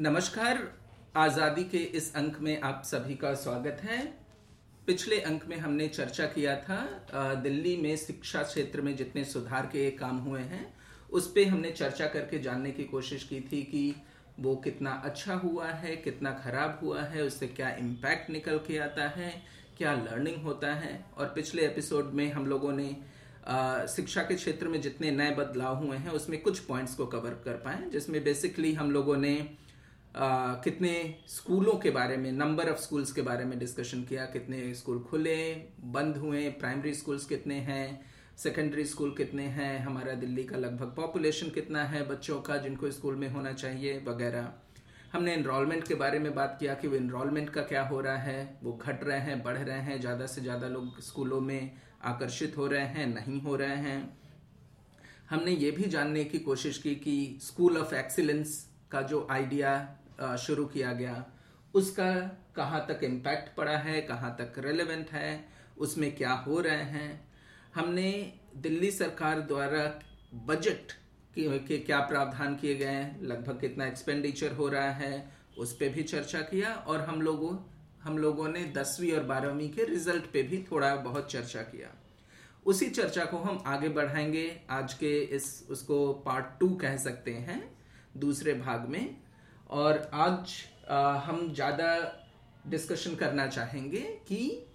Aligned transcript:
नमस्कार, 0.00 0.58
आज़ादी 1.16 1.62
के 1.62 1.78
इस 1.78 2.14
अंक 2.16 2.36
में 2.40 2.60
आप 2.60 2.82
सभी 2.84 3.14
का 3.14 3.32
स्वागत 3.34 3.80
है। 3.84 3.98
पिछले 4.86 5.18
अंक 5.20 5.44
में 5.48 5.56
हमने 5.56 5.88
चर्चा 5.88 6.26
किया 6.26 6.54
था 6.58 7.34
दिल्ली 7.42 7.76
में 7.76 7.96
शिक्षा 7.96 8.42
क्षेत्र 8.42 8.80
में 8.80 8.94
जितने 8.96 9.24
सुधार 9.24 9.66
के 9.66 9.90
काम 9.90 10.18
हुए 10.18 10.40
हैं, 10.40 10.64
उस 11.10 11.26
पर 11.28 11.48
हमने 11.48 11.70
चर्चा 11.72 12.06
करके 12.06 12.38
जानने 12.38 12.70
की 12.70 12.84
कोशिश 12.84 13.24
की 13.24 13.40
थी 13.42 13.62
कि 13.62 13.94
वो 14.38 14.56
कितना 14.56 14.90
अच्छा 15.04 15.34
हुआ 15.34 15.66
है, 15.66 15.94
कितना 15.96 16.32
खराब 16.44 16.80
हुआ 16.82 17.02
है, 17.02 17.22
उससे 17.22 17.46
क्या 17.46 17.70
इम्पैक्ट 17.76 18.30
निकल 18.30 18.58
के 18.58 18.78
आता 18.78 19.08
है, 19.10 19.32
क्या 19.78 19.94
लर्निंग 19.94 20.42
होता 20.42 20.74
है। 20.74 21.04
और 21.18 21.32
पिछले 21.34 21.66
एपिसोड 21.66 22.12
में 22.14 22.30
हम 22.32 22.46
लोगों 22.46 22.72
ने 22.72 22.90
शिक्षा 23.90 24.22
के 24.22 24.34
क्षेत्र 24.34 24.68
में 24.68 24.80
जितने 24.80 25.10
नए 25.10 25.30
बदलाव 25.36 25.84
हुए 25.84 25.96
हैं, 25.96 26.10
उसमें 26.10 26.42
कुछ 26.42 26.58
पॉइंट्स 26.60 26.94
को 26.94 27.06
कवर 27.06 27.40
कर 27.44 27.62
पाए, 27.64 27.88
जिसमें 27.90 28.22
बेसिकली 28.24 28.72
हम 28.74 28.90
लोगों 28.90 29.16
ने 29.16 29.38
कितने 30.14 30.92
स्कूलों 31.28 31.72
के 31.72 31.90
बारे 31.90 32.16
में 32.16 32.30
नंबर 32.32 32.68
ऑफ़ 32.70 32.78
स्कूल्स 32.78 33.12
के 33.12 33.22
बारे 33.22 33.44
में 33.44 33.58
डिस्कशन 33.58 34.02
किया, 34.04 34.24
कितने 34.26 34.72
स्कूल 34.74 34.98
खुले, 35.00 35.52
बंद 35.92 36.16
हुए 36.16 36.48
प्राइमरी 36.50 36.94
स्कूल्स 36.94 37.26
कितने 37.26 37.54
हैं 37.60 38.00
सेकेंडरी 38.38 38.84
स्कूल 38.84 39.14
कितने 39.16 39.44
हैं, 39.44 39.78
हमारा 39.78 40.12
दिल्ली 40.14 40.44
का 40.44 40.56
लगभग 40.56 40.94
पॉपुलेशन 40.96 41.48
कितना 41.50 41.84
है, 41.84 42.06
बच्चों 42.08 42.40
का 42.40 42.56
जिनको 42.56 42.90
स्कूल 42.90 43.16
में 43.16 43.28
होना 43.30 43.52
चाहिए, 43.52 44.02
वगैरह। 44.06 44.52
हमने 45.12 45.34
इनरोलमेंट 45.34 45.86
के 45.88 45.94
बारे 45.94 46.18
में 46.18 46.34
बात 46.34 46.56
किया 46.60 46.74
कि 46.74 46.88
वो 46.88 46.96
इनरोलमेंट 46.96 47.50
का 47.50 47.62
क्या 47.62 47.82
हो 47.82 48.00
रहा 48.00 48.16
है, 48.16 48.58
वो 48.62 48.72
घट 48.72 49.04
रहे 49.04 49.18
हैं, 49.18 49.42
बढ़ 49.42 49.58
रहे 49.58 49.78
हैं, 49.78 50.00
ज़्यादा 50.00 50.26
से 50.26 50.40
ज़्यादा 50.40 50.68
लोग 50.68 51.00
स्कूलों 51.00 51.40
में 51.40 51.70
आकर्षित 52.04 52.56
हो 52.56 52.66
रहे 52.66 52.86
हैं, 52.86 53.06
नहीं 53.06 53.40
हो 53.40 53.56
रहे 53.56 53.76
हैं। 53.78 54.18
हमने 55.30 55.50
ये 55.50 55.70
भी 55.70 55.84
जानने 55.84 56.24
की 56.24 56.38
कोशिश 56.38 56.78
की 56.78 56.94
कि 56.94 57.38
स्कूल 57.42 57.78
ऑफ़ 57.78 57.94
एक्सीलेंस 57.94 58.66
का 58.90 59.02
जो 59.02 59.26
आइडिया 59.30 59.72
शुरू 60.36 60.66
किया 60.66 60.92
गया। 60.92 61.24
उसका 61.74 62.14
कहाँ 62.56 62.86
तक 62.88 63.04
इम्पैक्ट 63.04 63.56
पड़ा 63.56 63.76
है 63.76 64.00
कहाँ 64.00 64.36
तक 64.40 64.58
रेलेवेंट 64.58 65.10
है 65.10 65.48
उसमें 65.78 66.16
क्या 66.16 66.32
हो 66.32 66.60
रहे 66.60 66.82
हैं? 66.82 67.32
हमने 67.74 68.32
दिल्ली 68.56 68.90
सरकार 68.90 69.40
द्वारा 69.40 70.00
बजट 70.34 70.92
के, 71.34 71.58
के 71.58 71.78
क्या 71.78 72.00
प्रावधान 72.00 72.56
किए 72.56 72.74
गए 72.74 72.84
हैं? 72.84 73.22
लगभग 73.22 73.60
कितना 73.60 73.86
एक्सपेंडिचर 73.86 74.52
हो 74.52 74.68
रहा 74.68 74.90
है? 74.90 75.32
उस 75.58 75.72
पर 75.72 75.88
भी 75.88 76.02
चर्चा 76.02 76.40
किया 76.40 76.74
और 76.74 77.00
हम 77.00 77.22
लोगों 77.22 77.56
हम 78.02 78.18
लोगों 78.18 78.48
ने 78.48 78.64
दसवीं 78.64 79.12
और 79.12 79.24
बारहवीं 79.24 79.70
के 79.70 79.84
रिज़ल्ट 79.84 80.24
पे 80.32 80.42
भी 80.42 80.66
थोड़ा 80.72 80.96
बहुत 80.96 81.32
चर्चा 81.32 81.62
किया। 81.62 81.88
उसी 82.66 82.90
चर्चा 82.90 83.24
को 83.24 83.36
हम 83.36 83.62
आगे 83.66 83.88
बढ़ाएँगे। 83.88 84.60
आज 84.70 84.94
के 84.94 85.18
इस 85.18 85.66
उसको 85.70 86.12
पार्ट 86.12 86.46
टू 86.60 86.68
कह 86.68 86.96
सकते 86.96 87.34
हैं। 87.34 87.78
दूसरे 88.16 88.54
भाग 88.54 88.88
में 88.88 89.16
और 89.70 90.10
आज 90.14 90.52
आ, 90.90 91.14
हम 91.16 91.52
ज़्यादा 91.54 91.90
डिस्कशन 92.66 93.14
करना 93.14 93.46
चाहेंगे 93.46 94.00
कि 94.28 94.66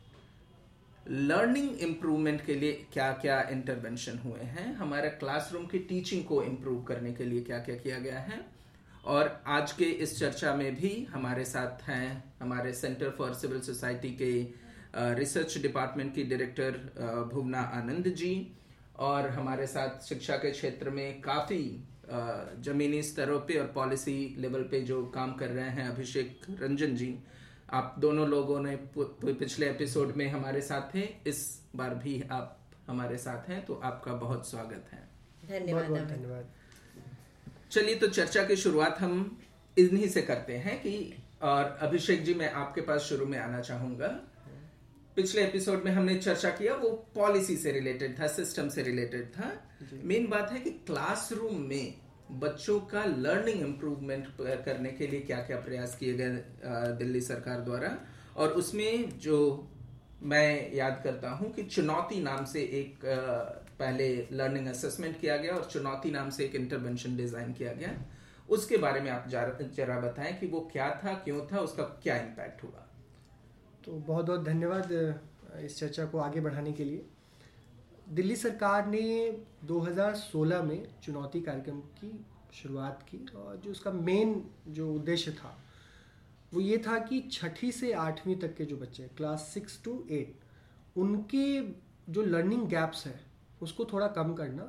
लर्निंग 1.08 1.80
इम्प्रूवमेंट 1.80 2.46
के 2.46 2.54
लिए 2.56 2.74
क्या 2.94 3.12
क्या 3.14 3.42
इंटरवेंशन 3.52 4.18
हुए 4.18 4.46
हैं 4.50 4.74
हमारा 4.76 5.10
क्लासरूम 5.20 5.66
की 5.66 5.80
टीचिंग 5.90 6.24
को 6.26 6.42
इम्प्रूव 6.44 6.82
करने 6.84 7.12
के 7.14 7.26
लिए 7.26 7.42
क्या 7.42 7.60
क्या 7.60 7.76
किया 7.76 8.00
गया 8.00 8.20
है 8.20 8.40
और 9.06 9.30
आज 9.48 9.72
के 9.72 9.86
इस 10.04 10.18
चर्चा 10.20 10.54
में 10.56 10.76
भी 10.76 10.92
हमारे 11.12 11.44
साथ 11.46 11.88
हैं 11.90 12.24
हमारे 12.42 12.72
सेंटर 12.74 13.10
फॉर 13.18 13.34
सिविल 13.34 13.62
सोसाइटी 13.62 14.10
के 14.22 14.32
रिसर्च 15.16 15.58
डिपार्टमेंट 15.58 16.14
की 16.16 16.24
डायरेक्टर 16.24 17.28
भुवना 17.34 17.62
आनंद 17.74 18.08
जी 18.14 18.34
और 19.00 19.30
हमारे 19.30 19.68
साथ 19.68 20.08
शिक्षा 20.08 20.36
के 20.38 20.52
क्षेत्र 20.52 20.90
में 20.90 21.22
काफ़ी 21.22 21.62
जमीनी 22.62 23.02
स्तरों 23.04 23.40
पे 23.40 23.58
और 23.60 23.68
पॉलिसी 23.68 24.36
लेवल 24.38 24.64
पे 24.64 24.82
जो 24.82 25.06
काम 25.06 25.34
कर 25.34 25.50
रहे 25.50 25.70
हैं 25.70 25.88
अभिषेक 25.90 26.42
रंजन 26.62 26.96
जी 26.96 27.18
आप 27.74 27.96
दोनों 28.00 28.28
लोगों 28.28 28.60
ने 28.60 28.76
पिछले 28.98 29.70
एपिसोड 29.70 30.16
में 30.16 30.28
हमारे 30.28 30.62
साथ 30.62 30.94
थे 30.96 31.08
इस 31.28 31.62
बार 31.76 31.96
भी 31.96 32.22
आप 32.32 32.60
हमारे 32.88 33.18
साथ 33.18 33.50
हैं 33.50 33.66
तो 33.66 33.74
आपका 33.84 34.14
बहुत 34.14 34.50
स्वागत 34.50 34.90
है। 34.94 35.04
धन्यवाद 35.50 35.86
धन्यवाद। 35.86 36.52
चलिए 37.72 37.96
तो 37.96 38.08
चर्चा 38.08 38.44
की 38.44 38.56
शुरुआत 38.56 39.00
हम 39.00 39.42
इन्हीं 39.78 40.08
से 40.08 40.22
करते 40.22 40.58
हैं 40.58 40.80
कि 40.82 41.24
और 41.42 41.78
अभिषेक 41.82 42.24
जी 42.24 42.34
मैं 42.34 42.52
आपके 42.52 42.82
पास 42.82 43.02
शुरू 43.02 43.26
में 43.26 43.38
आना 43.40 43.62
चाहूँगा। 43.62 44.08
पिछले 45.16 45.44
एपिसोड 45.44 45.84
में 45.84 45.92
हमने 45.92 46.16
चर्चा 46.16 46.50
किया 46.50 46.74
वो 46.76 46.90
पॉलिसी 47.16 47.58
से 47.58 47.72
रिलेटेड 47.72 48.20
था 48.20 48.28
सिस्टम 48.28 48.70
से 48.70 48.84
रिलेटेड 48.84 49.30
था। 49.30 49.52
मेन 50.04 50.28
बात 50.28 50.52
है 50.52 50.60
कि 50.60 50.70
क्लासरूम 50.70 51.62
में 51.62 51.94
बच्चों 52.32 52.80
का 52.82 53.04
लर्निंग 53.06 53.62
इम्प्रूवमेंट 53.62 54.28
करने 54.66 54.90
के 54.92 55.08
लिए 55.08 55.20
क्या 55.22 55.38
क्या 55.42 55.58
प्रयास 55.58 55.96
किए 55.96 56.14
गए 56.14 56.96
दिल्ली 56.98 57.22
सरकार 57.22 57.60
द्वारा? 57.62 57.98
और 58.38 58.52
उसमें 58.52 59.18
जो 59.20 59.38
मैं 60.24 60.74
याद 60.74 61.02
करता 61.04 61.30
हूँ 61.30 61.52
कि 61.54 61.64
चुनौती 61.64 62.22
नाम 62.24 62.46
से 62.46 62.62
एक 62.80 63.06
पहले 63.80 64.08
लर्निंग 64.32 64.68
असेसमेंट 64.68 65.20
किया 65.20 65.38
गया 65.38 65.54
और 65.54 65.64
चुनौती 65.64 66.12
नाम 66.12 66.30
से 66.30 66.44
एक 66.46 66.56
इंटरवेंशन 66.56 67.16
डिज़ाइन 67.18 67.54
किया 67.54 67.74
गया। 67.74 67.90
उसके 68.50 68.78
बारे 68.78 69.02
में 69.02 69.10
आप 69.12 69.28
जरा 69.28 70.00
बताएँ 70.00 70.34
कि 70.40 70.48
वो 70.48 70.60
क्या 70.72 70.90
था, 71.04 71.14
क्यों 71.14 71.46
था, 71.52 71.60
उसका 71.60 71.84
क्या 72.04 72.18
इम्पैक्ट 72.18 72.64
हुआ। 72.64 72.86
तो 73.86 73.92
बहुत 73.92 74.26
बहुत 74.26 74.46
धन्यवाद 74.46 74.92
इस 75.64 75.80
चर्चा 75.80 76.06
को 76.06 76.20
आगे 76.20 76.42
बढ़ाने 76.42 76.72
के 76.72 76.84
लिए। 76.84 77.06
दिल्ली 78.08 78.36
सरकार 78.36 78.86
ने 78.88 79.02
2016 79.68 80.62
में 80.64 80.88
चुनौती 81.04 81.42
कार्यक्रम 81.42 81.80
की 82.00 82.12
शुरुआत 82.54 83.06
की 83.10 83.18
और 83.36 83.56
जो 83.58 83.72
उसका 83.72 83.92
मेन 83.92 84.44
जो 84.68 84.94
उद्देश्य 84.94 85.32
था, 85.32 85.58
वो 86.54 86.62
ये 86.62 86.78
था 86.78 86.98
कि 87.00 87.20
छठी 87.32 87.72
से 87.72 87.92
आठवीं 87.94 88.36
तक 88.36 88.56
के 88.56 88.66
जो 88.66 88.78
बच्चे 88.78 89.04
हैं 89.04 89.12
क्लास 89.18 89.50
सिक्स 89.54 89.82
टू 89.84 90.04
एट 90.12 90.98
उनके 90.98 91.62
जो 92.12 92.22
लर्निंग 92.22 92.68
गैप्स 92.68 93.06
है, 93.08 93.20
उसको 93.62 93.86
थोड़ा 93.86 94.08
कम 94.08 94.34
करना 94.34 94.64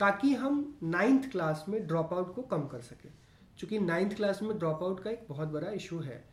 ताकि 0.00 0.34
हम 0.34 0.78
नाइन्थ 0.82 1.30
क्लास 1.30 1.64
में 1.68 1.86
ड्रॉप 1.86 2.12
आउट 2.12 2.34
को 2.34 2.42
कम 2.42 2.66
कर 2.66 2.80
सकें। 2.80 3.10
क्योंकि 3.58 3.78
नाइन्थ 3.78 4.14
क्लास 4.16 4.42
में 4.42 4.58
ड्रॉप 4.58 4.82
आउट 4.82 5.02
का 5.02 5.10
एक 5.10 5.26
बहुत 5.28 5.48
बड़ा 5.48 5.70
इशू 5.70 5.98
है 5.98 6.24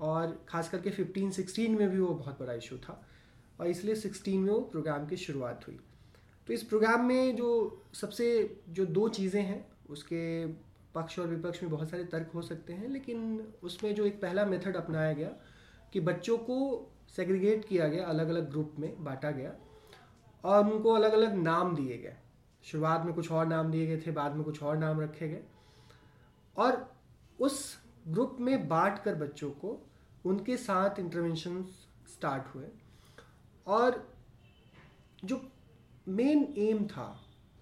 और 0.00 0.44
ख़ास 0.48 0.68
करके 0.68 0.90
15 0.90 1.32
16 1.32 1.68
में 1.68 1.88
भी 1.90 1.98
वो 1.98 2.14
बहुत 2.14 2.38
बड़ा 2.40 2.52
इशू 2.52 2.76
था 2.78 3.02
और 3.60 3.66
इसलिए 3.66 3.94
16 3.96 4.38
में 4.38 4.50
वो 4.50 4.60
प्रोग्राम 4.60 5.06
की 5.06 5.16
शुरुआत 5.16 5.66
हुई। 5.68 5.78
तो 6.48 6.54
इस 6.54 6.62
प्रोग्राम 6.62 7.04
में 7.04 7.36
जो 7.36 7.82
सबसे, 7.94 8.58
जो 8.68 8.86
दो 8.86 9.08
चीज़ें 9.08 9.42
हैं, 9.42 9.66
उसके 9.90 10.46
पक्ष 10.94 11.18
और 11.18 11.26
विपक्ष 11.26 11.62
में 11.62 11.72
बहुत 11.72 11.90
सारे 11.90 12.04
तर्क 12.04 12.30
हो 12.34 12.42
सकते 12.42 12.72
हैं, 12.72 12.88
लेकिन 12.88 13.52
उसमें 13.62 13.94
जो 13.94 14.06
एक 14.06 14.20
पहला 14.22 14.44
मेथड 14.44 14.76
अपनाया 14.76 15.12
गया 15.12 15.28
कि 15.92 16.00
बच्चों 16.00 16.38
को 16.38 16.90
सेग्रीगेट 17.16 17.64
किया 17.64 17.88
गया 17.88 18.06
अलग 18.06 18.28
अलग 18.28 18.50
ग्रुप 18.50 18.74
में 18.78 19.04
बांटा 19.04 19.30
गया 19.30 19.52
और 20.44 20.72
उनको 20.72 20.92
अलग 20.92 21.12
अलग 21.12 21.34
नाम 21.34 21.74
दिए 21.76 21.98
गए। 21.98 22.16
शुरुआत 22.64 23.04
में 23.04 23.14
कुछ 23.14 23.30
और 23.32 23.46
नाम 23.46 23.70
दिए 23.70 23.86
गए 23.86 24.00
थे, 24.06 24.10
बाद 24.10 24.32
में 24.32 24.44
कुछ 24.44 24.62
और 24.62 24.76
नाम 24.76 25.00
रखे 25.00 25.28
गए। 25.28 25.42
और 26.56 26.94
उस 27.40 27.78
ग्रुप 28.08 28.36
में 28.40 28.68
बांट 28.68 28.98
कर 28.98 29.14
बच्चों 29.14 29.50
को 29.50 29.78
उनके 30.26 30.56
साथ 30.56 30.98
इंटरवेंशन 30.98 31.62
स्टार्ट 32.08 32.54
हुए। 32.54 32.66
और 33.66 34.12
जो 35.24 35.50
मेन 36.08 36.42
एम 36.58 36.84
था 36.86 37.08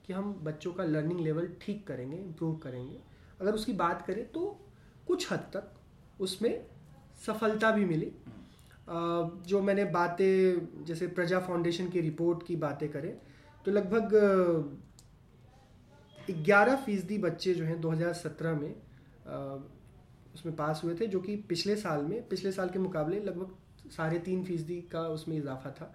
कि 0.07 0.13
हम 0.13 0.33
बच्चों 0.45 0.73
का 0.73 0.85
लर्निंग 0.85 1.21
लेवल 1.21 1.49
ठीक 1.61 1.87
करेंगे 1.87 2.17
इम्प्रूव 2.17 2.57
करेंगे। 2.57 2.99
अगर 3.41 3.55
उसकी 3.55 3.73
बात 3.75 4.03
करें 4.07 4.25
तो 4.33 4.47
कुछ 5.07 5.33
हद 5.33 5.51
तक 5.55 6.21
उसमें 6.21 6.65
सफलता 7.27 7.71
भी 7.71 7.85
मिली। 7.85 8.13
जो 8.89 9.61
मैंने 9.63 9.85
बातें, 9.87 10.85
जैसे 10.85 11.07
प्रजा 11.09 11.41
फाउंडेशन 11.41 11.89
की 11.91 12.01
रिपोर्ट 12.01 12.47
की 12.47 12.57
बातें 12.57 12.89
करें 12.89 13.17
तो 13.67 13.73
लगभग 13.73 14.15
ग्यारह 16.29 16.77
फ़ीसदी 16.77 17.19
बच्चे 17.19 17.55
जो 17.55 17.65
हैं 17.65 17.81
2017 17.81 18.55
में 18.55 18.75
उसमें 20.35 20.55
पास 20.57 20.81
हुए 20.85 20.95
थे, 20.95 21.07
जो 21.07 21.21
कि 21.21 21.37
पिछले 21.49 21.77
साल 21.77 22.05
में, 22.05 22.29
पिछले 22.29 22.53
साल 22.53 22.69
के 22.69 22.79
मुकाबले 22.79 23.21
लगभग 23.21 23.91
साढ़े 23.91 24.19
तीन 24.19 24.45
फ़ीसदी 24.45 24.81
का 24.93 25.01
उसमें 25.09 25.37
इजाफा 25.37 25.71
था। 25.71 25.95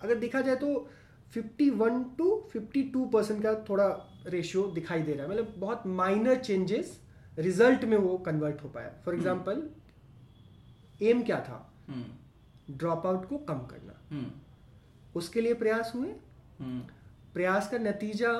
अगर 0.00 0.18
देखा 0.18 0.40
जाए 0.40 0.56
तो 0.56 0.88
51 1.36 2.02
टू 2.18 2.48
52 2.56 3.12
परसेंट 3.12 3.42
का 3.42 3.54
थोड़ा 3.68 3.88
रेशियो 4.26 4.62
दिखाई 4.66 5.02
दे 5.02 5.12
रहा 5.12 5.22
है। 5.22 5.30
मतलब 5.30 5.54
बहुत 5.58 5.86
माइनर 5.86 6.36
चेंजेस 6.36 7.00
रिज़ल्ट 7.38 7.84
में 7.84 7.96
वो 7.96 8.18
कन्वर्ट 8.18 8.62
हो 8.64 8.68
पाया। 8.68 8.88
फॉर 9.04 9.14
एग्ज़ाम्पल 9.14 9.68
एम 11.02 11.22
क्या 11.22 11.40
था? 11.40 11.74
हम्म। 11.88 12.76
ड्रॉप 12.76 13.06
आउट 13.06 13.28
को 13.28 13.38
कम 13.38 13.58
करना। 13.58 14.00
हम्म। 14.10 14.30
उसके 15.14 15.40
लिए 15.40 15.54
प्रयास 15.54 15.92
हुए? 15.94 16.08
हम्म। 16.58 16.80
प्रयास 17.34 17.70
का 17.70 17.78
नतीजा 17.78 18.32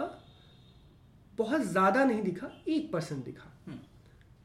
बहुत 1.38 1.60
ज़्यादा 1.60 2.04
नहीं 2.04 2.22
दिखा 2.22 2.50
एक 2.68 2.92
परसेंट 2.92 3.24
दिखा। 3.24 3.62
हम्म। 3.66 3.78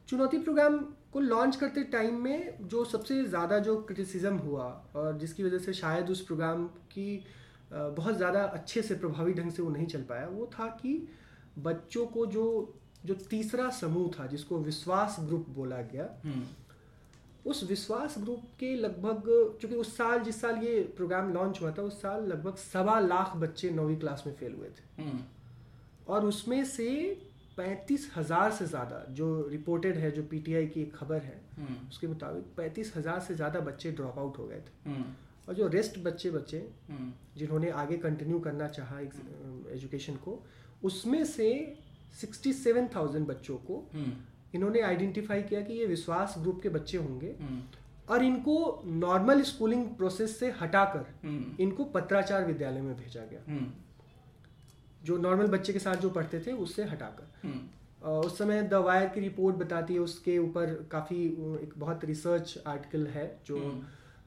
चुनौती 0.08 0.38
प्रोग्राम 0.38 0.78
को 1.12 1.20
लॉन्च 1.20 1.56
करते 1.56 1.82
टाइम 1.82 2.14
में 2.14 2.68
जो 2.68 2.84
सबसे 2.84 3.24
ज़्यादा 3.24 3.58
जो 3.58 3.82
क्रिटिसिज्म 3.82 4.36
हुआ 4.36 4.64
और 4.96 5.18
जिसकी 5.18 5.42
वजह 5.42 5.58
से 5.58 5.72
शायद 5.72 6.10
उस 6.10 6.26
प्रोग्राम 6.26 6.66
की 6.66 7.24
बहुत 7.70 8.16
ज़्यादा 8.16 8.42
अच्छे 8.42 8.82
से 8.82 8.94
प्रभावी 8.96 9.32
ढंग 9.34 9.50
से 9.50 9.62
वो 9.62 9.70
नहीं 9.70 9.86
चल 9.86 10.02
पाया। 10.04 10.26
वो 10.28 10.50
था 10.52 10.66
कि 10.76 10.92
बच्चों 11.60 12.06
को 12.06 12.26
जो 12.28 12.44
जो 13.04 13.14
तीसरा 13.30 13.68
समूह 13.70 14.10
था 14.18 14.26
जिसको 14.26 14.58
विश्वास 14.60 15.16
ग्रुप 15.20 15.46
बोला 15.56 15.80
गया 15.82 16.08
हम्म, 16.24 16.42
उस 17.46 17.62
विश्वास 17.68 18.14
ग्रुप 18.18 18.42
के 18.60 18.74
लगभग 18.76 19.22
क्योंकि 19.60 19.76
उस 19.76 19.96
साल 19.96 20.20
जिस 20.20 20.40
साल 20.40 20.56
ये 20.64 20.80
प्रोग्राम 20.96 21.32
लॉन्च 21.32 21.60
हुआ 21.62 21.70
था 21.72 21.82
उस 21.82 22.00
साल 22.02 22.26
लगभग 22.26 22.56
सवा 22.56 22.98
लाख 23.00 23.36
बच्चे 23.36 23.70
नौवीं 23.70 23.96
क्लास 23.96 24.24
में 24.26 24.34
फेल 24.34 24.54
हुए 24.54 24.68
थे। 24.68 25.02
हम्म, 25.02 25.22
और 26.08 26.24
उसमें 26.26 26.64
से 26.66 26.88
पैंतीस 27.56 28.10
हज़ार 28.16 28.50
से 28.52 28.66
ज़्यादा 28.66 29.04
जो 29.10 29.28
रिपोर्टेड 29.50 29.96
है 29.96 30.10
जो 30.10 30.22
पीटीआई 30.24 30.66
की 30.66 30.82
एक 30.82 30.94
खबर 30.96 31.22
है 31.22 31.40
हम्म, 31.56 31.76
उसके 31.88 32.06
मुताबिक 32.06 32.44
पैंतीस 32.56 32.92
हज़ार 32.96 33.20
से 33.20 33.34
ज़्यादा 33.34 33.60
बच्चे 33.62 33.90
ड्रॉप 33.92 34.18
आउट 34.18 34.38
हो 34.38 34.46
गए 34.46 34.60
थे। 34.60 34.92
और 35.48 35.54
जो 35.54 35.66
रेस्ट 35.68 35.98
बच्चे 36.04 36.30
बच्चे 36.30 36.58
हम्म, 36.90 37.12
जिन्होंने 37.36 37.70
आगे 37.82 37.96
कंटिन्यू 37.98 38.38
करना 38.38 38.68
चाहा 38.68 39.00
एजुकेशन 39.00 40.14
को 40.24 40.42
उसमें 40.84 41.24
से 41.24 41.48
67,000 42.20 43.26
बच्चों 43.26 43.56
को 43.68 43.76
हम्म, 43.94 44.12
इन्होंने 44.54 44.80
आइडेंटिफाई 44.80 45.42
किया 45.42 45.60
कि 45.60 45.74
ये 45.74 45.86
विश्वास 45.86 46.34
ग्रुप 46.38 46.60
के 46.62 46.68
बच्चे 46.68 46.98
होंगे 46.98 47.34
हम्म, 47.40 47.62
और 48.08 48.22
इनको 48.24 48.82
नॉर्मल 48.86 49.42
स्कूलिंग 49.42 49.84
प्रोसेस 49.96 50.38
से 50.38 50.50
हटाकर 50.60 51.60
इनको 51.60 51.84
पत्राचार 51.96 52.44
विद्यालय 52.44 52.80
में 52.80 52.94
भेजा 52.96 53.24
गया। 53.24 53.58
जो 55.04 55.16
नॉर्मल 55.18 55.46
बच्चे 55.46 55.72
के 55.72 55.78
साथ 55.78 55.96
जो 55.96 56.10
पढ़ते 56.10 56.40
थे 56.40 56.52
उससे 56.52 56.84
हटाकर। 56.84 58.06
उस 58.08 58.38
समय 58.38 58.62
द 58.62 58.74
वायर 58.86 59.08
की 59.08 59.20
रिपोर्ट 59.20 59.56
बताती 59.56 59.94
है 59.94 60.00
उसके 60.00 60.38
ऊपर 60.38 60.72
काफ़ी 60.92 61.24
एक 61.62 61.72
बहुत 61.78 62.04
रिसर्च 62.04 62.58
आर्टिकल 62.66 63.06
है 63.06 63.26
जो 63.46 63.58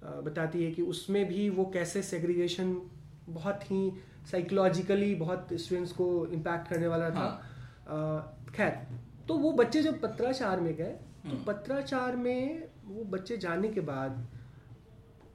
बताती 0.04 0.64
है 0.66 0.72
कि 0.72 0.82
उसमें 0.82 1.26
भी 1.28 1.50
वो 1.50 1.66
कैसे 1.66 2.02
सेग्रीगेशन 2.02 2.82
बहुत 3.30 3.72
ही 3.72 3.92
साइकोलॉजिकली 4.32 5.16
बहुत 5.16 5.48
स्टूडेंट्स 5.54 5.92
को 5.92 6.28
इम्पैक्ट 6.28 6.68
करने 6.68 6.88
वाला 6.88 7.10
था। 7.10 7.44
अ, 7.88 8.52
खैर 8.52 8.88
तो 9.28 9.34
वो 9.34 9.52
बच्चे 9.52 9.82
जब 9.82 10.02
पत्राचार 10.02 10.60
में 10.60 10.76
गए 10.76 10.96
तो 11.24 11.30
हम्म। 11.30 11.44
पत्राचार 11.44 12.16
में 12.16 12.68
वो 12.86 13.04
बच्चे 13.04 13.38
जाने 13.38 13.68
के 13.68 13.82
बाद 13.82 14.28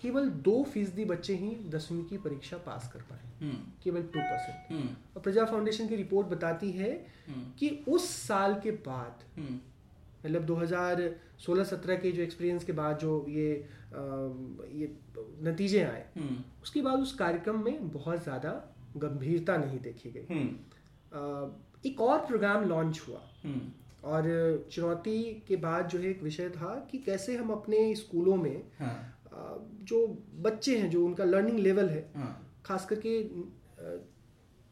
केवल 0.00 0.28
दो 0.28 0.62
फ़ीसदी 0.62 1.04
बच्चे 1.04 1.34
ही 1.34 1.70
दसवीं 1.70 2.04
की 2.04 2.18
परीक्षा 2.18 2.56
पास 2.56 2.90
कर 2.92 3.00
पाए। 3.00 3.46
हम्म, 3.46 3.56
केवल 3.82 4.02
टू 4.02 4.20
परसेंट 4.20 4.72
हम्म, 4.72 4.88
और 5.16 5.22
प्रजा 5.22 5.44
फाउंडेशन 5.44 5.88
की 5.88 5.96
रिपोर्ट 5.96 6.28
बताती 6.28 6.70
है 6.72 7.06
कि 7.58 7.84
उस 7.88 8.08
साल 8.10 8.60
के 8.60 8.70
बाद 8.70 9.40
मतलब 10.26 10.46
2016-17 10.46 11.96
के 12.02 12.12
जो 12.12 12.22
एक्सपीरियंस 12.22 12.64
के 12.64 12.72
बाद 12.72 12.98
जो 12.98 13.24
ये 13.28 13.52
अ, 13.54 13.98
ये 14.72 14.92
नतीजे 15.42 15.82
आए 15.84 16.04
हम्म, 16.16 16.36
उसके 16.62 16.82
बाद 16.82 17.00
उस 17.00 17.14
कार्यक्रम 17.14 17.62
में 17.64 17.90
बहुत 17.90 18.22
ज़्यादा 18.22 18.50
गंभीरता 18.96 19.56
नहीं 19.56 19.78
देखी 19.80 20.10
गई। 20.10 20.26
हम्म, 20.30 21.50
एक 21.88 22.00
और 22.00 22.18
प्रोग्राम 22.26 22.64
लॉन्च 22.68 23.00
हुआ। 23.08 23.20
हम्म, 23.44 23.60
और 24.04 24.24
चुनौती 24.72 25.18
के 25.48 25.56
बाद 25.56 25.88
जो 25.88 25.98
है 25.98 26.10
एक 26.10 26.22
विषय 26.22 26.48
था 26.50 26.74
कि 26.90 26.98
कैसे 26.98 27.36
हम 27.36 27.50
अपने 27.50 27.94
स्कूलों 27.94 28.36
में 28.36 28.62
हाँ, 28.78 28.96
जो 29.82 30.06
बच्चे 30.42 30.76
हैं 30.78 30.90
जो 30.90 31.04
उनका 31.06 31.24
लर्निंग 31.24 31.58
लेवल 31.58 31.88
है 31.88 32.02
हाँ, 32.16 32.32
खास 32.66 32.86
करके 32.86 33.20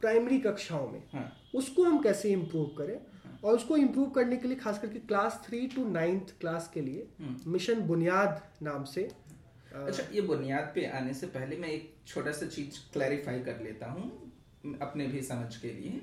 प्राइमरी 0.00 0.38
कक्षाओं 0.38 0.88
में 0.90 1.02
हाँ, 1.12 1.28
उसको 1.54 1.84
हम 1.84 1.98
कैसे 2.02 2.30
इम्प्रूव 2.32 2.66
करें? 2.78 2.98
और 3.44 3.54
उसको 3.54 3.76
इम्प्रूव 3.76 4.08
करने 4.10 4.36
के 4.36 4.48
लिए 4.48 4.56
खास 4.56 4.78
करके 4.78 4.98
class 5.02 5.40
three 5.46 5.66
to 5.66 5.84
ninth 5.88 6.34
class 6.40 6.70
के 6.74 6.80
लिए 6.80 7.06
हम्म। 7.20 7.52
मिशन 7.52 7.80
बुनियाद 7.86 8.42
नाम 8.62 8.84
से 8.86 9.08
अच्छा 9.74 10.02
ये 10.12 10.20
बुनियाद 10.22 10.70
पे 10.74 10.86
आने 10.88 11.14
से 11.14 11.26
पहले 11.28 11.56
मैं 11.56 11.68
एक 11.68 11.92
छोटा 12.06 12.32
सा 12.32 12.46
चीज़ 12.48 12.78
क्लैरिफाई 12.92 13.40
कर 13.40 13.60
लेता 13.62 13.90
हूँ 13.90 14.76
अपने 14.80 15.06
भी 15.06 15.22
समझ 15.22 15.56
के 15.56 15.72
लिए 15.72 16.00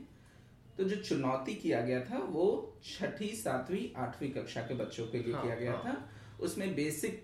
तो 0.77 0.83
जो 0.83 0.95
चुनौती 0.97 1.53
किया 1.55 1.81
गया 1.81 1.99
था 2.01 2.17
वो 2.29 2.47
छठी 2.85 3.27
सातवीं 3.35 3.87
आठवीं 4.01 4.29
कक्षा 4.31 4.61
के 4.61 4.73
बच्चों 4.75 5.05
के 5.07 5.19
लिए 5.19 5.33
हाँ, 5.33 5.43
किया 5.43 5.55
गया 5.55 5.71
हाँ। 5.73 5.83
था 5.85 6.43
उसमें 6.43 6.73
बेसिक 6.75 7.23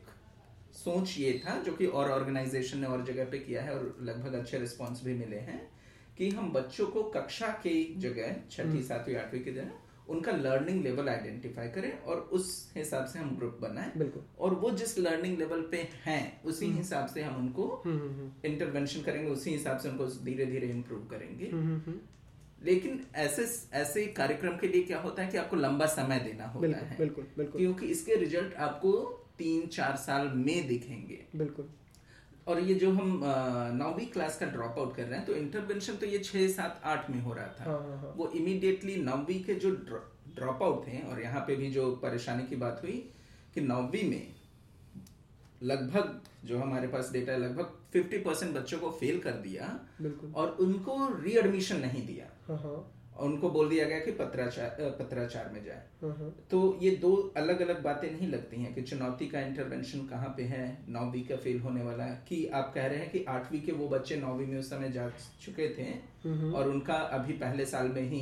सोच 0.76 1.18
ये 1.18 1.42
था 1.46 1.58
जो 1.64 1.74
कि 1.74 1.86
और 1.88 2.12
ऑर्गेनाइजेशन 2.12 2.78
ने 2.78 2.88
और 2.88 3.04
जगह 3.06 3.26
पे 3.26 3.40
किया 3.40 3.62
है 3.62 3.76
और 3.76 3.98
लगभग 4.02 4.34
अच्छे 4.34 4.60
रिस्पॉन्स 4.60 5.04
भी 5.04 5.14
मिले 5.16 5.40
हैं 5.42 5.62
कि 6.18 6.30
हम 6.30 6.52
बच्चों 6.52 6.88
को 6.88 7.04
कक्षा 7.12 7.48
के 7.64 7.74
जगह 8.00 8.36
छठी 8.52 8.82
सातवीं 8.84 9.16
आठवीं 9.16 9.42
की 9.42 9.52
जगह 9.52 9.72
उनका 10.10 10.32
लर्निंग 10.32 10.84
लेवल 10.84 11.10
आइडेंटिफाई 11.10 11.68
करें 11.68 12.00
और 12.02 12.18
उस 12.18 12.74
हिसाब 12.76 13.06
से 13.06 13.20
हम 13.20 13.38
ग्रुप 13.38 13.58
बनाएँ। 13.62 13.92
बिल्कुल। 13.98 14.24
और 14.40 14.54
वो 14.54 14.72
जिस 14.72 15.00
लर्निंग 15.00 15.38
लेवल 15.38 15.62
पे 15.62 15.90
हैं 16.04 16.44
उसी 16.44 16.66
हिसाब 16.66 17.08
से 17.08 17.22
हम 17.22 17.36
उनको 17.36 17.84
हम्म, 17.86 18.00
हम्म, 18.00 18.10
हम्म, 18.10 18.32
इंटरवेंशन 18.46 19.02
करेंगे 19.02 19.32
उसी 19.32 19.52
हिसाब 19.52 19.78
से 19.78 19.90
उनको 19.90 20.06
धीरे 20.06 20.46
धीरे 20.46 20.68
इम्प्रूव 20.68 21.00
करेंगे। 21.00 21.46
हम्म, 21.46 21.64
हम्म, 21.64 21.82
हम्म, 21.86 22.00
लेकिन 22.64 23.06
ऐसे 23.16 23.70
ऐसे 23.74 24.06
कार्यक्रम 24.06 24.58
के 24.58 24.68
लिए 24.68 24.84
क्या 24.84 25.00
होता 25.00 25.24
है 25.24 25.32
कि 25.32 25.38
आपको 25.38 25.56
लंबा 25.56 25.86
समय 25.86 26.20
देना 26.20 26.46
होता 26.46 26.60
बिल्कुल 26.60 26.84
है। 26.84 26.98
बिल्कुल 26.98 27.28
बिल्कुल। 27.38 27.62
क्योंकि 27.62 27.86
इसके 27.86 28.16
रिज़ल्ट 28.16 28.54
आपको 28.54 28.92
तीन 29.38 29.68
चार 29.68 29.96
साल 29.96 30.28
में 30.28 30.68
दिखेंगे। 30.68 31.26
बिल्कुल। 31.36 31.70
और 32.48 32.60
ये 32.60 32.74
जो 32.76 32.92
हम 32.92 33.22
नौवीं 33.76 34.06
क्लास 34.08 34.38
का 34.40 34.46
ड्रॉप 34.48 34.80
आउट 34.80 34.96
कर 34.96 35.04
रहे 35.04 35.18
हैं 35.18 35.26
तो 35.26 35.34
इंटरवेंशन 35.36 35.96
तो 35.96 36.06
ये 36.06 36.20
छह 36.20 36.48
सात 36.52 36.82
आठ 36.86 37.10
में 37.10 37.20
हो 37.22 37.34
रहा 37.34 37.48
था। 37.60 37.64
हाँ, 37.64 37.80
हाँ, 37.80 37.98
हाँ। 37.98 38.14
वो 38.18 38.28
इमीडिएटली 38.36 38.96
नौवीं 39.04 39.44
के 39.44 39.54
जो 39.56 39.72
ड्रॉप 40.36 40.64
आउट 40.64 40.88
थे 40.88 41.00
और 41.02 41.22
यहाँ 41.22 41.42
पे 41.48 41.56
भी 41.56 41.72
जो 41.72 41.90
परेशानी 42.04 42.44
की 42.48 42.56
बात 42.56 42.82
हुई 42.84 42.98
कि 43.54 43.62
नौवीं 43.62 44.10
में 44.10 44.28
लगभग 45.64 46.20
जो 46.46 46.58
हमारे 46.60 46.88
पास 46.88 47.10
डेटा 47.14 47.32
है 47.32 47.40
लगभग 47.40 47.72
50 47.96 48.24
परसेंट 48.26 48.54
बच्चों 48.56 48.80
को 48.80 48.90
फेल 49.00 49.20
कर 49.20 49.32
दिया 49.46 49.68
और 50.36 50.58
उनको 50.62 50.98
रीएडमिशन 51.22 51.80
नहीं 51.80 52.06
दिया। 52.08 52.26
हाँ 52.48 52.58
हाँ। 52.58 52.76
उनको 53.20 53.50
बोल 53.50 53.70
दिया 53.70 53.86
गया 53.86 54.00
कि 54.00 54.12
पत्राचार 54.14 54.96
पत्राचार 55.00 55.50
में 55.54 55.64
जाए। 55.64 56.12
तो 56.52 56.80
ये 56.82 56.92
दो 56.96 57.14
अलग 57.38 57.62
अलग 57.62 57.84
बातें 57.84 58.10
नहीं 58.12 58.28
लगती 58.28 58.62
हैं 58.62 58.74
कि 58.74 58.82
चुनौती 58.82 59.28
का 59.28 59.42
इंटरवेंशन 59.42 60.06
कहाँ 60.08 60.34
पे 60.38 60.44
है 60.46 60.66
नौवीं 60.90 61.24
का 61.24 61.36
फेल 61.36 61.60
होने 61.60 61.84
वाला 61.84 62.04
है 62.04 62.16
कि 62.30 62.46
आप 62.54 62.72
कह 62.76 62.86
रहे 62.86 63.00
हैं 63.00 63.10
कि 63.12 63.24
आठवीं 63.30 63.62
के 63.62 63.72
वो 63.72 63.88
बच्चे 63.90 64.16
नौवीं 64.16 64.48
में 64.48 64.58
उस 64.60 64.70
समय 64.70 64.90
जा 64.90 65.10
चुके 65.42 65.70
थे 65.70 65.92
और 66.52 66.70
उनका 66.70 66.94
अभी 66.94 67.34
पहले 67.36 67.66
साल 67.66 67.88
में 67.88 68.02
ही 68.02 68.22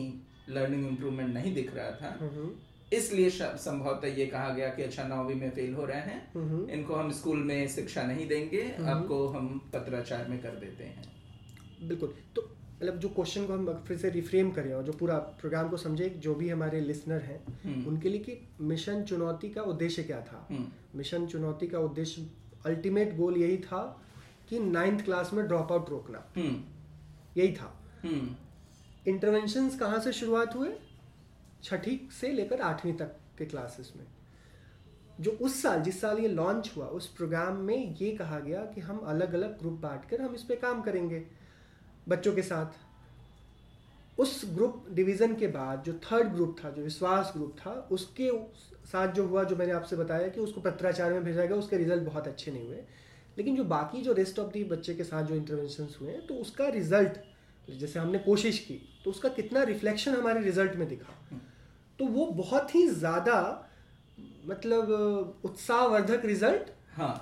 लर्निंग 0.49 0.87
इम्प्रूवमेंट 0.87 1.33
नहीं 1.33 1.53
दिख 1.53 1.75
रहा 1.75 1.91
था। 1.91 2.53
इसलिए 2.93 3.29
संभवतः 3.29 4.15
ये 4.15 4.25
कहा 4.25 4.49
गया 4.49 4.67
कि 4.69 4.83
अच्छा 4.83 5.03
नौवीं 5.03 5.35
में 5.35 5.49
फेल 5.51 5.73
हो 5.73 5.85
रहे 5.85 6.01
हैं 6.01 6.67
इनको 6.69 6.95
हम 6.95 7.11
स्कूल 7.11 7.43
में 7.43 7.67
शिक्षा 7.67 8.03
नहीं 8.03 8.27
देंगे 8.27 8.61
आपको 8.87 9.27
हम 9.27 9.47
पत्राचार 9.73 10.27
में 10.29 10.37
कर 10.41 10.59
देते 10.59 10.83
हैं। 10.83 11.03
बिल्कुल। 11.87 12.13
तो 12.35 12.49
मतलब 12.75 12.99
जो 12.99 13.09
क्वेश्चन 13.09 13.45
को 13.45 13.53
हम 13.53 13.83
फिर 13.87 13.97
से 13.97 14.09
रिफ्रेम 14.09 14.51
करें 14.51 14.73
और 14.73 14.83
जो 14.83 14.91
पूरा 14.91 15.17
प्रोग्राम 15.17 15.69
को 15.69 15.77
समझे 15.77 16.09
जो 16.09 16.35
भी 16.35 16.49
हमारे 16.49 16.81
लिसनर 16.81 17.21
हैं 17.21 17.43
हम्म। 17.65 17.87
उनके 17.87 18.09
लिए 18.09 18.19
कि 18.19 18.49
मिशन 18.61 19.03
चुनौती 19.03 19.49
का 19.49 19.61
उद्देश्य 19.61 20.03
क्या 20.03 20.21
था? 20.21 20.47
हम्म, 20.49 20.67
मिशन 20.95 21.27
चुनौती 21.27 21.67
का 21.67 21.79
उद्देश्य 21.79 22.29
अल्टीमेट 22.65 23.17
गोल 23.17 23.37
यही 23.37 23.57
था 23.57 24.01
कि 24.49 24.59
नाइन्थ 24.59 25.05
क्लास 25.05 25.33
में 25.33 25.47
ड्रॉप 25.47 25.71
आउट 25.71 25.89
रोकना। 25.89 26.31
हम्म, 26.37 26.63
यही 27.37 27.53
था। 27.53 27.79
इंटरवेंशन 29.07 29.69
कहाँ 29.69 29.99
से 29.99 30.11
शुरुआत 30.11 30.55
हुए? 30.55 30.73
छठी 31.63 32.09
से 32.21 32.31
लेकर 32.31 32.61
आठवीं 32.61 32.93
तक 32.93 33.15
के 33.37 33.45
क्लासेस 33.45 33.93
में। 33.95 34.05
जो 35.21 35.31
उस 35.31 35.61
साल 35.61 35.81
जिस 35.81 36.01
साल 36.01 36.19
ये 36.19 36.27
लॉन्च 36.27 36.73
हुआ 36.77 36.85
उस 36.85 37.07
प्रोग्राम 37.07 37.55
में 37.55 37.95
ये 37.95 38.11
कहा 38.11 38.39
गया 38.39 38.59
कि 38.59 38.81
हम 38.81 38.97
अलग 38.97 39.33
अलग 39.33 39.59
ग्रुप 39.59 39.73
बांट 39.73 40.05
कर 40.05 40.21
हम 40.21 40.35
इस 40.35 40.43
पर 40.43 40.55
काम 40.55 40.81
करेंगे। 40.81 41.25
बच्चों 42.07 42.33
के 42.33 42.41
साथ। 42.43 42.83
उस 44.17 44.41
ग्रुप 44.45 44.85
डिवीज़न 44.91 45.35
के 45.35 45.47
बाद 45.49 45.83
जो 45.83 45.93
थर्ड 46.03 46.27
ग्रुप 46.33 46.55
था 46.63 46.69
जो 46.69 46.81
विश्वास 46.83 47.31
ग्रुप 47.35 47.55
था 47.59 47.71
उसके 47.91 48.29
साथ 48.87 49.13
जो 49.13 49.25
हुआ 49.27 49.43
जो 49.43 49.55
मैंने 49.55 49.71
आपसे 49.73 49.95
बताया 49.95 50.27
कि 50.27 50.39
उसको 50.41 50.61
पत्राचार 50.61 51.13
में 51.13 51.23
भेजा 51.23 51.45
गया 51.45 51.57
उसके 51.57 51.77
रिज़ल्ट 51.77 52.03
बहुत 52.03 52.27
अच्छे 52.27 52.51
नहीं 52.51 52.67
हुए। 52.67 52.81
लेकिन 53.37 53.55
जो 53.55 53.63
बाकी 53.65 54.01
जो 54.01 54.13
रेस्ट 54.13 54.39
ऑफ़ 54.39 54.51
दी 54.51 54.63
बच्चे 54.65 54.93
के 54.95 55.03
साथ 55.03 55.23
जो 55.23 55.35
इंटरवेंशन 55.35 55.87
हुए 56.01 56.11
हैं, 56.11 56.25
तो 56.27 56.33
उसका 56.35 56.67
रिज़ल्ट 56.69 57.17
जैसे 57.71 57.99
हमने 57.99 58.19
कोशिश 58.19 58.59
की 58.59 58.79
तो 59.03 59.11
उसका 59.11 59.29
कितना 59.31 59.63
रिफ्लेक्शन 59.63 60.15
हमारे 60.15 60.41
रिज़ल्ट 60.41 60.75
में 60.75 60.87
दिखा। 60.87 61.13
तो 61.99 62.05
वो 62.07 62.25
बहुत 62.33 62.75
ही 62.75 62.87
ज़्यादा 62.89 63.37
मतलब 64.45 65.41
उत्साहवर्धक 65.45 66.25
रिज़ल्ट 66.25 66.71
हाँ। 66.93 67.15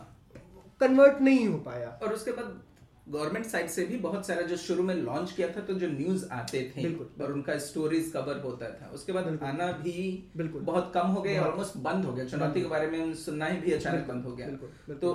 कन्वर्ट 0.82 1.22
नहीं 1.22 1.48
हो 1.48 1.58
पाया। 1.60 1.90
और 2.04 2.13
उसके 2.13 2.32
बाद 2.32 2.62
गवर्नमेंट 3.07 3.45
साइड 3.45 3.67
से 3.69 3.86
भी 3.86 3.98
बहुत 3.98 4.27
सारा 4.27 4.41
जो 4.41 4.57
शुरू 4.57 4.83
में 4.83 4.93
लॉन्च 4.95 5.31
किया 5.31 5.48
था 5.48 5.62
तो 5.62 5.74
जो 5.74 5.88
न्यूज़ 5.89 6.25
आते 6.31 6.62
थे। 6.75 6.93
और 7.24 7.31
उनका 7.33 7.57
स्टोरीज 7.60 8.12
कवर 8.13 8.39
होता 8.39 8.69
था 8.72 8.89
उसके 8.93 9.12
बाद 9.12 9.39
आना 9.43 9.72
भी 9.79 10.31
बिल्कुल। 10.38 10.62
बहुत 10.62 10.91
कम 10.93 11.07
हो 11.07 11.22
गया 11.22 11.41
ऑलमोस्ट 11.43 11.77
बंद 11.79 12.05
हो 12.05 12.13
गया 12.13 12.25
चुनौती 12.25 12.62
के 12.62 12.67
बारे 12.67 12.88
में 12.88 13.13
सुनना 13.15 13.45
ही 13.45 13.57
भी 13.57 13.72
अचानक 13.72 14.07
बंद 14.07 14.25
हो 14.25 14.36
गया। 14.36 14.95
तो 14.95 15.12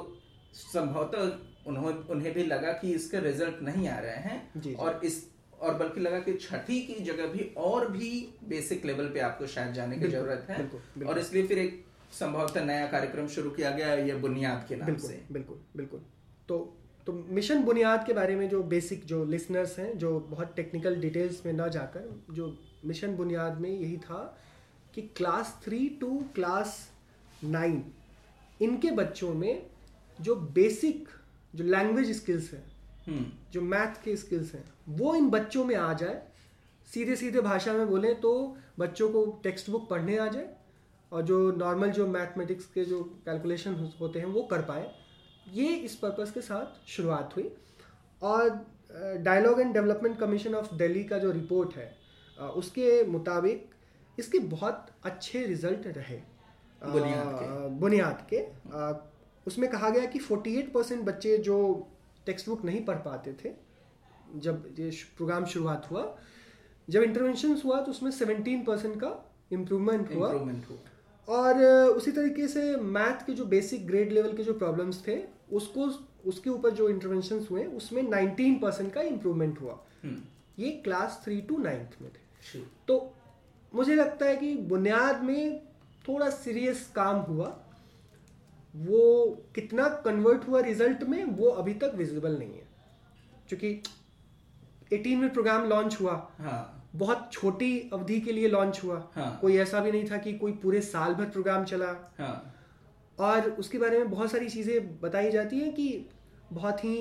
संभवतः 0.55 1.67
उन्होंने 1.67 1.97
उन्हें 2.13 2.33
भी 2.35 2.45
लगा 2.45 2.73
कि 2.73 2.93
इसके 2.93 3.21
रिज़ल्ट 3.21 3.63
नहीं 3.63 3.89
आ 3.89 3.99
रहे 3.99 4.17
हैं। 4.17 4.75
और 4.77 5.01
इस 5.05 5.27
और 5.61 5.75
बल्कि 5.75 6.01
लगा 6.01 6.19
कि 6.19 6.33
छठी 6.35 6.81
की 6.81 6.95
जगह 7.05 7.27
भी 7.27 7.51
और 7.59 7.91
भी 7.91 8.11
बेसिक 8.49 8.85
लेवल 8.85 9.09
पे 9.09 9.21
आपको 9.21 9.47
शायद 9.47 9.73
जाने 9.75 9.97
की 9.97 10.09
ज़रूरत 10.09 10.47
है 10.51 10.57
बिल्कुल, 10.57 10.81
बिल्कुल। 10.81 11.13
और 11.15 11.19
इसलिए 11.19 11.47
फिर 11.47 11.59
एक 11.59 11.85
संभवतः 12.13 12.65
नया 12.65 12.87
कार्यक्रम 12.87 13.27
शुरू 13.29 13.51
किया 13.51 13.71
गया 13.71 13.95
ये 13.95 14.15
बुनियाद 14.19 14.65
के 14.69 14.77
नाम 14.77 14.87
बिल्कुल 14.87 15.11
से 15.11 15.21
बिल्कुल 15.33 15.61
बिल्कुल 15.77 16.01
तो 16.49 16.59
तो 17.09 17.13
मिशन 17.13 17.63
बुनियाद 17.65 18.05
के 18.07 18.13
बारे 18.13 18.35
में 18.37 18.49
जो 18.49 18.63
बेसिक 18.63 19.05
जो 19.05 19.25
लिसनर्स 19.25 19.79
हैं 19.79 19.97
जो 19.99 20.09
बहुत 20.21 20.53
टेक्निकल 20.57 20.97
डिटेल्स 20.97 21.41
में 21.47 21.53
ना 21.53 21.69
जाकर 21.69 22.35
जो 22.35 22.49
मिशन 22.85 23.15
बुनियाद 23.17 23.61
में 23.61 23.71
यही 23.71 23.97
था 23.97 24.19
कि 24.95 25.03
class 25.03 25.55
three 25.65 25.89
to 26.01 26.09
class 26.35 26.77
nine 27.45 27.83
इनके 28.61 28.91
बच्चों 28.91 29.33
में 29.35 29.67
जो 30.19 30.37
बेसिक 30.37 31.09
जो 31.55 31.65
लैंग्वेज 31.65 32.11
स्किल्स 32.17 32.53
हैं 32.55 32.65
हम्म। 33.07 33.27
जो 33.53 33.63
मैथ 33.63 34.05
के 34.05 34.17
स्किल्स 34.17 34.55
हैं 34.55 34.65
वो 34.89 35.15
इन 35.15 35.31
बच्चों 35.31 35.65
में 35.65 35.75
आ 35.77 35.93
जाए। 35.95 36.23
सीधे 36.89 37.17
सीधे 37.17 37.41
भाषा 37.41 37.73
में 37.73 37.89
बोलें 37.89 38.15
तो 38.21 38.57
बच्चों 38.79 39.09
को 39.11 39.27
टेक्स्ट 39.43 39.71
बुक 39.71 39.91
पढ़ने 39.91 40.19
आ 40.19 40.29
जाए 40.29 40.49
और 41.13 41.23
जो 41.23 41.41
नॉर्मल 41.57 41.91
जो 41.91 42.07
मैथमेटिक्स 42.07 42.67
के 42.67 42.85
जो 42.85 43.03
कैलकुलेशन 43.25 43.93
होते 44.01 44.19
हैं 44.19 44.27
वो 44.27 44.43
कर 44.43 44.63
पाए। 44.63 44.91
ये 45.53 45.67
इस 45.67 45.97
पर्पज़ 45.97 46.33
के 46.33 46.41
साथ 46.41 46.89
शुरुआत 46.89 47.37
हुई। 47.37 47.55
और 48.23 48.67
Dialogue 49.21 49.61
and 49.61 49.73
Development 49.73 50.19
Commission 50.19 50.55
of 50.55 50.75
Delhi 50.75 51.05
का 51.05 51.19
जो 51.19 51.31
रिपोर्ट 51.31 51.77
है 51.77 51.99
उसके 52.41 53.05
मुताबिक 53.05 53.71
इसके 54.19 54.39
बहुत 54.39 54.87
अच्छे 55.05 55.47
रिज़ल्ट 55.47 55.87
रहे। 55.87 56.17
बुनियाद 56.93 57.27
के। 57.27 57.69
बुनियाद 57.69 58.27
के। 58.31 58.37
अ, 58.37 59.05
उसमें 59.47 59.71
कहा 59.71 59.91
गया 59.91 60.07
कि 60.07 60.19
48 60.19 60.73
परसेंट 60.75 61.03
बच्चे 61.03 61.39
जो 61.39 61.89
टेक्स्ट 62.27 62.49
बुक 62.49 62.65
नहीं 62.65 62.85
पढ़ 62.85 62.97
पाते 62.97 63.33
थे 63.33 63.53
जब 64.37 64.75
ये 64.79 64.91
प्रोग्राम 65.17 65.45
शुरुआत 65.45 65.91
हुआ 65.91 66.19
जब 66.91 67.03
इंटरवेंशन 67.03 67.61
हुआ 67.65 67.81
तो 67.81 67.91
उसमें 67.91 68.11
17 68.11 68.67
परसेंट 68.67 68.97
का 68.97 69.31
इम्प्रूवमेंट 69.53 70.15
हुआ। 70.15 70.29
हुआ। 70.71 70.79
और 71.29 71.65
उसी 71.85 72.13
तरीके 72.13 72.49
से 72.49 72.77
मैथ 72.77 73.27
के 73.27 73.33
जो 73.33 73.45
बेसिक 73.45 73.87
ग्रेड 73.87 74.13
लेवल 74.13 74.37
के 74.37 74.45
जो 74.45 74.55
प्रॉब्लम्स 74.55 75.07
थे 75.07 75.23
उसको 75.53 76.09
उसके 76.27 76.51
ऊपर 76.51 76.71
जो 76.71 76.89
इंटरवेंशन 76.89 77.47
हुए 77.51 77.65
उसमें 77.65 78.03
19 78.03 78.63
परसेंट 78.63 78.93
का 78.93 79.01
इम्प्रूवमेंट 79.01 79.61
हुआ। 79.61 79.85
हम्म। 80.05 80.21
ये 80.59 80.71
क्लास 80.71 81.21
थ्री 81.25 81.41
टू 81.41 81.59
नाइन्थ 81.59 81.91
में 82.03 82.11
थे। 82.11 82.59
तो 82.89 83.15
मुझे 83.75 83.95
लगता 83.95 84.27
है 84.27 84.37
कि 84.37 84.57
बुनियाद 84.57 85.23
में 85.25 85.61
थोड़ा 86.09 86.31
सीरियस 86.31 86.93
काम 86.97 87.17
हुआ। 87.17 87.65
वो 88.77 89.27
कितना 89.55 89.89
कन्वर्ट 89.89 90.49
हुआ 90.49 90.61
रिज़ल्ट 90.61 91.03
में 91.03 91.25
वो 91.25 91.49
अभी 91.49 91.75
तक 91.75 91.93
विजिबल 91.95 92.39
नहीं 92.39 92.55
है। 92.55 92.69
क्योंकि 93.49 93.83
18 94.93 95.17
में 95.17 95.33
प्रोग्राम 95.33 95.69
लॉन्च 95.69 96.01
हुआ। 96.01 96.31
हाँ। 96.39 96.78
बहुत 96.95 97.29
छोटी 97.33 97.91
अवधि 97.93 98.21
के 98.21 98.33
लिए 98.33 98.49
लॉन्च 98.49 98.81
हुआ 98.85 99.03
हाँ। 99.15 99.39
कोई 99.41 99.57
ऐसा 99.57 99.81
भी 99.81 99.93
नहीं 99.93 100.11
था 100.11 100.17
कि 100.19 100.33
कोई 100.35 100.53
पूरे 100.63 100.81
साल 100.83 101.15
भर 101.15 101.25
प्रोग्राम 101.25 101.65
चला 101.65 101.95
हाँ 102.19 102.55
और 103.19 103.51
उसके 103.51 103.79
बारे 103.79 103.99
में 103.99 104.11
बहुत 104.11 104.31
सारी 104.31 104.49
चीज़ें 104.49 105.01
बताई 105.01 105.31
जाती 105.31 105.59
हैं 105.61 105.73
कि 105.75 106.07
बहुत 106.53 106.85
ही 106.85 106.99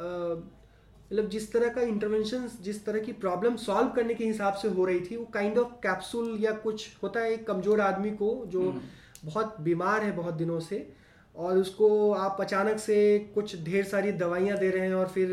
मतलब 0.00 1.28
जिस 1.28 1.52
तरह 1.52 1.68
का 1.68 1.80
इंटरवेंशन 1.82 2.48
जिस 2.62 2.84
तरह 2.84 2.98
की 2.98 3.12
प्रॉब्लम 3.14 3.56
सॉल्व 3.56 3.88
करने 3.88 4.14
के 4.14 4.24
हिसाब 4.24 4.54
से 4.54 4.68
हो 4.68 4.84
रही 4.84 5.00
थी 5.00 5.16
वो 5.16 5.24
काइंड 5.34 5.58
ऑफ़ 5.58 5.72
कैप्सूल 5.82 6.36
या 6.40 6.52
कुछ 6.60 6.88
होता 7.02 7.20
है 7.20 7.32
एक 7.32 7.46
कमज़ोर 7.46 7.80
आदमी 7.80 8.10
को 8.10 8.30
जो 8.46 8.60
हम्म। 8.62 8.80
बहुत 9.24 9.56
बीमार 9.60 10.02
है 10.02 10.12
बहुत 10.12 10.34
दिनों 10.34 10.60
से 10.60 10.86
और 11.34 11.58
उसको 11.58 11.88
आप 12.12 12.36
अचानक 12.40 12.78
से 12.78 12.96
कुछ 13.34 13.56
ढेर 13.64 13.84
सारी 13.84 14.12
दवाइयाँ 14.14 14.58
दे 14.58 14.70
रहे 14.70 14.86
हैं 14.86 14.94
और 14.94 15.08
फिर 15.08 15.28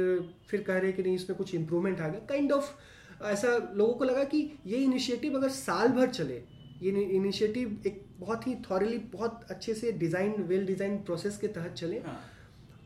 फिर 0.49 0.63
कह 0.63 0.73
रहे 0.73 0.85
हैं 0.85 0.95
कि 0.95 1.03
नहीं 1.03 1.15
इसमें 1.15 1.37
कुछ 1.37 1.53
इम्प्रूवमेंट 1.55 2.01
आ 2.01 2.07
गया 2.07 2.25
काइंड 2.29 2.51
ऑफ़ 2.51 2.71
ऐसा 3.21 3.55
लोगों 3.73 3.93
को 3.93 4.05
लगा 4.05 4.23
कि 4.25 4.39
ये 4.65 4.77
इनिशिएटिव 4.77 5.37
अगर 5.37 5.49
साल 5.51 5.87
भर 5.89 6.09
चले 6.09 6.41
ये 6.81 6.91
इनिशिएटिव 6.91 7.81
एक 7.87 8.01
बहुत 8.19 8.47
ही 8.47 8.55
थॉरली 8.69 8.97
बहुत 9.13 9.45
अच्छे 9.51 9.73
से 9.73 9.91
डिज़ाइन 9.93 10.43
वेल 10.43 10.65
डिज़ाइन 10.65 10.97
प्रोसेस 10.99 11.37
के 11.37 11.47
तहत 11.49 11.73
चले। 11.73 11.99
हाँ। 11.99 12.19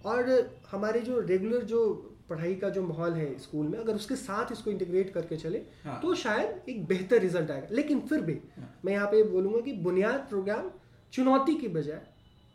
और 0.05 0.29
हमारे 0.71 0.99
जो 0.99 1.19
रेगुलर 1.21 1.63
जो 1.65 1.81
पढ़ाई 2.29 2.55
का 2.55 2.69
जो 2.69 2.81
माहौल 2.83 3.13
है 3.13 3.37
स्कूल 3.39 3.67
में 3.67 3.77
अगर 3.79 3.95
उसके 3.95 4.15
साथ 4.15 4.51
इसको 4.51 4.71
इंटीग्रेट 4.71 5.13
करके 5.13 5.37
चले 5.37 5.61
हाँ। 5.83 5.99
तो 6.01 6.13
शायद 6.15 6.69
एक 6.69 6.85
बेहतर 6.87 7.21
रिज़ल्ट 7.21 7.51
आएगा। 7.51 7.67
लेकिन 7.71 7.99
फिर 8.09 8.21
भी 8.21 8.33
हाँ। 8.57 8.73
मैं 8.85 8.93
यहाँ 8.93 9.07
पे 9.07 9.23
बोलूँगा 9.23 9.59
कि 9.61 9.73
बुनियाद 9.83 10.25
प्रोग्राम 10.29 10.71
चुनौती 11.13 11.55
की 11.55 11.67
बजाय 11.69 12.01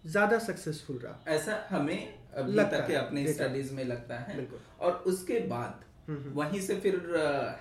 ज़्यादा 0.05 0.39
सक्सेसफुल 0.39 0.97
रहा। 0.97 1.25
ऐसा 1.29 1.67
हमें 1.71 2.15
अभी 2.35 2.53
लगता 2.53 2.77
है, 2.77 2.95
अपने 2.97 3.33
स्टडीज़ 3.33 3.73
में 3.75 3.85
लगता 3.85 4.19
है। 4.19 4.49
और 4.81 4.93
उसके 5.07 5.41
बाद 5.49 5.85
वहीं 6.09 6.61
से 6.61 6.75
फिर 6.81 6.95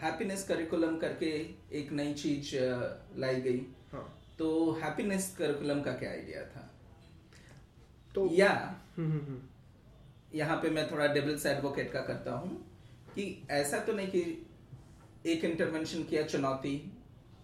हैप्पीनेस 0.01 0.41
uh, 0.43 0.47
करिकुलम 0.47 0.97
करके 0.97 1.29
एक 1.79 1.91
नई 1.91 2.13
चीज़ 2.13 2.55
अ, 2.57 3.05
लाई 3.17 3.41
गई। 3.41 3.61
हाँ। 3.91 4.03
तो 4.39 4.71
हैप्पीनेस 4.71 5.35
करिकुलम 5.39 5.81
का 5.81 5.91
क्या 5.91 6.09
आइडिया 6.09 6.41
था? 6.45 6.69
तो 8.15 8.29
या 8.31 8.49
हम्म, 8.97 9.11
हम्म, 9.11 9.19
हम्म, 9.19 9.39
यहाँ 10.35 10.57
पे 10.57 10.69
मैं 10.69 10.91
थोड़ा 10.91 11.07
डेबल्स 11.07 11.45
एडवोकेट 11.45 11.91
का 11.91 12.01
करता 12.01 12.33
हूँ 12.33 12.49
कि 13.15 13.47
ऐसा 13.51 13.79
तो 13.79 13.93
नहीं 13.93 14.07
कि 14.07 14.45
एक 15.25 15.45
इंटरवेंशन 15.45 16.03
किया 16.03 16.23
चुनौती 16.23 16.91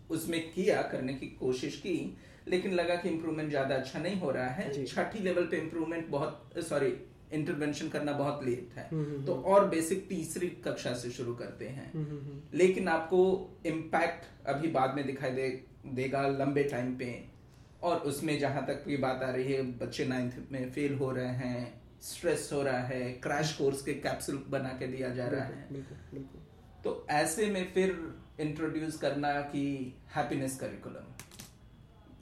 उसमें 0.10 0.42
किया 0.54 0.82
करने 0.82 1.14
की 1.14 1.28
कोशिश 1.28 1.76
की 1.76 2.18
लेकिन 2.48 2.74
लगा 2.74 2.96
कि 2.96 3.10
इम्प्रूवमेंट 3.10 3.50
ज़्यादा 3.50 3.76
अच्छा 3.76 4.00
नहीं 4.00 4.20
हो 4.20 4.32
रहा 4.32 4.48
है। 4.48 4.86
छठी 4.86 5.20
लेवल 5.20 5.46
पे 5.46 5.58
इम्प्रूवमेंट 5.58 6.08
बहुत 6.08 6.54
सॉरी 6.70 6.92
इंटरवेंशन 7.34 7.90
करना 7.90 8.12
बहुत 8.12 8.44
लेट 8.44 8.70
है। 8.76 8.90
हम्म, 8.92 9.06
हम्म, 9.06 9.26
तो 9.26 9.36
और 9.36 9.68
बेसिक 9.68 10.08
तीसरी 10.10 10.48
कक्षा 10.48 10.94
से 10.94 11.10
शुरू 11.10 11.36
करते 11.36 11.68
हैं। 11.68 11.94
हम्म, 11.94 12.06
हम्म, 12.06 12.20
हम्म, 12.20 12.42
लेकिन 12.54 12.88
आपको 12.88 13.50
इम्पैक्ट 13.66 14.48
अभी 14.48 14.68
बाद 14.68 14.96
में 14.96 15.08
दिखाई 15.08 15.32
दे 15.32 15.64
देगा 15.86 16.28
लंबे 16.28 16.64
टाइम 16.64 16.96
पे। 16.96 17.26
और 17.84 17.98
उसमें 17.98 18.40
जहाँ 18.40 18.66
तक 18.66 18.84
ये 18.88 18.98
बात 18.98 19.24
आ 19.24 19.32
रही 19.32 19.54
है 19.54 19.62
बच्चे 19.64 20.06
नाइन्थ 20.06 20.34
में 20.52 20.72
फेल 20.72 20.96
हो 20.96 21.12
रहे 21.12 21.28
हैं 21.28 21.82
स्ट्रेस 22.02 22.50
हो 22.54 22.64
रहा 22.64 22.80
है 22.80 23.12
क्रैश 23.14 23.54
कोर्स 23.54 23.82
के 23.82 23.94
कैप्सूल 23.94 24.46
बना 24.50 24.70
के 24.70 24.88
दिया 24.88 25.10
जा 25.10 25.28
रहा 25.28 25.46
है। 25.46 25.74
बिल्कुल 25.74 25.98
बिल्कुल। 26.14 26.42
तो 26.84 27.08
ऐसे 27.10 27.46
में 27.46 27.74
फिर 27.74 28.16
इंट्रोड्यूस 28.40 28.98
करना 28.98 29.42
कि 29.42 29.96
हैप्पीनेस 30.16 30.60
करिकुलम 30.60 31.12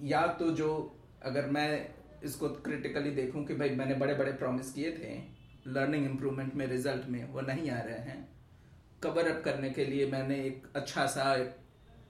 या 0.08 0.28
तो 0.28 0.52
जो 0.52 0.96
अगर 1.24 1.46
मैं 1.46 1.90
इसको 2.24 2.50
क्रिटिकली 2.66 3.12
देखूँ 3.12 3.46
कि 3.46 3.56
भाई 3.56 3.70
मैंने 3.76 3.96
बड़े 3.96 4.14
बड़े 4.14 4.32
प्रॉमिस 4.34 4.72
किए 4.74 4.92
थे 4.92 5.14
लर्निंग 5.68 6.06
इम्प्रूवमेंट 6.06 6.56
में 6.56 6.66
रिज़ल्ट 6.68 7.08
में 7.10 7.24
वो 7.34 7.42
नहीं 7.42 7.70
आ 7.72 7.80
रहे 7.82 8.00
हैं। 8.00 8.28
कवर 9.04 9.28
अप 9.28 9.42
करने 9.44 9.70
के 9.70 9.86
लिए 9.86 10.06
मैंने 10.12 10.36
एक 10.46 10.68
अच्छा 10.76 11.06
सा 11.08 11.34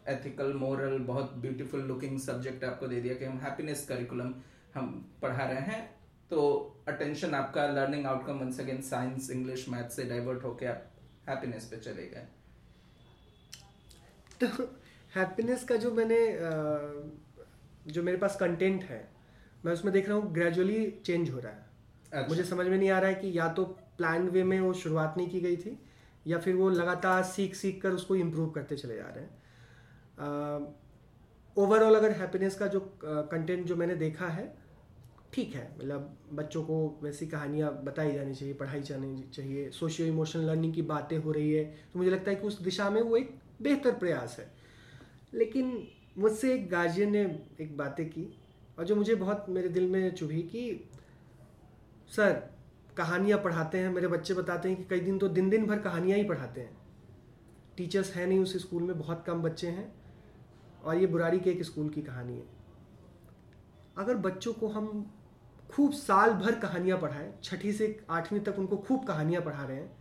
एथिकल 0.08 0.54
मोरल 0.54 0.98
बहुत 1.06 1.34
ब्यूटीफुल 1.38 1.82
लुकिंग 1.84 2.20
सब्जेक्ट 2.20 2.64
आपको 2.64 2.88
दे 2.88 3.02
दिया 3.02 3.16
कि 3.16 3.26
हम 3.26 3.40
हैप्पीनेस 3.40 3.86
करिकुलम 3.90 4.34
हम 4.76 4.88
पढ़ा 5.22 5.46
रहे 5.46 5.62
हैं। 5.64 5.82
तो 6.32 6.40
अटेंशन 6.88 7.34
आपका 7.36 7.66
learning 7.68 8.06
outcome 8.06 8.40
once 8.40 8.60
again 8.60 8.82
science 8.82 9.30
English 9.32 9.68
math 9.70 9.90
से 9.90 10.04
डाइवर्ट 10.04 10.44
होके 10.44 10.66
आप 10.66 10.92
हैप्पीनेस 11.30 11.66
पे 11.66 11.78
चले 11.78 12.08
गए। 12.08 12.28
तो 14.42 14.48
हैप्पीनेस 15.16 15.64
का 15.64 15.76
जो 15.76 15.92
मैंने 15.92 16.20
जो 17.94 18.04
मेरे 18.04 18.18
पास 18.18 18.36
कंटेंट 18.36 18.84
है 18.84 19.08
मैं 19.66 19.74
उसमें 19.74 19.94
देख 19.94 20.10
रहा 20.10 20.18
हूँ 20.18 20.34
ग्रेजुअली 20.34 20.86
चेंज 21.06 21.30
हो 21.30 21.40
रहा 21.40 21.52
है। 21.52 21.68
अच्छा। 22.14 22.28
मुझे 22.30 22.44
समझ 22.44 22.66
में 22.68 22.78
नहीं 22.78 22.90
आ 22.90 23.00
रहा 23.00 23.10
है 23.10 23.16
कि 23.16 23.38
या 23.38 23.48
तो 23.54 23.66
प्लान 23.98 24.28
वे 24.30 24.44
में 24.44 24.60
वो 24.60 24.74
शुरुआत 24.76 25.16
नहीं 25.18 25.30
की 25.30 25.40
गई 25.42 25.58
थी 25.58 25.78
या 26.26 26.38
फिर 26.38 26.56
वो 26.56 26.70
लगातार 26.70 27.24
सीख 27.26 27.56
सीख 27.56 27.82
कर 27.82 27.92
उसको 27.92 28.16
इम्प्रूव 28.16 28.50
करते 28.50 28.76
चले 28.76 28.96
जा 28.96 29.08
रहे 29.08 29.24
हैं। 29.24 29.30
ओवरऑल 31.58 31.96
अगर 31.96 32.12
हैप्पीनेस 32.12 32.56
का 32.56 32.68
जो 32.68 32.80
कंटेंट 33.04 33.66
जो 33.66 33.76
मैंने 33.76 33.96
देखा 33.96 34.28
है 34.28 34.54
ठीक 35.34 35.56
है। 35.56 35.68
मतलब 35.78 36.18
बच्चों 36.34 36.64
को 36.64 37.00
वैसी 37.04 37.28
कहानियाँ 37.28 37.72
बताई 37.84 38.12
जानी 38.14 38.34
चाहिए 38.36 38.54
पढ़ाई 38.54 38.82
जानी 38.82 39.24
चाहिए 39.34 39.70
सोशियो 39.72 40.08
इमोशनल 40.08 40.46
लर्निंग 40.46 40.74
की 40.74 40.82
बातें 40.82 41.18
हो 41.18 41.32
रही 41.32 41.52
है 41.52 41.64
तो 41.94 42.00
मुझे 42.00 42.12
लगता 42.12 42.32
है 42.32 42.36
कि 42.36 42.48
उस 42.48 42.62
दिशा 42.62 42.90
में 42.90 43.02
वो 43.02 43.18
एक 43.18 43.36
बेहतर 43.62 43.94
प्रयास 43.96 44.36
है। 44.40 44.52
लेकिन 45.34 45.88
मुझसे 46.18 46.54
एक 46.54 46.70
गार्जियन 46.70 47.12
ने 47.12 47.22
एक 47.62 47.78
बातें 47.78 48.06
की 48.10 48.24
और 48.80 48.86
जो 48.86 48.96
मुझे 48.96 49.16
बहुत 49.16 49.46
मेरे 49.50 49.70
दिल 49.70 49.88
में 49.88 50.16
चुभी 50.16 50.42
कि, 50.42 50.90
सर, 52.10 52.34
कहानियाँ 52.98 53.40
पढ़ाते 53.40 53.78
हैं, 53.78 53.90
मेरे 53.90 54.08
बच्चे 54.08 54.34
बताते 54.34 54.70
हैं 54.70 54.78
कि 54.78 54.84
कई 54.90 55.00
दिन 55.00 55.18
तो 55.18 55.28
दिन 55.30 55.50
दिन 55.50 55.66
भर 55.66 55.80
कहानियाँ 55.80 56.18
ही 56.18 56.24
पढ़ाते 56.24 56.62
हैं। 56.62 56.78
टीचर्स 57.78 58.14
हैं 58.14 58.28
नहीं 58.28 58.40
उस 58.40 58.56
स्कूल 58.58 58.84
में, 58.84 58.98
बहुत 59.00 59.24
कम 59.28 59.42
बच्चे 59.42 59.68
हैं, 59.68 59.92
और 60.84 60.96
ये 60.96 61.08
बुरारी 61.08 61.40
के 61.40 61.50
एक 61.50 61.64
स्कूल 61.64 61.90
की 61.90 62.02
कहानी 62.02 62.34
है। 62.34 62.46
अगर 63.98 64.16
बच्चों 64.18 64.54
को 64.54 64.68
हम 64.68 64.88
खूब 65.70 65.94
साल 65.94 66.34
भर 66.34 66.60
कहानियाँ 66.60 67.00
पढ़ाएँ, 67.00 67.34
छठी 67.44 67.74
से 67.74 68.00
आठवीं 68.10 68.40
तक 68.40 68.60
उनको 68.60 68.78
खूब 68.78 69.06
कहानियाँ 69.08 69.42
पढ़ा 69.42 69.64
रहे 69.64 69.78
हैं, 69.78 69.92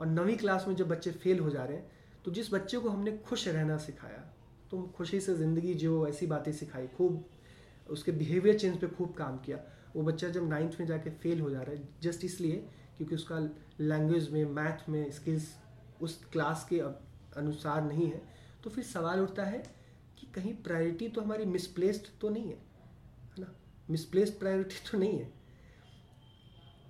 और 0.00 0.06
नवीं 0.06 0.36
क्लास 0.36 0.64
में 0.68 0.74
जब 0.76 0.88
बच्चे 0.88 1.10
फेल 1.12 1.38
हो 1.38 1.50
जा 1.50 1.64
रहे 1.64 1.76
हैं 1.76 1.90
तो 2.24 2.30
जिस 2.30 2.52
बच्चे 2.54 2.78
को 2.78 2.88
हमने 2.88 3.16
खुश 3.18 3.46
रहना 3.48 3.76
सिखाया, 3.78 4.22
तुम 4.70 4.86
खुशी 4.88 5.20
से 5.20 5.34
ज़िंदगी 5.34 5.74
जो 5.76 6.06
ऐसी 6.08 6.26
बातें 6.26 6.52
सिखाई, 6.52 6.86
खूब 6.86 7.24
उसके 7.90 8.12
बिहेवियर 8.12 8.58
चेंज 8.58 8.78
पे 8.80 8.86
खूब 8.88 9.12
काम 9.14 9.36
किया। 9.38 9.58
वो 9.96 10.02
बच्चा 10.02 10.28
जब 10.28 10.48
नाइन्थ 10.48 10.76
में 10.80 10.86
जाके 10.86 11.10
फेल 11.12 11.40
हो 11.40 11.50
जा 11.50 11.60
रहा 11.62 11.74
है 11.74 11.88
जस्ट 12.02 12.24
इसलिए 12.24 12.56
क्योंकि 12.96 13.14
उसका 13.14 13.38
लैंग्वेज 13.80 14.30
में 14.30 14.44
मैथ 14.44 14.88
में 14.88 15.10
स्किल्स 15.10 15.54
उस 16.00 16.18
क्लास 16.32 16.66
के 16.70 16.80
अनुसार 17.36 17.82
नहीं 17.84 18.06
है 18.06 18.20
तो 18.64 18.70
फिर 18.70 18.84
सवाल 18.84 19.20
उठता 19.20 19.44
है 19.44 19.62
कि 20.18 20.26
कहीं 20.34 20.54
प्रायोरिटी 20.62 21.08
तो 21.08 21.20
हमारी 21.20 21.44
मिसप्लेस्ड 21.46 22.08
तो 22.20 22.28
नहीं 22.28 22.44
है 22.44 22.58
है 23.36 23.40
ना? 23.40 23.54
मिसप्लेस्ड 23.90 24.38
प्रायोरिटी 24.38 24.90
तो 24.90 24.98
नहीं 24.98 25.18
है। 25.18 25.32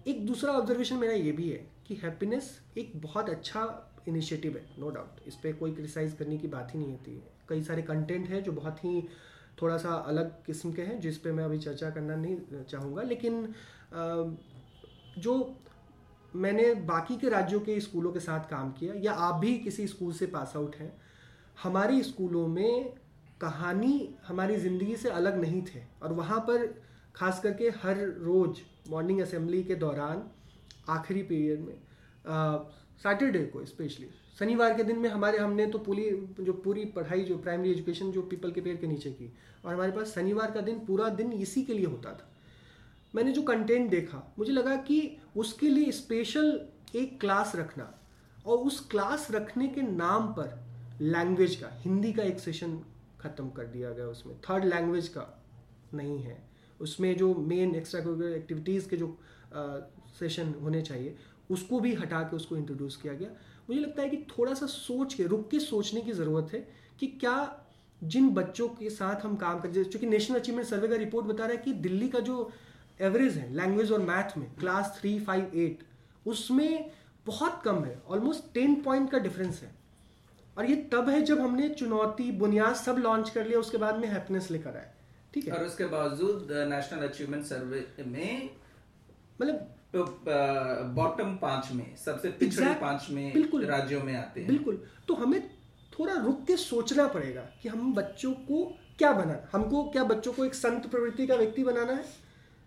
एक 0.07 0.27
दूसरा 0.27 0.53
ऑब्जर्वेशन 0.53 0.97
मेरा 0.97 1.13
ये 1.13 1.33
भी 1.33 1.49
है 1.51 1.67
कि 1.87 1.95
हैप्पीनेस 1.95 2.51
एक 2.79 2.93
बहुत 2.97 3.31
अच्छा 3.31 3.63
इनिशिएटिव 4.09 4.57
है 4.57 4.81
नो 4.81 4.91
डाउट 4.91 5.21
इस 5.27 5.35
पर 5.35 5.53
कोई 5.53 5.73
क्रिटिसाइज 5.73 6.13
करने 6.19 6.39
की 6.39 6.49
बात 6.49 6.75
ही 6.75 6.79
नहीं 6.79 6.91
होती। 6.91 7.15
है 7.15 7.35
कई 7.49 7.63
सारे 7.63 7.83
कंटेंट 7.83 8.29
हैं 8.29 8.43
जो 8.45 8.53
बहुत 8.53 8.85
ही 8.85 9.01
थोड़ा 9.63 9.77
सा 9.79 9.95
अलग 10.09 10.31
किस्म 10.45 10.73
के 10.73 10.83
हैं, 10.83 10.99
जिस 11.01 11.19
पे 11.19 11.33
मैं 11.33 11.45
अभी 11.45 11.59
चर्चा 11.59 11.91
करना 11.91 12.17
नहीं 12.17 12.63
चाहूँगा। 12.63 13.03
लेकिन 13.03 13.55
जो 15.19 15.55
मैंने 16.35 16.73
बाकी 16.85 17.17
के 17.17 17.29
राज्यों 17.29 17.61
के 17.61 17.79
स्कूलों 17.81 18.13
के 18.13 18.21
साथ 18.21 18.49
काम 18.51 18.71
किया, 18.73 18.95
या 18.97 19.13
आप 19.13 19.35
भी 19.35 19.57
किसी 19.59 19.87
स्कूल 19.87 20.13
से 20.13 20.27
पास 20.29 20.53
आउट 20.57 20.77
हैं, 20.77 20.93
हमारे 21.63 22.03
स्कूलों 22.03 22.47
में 22.49 22.95
कहानी 23.41 24.15
हमारी 24.27 24.57
ज़िंदगी 24.57 24.97
से 24.97 25.09
अलग 25.11 25.41
नहीं 25.41 25.63
थे। 25.65 25.81
और 26.03 26.13
वहाँ 26.13 26.39
पर 26.41 26.67
खास 27.15 27.41
करके 27.43 27.69
हर 27.83 27.97
रोज़ 28.21 28.61
मॉर्निंग 28.91 29.21
असेंबली 29.21 29.63
के 29.63 29.75
दौरान, 29.77 30.23
आखिरी 30.89 31.23
पीरियड 31.23 31.61
में 31.61 31.79
सैटरडे 32.99 33.45
को 33.47 33.65
स्पेशली 33.65 34.09
शनिवार 34.39 34.75
के 34.75 34.83
दिन 34.83 34.99
में 34.99 35.09
हमारे 35.09 35.39
हमने 35.39 35.67
तो 35.67 35.79
पूरी, 35.79 36.11
जो 36.41 36.53
पूरी 36.53 36.85
पढ़ाई, 36.85 37.23
जो 37.23 37.39
प्राइमरी 37.39 37.71
एजुकेशन 37.71 38.11
जो 38.11 38.23
पीपल 38.23 38.51
के 38.51 38.61
पेड़ 38.61 38.77
के 38.77 38.87
नीचे 38.87 39.11
की। 39.11 39.33
और 39.65 39.75
हमारे 39.75 39.93
पास 39.93 40.15
शनिवार 40.15 40.51
का 40.51 40.61
दिन 40.61 40.79
पूरा 40.79 41.09
दिन 41.09 41.33
इसी 41.33 41.63
के 41.63 41.75
लिए 41.75 41.87
होता 41.87 42.13
था। 42.13 42.29
मैंने 43.15 43.33
जो 43.33 43.43
कंटेंट 43.43 43.91
देखा, 43.91 44.35
मुझे 44.39 44.53
लगा 44.53 44.77
कि 44.77 45.19
उसके 45.37 45.69
लिए 45.69 45.93
स्पेशल 45.93 46.61
एक 46.97 47.21
क्लास 47.21 47.53
रखना। 47.57 47.93
और 48.47 48.59
उस 48.59 48.81
क्लास 48.81 49.29
रखने 49.31 49.69
के 49.69 49.83
नाम 49.83 50.27
पर 50.27 50.59
लैंग्वेज 51.01 51.57
का, 51.57 51.71
हिंदी 51.73 52.13
का 52.13 52.23
एक 52.23 52.39
सेशन 52.39 52.81
ख़त्म 53.21 53.49
कर 53.51 53.65
दिया 53.65 53.91
गया 53.91 54.07
उसमें। 54.07 54.37
थर्ड 54.41 54.65
लैंग्वेज 54.65 55.09
का 55.09 55.45
नहीं 55.95 56.19
है। 56.19 56.39
उसमें 56.81 57.17
जो 57.17 57.35
मेन 57.35 57.75
एक्स्ट्रा 57.75 58.01
करिकुलर 58.01 58.33
एक्टिविटीज़ 58.33 58.89
के 58.89 58.97
जो 58.97 59.19
सेशन 60.19 60.55
होने 60.63 60.83
चाहिए, 60.83 61.17
उसको 61.51 61.81
भी 61.81 61.95
हटा 61.95 62.23
के 62.23 62.37
उसको 62.37 62.57
इंट्रोड्यूस 62.57 62.97
किया 62.97 63.13
गया। 63.13 63.29
मुझे 63.71 63.81
लगता 63.81 64.03
है 64.03 64.09
कि 64.09 64.17
थोड़ा 64.17 64.55
सा 64.55 64.67
सोच 64.67 65.15
के 65.15 65.25
रुक 65.25 65.51
के 65.51 65.61
सोचने 65.61 66.01
की 66.01 66.13
ज़रूरत 66.13 66.53
है 66.53 66.69
कि 67.01 67.07
क्या 67.07 67.65
जिन 68.05 68.29
बच्चों 68.31 68.69
के 68.69 68.91
साथ 68.91 69.21
हम 69.21 69.37
काम 69.37 69.61
कर 69.61 69.85
चूँकि 69.85 70.07
नेशनल 70.07 70.39
अचीवमेंट 70.39 70.69
सर्वे 70.69 70.89
का 70.89 70.97
रिपोर्ट 70.97 71.27
बता 71.27 71.47
रहा 71.47 71.57
है 71.57 71.63
कि 71.63 71.73
दिल्ली 71.73 72.09
का 72.09 72.19
जो 72.19 72.53
एवरेज 73.01 73.37
है 73.37 73.55
लैंग्वेज 73.55 73.93
और 73.93 74.01
मैथ 74.01 74.39
में 74.39 74.55
क्लास 74.55 74.97
थ्री 75.01 75.21
फाइव 75.21 75.51
एट 75.55 75.79
उसमें 76.27 76.91
बहुत 77.27 77.63
कम 77.65 77.85
है 77.85 78.03
ऑलमोस्ट 78.09 78.55
टेन 78.55 78.83
पॉइंट 78.83 79.11
का 79.11 79.19
डिफरेंस 79.19 79.63
है। 79.63 79.75
और 80.59 80.71
ये 80.71 80.77
तब 80.77 81.09
है 81.09 81.23
जब 81.23 81.41
हमने 81.41 81.69
चुनौती 81.69 82.33
बुनियाद 82.33 82.75
सब 82.75 82.97
लॉन्च 82.97 83.31
कर 83.31 83.47
लिया 83.47 83.59
उसके 83.59 83.79
बाद 83.79 83.97
में 83.97 84.09
हैप्पीनेस 84.09 84.51
लेकर 84.51 84.77
आए 84.77 84.93
ठीक 85.35 85.47
है? 85.49 85.53
और 85.53 85.65
उसके 85.65 85.85
बावजूद 85.85 86.49
नेशनल 86.53 87.09
अचीवमेंट 87.09 87.45
सर्वे 87.45 87.87
में 88.07 88.51
मतलब 89.43 89.76
तो 89.97 90.05
बॉटम 90.95 91.37
पाँच 91.37 91.73
में 91.73 91.97
सबसे 91.97 92.29
पिछड़े 92.29 92.75
पाँच 92.75 93.07
में 93.11 93.33
बिल्कुल। 93.33 93.65
राज्यों 93.65 94.03
में 94.05 94.17
आते 94.17 94.41
हैं। 94.41 94.49
बिल्कुल। 94.49 94.83
तो 95.09 95.15
हमें 95.15 95.41
थोड़ा 95.99 96.15
रुक 96.15 96.45
के 96.47 96.57
सोचना 96.57 97.07
पड़ेगा 97.07 97.41
कि 97.63 97.69
हम 97.69 97.95
बच्चों 97.95 98.33
को 98.33 98.79
क्या 98.99 99.13
बनाना 99.13 99.49
हमको 99.53 99.83
क्या 99.85 100.05
बच्चों 100.05 100.33
को 100.33 100.45
एक 100.45 100.55
संत 100.55 100.87
प्रवृत्ति 100.87 101.27
का 101.27 101.35
व्यक्ति 101.35 101.65
बनाना 101.65 101.93
है? 101.93 102.05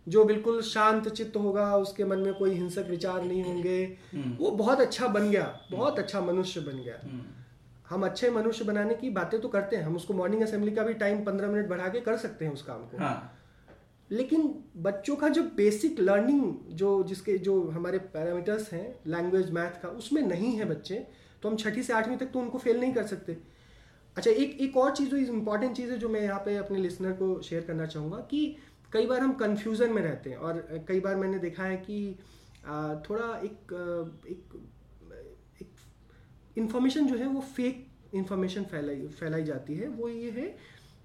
जो 0.07 0.23
बिल्कुल 0.25 0.61
शांत 0.61 1.07
चित्त 1.09 1.37
होगा 1.37 1.75
उसके 1.75 2.05
मन 2.05 2.19
में 2.19 2.33
कोई 2.33 2.51
हिंसक 2.51 2.87
विचार 2.89 3.23
नहीं 3.23 3.43
होंगे। 3.43 3.97
हम्म। 4.13 4.35
वो 4.39 4.51
बहुत 4.51 4.81
अच्छा 4.81 5.07
बन 5.07 5.29
गया 5.29 5.59
बहुत 5.71 5.99
अच्छा 5.99 6.21
मनुष्य 6.21 6.59
बन 6.61 6.77
गया। 6.77 6.95
हम्म। 7.03 7.21
हम 7.89 8.05
अच्छे 8.05 8.29
मनुष्य 8.29 8.65
बनाने 8.65 8.95
की 8.95 9.09
बातें 9.09 9.41
तो 9.41 9.47
करते 9.47 9.75
हैं 9.75 9.83
हम 9.83 9.95
उसको 9.95 10.13
मॉर्निंग 10.13 10.41
असेंबली 10.41 10.71
का 10.71 10.83
भी 10.83 10.93
टाइम 10.93 11.23
पंद्रह 11.25 11.47
मिनट 11.47 11.67
बढ़ा 11.67 11.87
के 11.87 11.99
कर 11.99 12.17
सकते 12.17 12.45
हैं 12.45 12.53
उस 12.53 12.61
काम 12.61 12.77
को। 12.77 12.97
हाँ। 12.97 13.38
लेकिन 14.11 14.53
बच्चों 14.77 15.15
का 15.15 15.27
जो 15.29 15.43
बेसिक 15.55 15.99
लर्निंग 15.99 16.53
जो 16.73 16.91
जिसके 17.03 17.37
जो 17.39 17.61
हमारे 17.69 17.97
पैरामीटर्स 18.13 18.71
हैं 18.73 18.99
लैंग्वेज 19.07 19.51
मैथ 19.51 19.81
का, 19.81 19.89
उसमें 19.89 20.21
नहीं 20.23 20.55
है 20.57 20.65
बच्चे 20.65 21.05
तो 21.43 21.49
हम 21.49 21.55
छठी 21.57 21.83
से 21.83 21.93
आठवीं 21.93 22.17
तक 22.17 22.31
तो 22.31 22.39
उनको 22.39 22.57
फेल 22.57 22.79
नहीं 22.79 22.93
कर 22.93 23.03
सकते। 23.07 23.37
अच्छा 24.17 24.31
एक 24.31 24.57
एक 24.61 24.77
और 24.77 24.95
चीज़, 24.95 25.09
जो 25.09 25.17
इंपॉर्टेंट 25.17 25.75
चीज़ 25.75 25.91
है, 25.91 25.97
जो 25.99 26.09
मैं 26.09 26.21
यहाँ 26.21 26.39
पे 26.45 26.55
अपने 26.57 26.79
लिसनर 26.79 27.11
को 27.13 27.41
शेयर 27.41 27.63
करना 27.63 27.85
चाहूँगा 27.85 28.17
कि 28.31 28.55
कई 28.93 29.05
बार 29.05 29.19
हम 29.21 29.33
कन्फ्यूज़न 29.35 29.91
में 29.93 30.01
रहते 30.01 30.29
हैं 30.29 30.37
और 30.37 30.85
कई 30.87 30.99
बार 30.99 31.15
मैंने 31.15 31.39
देखा 31.39 31.63
है 31.63 31.77
कि 31.79 32.17
थोड़ा 33.05 33.27
एक 33.39 33.73
एक 34.29 34.55
एक 35.61 36.57
इन्फॉर्मेशन 36.57 37.07
जो 37.07 37.15
है 37.15 37.27
वो 37.27 37.41
फेक 37.55 37.85
इन्फॉर्मेशन 38.15 38.63
फैलाई 38.63 39.07
फैलाई 39.09 39.43
जाती 39.43 39.75
है। 39.75 39.87
वो 39.89 40.09
ये 40.09 40.31
है 40.31 40.47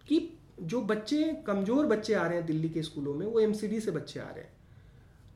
कि 0.09 0.19
जो 0.59 0.81
बच्चे, 0.83 1.23
कमज़ोर 1.47 1.87
बच्चे 1.87 2.15
आ 2.15 2.27
रहे 2.27 2.39
हैं 2.39 2.47
दिल्ली 2.47 2.69
के 2.69 2.83
स्कूलों 2.83 3.15
में, 3.15 3.27
वो 3.27 3.41
एमसीडी 3.41 3.81
से 3.81 3.91
बच्चे 3.91 4.21
आ 4.21 4.25
रहे 4.25 4.45
हैं। 4.45 4.53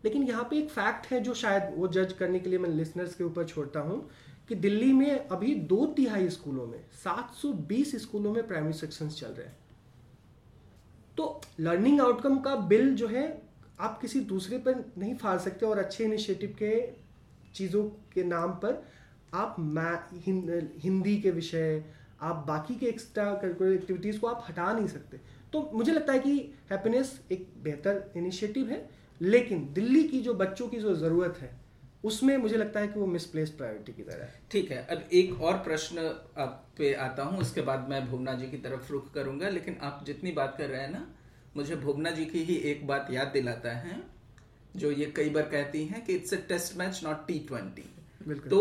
लेकिन 0.04 0.22
यहाँ 0.22 0.44
पे 0.50 0.58
एक 0.58 0.68
फैक्ट 0.70 1.06
है 1.06 1.20
जो 1.20 1.34
शायद 1.34 1.72
वो 1.76 1.88
जज 1.88 2.12
करने 2.12 2.38
के 2.40 2.50
लिए 2.50 2.58
मैं 2.58 2.68
लिसनर्स 2.70 3.14
के 3.14 3.24
ऊपर 3.24 3.44
छोड़ता 3.44 3.80
हूँ 3.80 4.08
कि 4.48 4.54
दिल्ली 4.54 4.92
में 4.92 5.28
अभी 5.28 5.54
दो 5.64 5.86
तिहाई 5.86 6.28
स्कूलों 6.28 6.66
में 6.66 6.78
720 6.96 7.94
स्कूलों 7.96 8.32
में 8.34 8.46
प्राइमरी 8.48 8.72
सेक्शंस 8.72 9.18
चल 9.20 9.28
रहे 9.28 9.46
हैं। 9.46 9.56
तो 11.16 11.40
लर्निंग 11.60 12.00
आउटकम 12.00 12.38
का 12.38 12.54
बिल 12.56 12.94
जो 12.94 13.08
है, 13.08 13.42
आप 13.80 13.98
किसी 14.00 14.20
दूसरे 14.20 14.58
पर 14.58 14.84
नहीं 14.98 15.14
फाड़ 15.14 15.38
सकते 15.38 15.66
और 15.66 15.78
अच्छे 15.78 16.04
इनिशिएटिव 16.04 16.54
के 16.62 16.80
चीज़ों 17.54 17.82
के 18.12 18.24
नाम 18.24 18.52
पर 18.54 18.82
आप 19.34 19.56
हिंदी 20.82 21.16
के 21.20 21.30
विषय 21.30 21.84
आप 22.20 22.44
बाकी 22.48 22.74
के 22.74 22.86
एक्स्ट्रा 22.86 23.32
करिकुलर 23.34 23.72
एक्टिविटीज़ 23.72 24.18
को 24.18 24.26
आप 24.26 24.44
हटा 24.48 24.72
नहीं 24.72 24.86
सकते। 24.88 25.20
तो 25.52 25.70
मुझे 25.74 25.92
लगता 25.92 26.12
है 26.12 26.18
कि 26.18 26.32
हैप्पीनेस 26.70 27.20
एक 27.32 27.46
बेहतर 27.62 28.12
इनिशिएटिव 28.16 28.70
है 28.70 28.88
लेकिन 29.20 29.68
दिल्ली 29.74 30.02
की 30.04 30.20
जो 30.20 30.34
बच्चों 30.34 30.68
की 30.68 30.80
जो 30.80 30.94
ज़रूरत 30.96 31.38
है 31.40 31.50
उसमें 32.04 32.36
मुझे 32.36 32.56
लगता 32.56 32.80
है 32.80 32.88
कि 32.88 32.98
वो 33.00 33.06
मिसप्लेस 33.06 33.50
प्रायोरिटी 33.50 33.92
की 33.92 34.02
तरह 34.02 34.24
है। 34.24 34.40
ठीक 34.50 34.70
है 34.70 34.84
अब 34.86 35.08
एक 35.12 35.40
और 35.40 35.56
प्रश्न 35.58 35.98
आप 36.38 36.64
पे 36.78 36.92
आता 37.06 37.22
हूँ 37.22 37.38
उसके 37.40 37.60
बाद 37.60 37.88
मैं 37.90 38.06
भुवना 38.10 38.34
जी 38.34 38.46
की 38.46 38.56
तरफ़ 38.58 38.92
रुख 38.92 39.12
करूँगा 39.14 39.48
लेकिन 39.48 39.76
आप 39.82 40.02
जितनी 40.06 40.32
बात 40.32 40.54
कर 40.58 40.68
रहे 40.68 40.80
हैं 40.80 40.92
ना 40.92 41.06
मुझे 41.56 41.76
भुवना 41.76 42.10
जी 42.10 42.24
की 42.24 42.42
ही 42.44 42.54
एक 42.70 42.86
बात 42.86 43.08
याद 43.10 43.28
दिलाता 43.28 43.70
है 43.78 44.00
जो 44.76 44.90
ये 44.92 45.06
कई 45.16 45.30
बार 45.30 45.42
कहती 45.48 45.84
हैं 45.84 46.04
कि 46.04 46.14
it's 46.14 46.34
a 46.34 46.36
test 46.48 46.76
match 46.76 47.00
not 47.04 47.26
T 47.26 47.38
twenty 47.48 47.84
तो 48.48 48.60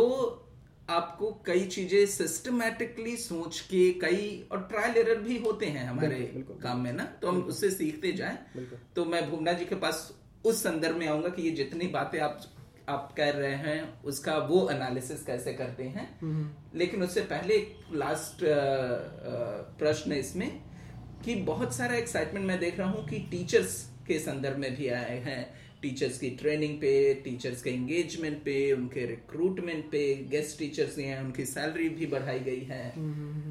आपको 0.89 1.31
कई 1.45 1.65
चीज़ें 1.65 2.05
सिस्टमेटिकली 2.07 3.15
सोच 3.17 3.59
के 3.69 3.89
कई 3.99 4.47
और 4.51 4.61
ट्रायल 4.69 4.97
एरर 4.97 5.19
भी 5.21 5.37
होते 5.37 5.65
हैं 5.65 5.87
हमारे 5.87 6.15
बिल्कुल, 6.33 6.57
काम 6.63 6.79
में 6.81 6.91
ना 6.93 7.03
तो 7.21 7.27
हम 7.27 7.41
उससे 7.43 7.69
सीखते 7.71 8.11
जाएँ। 8.11 8.37
तो 8.95 9.05
मैं 9.05 9.29
भुवना 9.29 9.53
जी 9.53 9.65
के 9.65 9.75
पास 9.75 10.11
उस 10.45 10.63
संदर्भ 10.63 10.95
में 10.97 11.07
आऊँगा 11.07 11.29
कि 11.29 11.41
ये 11.41 11.51
जितनी 11.51 11.87
बातें 11.87 12.19
आप 12.19 12.41
आप 12.89 13.11
कर 13.17 13.33
रहे 13.35 13.55
हैं 13.55 14.03
उसका 14.03 14.37
वो 14.49 14.69
एनालिसिस 14.71 15.23
कैसे 15.23 15.53
करते 15.53 15.83
हैं। 15.83 16.07
हम्म। 16.21 16.77
लेकिन 16.79 17.03
उससे 17.03 17.21
पहले 17.31 17.53
एक 17.53 17.75
लास्ट 17.93 18.43
प्रश्न 19.79 20.13
इसमें 20.13 20.49
कि 21.25 21.35
बहुत 21.43 21.75
सारा 21.75 21.95
एक्साइटमेंट 21.95 22.45
मैं 22.45 22.59
देख 22.59 22.79
रहा 22.79 22.89
हूँ 22.89 23.07
कि 23.07 23.19
टीचर्स 23.31 23.75
के 24.07 24.19
संदर्भ 24.19 24.57
में 24.57 24.75
भी 24.75 24.87
आए 24.89 25.17
हैं। 25.19 25.41
टीचर्स 25.81 26.17
की 26.19 26.29
ट्रेनिंग 26.29 26.77
पे 26.77 26.91
टीचर्स 27.23 27.61
के 27.63 27.69
एंगेजमेंट 27.69 28.37
पे 28.43 28.71
उनके 28.73 29.05
रिक्रूटमेंट 29.05 29.83
पे 29.91 30.01
गेस्ट 30.31 30.57
टीचर्स 30.59 30.97
हैं 30.99 31.19
उनकी 31.23 31.45
सैलरी 31.45 31.89
भी 31.89 32.05
बढ़ाई 32.05 32.39
गई 32.39 32.61
है। 32.61 32.85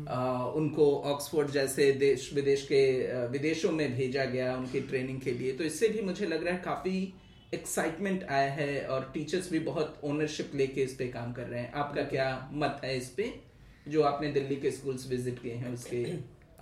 आ, 0.08 0.44
उनको 0.46 0.90
ऑक्सफोर्ड 1.04 1.50
जैसे 1.50 1.90
देश 1.92 2.32
विदेश 2.34 2.62
के 2.62 2.82
विदेशों 3.28 3.72
में 3.72 3.96
भेजा 3.96 4.24
गया 4.24 4.56
उनकी 4.56 4.80
ट्रेनिंग 4.80 5.20
के 5.20 5.32
लिए। 5.32 5.52
तो 5.52 5.64
इससे 5.64 5.88
भी 5.88 6.02
मुझे 6.02 6.26
लग 6.26 6.44
रहा 6.44 6.54
है 6.54 6.62
काफ़ी 6.62 7.12
एक्साइटमेंट 7.54 8.24
आया 8.24 8.50
है 8.52 8.86
और 8.86 9.10
टीचर्स 9.14 9.50
भी 9.52 9.58
बहुत 9.58 10.00
ओनरशिप 10.04 10.54
लेके 10.54 10.82
इस 10.82 10.94
पे 10.94 11.06
काम 11.08 11.32
कर 11.32 11.46
रहे 11.46 11.60
हैं। 11.60 11.72
आपका 11.74 12.02
क्या 12.04 12.28
मत 12.52 12.80
है 12.84 12.96
इस 12.96 13.08
पे 13.10 13.32
जो 13.88 14.02
आपने 14.02 14.32
दिल्ली 14.32 14.56
के 14.56 14.70
स्कूल्स 14.70 15.08
विज़िट 15.10 15.38
किए 15.42 15.54
हैं 15.54 15.72
उसके 15.74 16.04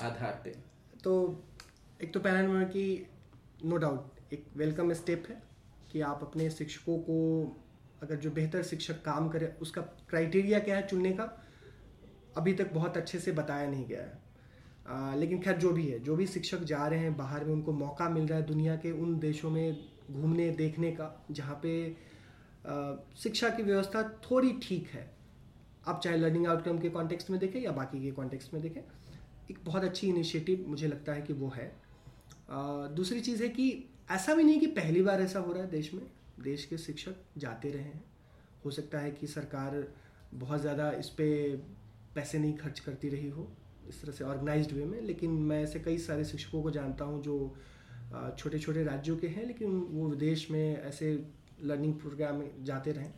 आधार 0.04 0.40
पे? 0.44 0.50
तो 1.04 1.42
एक 2.02 2.12
तो 2.14 2.20
पहला 2.20 2.42
नंबर 2.42 2.64
की 2.64 3.06
नो 3.64 3.76
डाउट 3.76 4.32
एक 4.32 4.44
वेलकम 4.56 4.92
स्टेप 4.92 5.26
है। 5.30 5.42
कि 5.94 6.00
आप 6.00 6.20
अपने 6.22 6.50
शिक्षकों 6.50 6.98
को 6.98 7.16
अगर 8.02 8.16
जो 8.16 8.30
बेहतर 8.30 8.62
शिक्षक 8.62 9.02
काम 9.02 9.28
करे 9.28 9.46
उसका 9.62 9.82
क्राइटेरिया 9.82 10.58
क्या 10.58 10.76
है 10.76 10.86
चुनने 10.86 11.12
का? 11.12 11.24
अभी 12.36 12.52
तक 12.52 12.72
बहुत 12.72 12.96
अच्छे 12.96 13.18
से 13.18 13.32
बताया 13.32 13.68
नहीं 13.70 13.86
गया 13.86 14.02
है। 14.02 14.22
आ, 14.88 15.14
लेकिन 15.14 15.40
खैर 15.40 15.56
जो 15.56 15.72
भी 15.72 15.86
है 15.86 15.98
जो 15.98 16.16
भी 16.16 16.26
शिक्षक 16.26 16.64
जा 16.64 16.86
रहे 16.86 16.98
हैं 16.98 17.16
बाहर 17.16 17.44
में 17.44 17.52
उनको 17.52 17.72
मौका 17.72 18.08
मिल 18.08 18.26
रहा 18.26 18.38
है 18.38 18.46
दुनिया 18.46 18.76
के 18.76 18.92
उन 18.92 19.18
देशों 19.18 19.50
में 19.50 19.76
घूमने 20.10 20.50
देखने 20.50 20.90
का 20.90 21.26
जहाँ 21.30 21.60
पे 21.62 21.74
आ, 22.66 22.96
शिक्षा 23.16 23.48
की 23.48 23.62
व्यवस्था 23.62 24.02
थोड़ी 24.30 24.52
ठीक 24.62 24.88
है। 24.88 25.10
आप 25.86 26.00
चाहे 26.04 26.16
लर्निंग 26.16 26.46
आउटकम 26.46 26.78
के 26.78 26.90
कॉन्टेक्स्ट 26.90 27.30
में 27.30 27.40
देखें 27.40 27.60
या 27.60 27.72
बाकी 27.72 28.02
के 28.02 28.10
कॉन्टेक्स्ट 28.10 28.54
में 28.54 28.62
देखें 28.62 28.80
एक 29.50 29.58
बहुत 29.64 29.84
अच्छी 29.84 30.08
इनिशिएटिव 30.08 30.64
मुझे 30.68 30.88
लगता 30.88 31.12
है 31.12 31.22
कि 31.22 31.32
वो 31.32 31.48
है। 31.48 31.72
आ, 32.50 32.86
दूसरी 32.88 33.20
चीज़ 33.20 33.42
है 33.42 33.48
कि 33.48 33.66
ऐसा 34.08 34.34
भी 34.34 34.42
नहीं 34.44 34.60
कि 34.60 34.66
पहली 34.68 35.02
बार 35.02 35.20
ऐसा 35.22 35.38
हो 35.38 35.52
रहा 35.52 35.62
है 35.62 35.70
देश 35.70 35.92
में। 35.94 36.02
देश 36.40 36.64
के 36.64 36.78
शिक्षक 36.78 37.38
जाते 37.38 37.70
रहे 37.70 37.82
हैं। 37.82 38.04
हो 38.64 38.70
सकता 38.70 38.98
है 38.98 39.10
कि 39.10 39.26
सरकार 39.26 39.86
बहुत 40.34 40.60
ज़्यादा 40.60 40.90
इस 40.92 41.08
पर 41.10 41.56
पैसे 42.14 42.38
नहीं 42.38 42.54
खर्च 42.54 42.80
करती 42.80 43.08
रही 43.08 43.28
हो, 43.28 43.48
इस 43.88 44.02
तरह 44.02 44.12
से 44.12 44.24
ऑर्गेनाइज्ड 44.24 44.72
वे 44.72 44.84
में। 44.84 45.00
लेकिन 45.02 45.30
मैं 45.30 45.62
ऐसे 45.62 45.80
कई 45.80 45.98
सारे 45.98 46.24
शिक्षकों 46.24 46.62
को 46.62 46.70
जानता 46.70 47.04
हूँ 47.04 47.22
जो 47.22 47.54
छोटे 48.38 48.58
छोटे 48.58 48.84
राज्यों 48.84 49.16
के 49.16 49.26
हैं, 49.26 49.46
लेकिन 49.46 49.70
वो 49.90 50.08
विदेश 50.08 50.50
में 50.50 50.82
ऐसे 50.82 51.12
लर्निंग 51.62 51.94
प्रोग्राम 51.94 52.36
में 52.36 52.64
जाते 52.64 52.92
रहें। 52.92 53.12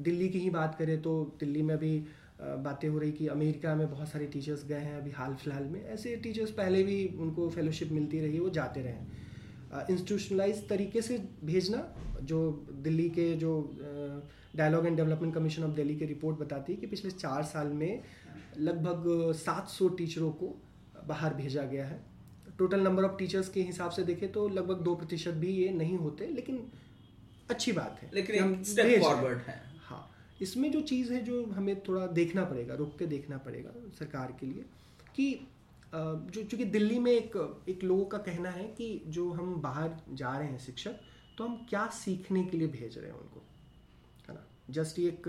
दिल्ली 0.00 0.28
की 0.28 0.38
ही 0.38 0.50
बात 0.50 0.74
करें 0.74 1.00
तो 1.02 1.12
दिल्ली 1.40 1.62
में 1.62 1.76
भी 1.78 1.98
बातें 2.40 2.88
हो 2.88 2.98
रही 2.98 3.12
कि 3.12 3.26
अमेरिका 3.28 3.74
में 3.74 3.90
बहुत 3.90 4.08
सारे 4.08 4.26
टीचर्स 4.26 4.64
गए 4.66 4.80
हैं 4.80 4.96
अभी 4.96 5.10
हाल 5.10 5.34
फ़िलहाल 5.34 5.64
में। 5.64 5.84
ऐसे 5.84 6.16
टीचर्स 6.16 6.50
पहले 6.50 6.82
भी 6.82 7.06
उनको 7.18 7.48
फेलोशिप 7.50 7.92
मिलती 7.92 8.20
रही, 8.20 8.38
वो 8.38 8.50
जाते 8.50 8.82
रहे। 8.82 9.26
इंस्टीट्यूशनलाइज 9.72 10.68
तरीके 10.68 11.02
से 11.02 11.18
भेजना 11.44 11.82
जो 12.22 12.66
दिल्ली 12.82 13.08
के 13.10 13.32
जो 13.34 13.50
Dialogue 14.56 14.86
and 14.86 14.96
Development 14.96 15.34
Commission 15.34 15.64
of 15.64 15.70
Delhi 15.70 15.96
की 15.96 16.04
रिपोर्ट 16.04 16.38
बताती 16.38 16.72
है 16.72 16.78
कि 16.80 16.86
पिछले 16.86 17.10
चार 17.10 17.42
साल 17.44 17.66
में 17.72 18.02
लगभग 18.58 19.32
700 19.38 19.90
टीचरों 19.98 20.30
को 20.32 20.46
बाहर 21.06 21.34
भेजा 21.34 21.62
गया 21.62 21.86
है। 21.86 22.00
टोटल 22.58 22.80
नंबर 22.80 23.04
ऑफ़ 23.04 23.16
टीचर्स 23.18 23.48
के 23.48 23.62
हिसाब 23.62 23.90
से 23.90 24.04
देखें 24.04 24.30
तो 24.32 24.48
लगभग 24.48 24.80
दो 24.84 24.94
प्रतिशत 24.94 25.34
भी 25.34 25.52
ये 25.52 25.68
नहीं 25.72 25.96
होते 25.96 26.26
लेकिन 26.26 26.62
अच्छी 27.50 27.72
बात 27.72 28.00
है। 28.02 28.10
लेकिन 28.14 28.42
हम 28.42 28.62
स्टेप 28.62 29.02
फॉरवर्ड 29.02 29.38
है। 29.38 29.60
हाँ 29.84 30.04
इसमें 30.42 30.70
जो 30.72 30.80
चीज़ 30.80 31.12
है 31.12 31.24
जो 31.24 31.44
हमें 31.46 31.80
थोड़ा 31.80 32.06
देखना 32.06 32.44
पड़ेगा 32.44 32.74
रुक 32.74 32.98
के 32.98 33.06
देखना 33.06 33.38
पड़ेगा 33.38 33.70
सरकार 33.98 34.36
के 34.40 34.46
लिए 34.46 34.64
कि 35.16 35.28
जो 35.94 36.42
चूँकि 36.42 36.64
दिल्ली 36.66 36.98
में 36.98 37.10
एक 37.12 37.36
एक 37.68 37.84
लोगों 37.84 38.04
का 38.04 38.18
कहना 38.18 38.50
है 38.50 38.64
कि 38.78 39.02
जो 39.06 39.30
हम 39.32 39.54
बाहर 39.62 39.96
जा 40.12 40.36
रहे 40.38 40.48
हैं 40.48 40.58
शिक्षक 40.58 41.00
तो 41.38 41.44
हम 41.44 41.66
क्या 41.68 41.86
सीखने 41.94 42.44
के 42.44 42.56
लिए 42.56 42.68
भेज 42.68 42.98
रहे 42.98 43.10
हैं 43.10 43.18
उनको? 43.18 43.42
है 44.28 44.34
ना? 44.34 44.46
जस्ट 44.70 44.98
एक 44.98 45.28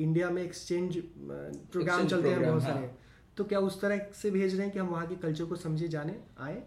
इंडिया 0.00 0.30
में 0.30 0.42
एक्सचेंज 0.42 0.96
प्रोग्राम 0.98 2.06
चलते 2.08 2.28
हैं 2.28 2.42
बहुत 2.42 2.62
सारे। 2.62 2.86
हाँ। 2.86 2.98
तो 3.36 3.44
क्या 3.44 3.58
उस 3.60 3.80
तरह 3.80 4.10
से 4.14 4.30
भेज 4.30 4.54
रहे 4.54 4.62
हैं 4.62 4.72
कि 4.72 4.78
हम 4.78 4.88
वहाँ 4.88 5.06
के 5.06 5.16
कल्चर 5.16 5.44
को 5.44 5.56
समझे 5.56 5.88
जाने 5.88 6.16
आए? 6.40 6.62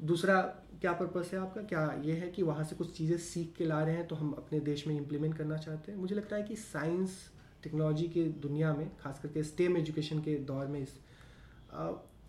दूसरा 0.00 0.40
क्या 0.80 0.92
पर्पस 0.92 1.30
है 1.32 1.38
आपका? 1.40 1.62
क्या 1.62 2.00
ये 2.04 2.12
है 2.12 2.30
कि 2.30 2.42
वहाँ 2.42 2.64
से 2.64 2.76
कुछ 2.76 2.96
चीज़ें 2.96 3.16
सीख 3.18 3.54
के 3.56 3.64
ला 3.64 3.82
रहे 3.84 3.94
हैं 3.94 4.06
तो 4.08 4.16
हम 4.16 4.32
अपने 4.32 4.60
देश 4.60 4.86
में 4.86 4.96
इम्प्लीमेंट 4.96 5.36
करना 5.38 5.56
चाहते 5.56 5.92
हैं? 5.92 5.98
मुझे 5.98 6.14
लगता 6.14 6.36
है 6.36 6.42
कि 6.42 6.56
साइंस 6.56 7.18
टेक्नोलॉजी 7.62 8.08
के 8.08 8.24
दुनिया 8.42 8.72
में 8.74 8.90
खास 8.96 9.20
करके 9.22 9.42
स्टेम 9.44 9.76
एजुकेशन 9.76 10.20
के 10.20 10.34
दौर 10.46 10.66
में 10.66 10.80
इस 10.80 10.98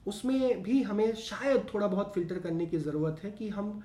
उसमें 0.08 0.64
भी 0.64 0.84
हमें 0.84 1.16
शायद 1.16 1.66
थोड़ा 1.74 1.88
बहुत 1.88 2.12
फ़िल्टर 2.16 2.40
करने 2.40 2.66
की 2.66 2.78
ज़रूरत 2.78 3.24
है 3.24 3.32
कि 3.32 3.50
हम 3.50 3.84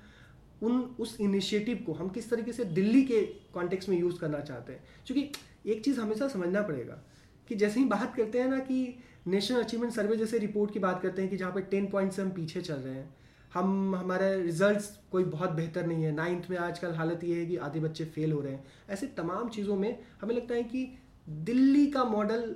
उन, 0.63 0.95
उस 0.99 1.17
इनिशिएटिव 1.21 1.83
को 1.85 1.93
हम 1.93 2.09
किस 2.09 2.29
तरीके 2.29 2.53
से 2.53 2.65
दिल्ली 2.65 3.03
के 3.03 3.21
कॉन्टेक्स्ट 3.25 3.89
में 3.89 3.99
यूज़ 3.99 4.19
करना 4.19 4.39
चाहते 4.39 4.73
हैं। 4.73 4.83
क्योंकि 5.07 5.31
एक 5.71 5.85
चीज़ 5.85 5.99
हमेशा 5.99 6.27
समझना 6.27 6.61
पड़ेगा 6.61 7.03
कि 7.47 7.55
जैसे 7.55 7.79
ही 7.79 7.85
बात 7.85 8.15
करते 8.15 8.39
हैं 8.39 8.47
ना 8.47 8.59
कि 8.59 8.99
नेशनल 9.27 9.63
अचीवमेंट 9.63 9.93
सर्वे 9.93 10.17
जैसे 10.17 10.37
रिपोर्ट 10.37 10.73
की 10.73 10.79
बात 10.79 11.01
करते 11.01 11.21
हैं 11.21 11.31
कि 11.31 11.37
जहाँ 11.37 11.51
पर 11.51 11.61
टेन 11.61 11.87
पॉइंट 11.87 12.11
से 12.11 12.21
हम 12.21 12.29
पीछे 12.29 12.61
चल 12.61 12.75
रहे 12.75 12.95
हैं। 12.95 13.15
हम, 13.53 13.95
हमारे 13.95 14.41
रिजल्ट्स 14.41 14.99
कोई 15.11 15.23
बहुत 15.23 15.49
बेहतर 15.49 15.85
नहीं 15.85 16.03
है। 16.03 16.11
नाइन्थ 16.11 16.45
में 16.49 16.57
आजकल 16.57 16.91
हालत 16.91 17.23
ये 17.23 17.35
है 17.35 17.45
कि 17.45 17.57
आधे 17.57 17.79
बच्चे 17.79 18.05
फेल 18.05 18.31
हो 18.31 18.41
रहे 18.41 18.53
हैं। 18.53 18.65
ऐसे 18.89 19.07
तमाम 19.07 19.49
चीज़ों 19.49 19.75
में 19.75 19.99
हमें 20.21 20.35
लगता 20.35 20.55
है 20.55 20.63
कि 20.63 20.97
दिल्ली 21.29 21.87
का 21.87 22.03
मॉडल 22.03 22.55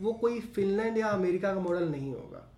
वो 0.00 0.12
कोई 0.12 0.40
फिनलैंड 0.40 0.98
या 0.98 1.06
अमेरिका 1.06 1.54
का 1.54 1.60
मॉडल 1.60 1.88
नहीं 1.88 2.14
होगा। 2.14 2.49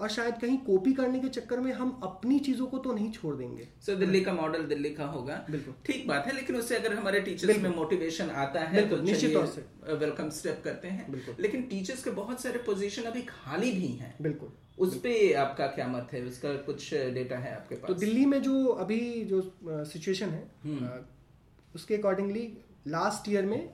और 0.00 0.08
शायद 0.08 0.34
कहीं 0.34 0.56
कॉपी 0.58 0.92
करने 0.92 1.18
के 1.20 1.28
चक्कर 1.28 1.60
में 1.60 1.72
हम 1.72 1.90
अपनी 2.02 2.38
चीज़ों 2.38 2.66
को 2.66 2.78
तो 2.78 2.92
नहीं 2.92 3.10
छोड़ 3.12 3.34
देंगे। 3.36 3.68
सो 3.80 3.92
so, 3.92 3.98
दिल्ली 3.98 4.20
का 4.20 4.32
मॉडल 4.32 4.62
दिल्ली 4.64 4.90
का 4.90 5.06
होगा। 5.06 5.44
बिल्कुल। 5.50 5.74
ठीक 5.86 6.06
बात 6.08 6.26
है 6.26 6.34
लेकिन 6.34 6.56
उससे 6.56 6.76
अगर 6.76 6.94
हमारे 6.94 7.20
टीचर्स 7.20 7.58
में 7.58 7.74
मोटिवेशन 7.76 8.30
आता 8.44 8.60
है 8.66 8.88
तो 8.88 9.00
निश्चित 9.02 9.34
तौर 9.34 9.46
से। 9.46 9.64
वेलकम 9.94 10.30
स्टेप 10.30 10.60
करते 10.64 10.88
हैं। 10.88 11.10
बिल्कुल। 11.12 11.34
लेकिन 11.40 11.62
टीचर्स 11.70 12.04
के 12.04 12.10
बहुत 12.10 12.42
सारे 12.42 12.58
पोजीशन 12.66 13.02
अभी 13.02 13.22
खाली 13.22 13.72
भी 13.72 13.88
हैं। 13.96 14.14
बिल्कुल। 14.22 14.52
उस 14.78 14.98
पे 15.00 15.32
आपका 15.34 15.66
क्या 15.68 15.86
मत 15.88 16.12
है? 16.12 16.22
उसका 16.22 16.52
कुछ 16.66 16.92
डेटा 16.94 17.38
है 17.38 17.54
आपके 17.56 17.74
पास? 17.74 17.88
तो 17.88 17.94
दिल्ली 17.96 18.24
में 18.26 18.40
जो 18.42 18.64
अभी 18.66 19.00
जो 19.24 19.42
सिचुएशन 19.64 20.28
है 20.28 20.50
हम्म। 20.64 20.90
उसके 21.74 21.96
अकॉर्डिंगली 21.96 22.52
लास्ट 22.88 23.28
ईयर 23.28 23.46
में 23.46 23.72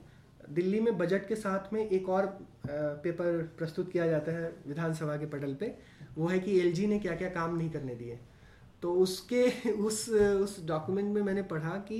दिल्ली 0.49 0.79
में 0.79 0.97
बजट 0.97 1.27
के 1.27 1.35
साथ 1.35 1.73
में 1.73 1.79
एक 1.81 2.09
और 2.09 2.25
पेपर 2.67 3.41
प्रस्तुत 3.57 3.91
किया 3.91 4.07
जाता 4.07 4.31
है 4.31 4.51
विधानसभा 4.67 5.15
के 5.17 5.25
पटल 5.25 5.53
पे। 5.53 5.67
वो 6.17 6.27
है 6.27 6.39
कि 6.39 6.59
एलजी 6.59 6.87
ने 6.87 6.99
क्या 6.99 7.15
क्या 7.15 7.29
काम 7.31 7.55
नहीं 7.57 7.69
करने 7.69 7.95
दिए। 7.95 8.19
तो 8.81 8.93
उसके 9.01 9.71
उस 9.71 10.07
उस 10.09 10.59
डॉक्यूमेंट 10.67 11.13
में 11.15 11.21
मैंने 11.23 11.41
पढ़ा 11.51 11.75
कि 11.87 11.99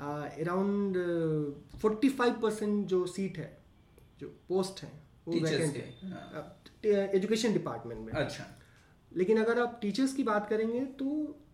अराउंड 0.00 0.96
फोर्टी 1.80 2.08
फाइव 2.10 2.40
परसेंट 2.42 2.86
जो 2.86 3.04
सीट 3.08 3.38
है 3.38 3.50
जो 4.20 4.28
पोस्ट 4.48 4.82
है 4.82 4.90
वो 5.26 5.40
वैकेंट 5.40 5.76
है। 5.76 7.08
एजुकेशन 7.10 7.52
डिपार्टमेंट 7.52 8.00
में। 8.00 8.12
अच्छा। 8.14 8.44
लेकिन 9.12 9.40
अगर 9.40 9.60
आप 9.60 9.78
टीचर्स 9.82 10.14
की 10.14 10.22
बात 10.24 10.48
करेंगे 10.48 10.80
तो 10.98 11.08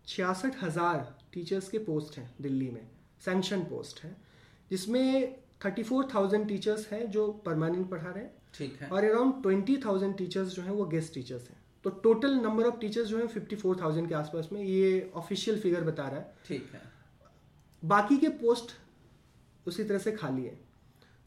छियासठ 0.07 0.63
हज़ार 0.63 0.97
टीचर्स 1.33 1.69
के 1.69 1.77
पोस्ट 1.85 2.17
हैं 2.17 2.29
दिल्ली 2.41 2.69
में 2.71 2.87
सैंक्शन 3.25 3.61
पोस्ट 3.65 4.03
है 4.03 4.15
जिसमें 4.71 5.35
थर्टी 5.65 5.83
फोर 5.83 6.07
थाउज़ेंड 6.13 6.47
टीचर्स 6.47 6.87
हैं 6.91 7.09
जो 7.11 7.27
परमानेंट 7.45 7.89
पढ़ा 7.89 8.09
रहे 8.09 8.23
हैं। 8.23 8.33
ठीक 8.53 8.77
है। 8.81 8.89
और 8.89 9.03
अराउंड 9.03 9.41
ट्वेंटी 9.43 9.77
थाउज़ेंड 9.85 10.17
टीचर्स 10.17 10.55
जो 10.55 10.61
हैं 10.61 10.71
वो 10.71 10.85
गेस्ट 10.87 11.13
टीचर्स 11.13 11.49
हैं। 11.49 11.58
तो 11.85 11.89
टोटल 12.03 12.33
नंबर 12.37 12.65
ऑफ़ 12.65 12.79
टीचर्स 12.79 13.07
जो 13.07 13.17
है 13.17 13.27
फिफ्टी 13.27 13.55
फोर 13.55 13.77
थाउज़ेंड 13.81 14.07
के 14.09 14.15
आसपास 14.15 14.49
में 14.53 14.61
ये 14.61 15.11
ऑफिशियल 15.15 15.59
फिगर 15.59 15.83
बता 15.83 16.07
रहा 16.07 16.19
है। 16.19 16.33
ठीक 16.47 16.71
है। 16.73 16.81
बाकी 17.83 18.17
के 18.17 18.29
पोस्ट 18.39 18.71
उसी 19.65 19.83
तरह 19.83 19.97
से 19.97 20.11
खाली 20.11 20.43
है। 20.43 20.57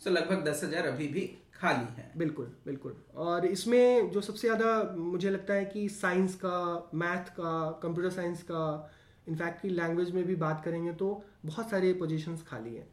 सो 0.01 0.11
लगभग 0.11 0.45
दस 0.45 0.65
हज़ार 0.65 0.87
अभी 0.87 1.07
भी 1.09 1.21
खाली 1.55 1.87
है। 1.97 2.11
बिल्कुल 2.17 2.47
बिल्कुल। 2.65 2.97
और 3.17 3.47
इसमें 3.47 4.11
जो 4.11 4.21
सबसे 4.21 4.49
ज़्यादा 4.49 4.95
मुझे 4.97 5.31
लगता 5.31 5.55
है 5.55 5.65
कि 5.65 5.88
साइंस 5.91 6.35
का 6.35 6.91
मैथ 6.95 7.29
का 7.31 7.71
कंप्यूटर 7.83 8.11
साइंस 8.11 8.43
का 8.43 8.91
इनफैक्ट 9.29 9.61
की 9.62 9.69
लैंग्वेज 9.69 10.11
में 10.11 10.25
भी 10.25 10.35
बात 10.37 10.62
करेंगे 10.65 10.93
तो 10.95 11.23
बहुत 11.47 11.71
सारे 11.71 11.93
पोजीशंस 11.95 12.43
खाली 12.43 12.75
हैं। 12.75 12.88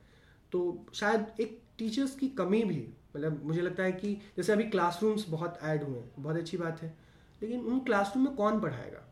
तो 0.52 0.86
शायद 0.93 1.26
एक 1.39 1.62
टीचर्स 1.78 2.15
की 2.15 2.28
कमी 2.38 2.63
भी 2.63 2.82
मतलब 3.15 3.43
मुझे 3.45 3.62
लगता 3.62 3.84
है 3.84 3.91
कि 3.91 4.13
जैसे 4.38 4.54
अभी 4.54 4.63
क्लासरूम्स 4.69 5.26
बहुत 5.30 5.60
ऐड 5.63 5.84
हुए 5.84 6.00
हैं 6.00 6.12
बहुत 6.19 6.38
अच्छी 6.38 6.58
बात 6.58 6.82
है। 6.82 6.95
लेकिन 7.41 7.60
उन 7.62 7.80
क्लासरूम 7.86 8.25
में 8.25 8.36
कौन 8.36 8.60
पढ़ाएगा? 8.62 9.06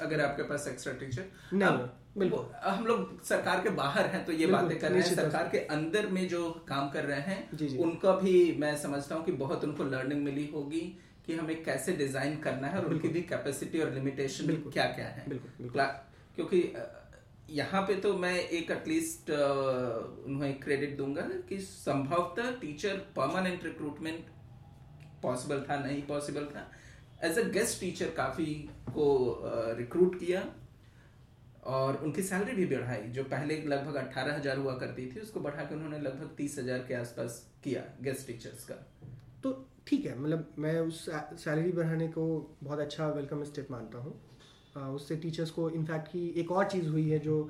अगर 0.00 0.20
आपके 0.20 0.42
पास 0.44 0.66
एक्स्ट्रा 0.68 0.92
टीचर 0.94 1.24
नहीं 1.54 1.86
बिल्कुल। 2.18 2.46
हम 2.64 2.86
लोग 2.86 3.22
सरकार 3.24 3.60
के 3.62 3.70
बाहर 3.72 4.06
हैं 4.06 4.24
तो 4.24 4.32
ये 4.32 4.46
बातें 4.46 4.78
कर 4.78 4.90
रहे 4.90 5.00
हैं। 5.00 5.14
सरकार 5.14 5.48
के 5.48 5.58
अंदर 5.70 6.06
में 6.08 6.26
जो 6.28 6.48
काम 6.68 6.88
कर 6.90 7.04
रहे 7.04 7.20
हैं 7.22 7.56
जी 7.56 7.68
जी। 7.68 7.78
उनका 7.78 8.12
भी 8.14 8.56
मैं 8.60 8.76
समझता 8.76 9.14
हूँ 9.14 9.24
कि 9.24 9.32
बहुत 9.34 9.64
उनको 9.64 9.84
लर्निंग 9.84 10.22
मिली 10.24 10.46
होगी 10.54 10.80
कि 11.26 11.34
हमें 11.34 11.62
कैसे 11.64 11.92
डिज़ाइन 11.96 12.36
करना 12.40 12.68
है 12.68 12.78
और 12.78 12.86
उनकी 12.86 13.08
भी 13.08 13.22
कैपेसिटी 13.24 13.80
और 13.80 13.92
लिमिटेशन 13.94 14.54
क्या 14.66 14.84
क्या 14.92 15.06
है। 15.06 15.24
क्योंकि 16.36 16.62
यहाँ 17.50 17.82
पे 17.82 17.94
तो 17.96 18.12
मैं 18.18 18.34
एक 18.34 18.70
एटलीस्ट 18.70 19.30
उन्हें 19.30 20.58
क्रेडिट 20.60 20.96
दूँगा 20.96 21.22
कि 21.48 21.58
संभवतः 21.60 22.50
टीचर 22.60 22.96
परमानेंट 23.16 23.64
रिक्रूटमेंट 23.64 24.24
पॉसिबल 25.22 25.64
था 25.70 25.76
नहीं 25.78 26.02
पॉसिबल 26.02 26.44
था। 26.46 26.70
एज 27.24 27.38
अ 27.38 27.42
गेस्ट 27.50 27.80
टीचर 27.80 28.10
काफ़ी 28.16 28.54
को 28.90 29.06
रिक्रूट 29.78 30.18
किया 30.20 30.44
और 31.66 31.96
उनकी 31.96 32.22
सैलरी 32.22 32.54
भी 32.54 32.66
बढ़ाई, 32.66 33.02
जो 33.02 33.22
पहले 33.24 33.56
लगभग 33.62 33.94
अट्ठारह 33.96 34.34
हज़ार 34.34 34.58
हुआ 34.58 34.74
करती 34.78 35.06
थी, 35.06 35.20
उसको 35.20 35.40
बढ़ा 35.40 35.62
के 35.62 35.74
उन्होंने 35.74 35.98
लगभग 36.00 36.34
तीस 36.36 36.58
हज़ार 36.58 36.84
के 36.88 36.94
आसपास 36.94 37.42
किया 37.64 37.82
गेस्ट 38.02 38.26
टीचर्स 38.26 38.64
का। 38.64 38.74
तो 39.42 39.52
ठीक 39.86 40.06
है 40.06 40.18
मतलब 40.18 40.54
मैं 40.58 40.78
उस 40.80 41.04
सैलरी 41.08 41.72
बढ़ाने 41.72 42.08
को 42.08 42.26
बहुत 42.62 42.78
अच्छा 42.80 43.08
वेलकम 43.08 43.44
स्टेप 43.44 43.68
मानता 43.70 43.98
हूँ। 43.98 44.94
उससे 44.94 45.16
टीचर्स 45.16 45.50
को 45.50 45.68
इनफैक्ट 45.72 46.08
की 46.08 46.28
एक 46.40 46.50
और 46.52 46.68
चीज़ 46.70 46.88
हुई 46.88 47.08
है 47.10 47.18
जो 47.18 47.42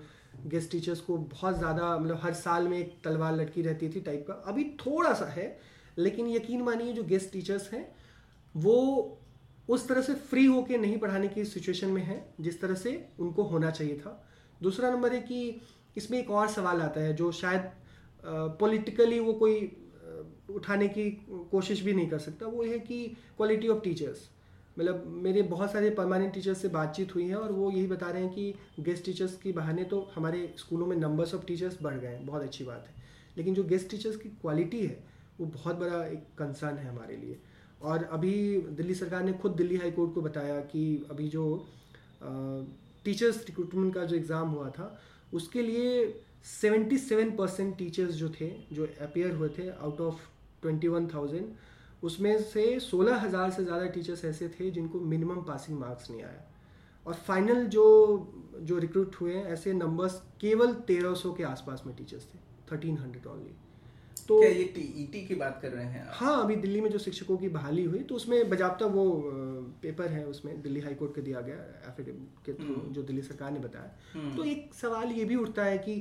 गेस्ट 0.46 0.70
टीचर्स 0.70 1.00
को 1.00 1.16
बहुत 1.18 1.58
ज़्यादा 1.58 1.96
मतलब 1.98 2.20
हर 2.22 2.32
साल 2.36 2.68
में 2.68 2.78
एक 2.78 2.96
तलवार 3.04 3.36
लटकी 3.36 3.62
रहती 3.62 3.88
थी 3.88 4.00
टाइप 4.00 4.24
का। 4.28 4.34
अभी 4.46 4.64
थोड़ा 4.80 5.12
सा 5.14 5.26
है, 5.30 5.46
लेकिन 5.98 6.28
यकीन 6.28 6.62
मानिए 6.62 6.92
जो 6.92 7.04
गेस्ट 7.04 7.32
टीचर्स 7.32 7.72
हैं, 7.72 7.86
वो 8.54 9.18
उस 9.68 9.86
तरह 9.88 10.02
से 10.02 10.14
फ्री 10.14 10.44
होके 10.46 10.76
नहीं 10.78 10.98
पढ़ाने 10.98 11.28
की 11.28 11.44
सिचुएशन 11.44 11.88
में 11.88 12.02
है, 12.02 12.34
जिस 12.40 12.60
तरह 12.60 12.74
से 12.74 13.08
उनको 13.20 13.42
होना 13.44 13.70
चाहिए 13.70 13.96
था। 13.96 14.22
दूसरा 14.60 14.90
नंबर 14.90 15.12
है 15.12 15.20
कि 15.20 15.60
इसमें 15.96 16.18
एक 16.18 16.30
और 16.30 16.48
सवाल 16.48 16.80
आता 16.80 17.00
है, 17.00 17.14
जो 17.14 17.32
शायद 17.32 17.70
पॉलिटिकली 18.60 19.18
वो 19.20 19.32
कोई 19.32 19.76
उठाने 20.50 20.88
की 20.88 21.10
कोशिश 21.50 21.82
भी 21.82 21.92
नहीं 21.92 22.08
कर 22.08 22.18
सकता, 22.18 22.46
वो 22.46 22.64
है 22.64 22.78
कि 22.78 23.06
क्वालिटी 23.36 23.68
ऑफ़ 23.68 23.82
टीचर्स 23.84 24.28
मतलब 24.76 25.04
मेरे 25.22 25.42
बहुत 25.42 25.72
सारे 25.72 25.90
परमानेंट 25.90 26.32
टीचर्स 26.34 26.58
से 26.62 26.68
बातचीत 26.68 27.14
हुई 27.14 27.26
है 27.28 27.36
और 27.36 27.52
वो 27.52 27.70
यही 27.70 27.86
बता 27.86 28.10
रहे 28.10 28.22
हैं 28.22 28.32
कि 28.32 28.54
गेस्ट 28.80 29.04
टीचर्स 29.04 29.36
की 29.36 29.52
बहाने 29.52 29.84
तो 29.84 30.00
हमारे 30.14 30.54
स्कूलों 30.58 30.86
में 30.86 30.96
नंबर्स 30.96 31.34
ऑफ़ 31.34 31.44
टीचर्स 31.46 31.78
बढ़ 31.82 31.94
गए 31.94 32.08
हैं, 32.08 32.26
बहुत 32.26 32.42
अच्छी 32.42 32.64
बात 32.64 32.88
है। 32.88 33.04
लेकिन 33.36 33.54
जो 33.54 33.64
गेस्ट 33.64 33.90
टीचर्स 33.90 34.16
की 34.16 34.28
क्वालिटी 34.40 34.80
है, 34.80 34.98
वो 35.40 35.46
बहुत 35.46 35.76
बड़ा 35.76 36.04
एक 36.06 36.24
कंसर्न 36.38 36.76
है 36.76 36.88
हमारे 36.88 37.16
लिए। 37.16 37.38
और 37.80 38.04
अभी 38.04 38.36
दिल्ली 38.76 38.94
सरकार 38.94 39.24
ने 39.24 39.32
खुद 39.32 39.52
दिल्ली 39.52 39.76
हाई 39.76 39.90
कोर्ट 39.90 40.14
को 40.14 40.22
बताया 40.22 40.60
कि 40.66 40.84
अभी 41.10 41.28
जो 41.28 41.44
टीचर्स 43.04 43.44
रिक्रूटमेंट 43.46 43.94
का 43.94 44.04
जो 44.04 44.16
एग्ज़ाम 44.16 44.48
हुआ 44.48 44.68
था 44.70 44.96
उसके 45.34 45.62
लिए 45.62 45.90
77 46.46 47.36
परसेंट 47.38 47.76
टीचर्स 47.78 48.14
जो 48.14 48.28
थे 48.30 48.48
जो 48.72 48.88
अपेयर 49.02 49.34
हुए 49.34 49.48
थे 49.48 49.68
आउट 49.70 50.00
ऑफ़ 50.00 50.20
21,000 50.64 51.42
उसमें 52.02 52.42
से 52.42 52.64
16,000 52.80 53.50
से 53.50 53.64
ज़्यादा 53.64 53.86
टीचर्स 53.88 54.24
ऐसे 54.24 54.48
थे 54.50 54.70
जिनको 54.70 55.00
मिनिमम 55.12 55.42
पासिंग 55.42 55.78
मार्क्स 55.78 56.10
नहीं 56.10 56.22
आया 56.22 56.44
और 57.06 57.14
फाइनल 57.26 57.66
जो 57.68 57.84
जो 58.60 58.78
रिक्रूट 58.78 59.16
हुए 59.20 59.34
ऐसे 59.34 59.72
नंबर्स 59.74 60.20
केवल 60.40 60.74
1300 60.74 61.36
के 61.36 61.44
आसपास 61.44 61.82
में 61.86 61.94
टीचर्स 61.96 62.24
थे 62.24 62.38
1300 62.70 63.26
ओनली 63.26 63.54
तो 64.28 64.38
क्या 64.40 64.48
ये 64.50 64.64
टीईटी 64.74 65.22
e 65.22 65.28
की 65.28 65.34
बात 65.34 65.58
कर 65.62 65.70
रहे 65.70 65.84
हैं? 65.84 66.06
हाँ 66.12 66.42
अभी 66.42 66.56
दिल्ली 66.56 66.80
में 66.80 66.90
जो 66.90 66.98
शिक्षकों 66.98 67.36
की 67.36 67.48
बहाली 67.48 67.84
हुई 67.84 67.98
तो 68.00 68.14
उसमें 68.14 68.48
बजाबता 68.50 68.86
वो 68.86 69.04
पेपर 69.82 70.08
है 70.08 70.24
उसमें 70.26 70.60
दिल्ली 70.62 70.80
हाई 70.80 70.94
कोर्ट 70.94 71.14
के 71.14 71.22
दिया 71.22 71.40
गया 71.40 71.56
एफिडेविट 71.88 72.44
के 72.46 72.52
थ्रू 72.54 72.74
हम्म। 72.74 72.92
जो 72.92 73.02
दिल्ली 73.02 73.22
सरकार 73.22 73.50
ने 73.50 73.60
बताया। 73.60 73.90
हम्म। 74.12 74.36
तो 74.36 74.44
एक 74.44 74.74
सवाल 74.74 75.12
ये 75.12 75.24
भी 75.24 75.36
उठता 75.36 75.64
है 75.64 75.78
कि 75.78 75.94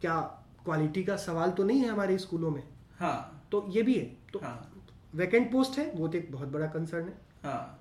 क्या 0.00 0.20
क्वालिटी 0.64 1.04
का 1.04 1.16
सवाल 1.18 1.50
तो 1.50 1.64
नहीं 1.64 1.80
है 1.80 1.88
हमारे 1.88 2.18
स्कूलों 2.18 2.50
में? 2.50 2.62
हाँ। 2.98 3.48
तो 3.52 3.64
ये 3.68 3.82
भी 3.82 3.94
है। 3.94 4.04
तो 4.32 4.38
हाँ। 4.38 4.56
वैकेंट 5.14 5.50
पोस्ट 5.52 5.78
है 5.78 5.90
वो 5.94 6.08
तो 6.08 6.18
एक 6.18 6.32
बहुत 6.32 6.48
बड़ा 6.48 6.66
कंसर्न 6.66 7.08
है। 7.08 7.14
हाँ। 7.42 7.78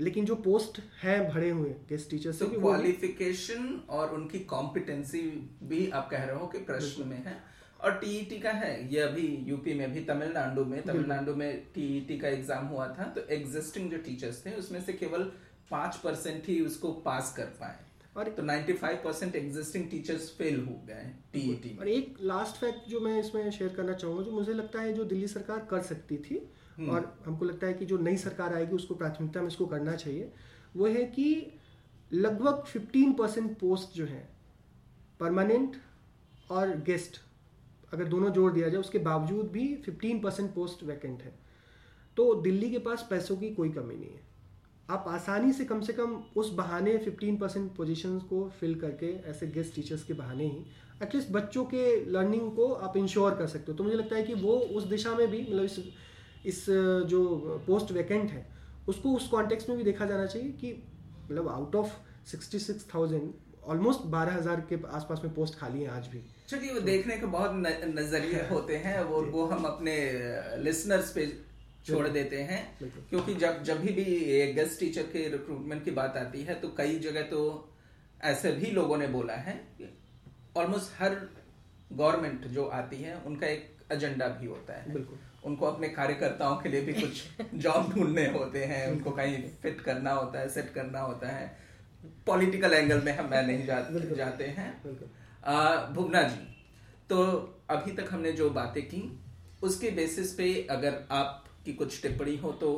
लेकिन 0.00 0.24
जो 0.24 0.34
पोस्ट 0.34 0.80
है 1.02 1.18
भरे 1.30 1.48
हुए 1.50 1.70
गेस्ट 1.88 2.10
टीचर 2.10 2.32
से 2.32 2.44
तो 2.44 2.60
क्वालिफिकेशन 2.60 3.80
और 3.90 4.14
उनकी 4.14 4.38
कॉम्पिटेंसी 4.48 5.20
भी 5.62 5.88
आप 5.90 6.08
कह 6.10 6.24
रहे 6.24 6.36
हो 6.36 6.46
कि 6.46 6.58
प्रश्न 6.64 7.08
में 7.08 7.16
है। 7.16 7.36
और 7.80 7.98
टीईटी 7.98 8.36
e 8.36 8.42
का 8.42 8.50
है 8.52 8.72
ये 8.92 9.00
अभी 9.00 9.26
यूपी 9.46 9.74
में 9.74 9.92
भी 9.92 10.00
तमिलनाडु 10.04 10.64
में 10.64 10.80
तमिलनाडु 10.82 11.34
में 11.34 11.50
टीईटी 11.74 12.16
e 12.16 12.20
का 12.20 12.28
एग्ज़ाम 12.28 12.66
हुआ 12.66 12.88
था 12.98 13.04
तो 13.14 13.26
एग्जिस्टिंग 13.34 13.90
जो 13.90 13.98
टीचर्स 13.98 14.44
थे 14.46 14.54
उसमें 14.54 14.80
से 14.80 14.92
केवल 14.94 15.22
पाँच 15.70 15.96
परसेंट 15.96 16.48
ही 16.48 16.60
उसको 16.60 16.92
पास 17.02 17.32
कर 17.36 17.44
पाए। 17.60 17.78
और 18.16 18.28
तो 18.28 18.42
95 18.42 18.96
परसेंट 19.04 19.36
एग्जिस्टिंग 19.36 19.88
टीचर्स 19.90 20.28
फेल 20.38 20.58
हो 20.60 20.74
गए 20.86 21.04
टीईटी 21.32 21.76
और 21.80 21.88
एक 21.88 22.16
लास्ट 22.22 22.56
फैक्ट 22.56 22.88
जो 22.88 23.00
मैं 23.00 23.18
इसमें 23.20 23.50
शेयर 23.50 23.74
करना 23.74 23.92
चाहूँगा 23.92 24.22
जो 24.22 24.32
मुझे 24.32 24.54
लगता 24.54 24.80
है 24.80 24.92
जो 24.92 25.04
दिल्ली 25.04 25.28
सरकार 25.28 25.66
कर 25.70 25.82
सकती 25.82 26.16
थी 26.20 26.40
हम्म। 26.78 26.90
और 26.90 27.12
हमको 27.26 27.44
लगता 27.44 27.66
है 27.66 27.74
कि 27.74 27.86
जो 27.86 27.98
नई 27.98 28.16
सरकार 28.16 28.54
आएगी 28.54 28.74
उसको 28.74 28.94
प्राथमिकता 28.94 29.40
में 29.40 29.48
इसको 29.48 29.66
करना 29.66 29.94
चाहिए 29.94 30.32
वो 30.76 30.86
है 30.88 31.04
कि 31.08 31.30
लगभग 32.10 32.64
15 32.66 33.16
परसेंट 33.18 33.56
पोस्ट 33.58 33.96
जो 33.96 34.06
है 34.06 34.28
परमानेंट 35.20 35.76
और 36.50 36.76
गेस्ट 36.84 37.20
अगर 37.92 38.04
दोनों 38.04 38.30
जोड़ 38.30 38.52
दिया 38.52 38.68
जाए, 38.68 38.80
उसके 38.80 38.98
बावजूद 38.98 39.50
भी 39.50 39.66
15 39.88 40.22
परसेंट 40.22 40.54
पोस्ट 40.54 40.82
वैकेंट 40.82 41.22
है। 41.22 41.34
तो 42.16 42.34
दिल्ली 42.34 42.70
के 42.70 42.78
पास 42.78 43.06
पैसों 43.10 43.36
की 43.36 43.50
कोई 43.54 43.70
कमी 43.70 43.96
नहीं 43.96 44.10
है। 44.10 44.28
आप 44.90 45.04
आसानी 45.08 45.52
से 45.52 45.64
कम 45.64 45.80
से 45.80 45.92
कम 45.92 46.14
उस 46.36 46.52
बहाने 46.54 46.96
15 46.98 47.40
परसेंट 47.40 47.70
पोजिशन 47.76 48.18
को 48.18 48.48
फिल 48.60 48.74
करके, 48.74 49.12
ऐसे 49.30 49.46
गेस्ट 49.46 49.74
टीचर्स 49.74 50.04
के 50.04 50.12
बहाने 50.12 50.44
ही 50.44 50.64
एटलीस्ट 51.02 51.30
बच्चों 51.32 51.64
के 51.64 52.04
लर्निंग 52.04 52.50
को 52.52 52.72
आप 52.72 52.96
इंश्योर 52.96 53.34
कर 53.34 53.46
सकते 53.46 53.72
हो। 53.72 53.78
तो 53.78 53.84
मुझे 53.84 53.96
लगता 53.96 54.16
है 54.16 54.22
कि 54.22 54.34
वो 54.34 54.52
उस 54.52 54.84
दिशा 54.84 55.14
में 55.14 55.28
भी 55.30 55.40
मतलब 55.42 55.64
इस 55.64 55.78
इस, 56.46 56.66
जो 56.68 57.62
पोस्ट 57.66 57.92
वैकेंट 57.92 58.30
है, 58.30 58.46
उसको 58.88 59.14
उस 59.16 59.28
कॉन्टेक्स्ट 59.28 59.68
में 59.68 59.78
भी 59.78 59.84
देखा 59.84 60.06
जाना 60.06 60.26
चाहिए 60.26 60.52
कि 60.52 60.72
मतलब 61.24 61.48
out 61.48 61.76
of 61.76 61.92
sixty 62.26 62.58
six 62.58 62.86
thousand 62.94 63.32
almost 63.70 64.06
बारह 64.12 64.34
हज़ार 64.34 64.60
के 64.68 64.76
आसपास 64.92 65.20
में 65.24 65.32
पोस्ट 65.34 65.58
खाली 65.58 65.82
हैं 65.82 65.90
आज 65.90 66.06
भी। 66.08 66.22
चलिए 66.48 66.72
वो 66.74 66.80
देखने 66.80 67.16
के 67.16 67.26
बहुत 67.26 67.52
नज़रिए 67.88 68.46
होते 68.50 68.76
हैं 68.76 69.02
वो 69.04 69.20
वो 69.26 69.44
हम 69.46 69.64
अपने 69.64 69.94
लिसनर्स 70.62 71.12
पे 71.12 71.26
छोड़ 71.86 72.06
देते 72.08 72.40
हैं। 72.42 72.60
क्योंकि 73.10 73.34
जब 73.36 73.62
जब 73.62 73.80
भी 73.82 73.92
गेस्ट 74.54 74.80
टीचर 74.80 75.02
के 75.12 75.28
रिक्रूटमेंट 75.28 75.84
की 75.84 75.90
बात 75.90 76.16
आती 76.16 76.42
है 76.42 76.54
तो 76.60 76.68
कई 76.78 76.98
जगह 76.98 77.22
तो 77.30 77.40
ऐसे 78.24 78.52
भी 78.52 78.70
लोगों 78.70 78.96
ने 78.98 79.06
बोला 79.08 79.34
है 79.40 79.60
ऑलमोस्ट 80.56 81.00
हर 81.00 81.16
गवर्नमेंट 81.92 82.46
जो 82.48 82.66
आती 82.74 82.96
है 82.96 83.16
उनका 83.26 83.46
एक 83.46 83.92
एजेंडा 83.92 84.28
भी 84.30 84.46
होता 84.46 84.80
है। 84.80 85.04
उनको 85.44 85.66
अपने 85.66 85.88
कार्यकर्ताओं 85.90 86.56
के 86.56 86.68
लिए 86.68 86.80
भी 86.80 86.92
कुछ 86.94 87.22
जॉब 87.56 87.92
ढूँढने 87.92 88.26
होते 88.32 88.64
हैं 88.64 88.86
उनको 88.92 89.10
कहीं 89.12 89.42
फिट 89.62 89.80
करना 89.80 90.12
होता 90.12 90.40
है 90.40 90.48
सेट 90.50 90.72
करना 90.74 91.00
होता 91.02 91.28
है। 91.28 91.69
पॉलिटिकल 92.26 92.72
एंगल 92.72 93.00
में 93.02 93.12
हम 93.12 93.28
नहीं 93.34 93.66
जा, 93.66 93.80
जाते 94.16 94.44
हैं। 94.44 94.70
भुगना 95.94 96.22
जी 96.22 96.46
तो 97.10 97.24
अभी 97.70 97.92
तक 97.92 98.08
हमने 98.10 98.32
जो 98.32 98.50
बातें 98.50 98.82
की 98.82 99.02
उसके 99.62 99.90
बेसिस 99.90 100.32
पे 100.34 100.66
अगर 100.70 100.98
आपकी 101.10 101.72
कुछ 101.72 102.00
टिप्पणी 102.02 102.36
हो 102.36 102.52
तो 102.52 102.70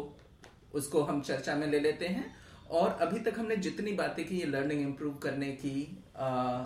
उसको 0.74 1.02
हम 1.02 1.20
चर्चा 1.20 1.54
में 1.54 1.66
ले 1.66 1.80
लेते 1.80 2.06
हैं। 2.06 2.35
और 2.70 2.90
अभी 3.00 3.20
तक 3.20 3.38
हमने 3.38 3.56
जितनी 3.56 3.92
बातें 3.92 4.24
की 4.28 4.38
ये 4.38 4.46
लर्निंग 4.46 4.80
इम्प्रूव 4.80 5.14
करने 5.14 5.50
की 5.52 6.04
आ, 6.16 6.64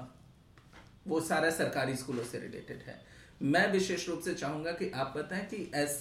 वो 1.06 1.20
सारा 1.20 1.50
सरकारी 1.50 1.96
स्कूलों 1.96 2.24
से 2.24 2.38
रिलेटेड 2.38 2.82
है। 2.86 3.00
मैं 3.42 3.70
विशेष 3.72 4.08
रूप 4.08 4.20
से 4.20 4.34
चाहूँगा 4.34 4.72
कि 4.72 4.90
आप 4.90 5.12
बताएँ 5.16 5.44
कि 5.46 5.70
एस 5.74 5.98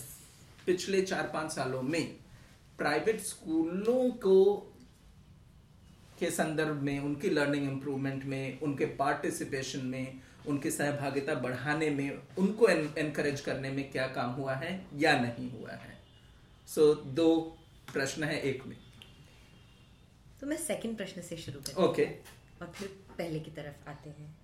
पिछले 0.65 1.01
चार 1.01 1.29
पाँच 1.33 1.51
सालों 1.51 1.81
में 1.81 2.15
प्राइवेट 2.77 3.19
स्कूलों 3.21 4.09
को 4.11 4.35
के 6.19 6.31
संदर्भ 6.31 6.81
में 6.81 6.99
उनकी 6.99 7.29
लर्निंग 7.29 7.63
इम्प्रूवमेंट 7.69 8.23
में 8.25 8.59
उनके 8.59 8.85
पार्टिसिपेशन 8.85 9.85
में 9.85 10.21
उनकी 10.47 10.71
सहभागिता 10.71 11.35
बढ़ाने 11.35 11.89
में 11.89 12.21
उनको 12.37 12.67
एनकरेज 12.67 13.41
करने 13.41 13.69
में 13.71 13.91
क्या 13.91 14.07
काम 14.07 14.31
हुआ 14.31 14.53
है 14.53 14.85
या 14.93 15.19
नहीं 15.19 15.49
हुआ 15.51 15.71
है? 15.71 15.97
सो 16.67 16.93
so, 16.93 17.05
दो 17.05 17.57
प्रश्न 17.93 18.23
है 18.23 18.41
एक 18.41 18.65
में। 18.65 18.77
तो 20.41 20.47
मैं 20.47 20.57
सेकंड 20.57 20.97
प्रश्न 20.97 21.21
से 21.21 21.37
शुरू 21.37 21.59
करूँ 21.59 21.85
ओके 21.85 22.05
okay. 22.05 22.61
और 22.61 22.67
फिर 22.67 22.87
पहले 23.17 23.39
की 23.39 23.51
तरफ़ 23.51 23.89
आते 23.89 24.09
हैं। 24.09 24.37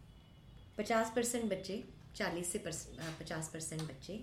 पचास 0.78 1.14
परसेंट 1.16 1.52
बच्चे 1.52 1.84
चालीस 2.16 2.52
से 2.52 2.60
पचास 3.20 3.50
परसेंट 3.54 3.82
बच्चे 3.82 4.14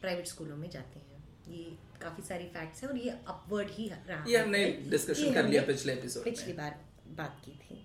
प्राइवेट 0.00 0.26
स्कूलों 0.26 0.56
में 0.56 0.70
जाते 0.70 0.98
हैं। 0.98 1.13
ये 1.48 1.64
काफ़ी 2.02 2.22
सारी 2.22 2.44
फैक्ट्स 2.54 2.82
हैं 2.82 2.90
और 2.90 2.96
ये 2.96 3.10
अपवर्ड 3.10 3.68
ही 3.70 3.88
रहा 3.88 4.24
ये 4.28 4.38
हमने 4.38 4.64
डिस्कशन 4.90 5.34
कर 5.34 5.48
लिया 5.48 5.62
पिछले 5.62 5.92
एपिसोड 5.92 6.24
पिछली 6.24 6.52
बार 6.52 6.78
बात 7.18 7.40
की 7.44 7.52
थी। 7.52 7.82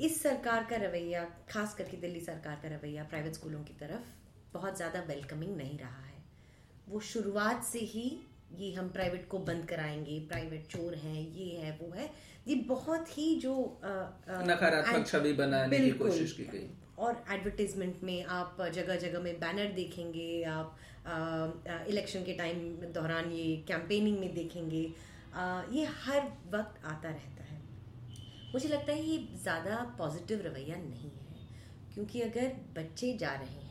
इस 0.00 0.22
सरकार 0.22 0.66
का 0.70 0.76
रवैया 0.76 1.24
खास 1.50 1.74
करके 1.74 1.96
दिल्ली 1.96 2.20
सरकार 2.20 2.58
का 2.62 2.68
रवैया 2.68 3.04
प्राइवेट 3.04 3.34
स्कूलों 3.34 3.62
की 3.64 3.74
तरफ़ 3.80 4.04
बहुत 4.54 4.76
ज़्यादा 4.76 5.00
वेलकमिंग 5.00 5.56
नहीं 5.56 5.78
रहा 5.78 6.02
है। 6.02 6.20
वो 6.88 7.00
शुरुआत 7.06 7.64
से 7.64 7.78
ही 7.86 8.04
ये 8.58 8.72
हम 8.72 8.88
प्राइवेट 8.88 9.26
को 9.28 9.38
बंद 9.40 9.64
कराएँगे 9.68 10.18
प्राइवेट 10.28 10.66
चोर 10.66 10.94
हैं 10.94 11.20
ये 11.30 11.56
है 11.56 11.70
वो 11.82 11.90
है 11.92 12.10
ये 12.46 12.54
बहुत 12.68 13.16
ही 13.18 13.34
जो 13.40 13.54
नकारात्मक 13.82 15.06
छवि 15.06 15.32
बनाने 15.32 15.78
की 15.78 15.90
कोशिश 15.98 16.32
की 16.32 16.44
गई। 16.44 16.68
और 16.98 17.24
एडवर्टीजमेंट 17.30 18.02
में 18.02 18.24
आप 18.30 18.56
जगह 18.74 18.96
जगह 18.96 19.20
में 19.20 19.38
बैनर 19.40 19.72
देखेंगे 19.72 20.42
आप 20.44 20.76
इलेक्शन 21.04 22.24
के 22.24 22.32
टाइम 22.34 22.58
दौरान 22.94 23.30
ये 23.32 23.56
कैंपेनिंग 23.68 24.18
में 24.18 24.34
देखेंगे। 24.34 24.82
ये 25.72 25.84
हर 25.98 26.26
वक्त 26.50 26.84
आता 26.84 27.08
रहता 27.08 27.44
है। 27.44 27.60
मुझे 28.52 28.68
लगता 28.68 28.92
है 28.92 29.02
ये 29.02 29.18
ज़्यादा 29.42 29.76
पॉजिटिव 29.98 30.42
रवैया 30.46 30.76
नहीं 30.78 31.10
है, 31.10 31.28
क्योंकि 31.94 32.20
अगर 32.22 32.52
बच्चे 32.76 33.12
जा 33.18 33.32
रहे 33.32 33.46
हैं 33.46 33.70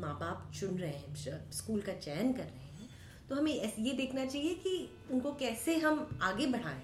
माँ 0.00 0.14
बाप 0.20 0.50
चुन 0.54 0.78
रहे 0.78 0.90
हैं 0.90 1.50
स्कूल 1.52 1.80
का 1.80 1.92
चयन 1.94 2.32
कर 2.32 2.42
रहे 2.44 2.68
हैं 2.70 2.88
तो 3.28 3.34
हमें 3.36 3.52
ये 3.52 3.92
देखना 3.94 4.24
चाहिए 4.26 4.54
कि 4.56 4.88
उनको 5.12 5.32
कैसे 5.34 5.76
हम 5.78 6.18
आगे 6.22 6.46
बढ़ाएँ, 6.48 6.82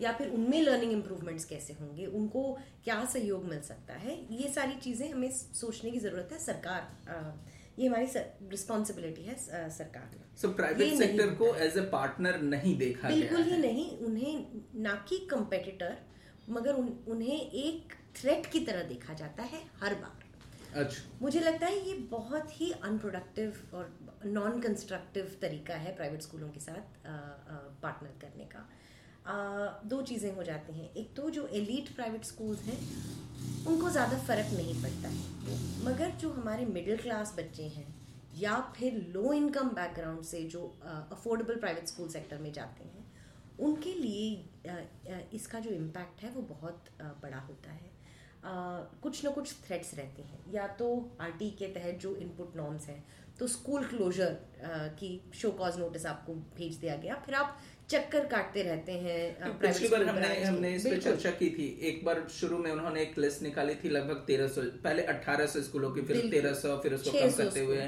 या 0.00 0.12
फिर 0.12 0.28
उनमें 0.30 0.60
लर्निंग 0.62 0.92
इम्प्रूवमेंट्स 0.92 1.44
कैसे 1.44 1.72
होंगे, 1.74 2.06
उनको 2.08 2.42
क्या 2.84 3.04
सहयोग 3.06 3.44
मिल 3.44 3.60
सकता 3.62 3.94
है। 3.96 4.16
ये 4.32 4.48
सारी 4.50 4.74
चीज़ें 4.76 5.10
हमें 5.10 5.30
सोचने 5.30 5.90
की 5.90 5.98
ज़रूरत 5.98 6.28
है, 6.32 6.38
सरकार 6.40 6.80
ये 7.78 7.86
हमारी 7.86 8.06
रिस्पॉन्सिबिलिटी 8.50 9.22
है 9.22 9.36
सरकार 9.70 10.16
सो 10.36 10.48
प्राइवेट 10.52 10.98
सेक्टर 10.98 11.34
को 11.34 11.54
एज 11.56 11.76
ए 11.78 11.80
पार्टनर 11.92 12.40
नहीं 12.42 12.76
देखा 12.78 13.08
बिल्कुल 13.08 13.42
ही 13.42 13.56
नहीं 13.58 13.88
उन्हें 14.06 14.46
ना 14.82 14.94
कि 15.08 15.18
कंपेटिटर 15.30 15.96
मगर 16.50 16.74
उन, 16.74 16.88
उन्हें 17.08 17.40
एक 17.40 17.92
थ्रेट 18.16 18.46
की 18.46 18.60
तरह 18.60 18.82
देखा 18.88 19.14
जाता 19.14 19.42
है 19.42 19.60
हर 19.82 19.94
बार। 19.94 20.26
अच्छा। 20.74 21.18
मुझे 21.22 21.40
लगता 21.40 21.66
है 21.66 21.76
ये 21.88 21.94
बहुत 22.10 22.60
ही 22.60 22.70
अनप्रोडक्टिव 22.84 23.60
और 23.74 23.98
नॉन 24.26 24.60
कंस्ट्रक्टिव 24.60 25.36
तरीका 25.42 25.74
है 25.76 25.94
प्राइवेट 25.96 26.22
स्कूलों 26.22 26.48
के 26.48 26.60
साथ 26.60 27.06
पार्टनर 27.82 28.12
करने 28.20 28.44
का। 28.44 28.68
दो 29.30 30.00
चीज़ें 30.02 30.34
हो 30.34 30.42
जाती 30.42 30.72
हैं। 30.72 30.92
एक 30.94 31.14
तो 31.16 31.28
जो 31.30 31.46
एलिट 31.54 31.94
प्राइवेट 31.96 32.24
स्कूल्स 32.24 32.60
हैं, 32.62 32.78
उनको 33.66 33.90
ज़्यादा 33.90 34.18
फ़र्क 34.18 34.52
नहीं 34.52 34.74
पड़ता 34.82 35.08
है। 35.08 35.84
मगर 35.84 36.10
जो 36.20 36.30
हमारे 36.32 36.64
मिडिल 36.66 36.96
क्लास 36.98 37.34
बच्चे 37.38 37.62
हैं, 37.68 37.86
या 38.36 38.60
फिर 38.76 38.94
लो 39.14 39.32
इनकम 39.32 39.68
बैकग्राउंड 39.74 40.22
से 40.24 40.42
जो 40.46 40.62
अफोर्डेबल 41.12 41.56
प्राइवेट 41.56 41.88
स्कूल 41.88 42.08
सेक्टर 42.08 42.38
में 42.38 42.52
जाते 42.52 42.84
हैं, 42.84 43.06
उनके 43.60 43.94
लिए 43.94 45.28
इसका 45.34 45.60
जो 45.60 45.70
इम्पैक्ट 45.72 46.22
है 46.22 46.30
वो 46.30 46.42
बहुत 46.50 46.84
बड़ा 47.22 47.38
होता 47.40 47.70
है। 47.72 47.90
कुछ 48.44 49.24
ना 49.24 49.30
कुछ 49.30 49.54
थ्रेट्स 49.66 49.94
रहते 49.94 50.22
हैं। 50.22 50.52
या 50.52 50.66
तो 50.78 50.88
आरटी 51.20 51.50
के 51.58 51.66
तहत 51.74 51.98
जो 52.02 52.14
इनपुट 52.16 52.56
नॉर्म्स 52.56 52.86
हैं 52.88 53.04
तो 53.38 53.46
स्कूल 53.46 53.84
क्लोजर 53.84 54.36
की 54.98 55.10
शो 55.34 55.50
कॉज 55.58 55.78
नोटिस 55.78 56.06
आपको 56.06 56.34
भेज 56.56 56.76
दिया 56.76 56.96
गया। 56.96 57.14
फिर 57.26 57.34
आप 57.34 57.58
चक्कर 57.90 58.26
काटते 58.26 58.62
रहते 58.62 58.92
हैं 58.94 59.58
पिछली 59.58 59.88
बार 59.88 60.02
हमने 60.04 60.42
हमने 60.44 60.74
इस 60.74 60.86
पर 60.86 60.98
चर्चा 61.00 61.30
की 61.32 61.50
थी। 61.50 61.66
एक 61.88 62.04
बार 62.04 62.26
शुरू 62.30 62.58
में 62.58 62.70
उन्होंने 62.70 63.02
एक 63.02 63.18
लिस्ट 63.18 63.42
निकाली 63.42 63.74
थी 63.74 63.88
लगभग 63.88 64.24
तेरह 64.26 64.48
सौ 64.48 64.62
पहले 64.84 65.06
1800 65.08 65.62
स्कूलों 65.62 65.90
की 65.92 66.02
फिर 66.02 66.28
तेरह 66.30 66.54
सौ 66.54 66.76
फिर 66.82 66.94
उसको 66.94 67.10
कम 67.12 67.30
करते 67.38 67.64
हुए 67.64 67.78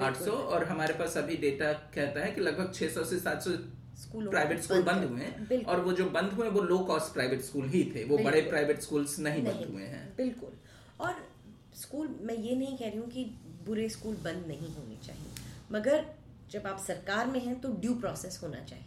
800 0.00 0.30
और 0.30 0.64
हमारे 0.64 0.94
पास 0.94 1.16
अभी 1.18 1.36
डेटा 1.46 1.72
कहता 1.94 2.24
है 2.24 2.30
कि 2.32 2.40
लगभग 2.40 2.72
600 2.72 3.04
से 3.04 3.20
700 3.20 3.56
स्कूल 4.00 4.28
प्राइवेट 4.28 4.60
स्कूल 4.60 4.82
बंद 4.82 5.04
हुए 5.04 5.20
हैं। 5.20 5.64
और 5.64 5.80
वो 5.80 5.92
जो 5.92 6.04
बंद 6.10 6.32
हुए 6.32 6.48
वो 6.48 6.60
लो 6.60 6.78
कॉस्ट 6.78 7.12
प्राइवेट 7.12 7.40
स्कूल 7.40 7.68
ही 7.68 7.92
थे। 7.96 8.04
वो 8.04 8.18
बड़े 8.18 8.40
प्राइवेट 8.40 8.80
स्कूल्स 8.80 9.18
नहीं 9.18 9.44
बंद 9.44 9.66
हुए 9.72 9.82
हैं। 9.82 10.16
बिल्कुल। 10.16 10.52
और 11.00 11.26
स्कूल 11.74 12.18
मैं 12.22 12.34
ये 12.34 12.56
नहीं 12.56 12.76
कह 12.78 12.88
रही 12.88 12.98
हूँ 12.98 13.08
कि 13.08 13.24
बुरे 13.66 13.88
स्कूल 13.88 14.14
बंद 14.14 14.44
नहीं 14.46 14.74
होने 14.74 15.06
चाहिए। 15.06 15.26
मगर 15.72 16.06
जब 16.50 16.66
आप 16.66 16.78
सरकार 16.78 17.26
में 17.26 17.40
हैं 17.40 17.60
तो 17.60 17.68
ड्यू 17.72 17.94
प्रोसेस 17.94 18.40
होना 18.42 18.60
चाहिए। 18.64 18.86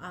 आ, 0.00 0.08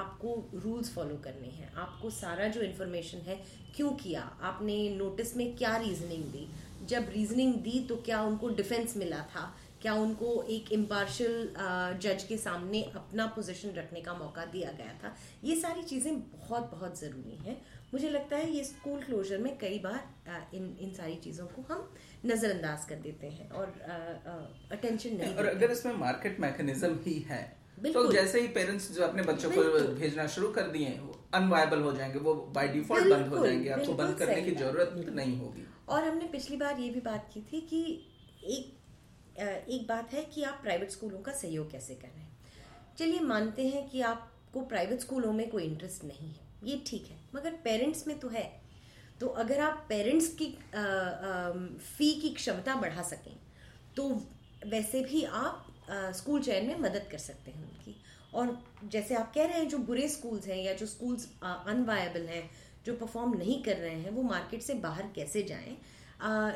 आपको 0.00 0.50
रूल्स 0.54 0.92
फॉलो 0.94 1.16
करने 1.16 1.48
हैं। 1.48 1.74
आपको 1.74 2.10
सारा 2.10 2.48
जो 2.48 2.60
इन्फॉर्मेशन 2.60 3.18
है 3.18 3.36
क्यों 3.76 3.90
किया? 3.92 4.20
आपने 4.42 4.96
नोटिस 4.96 5.36
में 5.36 5.56
क्या 5.56 5.76
रीजनिंग 5.76 6.24
दी? 6.24 6.48
जब 6.86 7.06
रीजनिंग 7.08 7.54
दी 7.54 7.80
तो 7.88 7.96
क्या 7.96 8.22
उनको 8.22 8.48
डिफेंस 8.48 8.96
मिला 8.96 9.20
था? 9.20 9.54
क्या 9.82 9.94
उनको 9.94 10.42
एक 10.50 10.72
इम्पार्शल 10.72 11.54
जज 12.02 12.22
के 12.28 12.36
सामने 12.36 12.82
अपना 12.94 13.26
पोजीशन 13.26 13.70
रखने 13.74 14.00
का 14.00 14.14
मौका 14.14 14.44
दिया 14.44 14.70
गया 14.72 14.92
था? 15.02 15.14
ये 15.44 15.56
सारी 15.56 15.82
चीज़ें 15.82 16.20
बहुत 16.20 16.70
बहुत 16.70 17.00
ज़रूरी 17.00 17.36
हैं। 17.42 17.56
मुझे 17.94 18.08
लगता 18.08 18.36
है 18.36 18.50
ये 18.50 18.64
स्कूल 18.64 19.02
क्लोजर 19.02 19.38
में 19.38 19.56
कई 19.58 19.78
बार 19.78 20.50
इन 20.54 20.76
इन 20.80 20.92
सारी 20.94 21.14
चीज़ों 21.24 21.46
को 21.46 21.62
हम 21.70 21.88
नज़रअंदाज 22.26 22.84
कर 22.84 22.96
देते 22.96 23.26
हैं 23.26 23.50
और 23.50 23.66
अटेंशन 24.72 25.16
नहीं 25.16 25.34
और 25.34 25.46
अगर 25.46 25.70
इसमें 25.70 25.94
मार्केट 25.96 26.40
मैकेनिज्म 26.40 26.98
ही 27.04 27.18
है 27.28 27.42
तो 27.84 28.10
जैसे 28.12 28.40
ही 28.40 28.48
पेरेंट्स 28.48 28.90
जो 28.92 29.02
अपने 29.02 29.22
बच्चों 29.22 29.50
को 29.50 29.62
भेजना 29.94 30.26
शुरू 30.26 30.48
कर 30.52 30.68
दिए 30.68 30.88
अनवायबल 31.34 31.80
हो 31.80 31.92
जाएँगे 31.92 32.18
वो 32.18 32.34
बाय 32.54 32.68
डिफ़ॉल्ट 32.68 33.06
बंद 33.06 33.26
हो 33.28 33.46
जाएँगे 33.46 33.70
आपको 33.70 33.92
बंद 33.94 34.18
करने 34.18 34.40
की 34.42 34.54
ज़रूरत 34.54 35.12
नहीं 35.14 35.38
होगी। 35.40 35.66
और 35.88 36.04
हमने 36.04 36.26
पिछली 36.26 36.56
बार 36.56 36.80
ये 36.80 36.90
भी 36.90 37.00
बात 37.00 37.30
की 37.34 37.40
थी 37.42 37.60
कि 37.60 37.82
एक 38.44 38.77
एक 39.38 39.86
बात 39.88 40.12
है 40.12 40.22
कि 40.24 40.42
आप 40.42 40.58
प्राइवेट 40.62 40.90
स्कूलों 40.90 41.18
का 41.18 41.32
सहयोग 41.32 41.70
कैसे 41.70 41.94
कर 41.94 42.08
रहे 42.08 42.22
हैं? 42.22 42.36
चलिए 42.98 43.20
मानते 43.20 43.66
हैं 43.68 43.88
कि 43.88 44.00
आपको 44.02 44.60
प्राइवेट 44.60 45.00
स्कूलों 45.00 45.32
में 45.32 45.48
कोई 45.50 45.64
इंटरेस्ट 45.64 46.04
नहीं 46.04 46.28
है। 46.28 46.46
ये 46.64 46.82
ठीक 46.86 47.06
है 47.06 47.18
मगर 47.34 47.52
पेरेंट्स 47.64 48.06
में 48.06 48.18
तो 48.18 48.28
है। 48.28 48.44
तो 49.20 49.26
अगर 49.26 49.60
आप 49.60 49.84
पेरेंट्स 49.88 50.28
की 50.34 50.46
आ, 50.46 50.80
आ, 50.80 51.50
फ़ी 51.88 52.12
की 52.14 52.28
क्षमता 52.30 52.74
बढ़ा 52.74 53.02
सकें 53.02 53.36
तो 53.96 54.08
वैसे 54.66 55.00
भी 55.00 55.22
आप 55.24 55.66
आ, 55.90 56.10
स्कूल 56.12 56.42
चयन 56.42 56.66
में 56.66 56.78
मदद 56.80 57.06
कर 57.10 57.18
सकते 57.18 57.50
हैं 57.50 57.62
उनकी। 57.62 57.94
और 58.34 58.58
जैसे 58.84 59.14
आप 59.14 59.32
कह 59.34 59.46
रहे 59.46 59.58
हैं 59.58 59.68
जो 59.68 59.78
बुरे 59.78 60.08
स्कूल्स 60.08 60.46
हैं 60.46 60.56
या 60.56 60.72
जो 60.72 60.86
स्कूल्स 60.86 61.28
अनवायबल 61.42 62.26
हैं 62.26 62.50
जो 62.86 62.94
परफॉर्म 62.96 63.36
नहीं 63.38 63.62
कर 63.62 63.76
रहे 63.76 63.94
हैं 63.94 64.10
वो 64.10 64.22
मार्केट 64.22 64.62
से 64.62 64.74
बाहर 64.74 65.10
कैसे 65.14 65.42
जाएँ? 65.42 65.76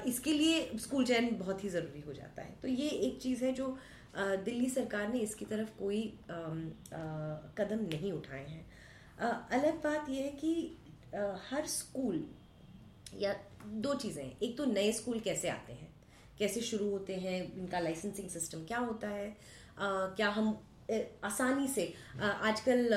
इसके 0.09 0.33
लिए 0.33 0.79
स्कूल 0.79 1.05
चयन 1.05 1.37
बहुत 1.39 1.65
ही 1.65 1.69
ज़रूरी 1.69 2.01
हो 2.01 2.13
जाता 2.13 2.43
है। 2.43 2.55
तो 2.63 2.69
ये 2.69 2.89
एक 2.89 3.21
चीज़ 3.23 3.45
है 3.45 3.53
जो 3.53 3.77
दिल्ली 4.17 4.69
सरकार 4.71 5.09
ने 5.09 5.19
इसकी 5.21 5.45
तरफ़ 5.45 5.69
कोई 5.79 6.03
कदम 7.59 7.87
नहीं 7.93 8.13
उठाए 8.13 8.47
हैं। 8.47 8.65
अलग 9.51 9.83
बात 9.85 10.09
यह 10.09 10.23
है 10.23 10.31
कि 10.43 10.79
हर 11.51 11.67
स्कूल 11.69 12.25
या 13.19 13.35
दो 13.67 13.95
चीज़ें 13.95 14.23
हैं। 14.25 14.39
एक 14.41 14.57
तो 14.59 14.65
नए 14.65 14.93
स्कूल 14.93 15.21
कैसे 15.21 15.49
आते 15.49 15.73
हैं? 15.73 15.91
कैसे 16.39 16.61
शुरू 16.63 16.89
होते 16.91 17.15
हैं? 17.17 17.41
इनका 17.55 17.79
लाइसेंसिंग 17.81 18.29
सिस्टम 18.31 18.65
क्या 18.65 18.79
होता 18.81 19.09
है? 19.09 19.29
आ, 19.29 19.89
क्या 20.17 20.29
हम 20.31 20.59
आसानी 21.25 21.69
से 21.69 21.93
आजकल 22.21 22.89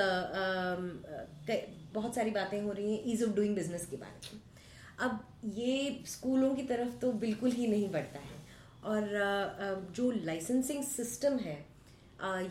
बहुत 1.93 2.15
सारी 2.15 2.32
बातें 2.32 2.62
हो 2.62 2.71
रही 2.71 2.95
हैं 2.95 3.01
ईज 3.13 3.23
ऑफ़ 3.23 3.32
डूइंग 3.36 3.56
बिज़नेस 3.56 3.86
के 3.86 3.97
बारे 3.97 4.34
में। 4.34 4.41
अब 4.99 5.19
ये 5.55 6.03
स्कूलों 6.08 6.53
की 6.55 6.63
तरफ़ 6.63 6.95
तो 6.99 7.12
बिल्कुल 7.21 7.51
ही 7.51 7.67
नहीं 7.67 7.89
बढ़ता 7.91 8.19
है। 8.19 8.43
और 8.86 9.91
जो 9.95 10.12
लाइसेंसिंग 10.13 10.84
सिस्टम 10.86 11.38
है 11.39 11.58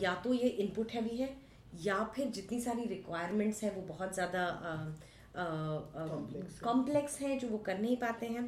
या 0.03 0.15
तो 0.25 0.33
ये 0.35 0.49
इनपुट 0.49 0.93
हैवी 0.93 1.17
है 1.17 1.29
या 1.83 2.03
फिर 2.15 2.29
जितनी 2.31 2.61
सारी 2.61 2.85
रिक्वायरमेंट्स 2.87 3.63
हैं 3.65 3.75
वो 3.77 3.83
बहुत 3.85 4.15
ज़्यादा 4.15 4.47
कॉम्प्लेक्स 6.63 7.21
हैं। 7.21 7.39
जो 7.39 7.49
वो 7.49 7.59
कर 7.61 7.79
नहीं 7.79 7.97
पाते 7.99 8.27
हैं। 8.29 8.45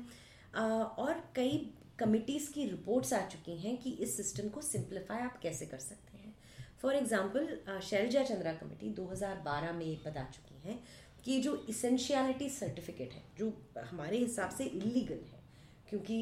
और 0.99 1.23
कई 1.37 1.59
कमिटीज़ 1.99 2.53
की 2.53 2.65
रिपोर्ट्स 2.67 3.13
आ 3.13 3.21
चुकी 3.29 3.57
हैं 3.59 3.77
कि 3.77 3.91
इस 4.01 4.17
सिस्टम 4.17 4.49
को 4.49 4.61
सिंप्लीफाई 4.63 5.23
आप 5.23 5.39
कैसे 5.43 5.67
कर 5.67 5.79
सकते 5.81 6.19
हैं। 6.19 6.35
For 6.83 6.95
example 6.95 7.81
Shailaja 7.83 8.23
Chandra 8.25 8.53
committee 8.55 8.91
2012 8.95 9.73
में 9.73 9.85
ये 9.87 9.99
बता 10.07 10.25
चुकी 10.35 10.69
हैं 10.69 10.79
कि 11.27 11.39
जो 11.43 11.55
इसेंशियलिटी 11.69 12.49
सर्टिफिकेट 12.49 13.13
है 13.13 13.23
जो 13.39 13.53
हमारे 13.91 14.19
हिसाब 14.19 14.51
से 14.51 14.65
इलीगल 14.65 15.23
है 15.33 15.41
क्योंकि 15.89 16.19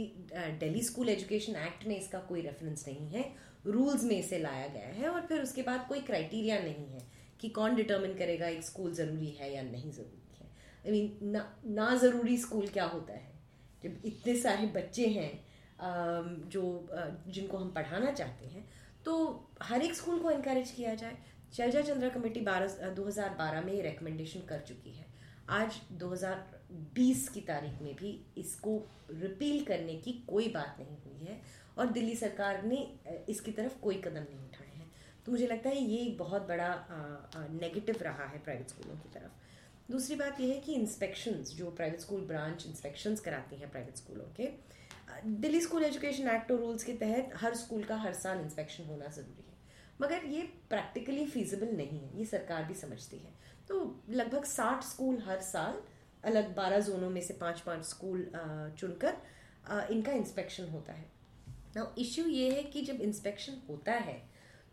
दिल्ली 0.60 0.82
स्कूल 0.82 1.08
एजुकेशन 1.08 1.56
एक्ट 1.56 1.86
में 1.86 1.96
इसका 1.96 2.18
कोई 2.28 2.40
रेफरेंस 2.40 2.84
नहीं 2.88 3.08
है 3.08 3.24
रूल्स 3.66 4.04
में 4.04 4.18
इसे 4.18 4.38
लाया 4.38 4.66
गया 4.68 4.88
है 4.94 5.08
और 5.08 5.26
फिर 5.26 5.42
उसके 5.42 5.62
बाद 5.62 5.86
कोई 5.88 6.00
क्राइटेरिया 6.02 6.58
नहीं 6.60 6.86
है 6.88 7.02
कि 7.40 7.48
कौन 7.50 7.74
डिटर्मिन 7.76 8.14
करेगा 8.14 8.48
एक 8.48 8.64
स्कूल 8.64 8.92
ज़रूरी 8.94 9.30
है 9.30 9.52
या 9.54 9.62
नहीं 9.62 9.90
ज़रूरी 9.92 10.36
है। 10.40 10.46
आई 10.46 10.88
I 10.88 10.92
मीन 10.92 11.08
mean, 11.08 11.32
ना 11.32 11.42
ना 11.66 11.94
ज़रूरी 11.96 12.36
स्कूल 12.38 12.66
क्या 12.68 12.84
होता 12.86 13.12
है? 13.12 13.32
जब 13.84 14.02
इतने 14.06 14.36
सारे 14.36 14.66
बच्चे 14.74 15.06
हैं 15.08 15.32
जो 16.50 16.62
जिनको 17.28 17.56
हम 17.56 17.70
पढ़ाना 17.70 18.10
चाहते 18.12 18.46
हैं 18.46 18.64
तो 19.04 19.14
हर 19.62 19.82
एक 19.82 19.94
स्कूल 19.94 20.18
को 20.18 20.30
इनक्रेज 20.30 20.70
किया 20.70 20.94
जाए। 20.94 21.16
शैलजा 21.54 21.80
चंद्रा 21.82 22.08
कमेटी 22.10 22.40
बारह 22.40 22.88
दो 22.92 23.04
हज़ार 23.04 23.34
बारह 23.38 23.60
में 23.62 23.72
ये 23.72 23.82
रिकमेंडेशन 23.82 24.40
कर 24.46 24.60
चुकी 24.68 24.92
है। 24.92 25.04
आज 25.50 25.76
2020 25.98 27.28
की 27.28 27.40
तारीख 27.50 27.82
में 27.82 27.94
भी 27.96 28.10
इसको 28.38 28.72
रिपील 29.12 29.64
करने 29.64 29.94
की 29.96 30.12
कोई 30.28 30.48
बात 30.48 30.76
नहीं 30.80 30.96
हुई 31.04 31.26
है 31.26 31.40
और 31.78 31.92
दिल्ली 31.92 32.16
सरकार 32.16 32.62
ने 32.64 32.78
इसकी 33.28 33.52
तरफ़ 33.52 33.78
कोई 33.82 34.00
कदम 34.06 34.26
नहीं 34.30 34.38
उठाए 34.38 34.72
हैं। 34.78 34.90
तो 35.26 35.32
मुझे 35.32 35.46
लगता 35.46 35.70
है 35.70 35.82
ये 35.82 36.00
एक 36.00 36.18
बहुत 36.18 36.48
बड़ा 36.48 36.68
नेगेटिव 37.52 38.02
रहा 38.02 38.26
है 38.26 38.38
प्राइवेट 38.40 38.68
स्कूलों 38.70 38.96
की 38.96 39.14
तरफ़। 39.14 39.92
दूसरी 39.92 40.16
बात 40.16 40.40
यह 40.40 40.54
है 40.54 40.60
कि 40.60 40.74
इंस्पेक्शंस 40.74 41.54
जो 41.56 41.70
प्राइवेट 41.72 42.00
स्कूल 42.00 42.26
ब्रांच 42.26 42.66
इंस्पेक्शंस 42.66 43.20
कराती 43.20 43.56
हैं 43.56 43.70
प्राइवेट 43.70 43.96
स्कूलों 43.96 44.30
के 44.36 44.50
दिल्ली 45.40 45.60
स्कूल 45.60 45.84
एजुकेशन 45.84 46.36
एक्ट 46.36 46.52
और 46.52 46.58
रूल्स 46.58 46.84
के 46.84 46.92
तहत 47.00 47.32
हर 47.38 47.54
स्कूल 47.56 47.84
का 47.84 47.96
हर 47.98 48.22
साल 48.22 48.40
इंस्पेक्शन 48.40 48.84
होना 48.86 49.06
ज़रूरी 49.08 49.42
है। 49.42 49.52
मगर 50.00 50.24
ये 50.26 50.42
प्रैक्टिकली 50.70 51.24
फीजिबल 51.26 51.76
नहीं 51.76 51.98
है, 51.98 52.18
ये 52.18 52.24
सरकार 52.26 52.64
भी 52.64 52.74
समझती 52.76 53.16
है। 53.18 53.32
तो 53.68 54.04
लगभग 54.10 54.44
साठ 54.46 54.82
स्कूल 54.84 55.18
हर 55.22 55.40
साल, 55.42 55.80
अलग 56.24 56.54
बारह 56.56 56.80
जोनों 56.80 57.10
में 57.10 57.20
से 57.22 57.34
पाँच 57.36 57.60
पाँच 57.60 57.84
स्कूल 57.86 58.30
चुनकर 58.78 59.92
इनका 59.92 60.12
इंस्पेक्शन 60.14 60.68
होता 60.68 60.92
है। 60.92 61.12
ना 61.76 61.94
इश्यू 61.98 62.26
ये 62.26 62.50
है 62.50 62.62
कि 62.64 62.82
जब 62.82 63.00
इंस्पेक्शन 63.02 63.60
होता 63.68 63.92
है 63.92 64.22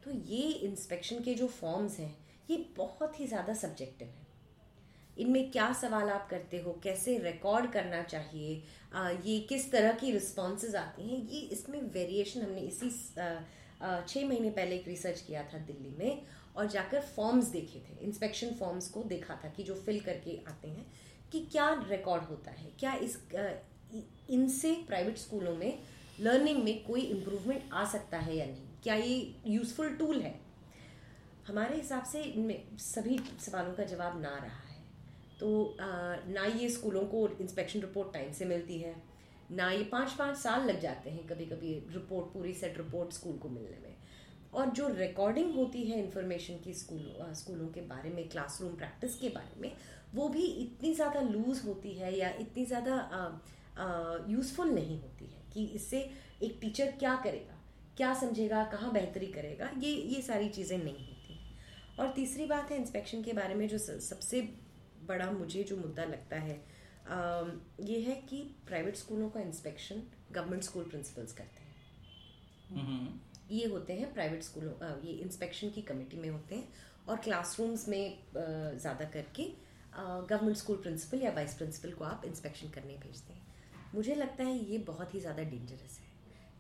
तो 0.04 0.12
ये 0.12 0.42
इंस्पेक्शन 0.62 1.24
के 1.24 1.34
जो 1.36 1.48
फॉर्म्स 1.50 2.00
हैं, 2.00 2.16
ये 2.50 2.58
बहुत 2.78 3.20
ही 3.20 3.28
ज़्यादा 3.28 3.54
सब्जेक्टिव 3.56 4.08
हैं। 4.08 4.28
इनमें 5.18 5.52
क्या 5.52 5.72
सवाल 5.74 6.10
आप 6.10 6.28
करते 6.30 6.58
हो, 6.58 6.72
कैसे 6.84 7.18
रिकॉर्ड 7.20 7.72
करना 7.72 8.02
चाहिए 8.04 8.54
ये 9.24 9.40
किस 9.50 9.72
तरह 9.72 9.92
की 9.94 10.12
रिस्पॉन्सेज 10.12 10.76
आती 10.76 11.08
हैं, 11.10 11.20
ये 11.24 11.40
इसमें 11.50 11.82
वेरिएशन 11.84 12.42
हमने 12.42 12.62
इसी 12.62 12.90
छः 13.82 14.28
महीने 14.28 14.50
पहले 14.50 14.76
एक 14.76 14.88
रिसर्च 14.88 15.22
किया 15.22 15.44
था 15.44 15.58
दिल्ली 15.68 15.96
में 16.00 16.22
और 16.56 16.68
जाकर 16.68 17.02
फॉर्म्स 17.16 17.46
देखे 17.48 17.80
थे 17.80 18.04
इंस्पेक्शन 18.06 18.54
फॉर्म्स 18.60 18.90
को 18.90 19.04
देखा 19.06 19.36
था 19.44 19.50
कि 19.50 19.64
जो 19.64 19.76
फिल 19.76 20.00
करके 20.00 20.38
आते 20.50 20.68
हैं, 20.68 20.86
कि 21.32 21.40
क्या 21.52 21.74
रिकॉर्ड 21.90 22.24
होता 22.24 22.52
है, 22.52 22.72
क्या 22.80 22.94
इस 22.96 23.18
इनसे 24.30 24.74
प्राइवेट 24.88 25.18
स्कूलों 25.18 25.56
में 25.56 25.80
लर्निंग 26.20 26.64
में 26.64 26.84
कोई 26.84 27.02
इम्प्रूवमेंट 27.02 27.70
आ 27.74 27.86
सकता 27.92 28.18
है 28.20 28.36
या 28.38 28.46
नहीं, 28.46 28.68
क्या 28.84 28.96
ये 28.96 29.36
यूज़फुल 29.48 29.96
टूल 29.96 30.22
है? 30.22 30.40
हमारे 31.48 31.76
हिसाब 31.76 32.04
से 32.04 32.22
इनमें 32.22 32.78
सभी 32.80 33.20
सवालों 33.42 33.74
का 33.74 33.84
जवाब 33.86 34.22
ना 34.22 34.36
रहा 34.36 34.68
है। 34.68 34.80
तो 35.40 35.78
ना 35.80 36.46
ये 36.58 36.70
स्कूलों 36.70 37.06
को 37.06 37.28
इंस्पेक्शन 37.42 37.80
रिपोर्ट 37.82 38.14
टाइम 38.14 38.32
से 38.34 38.46
मिलती 38.46 38.78
है 38.80 38.96
ना 39.52 39.70
ये 39.72 39.84
पाँच 39.84 40.12
पाँच 40.20 40.38
साल 40.38 40.66
लग 40.66 40.80
जाते 40.80 41.10
हैं 41.10 41.26
कभी 41.28 41.46
कभी 41.46 41.74
रिपोर्ट 41.90 42.34
पूरी 42.34 42.54
सेट 42.54 42.78
रिपोर्ट 42.78 43.14
स्कूल 43.14 43.38
को 43.38 43.50
मिलने 43.50 43.78
में। 43.80 43.96
और 44.54 44.70
जो 44.70 44.88
रिकॉर्डिंग 44.90 45.54
होती 45.56 45.84
है 45.84 46.00
इन्फॉर्मेशन 46.00 46.58
की 46.64 46.74
स्कूलों 46.74 47.34
स्कूलों 47.34 47.68
के 47.70 47.82
बारे 47.88 48.10
में 48.10 48.28
क्लासरूम 48.30 48.74
प्रैक्टिस 48.76 49.16
के 49.20 49.30
बारे 49.30 49.62
में, 49.62 49.72
वो 50.14 50.28
भी 50.30 50.46
इतनी 50.46 50.94
ज़्यादा 50.94 51.22
लूज 51.22 51.62
होती 51.66 51.94
है 51.94 52.18
या 52.18 52.30
इतनी 52.40 52.66
ज़्यादा 52.66 52.96
यूज़फुल 54.30 54.70
नहीं 54.70 55.00
होती 55.02 55.26
है 55.26 55.44
कि 55.54 55.66
इससे 55.66 56.00
एक 56.44 56.58
टीचर 56.62 56.92
क्या 57.00 57.16
करेगा, 57.16 57.58
क्या 57.98 58.14
समझेगा, 58.14 58.64
कहाँ 58.64 58.92
बेहतरी 58.94 59.28
करेगा, 59.28 59.70
ये 59.78 59.94
ये 59.94 60.22
सारी 60.22 60.50
चीज़ें 60.50 60.78
नहीं 60.78 61.08
होती 61.08 61.40
और 62.00 62.12
तीसरी 62.16 62.46
बात 62.46 62.72
है 62.72 62.78
इंस्पेक्शन 62.78 63.24
के 63.24 63.34
बारे 63.34 63.56
में 63.56 63.68
जो 63.68 63.78
सबसे 63.78 64.42
बड़ा 65.08 65.32
मुझे 65.32 65.64
जो 65.64 65.78
मुद्दा 65.78 66.04
लगता 66.06 66.36
है 66.38 66.62
ये 67.12 68.00
है 68.02 68.16
कि 68.30 68.38
प्राइवेट 68.68 68.96
स्कूलों 68.96 69.30
का 69.30 69.40
इंस्पेक्शन 69.40 70.02
गवर्नमेंट 70.32 70.64
स्कूल 70.64 70.84
प्रिंसिपल्स 70.84 71.34
करते 71.34 71.64
हैं। 71.64 71.70
हम्म। 72.78 73.20
ये 73.52 73.66
होते 73.68 73.94
हैं 73.94 74.14
प्राइवेट 74.14 74.44
स्कूलों 74.44 74.74
ये 75.02 75.14
इंस्पेक्शन 75.14 75.70
की 75.70 75.82
कमेटी 75.84 76.18
में 76.18 76.30
होते 76.30 76.56
हैं 76.56 76.68
और 77.08 77.18
क्लासरूम्स 77.20 77.88
में 77.90 78.18
ज़्यादा 78.28 79.06
करके 79.08 79.44
गवर्नमेंट 79.94 80.58
स्कूल 80.58 80.78
प्रिंसिपल 80.78 81.22
या 81.22 81.32
वाइस 81.32 81.54
प्रिंसिपल 81.54 81.92
को 81.92 82.04
आप 82.06 82.22
इंस्पेक्शन 82.26 82.70
करने 82.70 82.94
भेजते 82.98 83.34
हैं। 83.34 83.42
मुझे 83.96 84.16
लगता 84.16 84.44
है 84.44 84.58
ये 84.66 84.78
बहुत 84.88 85.14
ही 85.14 85.20
ज़्यादा 85.20 85.44
डेंजरस 85.46 86.00
है। 86.00 86.10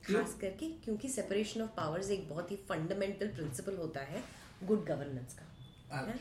खास 0.04 0.38
करके 0.41 0.70
क्योंकि 0.84 1.10
सेपरेशन 1.10 1.62
ऑफ़ 1.62 1.70
पावर्स 1.78 2.10
एक 2.12 2.28
बहुत 2.30 2.52
ही 2.52 2.56
फंडामेंटल 2.70 3.28
प्रिंसिपल 3.30 3.78
होता 3.78 4.02
है 4.04 4.24
गुड 4.64 4.86
गवर्नेंस 4.86 5.34
का। 5.34 6.14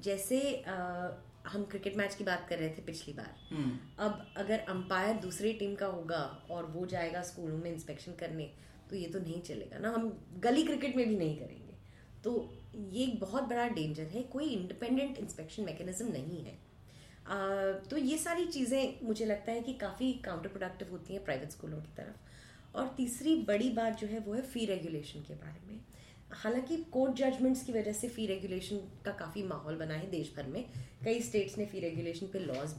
जैसे 0.00 0.40
हम 1.46 1.64
क्रिकेट 1.64 1.96
मैच 1.96 2.14
की 2.14 2.24
बात 2.24 2.46
कर 2.48 2.58
रहे 2.58 2.68
थे 2.68 2.82
पिछली 2.82 3.12
बार। 3.14 3.34
हम्म, 3.50 3.78
अब 3.98 4.26
अगर 4.36 4.58
अंपायर 4.68 5.16
दूसरी 5.16 5.52
टीम 5.52 5.74
का 5.74 5.86
होगा 5.86 6.20
और 6.50 6.66
वो 6.66 6.86
जाएगा 6.86 7.22
स्कूलों 7.22 7.56
में 7.58 7.70
इंस्पेक्शन 7.72 8.12
करने 8.12 8.50
तो 8.90 8.96
ये 8.96 9.08
तो 9.08 9.18
नहीं 9.18 9.40
चलेगा 9.42 9.78
ना। 9.78 9.90
हम 9.90 10.08
गली 10.38 10.62
क्रिकेट 10.62 10.96
में 10.96 11.08
भी 11.08 11.16
नहीं 11.16 11.36
करेंगे। 11.38 11.74
तो 12.24 12.32
ये 12.74 13.04
एक 13.04 13.20
बहुत 13.20 13.44
बड़ा 13.44 13.68
डेंजर 13.68 14.06
है। 14.06 14.22
कोई 14.22 14.44
इंडिपेंडेंट 14.46 15.18
इंस्पेक्शन 15.18 15.62
मैकेनिज्म 15.62 16.06
नहीं 16.08 16.44
है। 16.44 16.58
आ, 17.26 17.72
तो 17.80 17.96
ये 17.96 18.18
सारी 18.18 18.46
चीज़ें 18.46 19.06
मुझे 19.06 19.24
लगता 19.24 19.52
है 19.52 19.60
कि 19.60 19.72
काफ़ी 19.72 20.12
काउंटर 20.24 20.48
प्रोडक्टिव 20.48 20.90
होती 20.90 21.14
हैं 21.14 21.24
प्राइवेट 21.24 21.50
स्कूलों 21.50 21.80
की 21.80 21.94
तरफ़। 21.96 22.76
और 22.76 22.94
तीसरी 22.96 23.34
बड़ी 23.42 23.70
बात 23.70 23.98
जो 23.98 24.06
है 24.06 24.18
वो 24.18 24.34
है 24.34 24.42
फ़ी 24.42 24.64
रेगुलेशन 24.66 25.20
के 25.20 25.34
बारे 25.34 25.66
में। 25.66 25.80
हालाँकि 26.34 26.76
कोर्ट 26.92 27.14
जजमेंट्स 27.16 27.62
की 27.64 27.72
वजह 27.72 27.92
से 27.92 28.08
फ़ी 28.08 28.26
रेगुलेशन 28.26 28.76
का 29.04 29.12
काफ़ी 29.14 29.42
माहौल 29.42 29.76
बना 29.76 29.94
है 29.94 30.10
देश 30.10 30.32
भर 30.36 30.46
में। 30.46 30.64
कई 31.04 31.20
स्टेट्स 31.22 31.56
ने 31.58 31.66
फ़ी 31.66 31.80
रेगुलेशन 31.80 32.26
पे 32.26 32.38
लॉज 32.38 32.74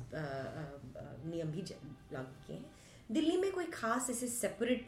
नियम 1.26 1.52
भी 1.52 1.62
लागू 2.14 2.46
किए 2.48 2.56
हैं। 2.56 2.66
दिल्ली 3.10 3.38
में 3.38 3.52
कोई 3.52 3.66
खास 3.74 4.10
ऐसे 4.10 4.28
सेपरेट 4.28 4.88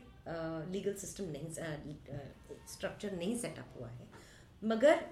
लीगल 0.72 0.94
सिस्टम 0.96 1.24
नहीं 1.32 1.50
स्ट्रक्चर 2.68 3.12
नहीं 3.12 3.38
सेटअप 3.40 3.74
हुआ 3.80 3.88
है। 3.90 4.08
मगर 4.62 5.06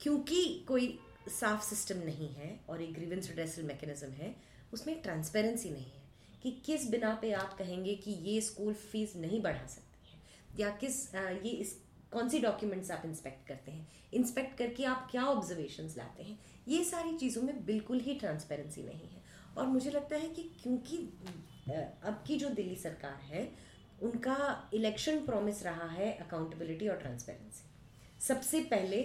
क्योंकि 0.00 0.44
कोई 0.68 0.98
साफ़ 1.30 1.64
सिस्टम 1.64 1.98
नहीं 2.04 2.28
है 2.34 2.58
और 2.68 2.82
एक 2.82 2.92
ग्रीवेंस 2.94 3.28
रिड्रेसल 3.28 3.62
मैकेनिज्म 3.62 4.08
है, 4.12 4.34
उसमें 4.72 5.00
ट्रांसपेरेंसी 5.02 5.70
नहीं 5.70 5.84
है 5.84 6.02
कि 6.42 6.50
किस 6.66 6.90
बिना 6.90 7.14
पे 7.22 7.32
आप 7.32 7.56
कहेंगे 7.58 7.94
कि 7.96 8.10
ये 8.22 8.40
स्कूल 8.40 8.74
फ़ीस 8.74 9.16
नहीं 9.16 9.40
बढ़ा 9.42 9.66
सकती 9.66 10.10
है 10.10 10.60
या 10.60 10.70
किस 10.76 11.14
ये 11.14 11.50
इस 11.50 11.76
कौन 12.14 12.28
सी 12.28 12.38
डॉक्यूमेंट्स 12.40 12.90
आप 12.90 13.02
इंस्पेक्ट 13.04 13.46
करते 13.48 13.72
हैं? 13.72 13.86
इंस्पेक्ट 14.14 14.56
करके 14.58 14.84
आप 14.86 15.08
क्या 15.10 15.24
ऑब्जर्वेशन 15.26 15.88
लाते 15.98 16.22
हैं? 16.22 16.38
ये 16.68 16.84
सारी 16.84 17.16
चीज़ों 17.18 17.42
में 17.42 17.64
बिल्कुल 17.66 18.00
ही 18.00 18.14
ट्रांसपेरेंसी 18.14 18.82
नहीं 18.82 19.08
है। 19.08 19.22
और 19.56 19.66
मुझे 19.66 19.90
लगता 19.90 20.16
है 20.16 20.28
कि 20.28 20.42
क्योंकि 20.62 20.96
अब 22.04 22.22
की 22.26 22.36
जो 22.36 22.48
दिल्ली 22.50 22.76
सरकार 22.76 23.20
है 23.24 23.48
उनका 24.02 24.70
इलेक्शन 24.74 25.24
प्रॉमिस 25.26 25.62
रहा 25.62 25.88
है 25.90 26.12
अकाउंटेबिलिटी 26.18 26.88
और 26.88 26.96
ट्रांसपेरेंसी 26.96 27.64
सबसे 28.20 28.60
पहले 28.64 28.98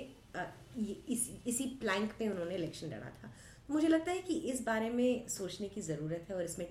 इस, 1.09 1.29
इसी 1.47 1.65
प्लैंक 1.81 2.11
पे 2.19 2.27
उन्होंने 2.29 2.55
इलेक्शन 2.55 2.87
लड़ा 2.87 3.09
था। 3.13 3.31
मुझे 3.69 3.87
लगता 3.87 4.11
है 4.11 4.19
कि 4.19 4.33
इस 4.51 4.63
बारे 4.65 4.89
में 4.89 5.27
सोचने 5.29 5.67
की 5.69 5.81
ज़रूरत 5.81 6.25
है 6.29 6.35
और 6.35 6.43
इसमें 6.43 6.65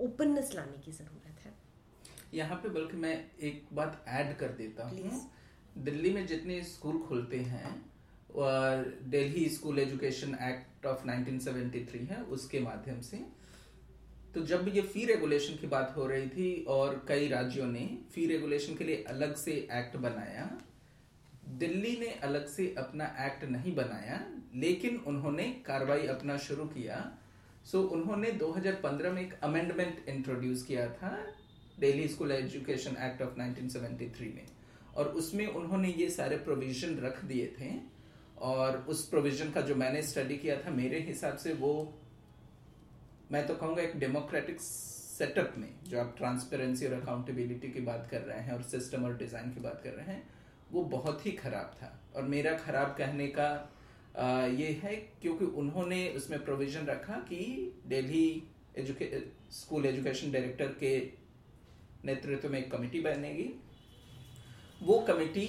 ओपननेस 0.00 0.54
लाने 0.54 0.78
की 0.84 0.92
ज़रूरत 0.92 1.26
है। 1.26 1.29
यहाँ 2.34 2.56
पे 2.56 2.68
बल्कि 2.68 2.96
मैं 2.96 3.14
एक 3.42 3.66
बात 3.72 4.04
ऐड 4.08 4.36
कर 4.38 4.48
देता 4.58 4.88
हूँ। 4.88 5.20
दिल्ली 5.78 6.10
में 6.12 6.26
जितने 6.26 6.62
स्कूल 6.64 6.98
खुलते 6.98 7.36
हैं 7.36 7.74
और 8.36 8.84
Delhi 9.10 9.48
school 9.48 9.78
education 9.78 10.36
act 10.42 10.86
of 10.86 11.04
1973 11.06 12.10
है 12.10 12.22
उसके 12.32 12.60
माध्यम 12.60 13.00
से। 13.00 13.24
तो 14.34 14.40
जब 14.46 14.68
ये 14.74 14.80
फ़ी 14.82 15.04
रेगुलेशन 15.04 15.56
की 15.56 15.66
बात 15.66 15.94
हो 15.96 16.06
रही 16.06 16.28
थी 16.28 16.64
और 16.68 17.04
कई 17.08 17.28
राज्यों 17.28 17.66
ने 17.66 17.86
फ़ी 18.14 18.26
रेगुलेशन 18.26 18.74
के 18.74 18.84
लिए 18.84 19.04
अलग 19.08 19.34
से 19.36 19.52
एक्ट 19.72 19.96
बनाया 19.96 20.50
दिल्ली 21.58 21.96
ने 22.00 22.10
अलग 22.24 22.46
से 22.46 22.74
अपना 22.78 23.04
एक्ट 23.20 23.44
नहीं 23.50 23.74
बनाया 23.74 24.20
लेकिन 24.56 24.96
उन्होंने 25.06 25.44
कार्रवाई 25.66 26.06
अपना 26.06 26.36
शुरू 26.38 26.64
किया। 26.66 26.96
सो 27.64 27.82
उन्होंने 27.94 28.30
2015 28.34 29.12
में 29.12 29.20
एक 29.22 29.34
अमेंडमेंट 29.42 30.08
इंट्रोड्यूस 30.08 30.62
किया 30.62 30.86
था 30.92 31.10
Delhi 31.80 32.08
school 32.08 32.32
education 32.32 32.96
act 33.02 33.22
of 33.22 33.40
1973 33.40 34.34
में। 34.34 34.46
और 34.96 35.08
उसमें 35.14 35.46
उन्होंने 35.46 35.88
ये 35.88 36.08
सारे 36.10 36.36
प्रोविज़न 36.36 36.96
रख 36.98 37.24
दिए 37.24 37.46
थे 37.60 37.70
और 38.42 38.76
उस 38.88 39.06
प्रोविज़न 39.08 39.50
का 39.50 39.60
जो 39.60 39.74
मैंने 39.74 40.02
स्टडी 40.02 40.36
किया 40.36 40.56
था 40.56 40.70
मेरे 40.70 41.00
हिसाब 41.00 41.36
से 41.36 41.52
वो 41.54 41.72
मैं 43.32 43.46
तो 43.46 43.54
कहूँगा 43.54 43.82
एक 43.82 43.98
डेमोक्रेटिक 43.98 44.60
सेटअप 44.60 45.54
में 45.58 45.68
जो 45.88 46.00
आप 46.00 46.14
ट्रांसपेरेंसी 46.18 46.86
और 46.86 46.92
अकाउंटेबिलिटी 46.92 47.68
की 47.68 47.80
बात 47.80 48.08
कर 48.10 48.20
रहे 48.20 48.40
हैं 48.40 48.52
और 48.52 48.62
सिस्टम 48.62 49.04
और 49.04 49.16
डिज़ाइन 49.16 49.50
की 49.50 49.60
बात 49.60 49.80
कर 49.84 49.92
रहे 49.92 50.06
हैं 50.06 50.22
वो 50.72 50.82
बहुत 50.84 51.26
ही 51.26 51.32
खराब 51.32 51.74
था। 51.82 51.92
और 52.16 52.22
मेरा 52.24 52.56
खराब 52.58 52.94
कहने 52.98 53.26
का 53.28 53.48
आ, 54.16 54.46
ये 54.46 54.68
है 54.82 54.94
क्योंकि 55.22 55.44
उन्होंने 55.44 56.08
उसमें 56.08 56.44
प्रोविज़न 56.44 56.86
रखा 56.86 57.14
कि 57.28 57.40
दिल्ली 57.86 58.42
एजुके 58.78 59.10
स्कूल 59.52 59.86
एजुकेशन 59.86 60.32
डायरेक्टर 60.32 60.66
के 60.80 60.98
नेतृत्व 62.04 62.48
में 62.48 62.58
एक 62.58 62.70
कमेटी 62.72 63.00
बनेगी। 63.00 63.48
वो 64.82 64.98
कमेटी 64.98 65.46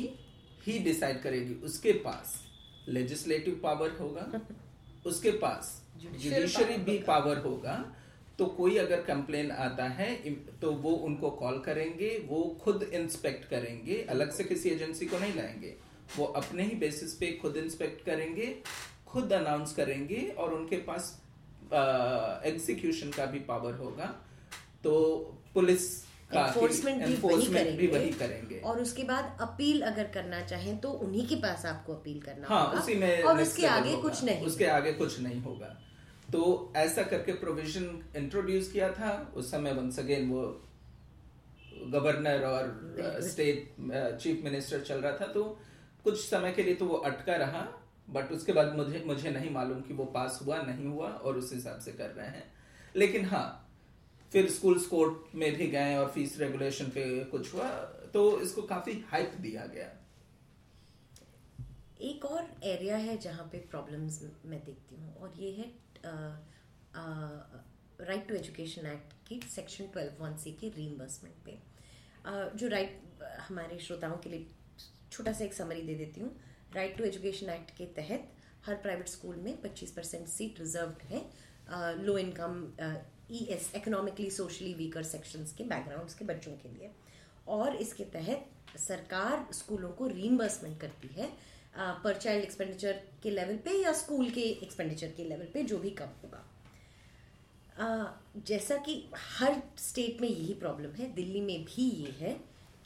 ही 0.63 0.77
डिसाइड 0.79 1.21
करेगी। 1.21 1.53
उसके 1.55 1.91
पास 1.93 2.41
लेजिस्लेटिव 2.87 3.59
पावर 3.63 3.91
होगा। 3.91 4.41
उसके 5.05 5.31
पास 5.31 5.81
जुडिशरी 5.97 6.77
भी 6.77 6.97
पावर 6.99 7.37
होगा। 7.37 7.95
तो 8.39 8.45
कोई 8.45 8.77
अगर 8.77 9.01
कंप्लेन 9.01 9.51
आता 9.51 9.85
है 9.85 10.15
तो 10.61 10.71
वो 10.71 10.91
उनको 10.91 11.29
कॉल 11.31 11.59
करेंगे 11.59 12.09
वो 12.27 12.43
खुद 12.61 12.83
इंस्पेक्ट 12.83 13.49
करेंगे। 13.49 14.01
अलग 14.01 14.31
से 14.31 14.43
किसी 14.43 14.69
एजेंसी 14.69 15.05
को 15.05 15.19
नहीं 15.19 15.33
लाएँगे। 15.33 15.75
वो 16.17 16.25
अपने 16.25 16.63
ही 16.63 16.75
बेसिस 16.75 17.13
पे 17.13 17.31
खुद 17.31 17.57
इंस्पेक्ट 17.57 18.05
करेंगे 18.05 18.55
खुद 19.07 19.33
अनाउंस 19.33 19.73
करेंगे 19.73 20.27
और 20.37 20.53
उनके 20.53 20.77
पास 20.77 21.21
एग्जीक्यूशन 22.45 23.11
का 23.11 23.25
भी 23.25 23.39
पावर 23.39 23.73
होगा। 23.73 24.05
तो 24.83 24.91
पुलिस 25.53 26.10
एनफोर्समेंट 26.33 26.97
भी 26.97 27.15
वही 27.15 27.35
enforcement 27.35 27.77
भी 27.77 27.87
करेंगे। 27.87 27.87
वही 27.87 28.09
करेंगे। 28.09 28.59
और 28.59 28.81
उसके 28.81 29.03
बाद 29.03 29.37
अपील 29.41 29.81
अगर 29.81 30.07
करना 30.07 30.41
चाहें 30.41 30.77
तो 30.77 30.89
उन्हीं 30.89 31.27
के 31.27 31.35
पास 31.35 31.65
आपको 31.65 31.93
अपील 31.93 32.21
करना 32.21 32.47
हाँ 32.47 32.65
होगा 32.67 32.79
उसी 32.79 32.95
में 32.95 33.23
और 33.23 33.41
उसके 33.41 33.65
आगे 33.65 33.95
कुछ 33.97 34.23
नहीं। 34.23 34.45
उसके 34.45 34.65
आगे 34.65 34.93
कुछ 34.93 35.19
नहीं 35.19 35.41
होगा। 35.41 35.77
तो 36.31 36.73
ऐसा 36.75 37.03
करके 37.03 37.33
प्रोविज़न 37.33 38.03
इंट्रोड्यूस 38.17 38.71
किया 38.71 38.91
था 38.91 39.33
उस 39.35 39.51
समय 39.51 39.73
वंस 39.73 39.99
अगेन 39.99 40.29
वो 40.29 40.41
गवर्नर 41.87 42.43
और 42.43 43.19
स्टेट 43.21 43.75
चीफ 44.21 44.43
मिनिस्टर 44.43 44.81
चल 44.81 45.01
रहा 45.01 45.11
था 45.11 45.25
तो 45.25 45.43
कुछ 46.03 46.19
समय 46.29 46.51
के 46.51 46.63
लिए 46.63 46.75
तो 46.75 46.85
वो 46.85 46.95
अटका 46.95 47.35
रहा 47.35 47.67
बट 48.09 48.31
उसके 48.31 48.53
बाद 48.53 48.75
मुझे 48.75 49.03
मुझे 49.07 49.31
नहीं 49.31 49.49
मालूम 49.49 49.81
कि 49.81 49.93
वो 49.93 50.05
पास 50.05 50.39
हुआ 50.45 50.61
नहीं 50.61 50.85
हुआ 50.85 51.07
और 51.07 51.37
उस 51.37 51.53
हिसाब 51.53 51.79
से 51.79 51.91
कर 51.91 52.09
रहे 52.09 52.27
हैं। 52.27 52.43
लेकिन 52.95 53.25
हाँ 53.25 53.60
फिर 54.31 54.49
स्कूल 54.51 54.79
कोर्ट 54.81 55.35
में 55.35 55.55
भी 55.55 55.67
गए 55.69 55.95
और 55.95 56.11
फ़ीस 56.11 56.37
रेगुलेशन 56.39 56.85
पे 56.89 57.03
कुछ 57.31 57.53
हुआ 57.53 57.69
तो 58.13 58.21
इसको 58.41 58.61
काफ़ी 58.67 58.93
हाइप 59.09 59.35
दिया 59.41 59.65
गया। 59.67 59.89
एक 62.01 62.25
और 62.25 62.47
एरिया 62.65 62.97
है 62.97 63.17
जहाँ 63.19 63.47
पे 63.51 63.57
प्रॉब्लम्स 63.71 64.21
मैं 64.45 64.59
देखती 64.65 64.95
हूँ, 64.95 65.15
और 65.15 65.33
ये 65.39 65.51
है 65.51 65.71
राइट 68.01 68.27
टू 68.27 68.35
एजुकेशन 68.35 68.85
एक्ट 68.87 69.13
की 69.27 69.39
सेक्शन 69.49 69.87
ट्वेल्व 69.93 70.23
वन 70.23 70.37
सी 70.37 70.51
की 70.61 70.69
रीइंबर्समेंट 70.77 71.35
पे। 71.45 71.57
जो 72.57 72.67
राइट 72.67 73.23
हमारे 73.49 73.79
श्रोताओं 73.79 74.17
के 74.17 74.29
लिए 74.29 74.47
छोटा 75.11 75.31
सा 75.33 75.45
एक 75.45 75.53
समरी 75.53 75.81
दे 75.81 75.95
देती 75.95 76.21
हूँ। 76.21 76.35
राइट 76.75 76.97
टू 76.97 77.03
एजुकेशन 77.03 77.49
एक्ट 77.49 77.77
के 77.77 77.85
तहत 77.95 78.31
हर 78.65 78.75
प्राइवेट 78.81 79.07
स्कूल 79.09 79.35
में 79.37 79.61
25 79.61 79.91
परसेंट 79.91 80.27
सीट 80.27 80.59
रिज़र्व 80.59 80.93
है 81.09 81.19
low 82.03 82.17
income 82.17 82.61
E 83.31 83.43
S 83.49 83.71
economically 83.75 84.29
socially 84.31 84.73
weaker 84.73 85.03
sections 85.03 85.53
के 85.53 85.63
बैकग्राउंड्स 85.63 86.13
के 86.13 86.25
बच्चों 86.25 86.51
के 86.53 86.69
लिए। 86.69 86.91
और 87.47 87.75
इसके 87.75 88.03
तहत 88.03 88.49
सरकार 88.79 89.47
स्कूलों 89.53 89.89
को 89.91 90.07
रीइंबर्समेंट 90.07 90.79
करती 90.79 91.07
है 91.07 91.29
पर 91.75 92.17
चाइल्ड 92.17 92.43
एक्सपेंडिचर 92.43 93.01
के 93.23 93.29
लेवल 93.29 93.57
पे 93.57 93.71
या 93.71 93.91
स्कूल 93.93 94.29
के 94.29 94.41
एक्सपेंडिचर 94.41 95.11
के 95.11 95.23
लेवल 95.23 95.45
पे 95.45 95.63
जो 95.63 95.77
भी 95.77 95.89
कम 95.89 96.09
होगा। 96.23 96.45
अ, 97.77 97.85
जैसा 98.37 98.77
कि 98.77 99.03
हर 99.17 99.61
स्टेट 99.79 100.21
में 100.21 100.27
यही 100.29 100.53
प्रॉब्लम 100.53 100.91
है 100.91 101.11
दिल्ली 101.13 101.41
में 101.41 101.63
भी 101.65 101.89
ये 101.91 102.11
है 102.17 102.33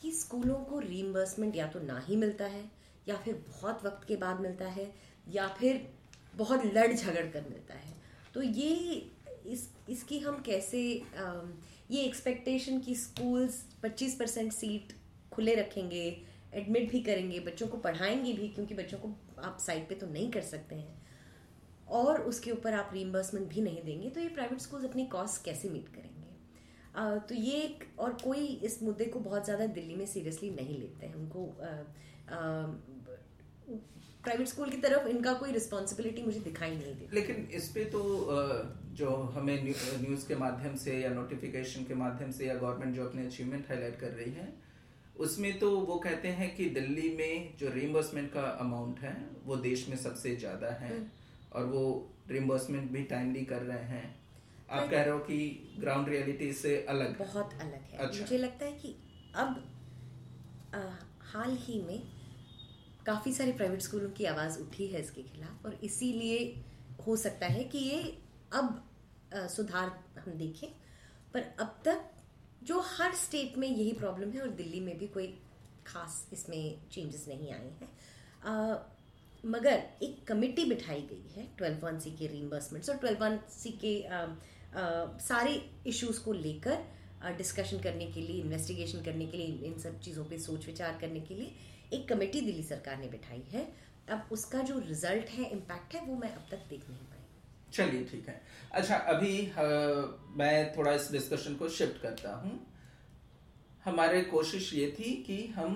कि 0.01 0.11
स्कूलों 0.11 0.57
को 0.65 0.79
रीइंबर्समेंट 0.79 1.55
या 1.55 1.67
तो 1.67 1.79
ना 1.79 1.99
ही 1.99 2.15
मिलता 2.15 2.45
है 2.45 2.63
या 3.07 3.15
फिर 3.15 3.43
बहुत 3.49 3.83
वक्त 3.85 4.07
के 4.07 4.15
बाद 4.15 4.39
मिलता 4.39 4.67
है 4.67 4.91
या 5.29 5.47
फिर 5.49 5.87
बहुत 6.35 6.65
लड़ 6.65 6.91
झगड़ 6.93 7.25
कर 7.25 7.49
मिलता 7.49 7.73
है। 7.73 7.93
तो 8.33 8.41
ये 8.41 9.11
इस 9.47 9.69
इसकी 9.89 10.19
हम 10.19 10.41
कैसे 10.41 10.81
ये 11.91 12.01
एक्सपेक्टेशन 12.01 12.79
कि 12.79 12.95
स्कूल्स 12.95 13.63
25 13.83 14.13
परसेंट 14.19 14.51
सीट 14.53 14.93
खुले 15.31 15.55
रखेंगे 15.55 16.05
एडमिट 16.53 16.91
भी 16.91 16.99
करेंगे 17.01 17.39
बच्चों 17.39 17.67
को 17.67 17.77
पढ़ाएँगे 17.77 18.33
भी 18.33 18.47
क्योंकि 18.47 18.73
बच्चों 18.73 18.97
को 18.97 19.09
आप 19.41 19.57
साइड 19.61 19.87
पे 19.89 19.95
तो 19.95 20.07
नहीं 20.07 20.29
कर 20.31 20.41
सकते 20.41 20.75
हैं। 20.75 21.03
और 21.87 22.21
उसके 22.21 22.51
ऊपर 22.51 22.73
आप 22.73 22.89
रीइंबर्समेंट 22.93 23.47
भी 23.47 23.61
नहीं 23.61 23.83
देंगे 23.83 24.09
तो 24.09 24.19
ये 24.19 24.27
प्राइवेट 24.29 24.59
स्कूल्स 24.59 24.85
अपनी 24.85 25.05
कॉस्ट 25.05 25.43
कैसे 25.45 25.69
मीट 25.69 25.89
करेंगे? 25.89 26.29
अ, 26.95 27.17
तो 27.19 27.35
ये 27.35 27.61
एक 27.61 27.83
और 27.99 28.13
कोई 28.23 28.45
इस 28.63 28.81
मुद्दे 28.83 29.05
को 29.05 29.19
बहुत 29.19 29.45
ज़्यादा 29.45 29.65
दिल्ली 29.65 29.95
में 29.95 30.05
सीरियसली 30.05 30.49
नहीं 30.49 30.79
लेते 30.79 31.05
हैं। 31.05 31.15
उनको 31.15 31.45
प्राइवेट 34.23 34.47
स्कूल 34.47 34.69
की 34.69 34.77
तरफ़ 34.77 35.07
इनका 35.07 35.33
कोई 35.33 35.51
रिस्पॉन्सिबिलिटी 35.51 36.23
मुझे 36.23 36.39
दिखाई 36.39 36.71
नहीं 36.71 36.95
देती। 36.95 37.15
लेकिन 37.15 37.47
इस 37.53 37.69
पे 37.69 37.85
तो 37.85 38.01
अ, 38.17 38.84
जो 38.95 39.09
हमें 39.35 39.55
न्यूज़ 39.63 40.27
के 40.27 40.35
माध्यम 40.35 40.75
से 40.75 40.97
या 40.99 41.09
नोटिफिकेशन 41.09 41.83
के 41.83 41.95
माध्यम 41.95 42.31
से 42.31 42.47
या 42.47 42.55
गवर्नमेंट 42.55 42.95
जो 42.95 43.05
अपने 43.05 43.25
अचीवमेंट 43.25 43.69
हाईलाइट 43.69 43.99
कर 43.99 44.11
रही 44.11 44.31
है 44.31 44.53
उसमें 45.19 45.57
तो 45.59 45.69
वो 45.79 45.95
कहते 45.99 46.27
हैं 46.37 46.55
कि 46.55 46.65
दिल्ली 46.69 47.09
में 47.17 47.57
जो 47.57 47.69
रिइंबर्समेंट 47.73 48.31
का 48.31 48.41
अमाउंट 48.61 48.99
है 48.99 49.15
वो 49.45 49.55
देश 49.65 49.87
में 49.89 49.95
सबसे 49.97 50.35
ज़्यादा 50.35 50.71
है 50.75 50.97
और 51.53 51.65
वो 51.65 51.83
रिम्बर्समेंट 52.29 52.91
भी 52.91 53.03
टाइमली 53.03 53.43
कर 53.45 53.61
रहे 53.61 53.83
हैं। 53.85 54.03
आप 54.69 54.89
कह 54.89 55.01
रहे 55.01 55.09
हो 55.09 55.19
कि 55.19 55.37
ग्राउंड 55.79 56.09
रियलिटी 56.09 56.51
से 56.53 56.75
अलग। 56.89 57.17
बहुत 57.19 57.53
अलग 57.53 57.81
है। 57.91 57.97
अच्छा। 57.97 58.19
मुझे 58.19 58.37
लगता 58.37 58.65
है 58.65 58.71
कि 58.71 58.95
अब 59.35 59.63
आ, 60.75 60.79
हाल 61.31 61.55
ही 61.61 61.81
में 61.81 62.01
काफ़ी 63.05 63.33
सारे 63.33 63.51
प्राइवेट 63.51 63.81
स्कूलों 63.81 64.09
की 64.09 64.25
आवाज़ 64.25 64.59
उठी 64.59 64.87
है 64.87 65.01
इसके 65.01 65.23
खिलाफ 65.23 65.65
और 65.65 65.79
इसीलिए 65.83 66.39
हो 67.07 67.15
सकता 67.15 67.47
है 67.47 67.63
कि 67.63 67.77
ये 67.77 68.01
अब 68.53 68.83
सुधार 69.35 69.89
हम 70.19 70.33
देखें। 70.33 70.67
पर 71.33 71.41
अब 71.59 71.81
तक 71.85 72.09
जो 72.63 72.79
हर 72.79 73.15
स्टेट 73.15 73.57
में 73.57 73.67
यही 73.67 73.91
प्रॉब्लम 73.93 74.31
है 74.31 74.41
और 74.41 74.49
दिल्ली 74.49 74.79
में 74.79 74.97
भी 74.97 75.07
कोई 75.07 75.27
खास 75.87 76.27
इसमें 76.33 76.87
चेंजेस 76.91 77.25
नहीं 77.27 77.51
आए 77.53 77.69
हैं। 77.81 77.89
मगर 79.45 79.83
एक 80.03 80.25
कमेटी 80.27 80.65
बिठाई 80.65 81.01
गई 81.01 81.31
है 81.35 81.47
ट्वेल्व 81.57 81.85
वन 81.85 81.99
सी 81.99 82.11
के 82.11 82.27
रीइम्बर्समेंट्स 82.27 82.89
और 82.89 82.97
ट्वेल्व 82.97 83.23
वन 83.23 83.39
सी 83.49 83.71
के 83.71 84.03
आ, 84.03 84.17
आ, 84.17 84.27
सारे 85.19 85.53
इश्यूज़ 85.87 86.23
को 86.23 86.33
लेकर 86.33 86.83
डिस्कशन 87.37 87.79
करने 87.79 88.05
के 88.07 88.21
लिए 88.21 88.41
इन्वेस्टिगेशन 88.41 89.03
करने 89.03 89.25
के 89.27 89.37
लिए 89.37 89.67
इन 89.67 89.77
सब 89.79 89.99
चीज़ों 89.99 90.25
पे 90.25 90.37
सोच 90.39 90.65
विचार 90.65 90.97
करने 91.01 91.19
के 91.19 91.35
लिए 91.35 91.55
एक 91.93 92.07
कमेटी 92.09 92.41
दिल्ली 92.41 92.63
सरकार 92.63 92.97
ने 92.97 93.07
बिठाई 93.07 93.43
है। 93.51 93.65
अब 94.09 94.27
उसका 94.31 94.61
जो 94.61 94.79
रिज़ल्ट 94.79 95.29
है 95.29 95.49
इम्पैक्ट 95.51 95.95
है 95.95 96.05
वो 96.05 96.15
मैं 96.15 96.33
अब 96.33 96.47
तक 96.51 96.65
देख 96.69 96.89
नहीं 96.89 96.99
पाई। 96.99 97.14
चलिए 97.75 98.03
ठीक 98.11 98.27
है। 98.27 98.41
अच्छा 98.71 98.95
अभी 98.95 99.33
आ, 99.49 99.63
मैं 100.37 100.75
थोड़ा 100.77 100.91
इस 100.91 101.11
डिस्कशन 101.11 101.55
को 101.55 101.69
शिफ्ट 101.69 102.01
करता 102.01 102.35
हूँ। 102.35 102.59
हमारे 103.85 104.21
कोशिश 104.21 104.73
ये 104.73 104.95
थी 104.99 105.11
कि 105.27 105.45
हम 105.55 105.73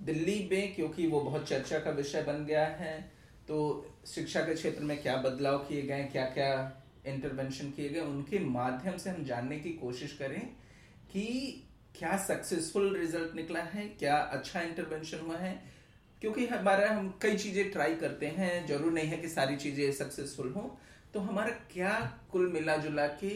दिल्ली 0.00 0.48
में 0.52 0.74
क्योंकि 0.74 1.06
वो 1.06 1.20
बहुत 1.20 1.48
चर्चा 1.48 1.78
का 1.78 1.90
विषय 1.90 2.22
बन 2.22 2.44
गया 2.44 2.66
है 2.66 2.98
तो 3.48 3.56
शिक्षा 4.06 4.40
के 4.40 4.54
क्षेत्र 4.54 4.84
में 4.84 5.00
क्या 5.02 5.16
बदलाव 5.16 5.58
किए 5.58 5.82
गए 5.82 6.02
क्या 6.12 6.24
क्या 6.30 6.50
इंटरवेंशन 7.06 7.70
किए 7.70 7.88
गए 7.88 8.00
उनके 8.00 8.38
माध्यम 8.38 8.96
से 8.96 9.10
हम 9.10 9.24
जानने 9.24 9.58
की 9.60 9.70
कोशिश 9.72 10.12
करें 10.12 10.40
कि 11.12 11.24
क्या 11.98 12.16
सक्सेसफुल 12.26 12.96
रिज़ल्ट 12.96 13.34
निकला 13.34 13.62
है 13.72 13.86
क्या 13.98 14.16
अच्छा 14.36 14.60
इंटरवेंशन 14.60 15.26
हुआ 15.26 15.36
है 15.36 15.52
क्योंकि 16.22 16.46
हमारा 16.46 16.90
हम 16.90 17.08
कई 17.22 17.36
चीज़ें 17.36 17.70
ट्राई 17.72 17.94
करते 17.96 18.26
हैं, 18.28 18.66
ज़रूर 18.66 18.92
नहीं 18.92 19.08
है 19.08 19.16
कि 19.16 19.28
सारी 19.28 19.56
चीज़ें 19.56 19.92
सक्सेसफुल 19.92 20.52
हो 20.52 20.78
तो 21.14 21.20
हमारा 21.20 21.50
क्या 21.72 21.92
कुल 22.32 22.52
मिला 22.52 22.76
जुला 22.76 23.06
के 23.22 23.28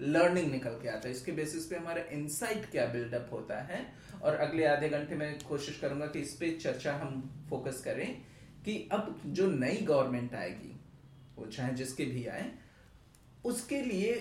लर्निंग 0.00 0.50
निकल 0.52 0.70
के 0.82 0.88
आता 0.88 1.08
है? 1.08 1.14
इसके 1.14 1.32
बेसिस 1.32 1.64
पे 1.66 1.76
हमारा 1.76 2.02
इंसाइट 2.12 2.70
क्या 2.70 2.86
बिल्डअप 2.86 3.28
होता 3.32 3.60
है? 3.62 3.86
और 4.22 4.34
अगले 4.36 4.64
आधे 4.66 4.88
घंटे 4.88 5.14
में 5.14 5.38
कोशिश 5.48 5.78
करूँगा 5.78 6.06
कि 6.06 6.20
इस 6.20 6.34
पे 6.34 6.50
चर्चा 6.52 6.92
हम 6.94 7.46
फोकस 7.50 7.80
करें 7.84 8.06
कि 8.64 8.88
अब 8.92 9.20
जो 9.26 9.46
नई 9.50 9.76
गवर्नमेंट 9.82 10.34
आएगी, 10.34 10.74
वो 11.38 11.46
चाहे 11.46 11.72
जिसके 11.74 12.04
भी 12.04 12.26
आए, 12.26 12.50
उसके 13.44 13.80
लिए 13.82 14.14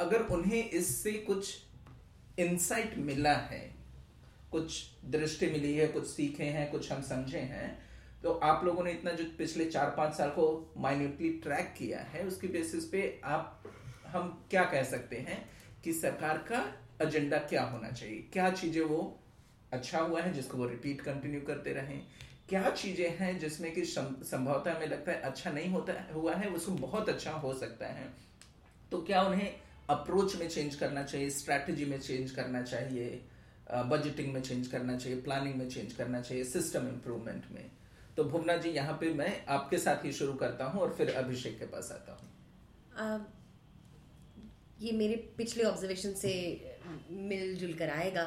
अगर 0.00 0.22
उन्हें 0.32 0.70
इससे 0.70 1.12
कुछ 1.12 1.54
इंसाइट 2.38 2.98
मिला 2.98 3.32
है 3.32 3.75
कुछ 4.52 4.82
दृष्टि 5.04 5.46
मिली 5.46 5.74
है, 5.74 5.86
कुछ 5.88 6.06
सीखे 6.06 6.44
हैं, 6.44 6.70
कुछ 6.70 6.92
हम 6.92 7.02
समझे 7.02 7.38
हैं 7.38 7.86
तो 8.22 8.32
आप 8.42 8.64
लोगों 8.64 8.84
ने 8.84 8.90
इतना 8.90 9.10
जो 9.10 9.24
पिछले 9.38 9.64
चार 9.64 9.90
पाँच 9.96 10.14
साल 10.14 10.30
को 10.30 10.74
माइन्यूटली 10.76 11.28
ट्रैक 11.42 11.74
किया 11.78 11.98
है, 12.02 12.22
उसकी 12.22 12.48
बेसिस 12.48 12.84
पे 12.84 13.20
आप, 13.24 13.62
हम 14.06 14.46
क्या 14.50 14.64
कह 14.64 14.82
सकते 14.84 15.16
हैं 15.18 15.38
कि 15.84 15.92
सरकार 15.92 16.38
का 16.50 16.64
एजेंडा 17.02 17.38
क्या 17.40 17.62
होना 17.64 17.90
चाहिए? 17.90 18.18
क्या 18.32 18.50
चीज़ें 18.50 18.82
वो 18.82 18.98
अच्छा 19.72 20.00
हुआ 20.00 20.22
है, 20.22 20.32
जिसको 20.32 20.58
वो 20.58 20.66
रिपीट 20.66 21.00
कंटिन्यू 21.00 21.40
करते 21.40 21.72
रहें? 21.72 22.02
क्या 22.48 22.70
चीज़ें 22.70 23.16
हैं 23.18 23.38
जिसमें 23.38 23.72
कि 23.74 23.84
संभवतः 23.84 24.76
हमें 24.76 24.86
लगता 24.86 25.12
है 25.12 25.20
अच्छा 25.20 25.50
नहीं 25.50 25.70
होता 25.70 25.92
हुआ 26.14 26.34
है, 26.34 26.48
उसको 26.48 26.72
बहुत 26.72 27.08
अच्छा 27.08 27.32
हो 27.32 27.52
सकता 27.54 27.86
है? 27.88 28.08
तो 28.92 29.02
क्या 29.02 29.22
उन्हें 29.22 29.54
अप्रोच 29.90 30.36
में 30.36 30.48
चेंज 30.48 30.74
करना 30.74 31.02
चाहिए 31.02 31.30
स्ट्रैटेजी 31.30 31.84
में 31.84 31.98
चेंज 32.00 32.30
करना 32.30 32.62
चाहिए? 32.62 33.20
बजटिंग 33.66 34.32
में 34.34 34.40
चेंज 34.42 34.66
करना 34.66 34.96
चाहिए 34.96 35.20
प्लानिंग 35.22 35.54
में 35.54 35.68
चेंज 35.68 35.92
करना 35.92 36.20
चाहिए 36.20 36.44
सिस्टम 36.44 36.88
इम्प्रूवमेंट 36.88 37.44
में। 37.52 37.70
तो 38.16 38.24
भुवना 38.24 38.56
जी 38.56 38.70
यहाँ 38.70 38.96
पे 39.00 39.12
मैं 39.14 39.44
आपके 39.46 39.78
साथ 39.78 40.04
ही 40.04 40.12
शुरू 40.12 40.34
करता 40.34 40.64
हूँ 40.64 40.80
और 40.80 40.94
फिर 40.98 41.10
अभिषेक 41.14 41.58
के 41.58 41.66
पास 41.66 41.90
आता 41.92 42.12
हूँ। 42.12 42.28
ये 44.80 44.92
मेरे 44.92 45.16
पिछले 45.38 45.64
ऑब्जर्वेशन 45.64 46.12
से 46.14 46.32
मिलजुल 47.10 47.72
कर 47.74 47.90
आएगा। 47.90 48.22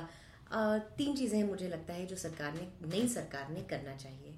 आ, 0.52 0.78
तीन 0.78 1.16
चीज़ें 1.16 1.44
मुझे 1.44 1.68
लगता 1.68 1.94
है 1.94 2.06
जो 2.06 2.16
सरकार 2.16 2.54
ने 2.54 2.68
नई 2.90 3.08
सरकार 3.08 3.50
ने 3.50 3.62
करना 3.70 3.96
चाहिए। 3.96 4.34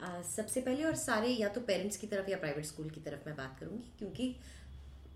आ, 0.00 0.22
सबसे 0.22 0.60
पहले 0.60 0.84
और 0.84 0.94
सारे 0.96 1.28
या 1.28 1.48
तो 1.48 1.60
पेरेंट्स 1.60 1.96
की 1.96 2.06
तरफ़ 2.06 2.30
या 2.30 2.36
प्राइवेट 2.36 2.64
स्कूल 2.64 2.90
की 2.90 3.00
तरफ़ 3.00 3.28
मैं 3.28 3.36
बात 3.36 3.56
करूँगी 3.60 3.92
क्योंकि 3.98 4.34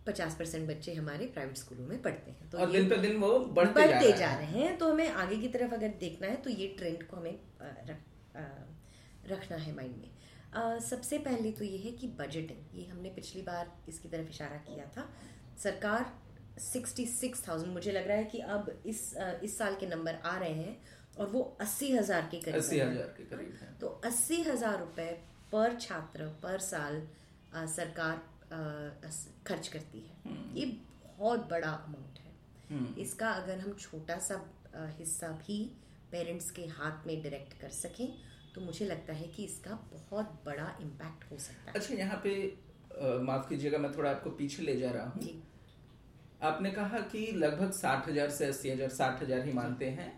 पचास 0.07 0.35
परसेंट 0.39 0.69
बच्चे 0.69 0.95
हमारे 0.95 1.27
प्राइवेट 1.29 1.57
स्कूलों 1.57 1.87
में 1.87 2.01
पढ़ते 2.03 2.31
हैं। 2.31 2.51
तो 2.51 2.59
और 2.59 2.71
दिन 2.73 2.89
पे 2.89 2.97
दिन 2.99 3.17
वो 3.19 3.39
बढ़ते, 3.39 3.73
बढ़ते 3.75 4.11
जा 4.11 4.17
जा 4.17 4.35
रहे 4.35 4.61
हैं। 4.61 4.77
तो 4.79 4.91
हमें 4.91 5.09
आगे 5.11 5.37
की 5.37 5.49
तरफ़ 5.49 5.75
अगर 5.75 5.95
देखना 6.01 6.29
है 6.29 6.37
तो 6.43 6.51
ये 6.53 6.67
ट्रेंड 6.79 7.07
को 7.07 7.17
हमें 7.17 7.39
रख, 7.63 8.01
रखना 9.31 9.57
है 9.57 9.75
माइंड 9.77 9.97
में। 9.97 10.11
आ, 10.55 10.79
सबसे 10.81 11.19
पहले 11.21 11.51
तो 11.53 11.65
ये 11.65 11.79
है 11.79 11.93
कि 11.93 12.07
बजटिंग 12.19 12.79
ये 12.79 12.87
हमने 12.87 13.11
पिछली 13.13 13.43
बार 13.43 13.73
इसकी 13.89 14.09
तरफ़ 14.09 14.31
इशारा 14.31 14.57
किया 14.69 14.87
था। 14.97 15.09
सरकार 15.59 16.13
66,000 16.61 17.67
मुझे 17.69 17.93
लग 17.93 18.07
रहा 18.09 18.17
है 18.17 18.25
कि 18.27 18.39
अब 18.51 18.71
इस 18.87 19.03
इस 19.43 19.59
साल 19.59 19.75
के 19.81 19.87
नंबर 19.87 20.21
आ 20.25 20.37
रहे 20.39 20.53
हैं 20.55 20.77
और 21.19 21.27
वो 21.31 21.43
अस्सी 21.61 21.91
हज़ार 21.93 22.29
के 22.31 22.41
करीब 22.41 22.57
अस्सी 22.57 22.79
हज़ार 22.79 23.13
के 23.17 23.25
करीब 23.27 23.77
तो 23.81 23.89
अस्सी 24.05 24.41
हज़ार 24.43 24.79
रुपए 24.79 25.11
पर 25.53 25.77
छात्र 25.81 26.27
पर 26.43 26.59
साल 26.61 27.03
सरकार 27.69 28.23
खर्च 28.51 29.69
करती 29.69 30.01
है। 30.01 30.35
ये 30.55 30.67
बहुत 31.09 31.49
बड़ा 31.51 31.71
अमाउंट 31.71 32.19
है। 32.19 32.33
हम्म। 32.71 33.01
इसका 33.01 33.31
अगर 33.33 33.59
हम 33.59 33.73
छोटा 33.75 34.19
सा 34.21 34.45
हिस्सा 34.99 35.29
भी 35.39 35.59
पेरेंट्स 36.11 36.51
के 36.51 36.63
हाथ 36.73 37.07
में 37.07 37.23
डायरेक्ट 37.23 37.61
कर 37.61 37.69
सकें 37.71 38.07
तो 38.55 38.61
मुझे 38.61 38.85
लगता 38.87 39.13
है 39.13 39.27
कि 39.29 39.45
इसका 39.45 39.75
बहुत 39.93 40.41
बड़ा 40.47 40.77
इम्पैक्ट 40.83 41.31
हो 41.31 41.39
सकता 41.39 41.71
है। 41.71 41.75
अच्छा 41.75 41.95
यहाँ 41.95 42.21
पे 42.25 42.33
माफ़ 43.23 43.49
कीजिएगा 43.49 43.79
मैं 43.79 43.93
थोड़ा 43.97 44.11
आपको 44.11 44.31
पीछे 44.33 44.63
ले 44.63 44.77
जा 44.77 44.91
रहा 44.91 45.07
हूँ। 45.07 45.43
आपने 46.43 46.71
कहा 46.71 47.01
कि 47.13 47.27
लगभग 47.35 47.71
साठ 47.73 48.09
हज़ार 48.09 48.31
से 48.31 48.47
अस्सी 48.47 48.71
हज़ार 48.71 48.89
साठ 48.91 49.23
हज़ार 49.23 49.45
ही 49.45 49.53
मानते 49.53 49.87
हैं 49.91 50.09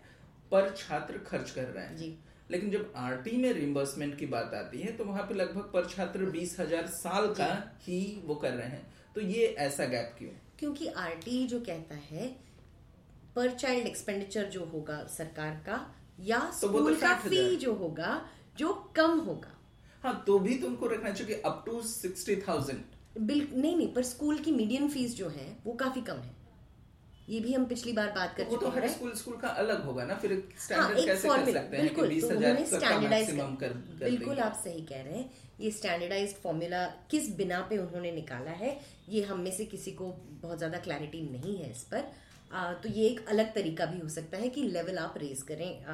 पर 0.51 0.73
छात्र 0.77 1.17
खर्च 1.27 1.51
कर 1.51 1.63
रहे 1.65 1.85
हैं। 1.85 1.95
जी। 1.97 2.17
लेकिन 2.49 2.71
जब 2.71 2.93
आरटी 2.97 3.37
में 3.37 3.51
रिम्बर्समेंट 3.53 4.17
की 4.19 4.25
बात 4.27 4.53
आती 4.55 4.79
है 4.79 4.91
तो 4.91 5.03
वहाँ 5.05 5.23
पे 5.23 5.33
लगभग 5.33 5.69
पर 5.73 5.89
छात्र 5.89 6.29
बीस 6.31 6.55
हज़ार 6.59 6.87
साल 6.87 7.27
का 7.33 7.51
ही 7.81 7.99
वो 8.25 8.35
कर 8.35 8.51
रहे 8.51 8.67
हैं। 8.67 8.85
तो 9.15 9.21
ये 9.21 9.45
ऐसा 9.59 9.85
गैप 9.85 10.15
क्यों? 10.17 10.29
क्योंकि 10.59 10.87
आरटी 10.87 11.45
जो 11.47 11.59
कहता 11.61 11.95
है 12.05 12.27
पर 13.35 13.51
चाइल्ड 13.51 13.87
एक्सपेंडिचर 13.87 14.45
जो 14.49 14.65
होगा 14.65 14.97
सरकार 15.07 15.61
का 15.65 15.79
या 16.21 16.39
तो 16.39 16.67
तो 16.67 16.73
स्कूल 16.73 16.95
का 16.95 17.13
फ़ी 17.17 17.55
जो 17.55 17.73
होगा 17.73 18.21
जो 18.57 18.73
कम 18.95 19.19
होगा। 19.19 19.55
हाँ 20.03 20.23
तो 20.27 20.39
भी 20.39 20.55
तुमको 20.55 20.87
रखना 20.87 21.11
चाहिए 21.11 21.41
अप 21.45 21.63
टू 21.65 21.81
सिक्सटी 21.83 22.35
थाउज़ेंड 22.47 22.81
बिल्कुल 23.19 23.61
नहीं 23.61 23.75
नहीं 23.77 23.93
पर 23.93 24.03
स्कूल 24.03 24.37
की 24.39 24.51
मीडियम 24.51 24.87
फ़ीस 24.89 25.15
जो 25.17 25.29
है 25.29 25.47
वो 25.65 25.73
काफ़ी 25.75 26.01
कम 26.01 26.17
है। 26.17 26.35
ये 27.29 27.39
भी 27.39 27.53
हम 27.53 27.65
पिछली 27.65 27.91
बार 27.93 28.11
बात 28.11 28.35
कर 28.37 28.43
तो 28.43 28.51
चुके 28.51 28.69
हर 28.69 28.83
हैं। 28.83 28.93
स्कूल 28.93 29.11
स्कूल 29.15 29.35
का 29.37 29.47
अलग 29.63 29.83
होगा 29.85 30.03
ना 30.05 30.15
फिर 30.15 30.31
हाँ 30.31 30.59
स्टैंडर्ड 30.59 31.05
कैसे 31.05 31.27
कर 31.27 31.51
सकते 31.51 31.77
हैं 31.77 31.85
बिल्कुल 31.85 32.19
तो 32.21 32.27
उन्होंने 32.27 32.65
स्टैंडर्डाइज 32.67 33.29
कर, 33.29 33.67
कर 33.67 33.73
बिल्कुल 33.99 34.39
आप 34.39 34.61
सही 34.63 34.81
कह 34.85 35.01
रहे 35.01 35.17
हैं। 35.17 35.29
ये 35.59 35.71
स्टैंडर्डाइज्ड 35.71 36.37
फॉर्मूला 36.37 36.85
किस 37.11 37.35
बिना 37.37 37.59
पे 37.69 37.77
उन्होंने 37.77 38.11
निकाला 38.11 38.51
है 38.59 38.77
ये 39.09 39.23
हम 39.23 39.39
में 39.39 39.51
से 39.51 39.65
किसी 39.67 39.91
को 39.91 40.07
बहुत 40.41 40.57
ज़्यादा 40.57 40.77
क्लैरिटी 40.79 41.21
नहीं 41.23 41.57
है 41.57 41.71
इस 41.71 41.83
पर। 41.83 42.03
आ, 42.51 42.73
तो 42.73 42.89
ये 42.89 43.07
एक 43.07 43.27
अलग 43.29 43.53
तरीका 43.55 43.85
भी 43.85 43.99
हो 43.99 44.09
सकता 44.09 44.37
है 44.37 44.49
कि 44.49 44.63
लेवल 44.69 44.97
आप 44.97 45.17
रेज 45.17 45.41
करें 45.41 45.85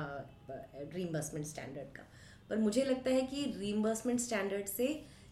रीइंबर्समेंट 0.94 1.46
स्टैंडर्ड 1.46 1.96
का। 1.96 2.04
पर 2.50 2.58
मुझे 2.60 2.84
लगता 2.84 3.12
है 3.12 3.22
कि 3.24 3.44
रीइंबर्समेंट 3.58 4.20
स्टैंडर्ड 4.20 4.68
से 4.68 4.88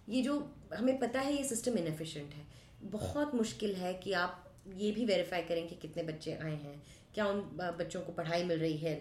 ये 0.09 0.21
जो 0.21 0.33
हमें 0.73 0.97
पता 0.99 1.19
है 1.19 1.35
ये 1.35 1.43
सिस्टम 1.45 1.77
इनफिशेंट 1.77 2.33
है। 2.33 2.45
बहुत 2.91 3.35
मुश्किल 3.35 3.75
है 3.75 3.93
कि 3.95 4.13
आप 4.19 4.39
ये 4.65 4.91
भी 4.91 5.05
वेरीफाई 5.05 5.41
करें 5.43 5.67
कि 5.67 5.75
कितने 5.77 6.03
बच्चे 6.03 6.33
आए 6.33 6.55
हैं 6.57 6.81
क्या 7.13 7.25
उन 7.27 7.41
बच्चों 7.79 8.01
को 8.01 8.11
पढ़ाई 8.13 8.43
मिल 8.43 8.59
रही 8.59 8.77
है 8.77 8.93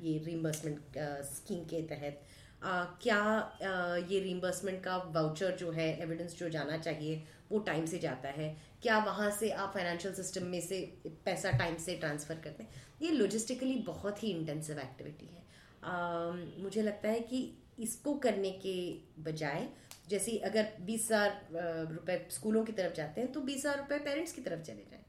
ये 0.00 0.16
रीइंबर्समेंट 0.18 0.98
स्कीम 1.26 1.64
के 1.64 1.82
तहत। 1.88 2.20
आ, 2.62 2.84
क्या 3.02 3.16
आ, 3.16 3.96
ये 3.96 4.20
रीइंबर्समेंट 4.20 4.82
का 4.84 4.96
वाउचर 5.14 5.56
जो 5.56 5.70
है 5.72 5.86
एविडेंस 6.02 6.36
जो 6.38 6.48
जाना 6.48 6.76
चाहिए 6.78 7.22
वो 7.50 7.58
टाइम 7.60 7.86
से 7.86 7.98
जाता 7.98 8.28
है? 8.30 8.48
क्या 8.82 8.98
वहाँ 9.04 9.30
से 9.30 9.50
आप 9.52 9.72
फाइनेंशियल 9.74 10.14
सिस्टम 10.14 10.46
में 10.46 10.60
से 10.60 10.80
पैसा 11.24 11.50
टाइम 11.58 11.76
से 11.76 11.94
ट्रांसफ़र 11.96 12.40
करते 12.44 12.62
हैं? 12.62 12.70
ये 13.02 13.10
लॉजिस्टिकली 13.12 13.74
बहुत 13.86 14.22
ही 14.22 14.30
इंटेंसिव 14.30 14.78
एक्टिविटी 14.80 15.26
है। 15.26 15.44
आ, 15.84 16.30
मुझे 16.62 16.82
लगता 16.82 17.08
है 17.08 17.20
कि 17.22 17.50
इसको 17.80 18.14
करने 18.18 18.50
के 18.64 18.74
बजाय 19.22 19.68
जैसे 20.08 20.36
अगर 20.46 20.66
बीस 20.82 21.10
हज़ार 21.12 21.88
रुपये 21.92 22.26
स्कूलों 22.30 22.64
की 22.64 22.72
तरफ़ 22.72 22.94
जाते 22.94 23.20
हैं 23.20 23.32
तो 23.32 23.40
बीस 23.42 23.64
हज़ार 23.66 23.78
रुपए 23.78 23.98
पेरेंट्स 24.00 24.32
की 24.32 24.42
तरफ़ 24.42 24.62
चले 24.62 24.84
जाएँ। 24.90 25.01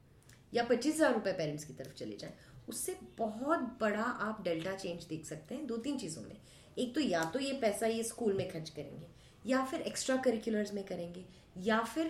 या 0.54 0.64
पच्चीस 0.64 0.96
हज़ार 0.96 1.14
रुपए 1.14 1.32
पेरेंट्स 1.34 1.64
की 1.64 1.74
तरफ़ 1.74 1.94
चले 1.96 2.18
जाएँ। 2.18 2.34
उससे 2.70 2.96
बहुत 3.18 3.60
बड़ा 3.82 4.04
आप 4.28 4.44
डेल्टा 4.44 4.76
चेंज 4.76 5.04
देख 5.06 5.26
सकते 5.26 5.56
हैं 5.56 5.66
दो 5.68 5.78
तीन 5.78 5.98
चीज़ों 5.98 6.22
में। 6.24 6.36
एक 6.78 6.94
तो 6.96 7.02
या 7.02 7.24
तो 7.24 7.40
ये 7.40 7.54
पैसा 7.62 7.88
ये 7.88 8.04
स्कूल 8.04 8.34
में 8.34 8.48
खर्च 8.50 8.70
करेंगे 8.70 9.08
या 9.46 9.64
फिर 9.66 9.82
एक्स्ट्रा 9.82 10.16
करिकुलर्स 10.18 10.74
में 10.74 10.84
करेंगे 10.84 11.26
या 11.60 11.80
फिर 11.86 12.06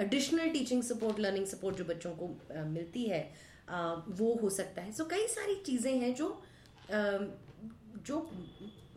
additional 0.00 0.50
teaching 0.50 0.82
support 0.82 1.18
learning 1.20 1.46
support 1.46 1.76
जो 1.76 1.84
बच्चों 1.84 2.10
को 2.12 2.26
uh, 2.52 2.66
मिलती 2.66 3.04
है 3.04 3.22
uh, 3.30 4.02
वो 4.10 4.32
हो 4.42 4.50
सकता 4.50 4.82
है। 4.82 4.92
सो 4.92 5.02
so, 5.04 5.10
कई 5.10 5.26
सारी 5.28 5.54
चीज़ें 5.66 5.92
हैं 5.92 6.14
जो 6.14 6.28
uh, 6.90 7.26
जो 8.06 8.20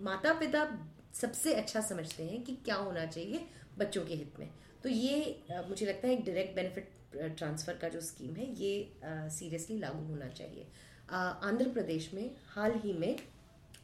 माता 0.01 0.33
पिता 0.33 0.67
सबसे 1.13 1.53
अच्छा 1.53 1.81
समझते 1.81 2.23
हैं 2.23 2.43
कि 2.43 2.55
क्या 2.65 2.75
होना 2.75 3.05
चाहिए 3.05 3.45
बच्चों 3.77 4.05
के 4.05 4.13
हित 4.13 4.39
में। 4.39 4.49
तो 4.83 4.89
ये 4.89 5.43
मुझे 5.69 5.85
लगता 5.85 6.07
है 6.07 6.13
एक 6.13 6.25
डायरेक्ट 6.25 6.55
बेनिफिट 6.55 6.91
ट्रांसफ़र 7.13 7.73
का 7.73 7.89
जो 7.89 8.01
स्कीम 8.01 8.35
है 8.35 8.45
ये 8.55 8.71
सीरियसली 9.05 9.77
लागू 9.79 10.05
होना 10.05 10.27
चाहिए। 10.29 10.67
आंध्र 11.09 11.69
प्रदेश 11.69 12.09
में 12.13 12.29
हाल 12.47 12.79
ही 12.83 12.93
में 12.93 13.15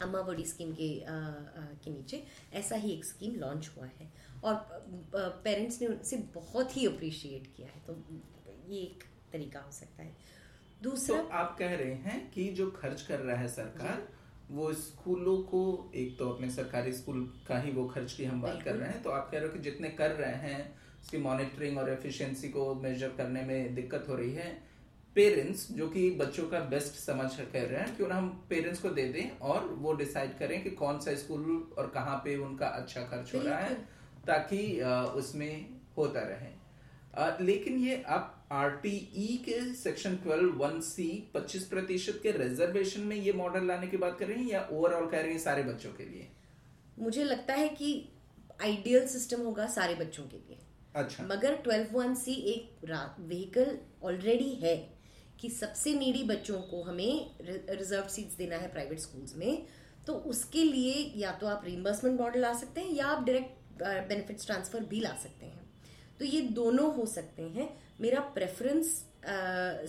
अम्मा 0.02 0.22
बड़ी 0.22 0.46
स्कीम 0.46 0.72
के 0.74 0.90
आ, 1.02 1.12
आ, 1.12 1.66
के 1.84 1.92
नीचे 1.92 2.24
ऐसा 2.54 2.76
ही 2.76 2.92
एक 2.92 3.06
स्कीम 3.06 3.36
लॉन्च 3.36 3.70
हुआ 3.78 3.86
है। 3.86 4.12
और 4.44 4.56
पेरेंट्स 5.44 5.82
ने 5.82 5.88
उनसे 5.88 6.18
बहुत 6.36 6.76
ही 6.78 6.86
अप्रिशिएट 6.88 7.48
किया 7.58 7.68
है 7.68 7.82
तो 7.88 7.96
ये 8.70 8.82
एक 8.82 9.04
तरीका 9.34 9.60
हो 9.60 9.72
सकता 9.72 10.04
है। 10.04 10.16
दूसरा 10.84 11.18
तो 11.18 11.28
आप 11.34 11.56
कह 11.60 11.76
रहे 11.76 11.94
हैं 12.04 12.32
कि 12.32 12.48
जो 12.50 12.70
खर्च 12.72 13.02
कर 13.02 13.20
रहा 13.20 13.38
है 13.38 13.48
सरकार 13.48 14.08
वो 14.52 14.72
स्कूलों 14.74 15.38
को 15.44 15.92
एक 15.96 16.18
तो 16.20 16.30
अपने 16.30 16.50
सरकारी 16.52 16.92
स्कूल 16.94 17.22
का 17.48 17.60
ही 17.60 17.72
वो 17.72 17.86
खर्च 17.88 18.14
की 18.14 18.26
हम 18.26 18.42
बात 18.42 18.62
कर 18.64 18.76
रहे 18.76 18.90
हैं 18.90 19.02
तो 19.04 19.10
आप 19.10 19.30
कह 19.32 19.38
रहे 19.38 19.48
हो 19.48 19.54
कि 19.54 19.60
जितने 19.60 19.90
कर 19.90 20.12
रहे 20.12 20.36
हैं 20.50 20.76
उसकी 21.06 21.18
मॉनिटरिंग 21.18 21.78
और 21.78 21.90
एफिशिएंसी 21.90 22.48
को 22.50 22.74
मेजर 22.76 23.10
करने 23.18 23.42
में 23.42 23.76
दिक्कत 23.76 24.06
हो 24.10 24.16
रही 24.16 24.32
है। 24.34 24.48
पेरेंट्स 25.16 25.68
जो 25.72 25.88
कि 25.90 26.10
बच्चों 26.12 26.48
का 26.50 26.60
बेस्ट 26.70 26.96
समझ 26.96 27.30
कर 27.36 27.62
रहे 27.62 27.82
हैं 27.82 27.96
क्यों 27.98 28.08
ना 28.08 28.16
हम 28.16 28.30
पेरेंट्स 28.50 28.80
को 28.82 28.90
दे 28.90 29.04
दें 29.10 29.38
और 29.42 29.66
वो 29.76 29.94
डिसाइड 29.94 30.38
करें 30.40 30.64
कि 30.64 30.70
कौन 30.72 31.00
सा 31.00 31.14
स्कूल 31.16 31.44
और 31.78 31.92
कहाँ 31.94 32.16
पे 32.26 32.36
उनका 32.38 32.68
अच्छा 32.70 33.02
खर्च 33.04 33.34
हो 33.36 33.42
रहा 33.42 33.60
है 33.60 33.76
ताकि 34.28 34.60
उसमें 35.16 35.66
होता 35.98 36.22
रहे। 36.24 37.44
लेकिन 37.44 37.78
ये 37.80 38.02
आप 38.10 38.48
आरटीई 38.52 39.38
के 39.46 39.60
सेक्शन 39.76 40.18
12 40.26 40.52
वन 40.58 40.80
सी 40.82 41.08
पच्चीस 41.34 41.68
प्रतिशत 41.68 42.20
के 42.24 42.32
रिजर्वेशन 42.34 43.02
में 43.04 43.16
ये 43.16 43.34
मॉडल 43.34 43.68
लाने 43.68 43.88
की 43.88 43.98
बात 43.98 44.20
कर 44.20 44.28
रहे 44.28 44.38
हैं 44.38 44.50
या 44.50 44.68
ओवरऑल 44.72 45.08
कह 45.08 45.22
रहे 45.22 45.32
हैं 45.32 45.40
सारे 45.40 45.64
बच्चों 45.64 45.94
के 45.94 46.06
लिए? 46.06 46.28
मुझे 47.00 47.24
लगता 47.24 47.54
है 47.54 47.70
कि 47.72 47.90
आइडियल 48.64 49.08
सिस्टम 49.08 49.42
होगा 49.42 49.68
सारे 49.72 49.96
बच्चों 49.96 50.24
के 50.24 50.38
लिए। 50.40 50.60
अच्छा। 50.96 51.24
मगर 51.24 51.56
ट्वेल्व 51.56 51.98
वन 51.98 52.14
सी 52.16 52.34
एक 52.52 52.86
व्हीकल 53.20 53.78
ऑलरेडी 54.04 54.50
है 54.62 54.76
कि 55.40 55.50
सबसे 55.50 55.94
नीडी 55.94 56.24
बच्चों 56.24 56.60
को 56.62 56.82
हमें 56.84 57.36
रिज़र्व 57.42 58.08
सीट्स 58.08 58.36
देना 58.38 58.58
है 58.58 58.72
प्राइवेट 58.72 59.00
स्कूल्स 59.00 59.36
में 59.36 59.66
तो 60.08 60.14
उसके 60.32 60.64
लिए 60.64 60.94
या 61.16 61.32
तो 61.32 61.48
आप 61.48 61.62
रिम्बर्समेंट 61.66 62.20
मॉडल 62.20 62.40
ला 62.40 62.54
सकते 62.54 62.82
हैं 62.82 62.94
या 62.94 63.08
आप 63.08 63.26
डायरेक्ट 63.26 63.84
बेनिफिट्स 64.10 64.46
ट्रांसफ़र 64.46 64.84
भी 64.84 65.00
ला 65.00 65.14
सकते 65.24 65.46
हैं। 65.46 65.64
तो 66.20 66.26
ये 66.26 66.42
दोनों 66.52 66.94
हो 66.96 67.06
सकते 67.06 67.44
हैं। 67.44 67.68
मेरा 68.02 68.20
प्रेफरेंस 68.36 68.92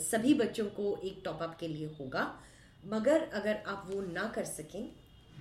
सभी 0.02 0.34
बच्चों 0.34 0.66
को 0.70 0.96
एक 1.04 1.20
टॉपअप 1.24 1.56
के 1.60 1.68
लिए 1.68 1.86
होगा। 2.00 2.24
मगर 2.84 3.28
अगर 3.34 3.62
आप 3.66 3.88
वो 3.90 4.00
ना 4.02 4.26
कर 4.34 4.44
सकें 4.44 4.92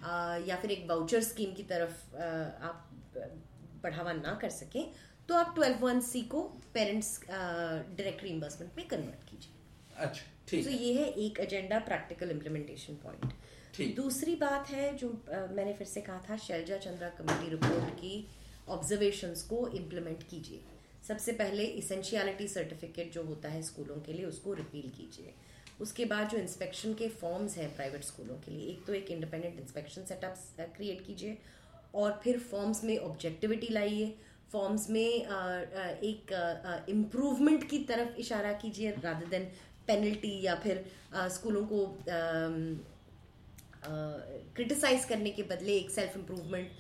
आ, 0.03 0.37
या 0.37 0.55
फिर 0.55 0.71
एक 0.71 0.87
बाउचर 0.87 1.21
स्कीम 1.21 1.53
की 1.53 1.63
तरफ़ 1.63 2.15
आ, 2.15 2.27
आप 2.67 2.91
बढ़ावा 3.83 4.13
ना 4.13 4.37
कर 4.41 4.49
सकें 4.49 4.91
तो 5.29 5.35
आप 5.35 5.53
ट्वेल्व 5.55 5.85
वन 5.85 5.99
सी 6.01 6.21
को 6.33 6.41
पेरेंट्स 6.73 7.19
डायरेक्ट 7.29 8.23
रीइंबर्समेंट 8.23 8.77
में 8.77 8.87
कन्वर्ट 8.87 9.29
कीजिए। 9.29 10.05
अच्छा 10.05 10.23
ठीक 10.47 10.63
तो 10.65 10.71
ये 10.71 10.93
है 10.93 11.07
एक 11.25 11.39
एजेंडा 11.39 11.79
प्रैक्टिकल 11.87 12.31
इम्प्लीमेंटेशन 12.31 12.95
पॉइंट 13.03 13.33
दूसरी 13.95 14.35
बात 14.35 14.69
है 14.69 14.95
जो 14.97 15.07
आ, 15.07 15.39
मैंने 15.47 15.73
फिर 15.73 15.87
से 15.87 16.01
कहा 16.01 16.21
था 16.29 16.37
शैलजा 16.37 16.77
चंद्रा 16.77 17.09
कमेटी 17.17 17.49
रिपोर्ट 17.49 17.89
की 17.95 18.27
ऑब्जर्वेशंस 18.69 19.41
को 19.43 19.67
इम्प्लीमेंट 19.77 20.23
कीजिए। 20.29 20.61
सबसे 21.07 21.31
पहले 21.39 21.63
इसेंशियलिटी 21.79 22.47
सर्टिफिकेट 22.47 23.11
जो 23.13 23.23
होता 23.23 23.49
है 23.49 23.61
स्कूलों 23.63 23.95
के 24.01 24.13
लिए 24.13 24.25
उसको 24.25 24.53
रिपील 24.53 24.89
कीजिए। 24.97 25.33
उसके 25.81 26.05
बाद 26.05 26.29
जो 26.29 26.37
इंस्पेक्शन 26.37 26.93
के 26.93 27.09
फॉर्म्स 27.21 27.57
हैं 27.57 27.75
प्राइवेट 27.75 28.03
स्कूलों 28.03 28.35
के 28.35 28.51
लिए 28.51 28.69
एक 28.69 28.85
तो 28.85 28.93
एक 28.93 29.11
इंडिपेंडेंट 29.11 29.59
इंस्पेक्शन 29.59 30.05
सेटअप 30.05 30.73
क्रिएट 30.77 31.05
कीजिए। 31.07 31.37
और 31.95 32.19
फिर 32.23 32.39
फॉर्म्स 32.41 32.83
में 32.83 32.97
ऑब्जेक्टिविटी 32.97 33.67
लाइए। 33.73 34.07
फॉर्म्स 34.51 34.89
में 34.89 35.01
एक 35.01 36.33
इम्प्रूवमेंट 36.89 37.69
की 37.69 37.79
तरफ़ 37.89 38.17
इशारा 38.19 38.53
कीजिए 38.61 38.91
रादर 39.03 39.27
देन 39.29 39.43
पेनल्टी 39.87 40.39
या 40.41 40.55
फिर 40.63 40.83
स्कूलों 41.15 41.65
को 41.71 41.85
क्रिटिसाइज 44.55 45.05
करने 45.05 45.29
के 45.31 45.43
बदले 45.51 45.77
एक 45.77 45.89
सेल्फ 45.91 46.17
इम्प्रूवमेंट 46.17 46.71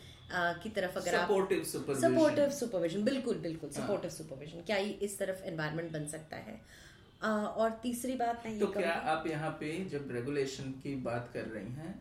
की 0.63 0.69
तरफ़ 0.69 0.97
अगर 0.97 1.17
सपोर्टिव 1.17 1.63
सपोर्टिव 1.63 2.49
सुपरविजन 2.59 3.03
बिल्कुल 3.03 3.37
बिल्कुल. 3.39 3.69
सपोर्टिव 3.71 4.09
हाँ। 4.09 4.17
सुपरविजन 4.17 4.61
क्या 4.65 4.77
इस 5.07 5.17
तरफ़ 5.19 5.43
एनवायरनमेंट 5.47 5.91
बन 5.91 6.05
सकता 6.07 6.37
है? 6.37 6.59
और 7.23 7.69
तीसरी 7.83 8.13
बात 8.15 8.43
मैं 8.45 8.59
तो 8.59 8.67
क्या 8.67 8.93
आप 9.11 9.27
यहाँ 9.27 9.49
पे 9.59 9.73
जब 9.91 10.09
रेगुलेशन 10.11 10.71
की 10.83 10.95
बात 11.03 11.29
कर 11.33 11.45
रही 11.53 11.73
हैं 11.75 11.93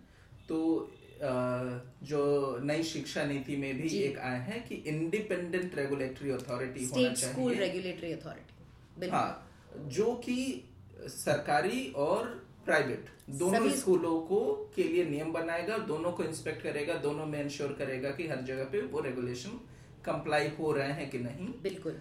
तो 0.49 0.59
जो 1.23 2.59
नई 2.63 2.83
शिक्षा 2.85 3.25
नीति 3.25 3.57
में 3.57 3.77
भी 3.77 3.89
एक 3.99 4.19
आया 4.19 4.39
है 4.43 4.61
कि 4.61 4.75
इंडिपेंडेंट 4.87 5.75
रेगुलेटरी 5.75 6.31
अथॉरिटी 6.31 6.85
होना 6.85 7.13
चाहिए। 7.13 7.33
स्कूल 7.33 7.55
रेगुलेटरी 7.55 8.13
अथॉरिटी 8.13 9.11
हाँ 9.11 9.51
जो 9.89 10.15
कि 10.25 10.37
सरकारी 11.01 11.87
और 11.97 12.25
प्राइवेट 12.65 13.09
दोनों 13.31 13.71
स्कूलों 13.71 14.19
को 14.23 14.41
के 14.77 14.83
लिए 14.83 15.05
नियम 15.05 15.33
बनाएगा 15.33 15.79
दोनों 15.87 16.13
को 16.13 16.25
इंस्पेक्ट 16.25 16.63
करेगा 16.63 16.95
दोनों 17.01 17.27
में 17.27 17.41
इंश्योर 17.43 17.73
करेगा 17.79 18.11
कि 18.11 18.29
हर 18.29 18.43
जगह 18.43 18.65
पे 18.65 18.81
वो 18.87 19.01
रेगुलेशन 19.01 19.61
कंप्लाई 20.05 20.49
हो 20.59 20.73
रहे 20.73 20.93
हैं 20.93 21.11
कि 21.11 21.19
नहीं। 21.19 21.49
बिल्कुल। 21.63 21.93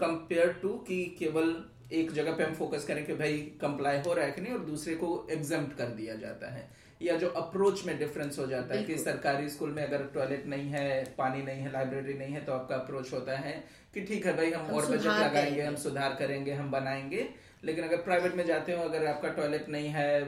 कंपेयर 0.00 0.52
टू 0.62 0.68
कि 0.88 1.04
केवल 1.18 1.54
एक 1.92 2.12
जगह 2.12 2.32
पे 2.32 2.44
हम 2.44 2.54
फोकस 2.54 2.84
करें 2.84 3.04
कि 3.06 3.14
भाई 3.14 3.38
कंप्लाई 3.60 3.98
हो 3.98 4.12
रहा 4.14 4.24
है 4.24 4.32
कि 4.32 4.40
नहीं 4.40 4.52
और 4.52 4.64
दूसरे 4.64 4.94
को 4.94 5.08
एग्ज़ाम 5.30 5.66
कर 5.78 5.88
दिया 5.96 6.14
जाता 6.16 6.52
है। 6.52 6.68
या 7.02 7.16
जो 7.16 7.28
अप्रोच 7.28 7.84
में 7.86 7.98
डिफरेंस 7.98 8.38
हो 8.38 8.46
जाता 8.46 8.74
है 8.74 8.84
कि 8.84 8.98
सरकारी 8.98 9.48
स्कूल 9.48 9.70
में 9.70 9.82
अगर 9.86 10.04
टॉयलेट 10.14 10.46
नहीं 10.46 10.68
है 10.70 11.04
पानी 11.18 11.42
नहीं 11.42 11.60
है 11.60 11.72
लाइब्रेरी 11.72 12.14
नहीं 12.14 12.34
है 12.34 12.44
तो 12.44 12.52
आपका 12.52 12.74
अप्रोच 12.74 13.12
होता 13.12 13.36
है 13.36 13.64
कि 13.94 14.00
ठीक 14.00 14.26
है 14.26 14.36
भाई 14.36 14.50
हम, 14.50 14.66
हम 14.66 14.74
और 14.74 14.86
बजट 14.86 15.06
लगाएँगे 15.06 15.62
हम 15.62 15.76
सुधार 15.76 16.16
करेंगे 16.18 16.52
हम 16.52 16.70
बनाएँगे। 16.70 17.28
लेकिन 17.64 17.84
अगर 17.84 17.96
प्राइवेट 17.96 18.34
में 18.34 18.46
जाते 18.46 18.72
हो 18.72 18.84
अगर 18.84 19.06
आपका 19.06 19.28
टॉयलेट 19.28 19.68
नहीं 19.68 19.88
है 19.88 20.24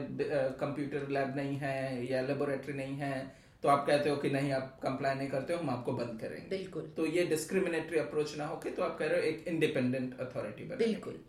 कंप्यूटर 0.59 1.07
लैब 1.09 1.35
नहीं 1.35 1.57
है 1.57 2.05
या 2.11 2.21
लेबोरेटरी 2.21 2.73
नहीं 2.73 2.93
है 2.93 3.45
तो 3.63 3.69
आप 3.69 3.85
कहते 3.87 4.09
हो 4.09 4.15
कि 4.15 4.29
नहीं 4.29 4.51
आप 4.51 4.79
कंप्लाई 4.83 5.15
नहीं 5.15 5.27
करते 5.27 5.53
हो 5.53 5.59
हम 5.59 5.69
आपको 5.69 5.93
बंद 5.93 6.19
करेंगे। 6.21 6.57
बिल्कुल। 6.57 6.83
तो 6.97 7.05
ये 7.05 7.23
डिस्क्रिमिनेटरी 7.25 7.99
अप्रोच 7.99 8.35
ना 8.37 8.45
हो 8.45 8.55
होके 8.55 8.69
तो 8.69 8.83
आप 8.83 8.97
कह 8.97 9.05
रहे 9.05 9.19
हो 9.19 9.27
एक 9.27 9.45
इंडिपेंडेंट 9.47 10.19
अथॉरिटी 10.19 10.63
बिल्कुल। 10.75 11.23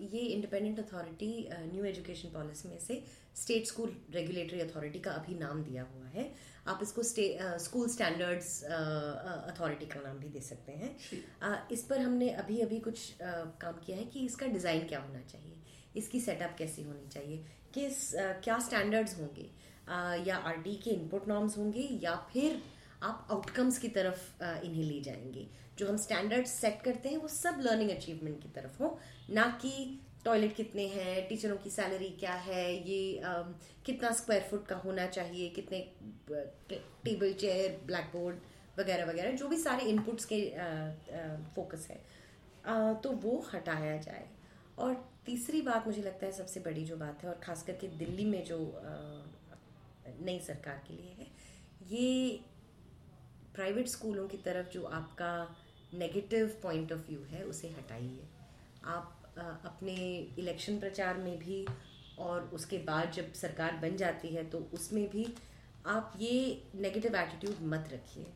ये 0.00 0.18
independent 0.18 0.78
authority 0.78 1.48
new 1.52 1.84
education 1.84 2.28
policy 2.28 2.68
में 2.68 2.78
से 2.78 3.02
स्टेट 3.36 3.66
स्कूल 3.66 3.96
रेगुलेटरी 4.14 4.60
अथॉरिटी 4.60 4.98
का 4.98 5.10
अभी 5.12 5.34
नाम 5.38 5.62
दिया 5.64 5.82
हुआ 5.84 6.06
है। 6.08 6.30
आप 6.68 6.80
इसको 6.82 7.02
स्कूल 7.02 7.88
स्टैंडर्ड्स 7.88 8.62
अथॉरिटी 8.64 9.86
का 9.86 10.00
नाम 10.00 10.18
भी 10.18 10.28
दे 10.28 10.40
सकते 10.40 10.72
हैं। 10.72 10.96
uh, 10.96 11.72
इस 11.72 11.82
पर 11.82 12.00
हमने 12.00 12.28
अभी 12.34 12.60
अभी 12.60 12.78
कुछ 12.80 13.12
uh, 13.12 13.44
काम 13.60 13.80
किया 13.86 13.96
है 13.96 14.04
कि 14.04 14.24
इसका 14.26 14.46
डिज़ाइन 14.46 14.86
क्या 14.88 15.00
होना 15.00 15.20
चाहिए 15.28 15.56
इसकी 15.96 16.20
सेटअप 16.20 16.54
कैसी 16.58 16.82
होनी 16.82 17.08
चाहिए 17.08 17.44
किस 17.74 18.10
uh, 18.14 18.32
क्या 18.44 18.58
स्टैंडर्ड्स 18.58 19.18
होंगे 19.20 19.50
uh, 19.84 20.26
या 20.28 20.36
आर 20.36 20.62
के 20.66 20.90
इनपुट 20.90 21.28
नॉर्म्स 21.28 21.58
होंगे 21.58 21.88
या 22.02 22.16
फिर 22.32 22.60
आप 23.02 23.26
आउटकम्स 23.30 23.78
की 23.78 23.88
तरफ़ 23.90 24.42
इन्हें 24.64 24.82
ले 24.84 25.00
जाएँगे। 25.00 25.46
जो 25.78 25.88
हम 25.88 25.96
स्टैंडर्ड 25.96 26.46
सेट 26.46 26.80
करते 26.84 27.08
हैं 27.08 27.16
वो 27.16 27.28
सब 27.28 27.58
लर्निंग 27.62 27.90
अचीवमेंट 27.90 28.42
की 28.42 28.48
तरफ़ 28.54 28.82
हो 28.82 28.98
ना 29.30 29.46
कि 29.62 29.72
टॉयलेट 30.26 30.54
कितने 30.56 30.86
हैं, 30.88 31.26
टीचरों 31.28 31.56
की 31.56 31.70
सैलरी 31.70 32.08
क्या 32.20 32.34
है, 32.44 32.64
ये 32.88 33.20
कितना 33.86 34.10
स्क्वायर 34.12 34.42
फुट 34.42 34.66
का 34.66 34.76
होना 34.76 35.06
चाहिए, 35.08 35.48
कितने 35.50 35.80
टेबल, 37.04 37.32
चेयर 37.34 37.80
ब्लैक 37.86 38.10
बोर्ड 38.12 38.36
वगैरह 38.78 39.04
वगैरह, 39.06 39.30
जो 39.32 39.48
भी 39.48 39.56
सारे 39.58 39.84
इनपुट्स 39.86 40.24
के 40.32 40.40
फोकस 41.54 41.86
है। 41.90 42.00
तो 43.02 43.10
वो 43.22 43.38
हटाया 43.52 43.96
जाए। 43.98 44.28
और 44.78 44.94
तीसरी 45.26 45.60
बात 45.62 45.86
मुझे 45.86 46.02
लगता 46.02 46.26
है 46.26 46.32
सबसे 46.32 46.60
बड़ी 46.60 46.84
जो 46.84 46.96
बात 46.96 47.22
है, 47.22 47.28
और 47.28 47.38
ख़ास 47.42 47.62
करके 47.62 47.88
दिल्ली 47.98 48.24
में 48.24 48.42
जो 48.44 48.58
नई 50.20 50.38
सरकार 50.40 50.82
के 50.88 50.94
लिए 50.94 51.14
है, 51.18 51.26
ये 51.88 52.40
प्राइवेट 53.54 53.88
स्कूलों 53.88 54.26
की 54.28 54.36
तरफ़ 54.44 54.68
जो 54.70 54.82
आपका 54.94 55.30
नेगेटिव 55.94 56.58
पॉइंट 56.62 56.92
ऑफ़ 56.92 57.06
व्यू 57.08 57.22
है, 57.30 57.42
उसे 57.44 57.68
हटाइए। 57.70 58.26
आप 58.86 59.25
अपने 59.38 59.94
इलेक्शन 60.38 60.78
प्रचार 60.78 61.16
में 61.18 61.38
भी 61.38 61.64
और 62.18 62.50
उसके 62.54 62.78
बाद 62.84 63.12
जब 63.12 63.32
सरकार 63.32 63.76
बन 63.82 63.96
जाती 63.96 64.28
है 64.28 64.44
तो 64.50 64.58
उसमें 64.74 65.08
भी 65.10 65.26
आप 65.86 66.12
ये 66.20 66.62
नेगेटिव 66.74 67.16
एटीट्यूड 67.16 67.66
मत 67.68 67.88
रखिए। 67.92 68.26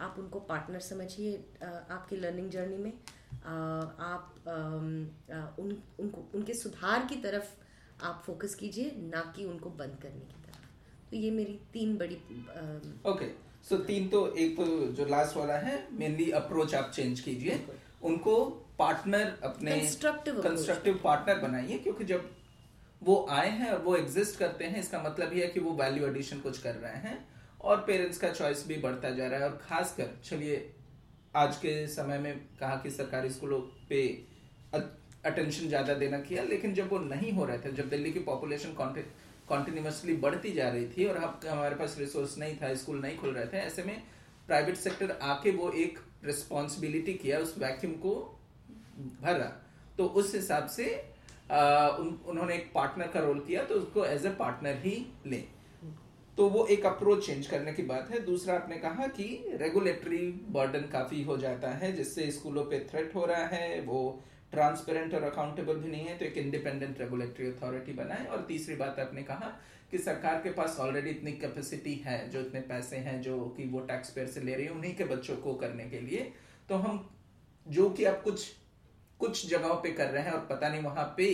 आप 0.00 0.16
उनको 0.18 0.40
पार्टनर 0.40 0.80
समझिए 0.80 1.32
आपकी 1.62 2.16
लर्निंग 2.16 2.50
जर्नी 2.50 2.76
में। 2.76 2.92
आप 4.00 4.34
उन 5.58 5.76
उनको 6.00 6.28
उनके 6.34 6.54
सुधार 6.54 7.06
की 7.06 7.16
तरफ़ 7.22 7.48
आप 8.04 8.22
फोकस 8.26 8.54
कीजिए 8.54 8.92
ना 9.04 9.20
कि 9.36 9.44
उनको 9.44 9.70
बंद 9.72 9.98
करने 10.02 10.20
की 10.20 10.42
तरफ़। 10.44 11.10
तो 11.10 11.16
ये 11.16 11.30
मेरी 11.30 11.58
तीन 11.72 11.96
बड़ी 11.98 12.14
ओके 13.06 13.28
सो 13.68 13.76
so, 13.76 13.82
तीन 13.86 14.08
तो 14.08 14.26
एक 14.34 14.56
तो 14.56 14.64
जो 14.92 15.04
लास्ट 15.06 15.36
वाला 15.36 15.56
है 15.58 15.76
मेनली 15.92 16.30
अप्रोच 16.32 16.74
आप 16.74 16.90
चेंज 16.94 17.20
कीजिए। 17.20 17.60
उनको 18.02 18.34
पार्टनर 18.78 19.32
अपने 19.44 19.70
कंस्ट्रक्टिव 19.70 21.00
पार्टनर 21.04 21.38
बनाइए 21.38 21.78
क्योंकि 21.78 22.04
जब 22.04 22.30
वो 23.02 23.26
आए 23.30 23.48
हैं 23.50 23.70
और 23.72 23.80
वो 23.82 23.96
एग्जिस्ट 23.96 24.38
करते 24.38 24.64
हैं 24.64 24.80
इसका 24.80 25.02
मतलब 25.02 25.32
ये 25.32 25.44
है 25.44 25.50
कि 25.50 25.60
वो 25.60 25.72
वैल्यू 25.74 26.06
एडिशन 26.06 26.40
कुछ 26.40 26.58
कर 26.58 26.74
रहे 26.76 27.08
हैं 27.08 27.18
और 27.60 27.76
पेरेंट्स 27.86 28.18
का 28.18 28.30
चॉइस 28.30 28.66
भी 28.68 28.76
बढ़ता 28.76 29.10
जा 29.10 29.26
रहा 29.26 29.38
है 29.40 29.50
और 29.50 29.58
खासकर 29.62 30.10
चलिए 30.24 30.56
आज 31.36 31.56
के 31.56 31.86
समय 31.86 32.18
में 32.18 32.32
कहा 32.60 32.76
कि 32.76 32.90
सरकारी 32.90 33.30
स्कूलों 33.30 33.60
पे 33.88 34.02
अटेंशन 34.72 35.68
ज़्यादा 35.68 35.94
देना 35.94 36.18
किया 36.20 36.42
लेकिन 36.42 36.74
जब 36.74 36.90
वो 36.90 36.98
नहीं 36.98 37.32
हो 37.32 37.44
रहे 37.44 37.58
थे 37.58 37.72
जब 37.72 37.88
दिल्ली 37.88 38.12
की 38.12 38.20
पॉपुलेशन 38.22 38.72
कॉन्टिन्यूसली 39.48 40.14
बढ़ती 40.16 40.52
जा 40.52 40.68
रही 40.68 40.86
थी 40.88 41.04
और 41.04 41.16
हमारे 41.48 41.74
पास 41.74 41.96
रिसोर्स 41.98 42.36
नहीं 42.38 42.56
था 42.56 42.74
स्कूल 42.74 43.00
नहीं 43.00 43.16
खुल 43.18 43.34
रहे 43.34 43.46
थे 43.46 43.56
ऐसे 43.56 43.82
में 43.82 44.02
प्राइवेट 44.48 44.76
सेक्टर 44.76 45.18
आके 45.22 45.50
वो 45.50 45.70
एक 45.76 45.98
रिस्पॉन्सिबिलिटी 46.24 47.14
किया 47.14 47.38
उस 47.38 47.54
वैक्यूम 47.58 47.92
को 47.96 48.14
भरा। 49.22 49.52
तो 49.98 50.06
उस 50.06 50.34
हिसाब 50.34 50.66
से 50.68 50.86
आ, 51.50 51.88
उन, 51.88 52.18
उन्होंने 52.26 52.54
एक 52.54 52.70
पार्टनर 52.74 53.06
का 53.06 53.20
रोल 53.20 53.38
किया 53.40 53.62
तो 53.64 53.74
उसको 53.74 54.04
एज 54.06 54.26
ए 54.26 54.30
पार्टनर 54.38 54.76
ही 54.78 54.96
ले। 55.26 55.44
तो 56.38 56.48
वो 56.48 56.64
एक 56.66 56.84
अप्रोच 56.86 57.24
चेंज 57.26 57.46
करने 57.46 57.72
की 57.72 57.82
बात 57.82 58.10
है। 58.10 58.18
दूसरा 58.24 58.54
आपने 58.54 58.76
कहा 58.78 59.06
कि 59.08 59.24
रेगुलेटरी 59.54 60.18
बर्डन 60.50 60.88
काफ़ी 60.92 61.22
हो 61.22 61.36
जाता 61.36 61.70
है 61.70 61.92
जिससे 61.92 62.30
स्कूलों 62.32 62.64
पे 62.64 62.78
थ्रेट 62.90 63.14
हो 63.14 63.24
रहा 63.26 63.46
है 63.46 63.80
वो 63.82 64.02
ट्रांसपेरेंट 64.52 65.14
और 65.14 65.22
अकाउंटेबल 65.22 65.76
भी 65.76 65.90
नहीं 65.90 66.06
है 66.06 66.18
तो 66.18 66.24
एक 66.24 66.36
इंडिपेंडेंट 66.38 67.00
रेगुलेटरी 67.00 67.46
अथॉरिटी 67.46 67.92
बनाए। 67.94 68.26
और 68.26 68.44
तीसरी 68.48 68.76
बात 68.76 68.98
आपने 68.98 69.22
कहा 69.22 69.52
कि 69.90 69.98
सरकार 69.98 70.40
के 70.42 70.50
पास 70.52 70.76
ऑलरेडी 70.80 71.10
इतनी 71.10 71.32
कैपेसिटी 71.38 71.94
है 72.04 72.28
जो 72.30 72.40
इतने 72.40 72.60
पैसे 72.68 72.96
हैं 72.98 73.20
जो 73.22 73.38
कि 73.56 73.68
वो 73.68 73.80
टैक्स 73.82 74.10
पेयर 74.10 74.26
से 74.26 74.40
ले 74.40 74.54
रही 74.54 74.66
है 74.66 74.72
उन्हीं 74.72 74.94
के 74.94 75.04
बच्चों 75.06 75.36
को 75.38 75.54
करने 75.56 75.88
के 75.90 76.00
लिए। 76.00 76.32
तो 76.68 76.76
हम 76.76 77.08
जो 77.66 77.90
कि 77.90 78.04
आप 78.04 78.22
कुछ 78.22 78.48
कुछ 79.20 79.48
जगहों 79.50 79.74
पे 79.74 79.90
कर 79.90 80.10
रहे 80.10 80.22
हैं 80.22 80.32
और 80.32 80.46
पता 80.50 80.68
नहीं 80.68 80.82
वहाँ 80.82 81.14
पे 81.16 81.28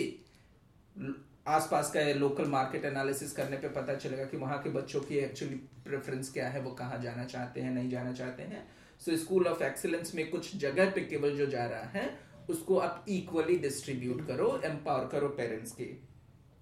आसपास 1.49 1.91
का 1.91 2.01
लोकल 2.15 2.49
मार्केट 2.49 2.85
एनालिसिस 2.85 3.33
करने 3.33 3.57
पे 3.57 3.69
पता 3.71 3.95
चलेगा 3.95 4.25
कि 4.25 4.37
वहाँ 4.37 4.59
के 4.63 4.71
बच्चों 4.71 5.01
की 5.01 5.17
एक्चुअली 5.17 5.57
प्रेफरेंस 5.85 6.33
क्या 6.33 6.49
है, 6.49 6.61
वो 6.61 6.71
कहाँ 6.71 7.01
जाना 7.03 7.25
चाहते 7.25 7.61
हैं, 7.61 7.71
नहीं 7.71 7.91
जाना 7.91 8.13
चाहते 8.13 8.43
हैं। 8.43 8.67
सो 9.01 9.17
स्कूल 9.17 9.47
ऑफ़ 9.47 9.63
एक्सीलेंस 9.63 10.15
में 10.15 10.31
कुछ 10.31 10.57
जगह 10.57 10.91
पे 10.91 11.01
केवल 11.01 11.37
जो 11.37 11.47
जा 11.47 11.67
रहा 11.67 11.85
है, 11.91 12.19
उसको 12.51 12.79
आप 12.79 13.05
इक्वली 13.09 13.59
डिस्ट्रीब्यूट 13.59 14.27
करो 14.27 14.61
एम्पावर 14.65 15.09
करो 15.09 15.29
पेरेंट्स 15.29 15.73
के। 15.73 15.91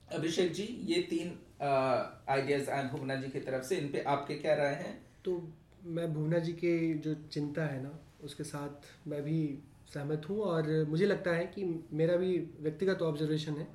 अभिषेक 0.08 0.52
जी, 0.52 0.62
ये 0.62 1.02
तीन 1.02 1.38
आइडियाज़ 2.28 2.70
आए 2.70 2.88
भुवना 2.88 3.14
जी 3.14 3.28
की 3.28 3.40
तरफ़ 3.40 3.64
से, 3.64 3.76
इन 3.76 3.88
पे 3.88 4.00
आपके 4.02 4.34
क्या 4.34 4.54
राय 4.54 4.74
हैं? 4.74 4.94
तो 5.24 5.52
मैं 5.84 6.12
भुवना 6.14 6.38
जी 6.38 6.52
के 6.52 6.94
जो 6.94 7.14
चिंता 7.32 7.66
है 7.66 7.82
ना, 7.82 7.98
उसके 8.24 8.44
साथ 8.44 9.08
मैं 9.08 9.22
भी 9.22 9.58
सहमत 9.94 10.28
हूँ 10.28 10.40
और 10.42 10.68
मुझे 10.88 11.06
लगता 11.06 11.30
है 11.30 11.46
कि 11.46 11.64
मेरा 11.92 12.16
भी 12.16 12.36
व्यक्तिगत 12.60 13.02
ऑब्जर्वेशन 13.02 13.54
है 13.54 13.68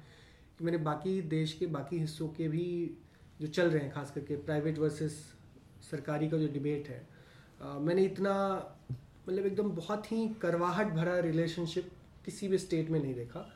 कि 0.58 0.64
मैंने 0.64 0.78
बाकी 0.84 1.22
देश 1.30 1.54
के 1.54 1.66
बाकी 1.74 2.00
हिस्सों 2.00 2.28
के 2.30 2.48
भी 2.48 2.66
जो 3.42 3.48
चल 3.50 3.70
रहे 3.70 3.84
हैं 3.84 3.92
खास 3.92 4.12
करके 4.12 4.36
प्राइवेट 4.46 4.80
वर्सेस 4.80 5.18
सरकारी 5.92 6.30
का 6.30 6.38
जो 6.38 6.48
डिबेट 6.48 6.88
है 6.90 7.06
आ, 7.62 7.78
मैंने 7.80 8.04
इतना 8.04 8.34
मतलब 9.28 9.46
एकदम 9.46 9.70
बहुत 9.74 10.12
ही 10.12 10.28
करवाहट 10.42 10.88
भरा 10.94 11.20
रिलेशनशिप 11.20 11.92
किसी 12.26 12.48
भी 12.48 12.58
स्टेट 12.58 12.90
में 12.90 13.00
नहीं 13.00 13.14
देखा 13.16 13.48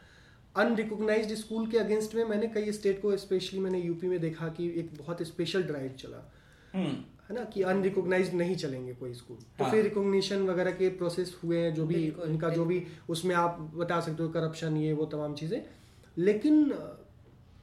अनरिकोगनाइज 0.56 1.32
स्कूल 1.40 1.68
के 1.72 1.78
अगेंस्ट 1.78 2.16
में 2.16 2.24
मैंने 2.26 2.48
कई 2.48 2.72
स्टेट 2.72 3.02
को 3.02 3.16
स्पेशली 3.18 3.60
मैंने 3.60 3.80
यूपी 3.80 4.08
में 4.08 4.20
देखा 4.20 4.48
कि 4.50 4.68
एक 4.80 4.94
बहुत 4.98 5.22
स्पेशल 5.24 5.64
ड्राइव 5.64 5.94
चला 6.00 6.24
हम्म। 6.74 6.94
है 7.32 7.38
ना 7.38 7.44
कि 7.46 7.62
अनरिकोगनाइज 7.64 8.34
नहीं 8.36 8.56
चलेंगे 8.56 8.94
कोई 8.94 9.14
स्कूल 9.14 9.38
तो 9.58 9.64
हाँ। 9.64 9.72
फिर 9.72 9.84
रिकोगशन 9.84 10.42
वगैरह 10.48 10.72
के 10.72 10.90
प्रोसेस 10.90 11.36
हुए 11.44 11.58
हैं 11.58 11.74
जो 11.74 11.86
भी 11.86 12.10
उनका 12.22 12.50
जो 12.50 12.66
भी 12.66 12.84
उसमें 13.10 13.36
आप 13.36 13.60
बता 13.76 14.00
सकते 14.00 14.24
हो 14.24 14.30
करप्शन 14.30 14.78
ये 14.78 14.94
वो 14.94 15.06
तमाम 15.06 15.36
चीज़ें। 15.36 15.62
लेकिन 16.18 16.74